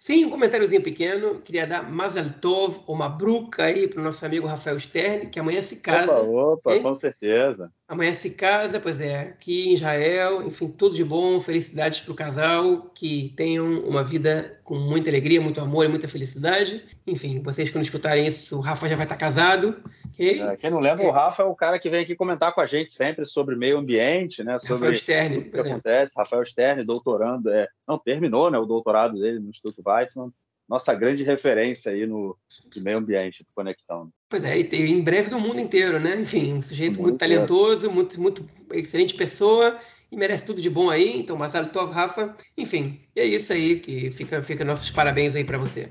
Sim, 0.02 0.24
um 0.24 0.30
comentáriozinho 0.30 0.82
pequeno. 0.82 1.40
Queria 1.42 1.64
dar 1.64 1.88
Mazel 1.88 2.32
Tov, 2.40 2.80
uma 2.88 3.08
bruca 3.08 3.66
aí 3.66 3.86
para 3.86 4.00
o 4.00 4.02
nosso 4.02 4.26
amigo 4.26 4.48
Rafael 4.48 4.76
Stern, 4.80 5.28
que 5.28 5.38
amanhã 5.38 5.62
se 5.62 5.76
casa. 5.76 6.22
Opa, 6.22 6.72
opa 6.72 6.80
com 6.80 6.92
certeza. 6.96 7.72
Amanhã 7.86 8.12
se 8.12 8.30
casa, 8.30 8.80
pois 8.80 9.00
é, 9.00 9.20
aqui 9.20 9.68
em 9.68 9.74
Israel. 9.74 10.42
Enfim, 10.44 10.66
tudo 10.66 10.96
de 10.96 11.04
bom, 11.04 11.40
felicidades 11.40 12.00
para 12.00 12.10
o 12.10 12.16
casal, 12.16 12.90
que 12.92 13.32
tenham 13.36 13.78
uma 13.84 14.02
vida 14.02 14.58
com 14.64 14.74
muita 14.74 15.08
alegria, 15.08 15.40
muito 15.40 15.60
amor 15.60 15.84
e 15.84 15.88
muita 15.88 16.08
felicidade. 16.08 16.84
Enfim, 17.06 17.40
vocês 17.40 17.68
que 17.68 17.74
não 17.76 17.82
escutarem 17.82 18.26
isso, 18.26 18.56
o 18.56 18.60
Rafa 18.60 18.88
já 18.88 18.96
vai 18.96 19.04
estar 19.04 19.16
casado. 19.16 19.84
Okay? 20.12 20.42
É, 20.42 20.56
quem 20.56 20.70
não 20.70 20.78
lembra, 20.78 21.04
o 21.06 21.10
Rafa 21.10 21.42
é 21.42 21.46
o 21.46 21.54
cara 21.54 21.78
que 21.78 21.88
vem 21.88 22.02
aqui 22.02 22.14
comentar 22.14 22.54
com 22.54 22.60
a 22.60 22.66
gente 22.66 22.92
sempre 22.92 23.24
sobre 23.24 23.56
meio 23.56 23.78
ambiente, 23.78 24.44
né? 24.44 24.58
Sobre 24.58 24.74
Rafael 24.74 24.94
Stern, 24.94 25.38
o 25.38 25.50
que 25.50 25.60
acontece. 25.60 26.12
Rafael 26.16 26.44
Stern, 26.44 26.84
doutorando, 26.84 27.50
é, 27.50 27.66
não 27.88 27.98
terminou, 27.98 28.50
né? 28.50 28.58
O 28.58 28.66
doutorado 28.66 29.18
dele 29.18 29.38
no 29.38 29.50
Instituto 29.50 29.82
Weizmann. 29.86 30.30
Nossa 30.68 30.94
grande 30.94 31.24
referência 31.24 31.92
aí 31.92 32.06
no 32.06 32.36
meio 32.76 32.98
ambiente, 32.98 33.44
de 33.44 33.52
conexão. 33.54 34.10
Pois 34.28 34.44
é, 34.44 34.58
e 34.58 34.90
em 34.90 35.02
breve 35.02 35.30
no 35.30 35.40
mundo 35.40 35.60
inteiro, 35.60 35.98
né? 35.98 36.20
Enfim, 36.20 36.54
um 36.54 36.62
sujeito 36.62 37.00
muito, 37.00 37.02
muito 37.02 37.18
talentoso, 37.18 37.90
muito, 37.90 38.20
muito 38.20 38.44
excelente 38.72 39.14
pessoa 39.14 39.78
e 40.10 40.16
merece 40.16 40.46
tudo 40.46 40.60
de 40.60 40.70
bom 40.70 40.88
aí. 40.88 41.18
Então, 41.18 41.36
Marcelo 41.36 41.68
Tov, 41.68 41.92
Rafa, 41.92 42.36
enfim, 42.56 42.98
é 43.16 43.24
isso 43.24 43.52
aí 43.52 43.80
que 43.80 44.10
fica, 44.10 44.42
fica 44.42 44.64
nossos 44.64 44.90
parabéns 44.90 45.34
aí 45.34 45.44
para 45.44 45.58
você. 45.58 45.88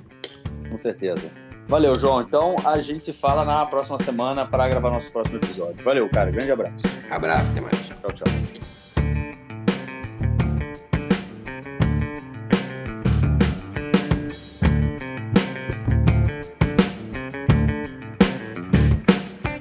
Com 0.70 0.78
certeza. 0.78 1.51
Valeu, 1.72 1.98
João. 1.98 2.20
Então 2.20 2.58
a 2.66 2.82
gente 2.82 3.06
se 3.06 3.14
fala 3.14 3.46
na 3.46 3.66
próxima 3.66 3.98
semana 4.04 4.46
para 4.46 4.68
gravar 4.68 4.90
nosso 4.90 5.10
próximo 5.10 5.38
episódio. 5.38 5.82
Valeu, 5.86 6.10
cara. 6.10 6.30
Grande 6.30 6.52
abraço. 6.52 6.84
Abraço, 7.10 7.52
até 7.52 7.62
mais. 7.62 7.88
Tchau, 7.88 8.12
tchau. 8.12 8.81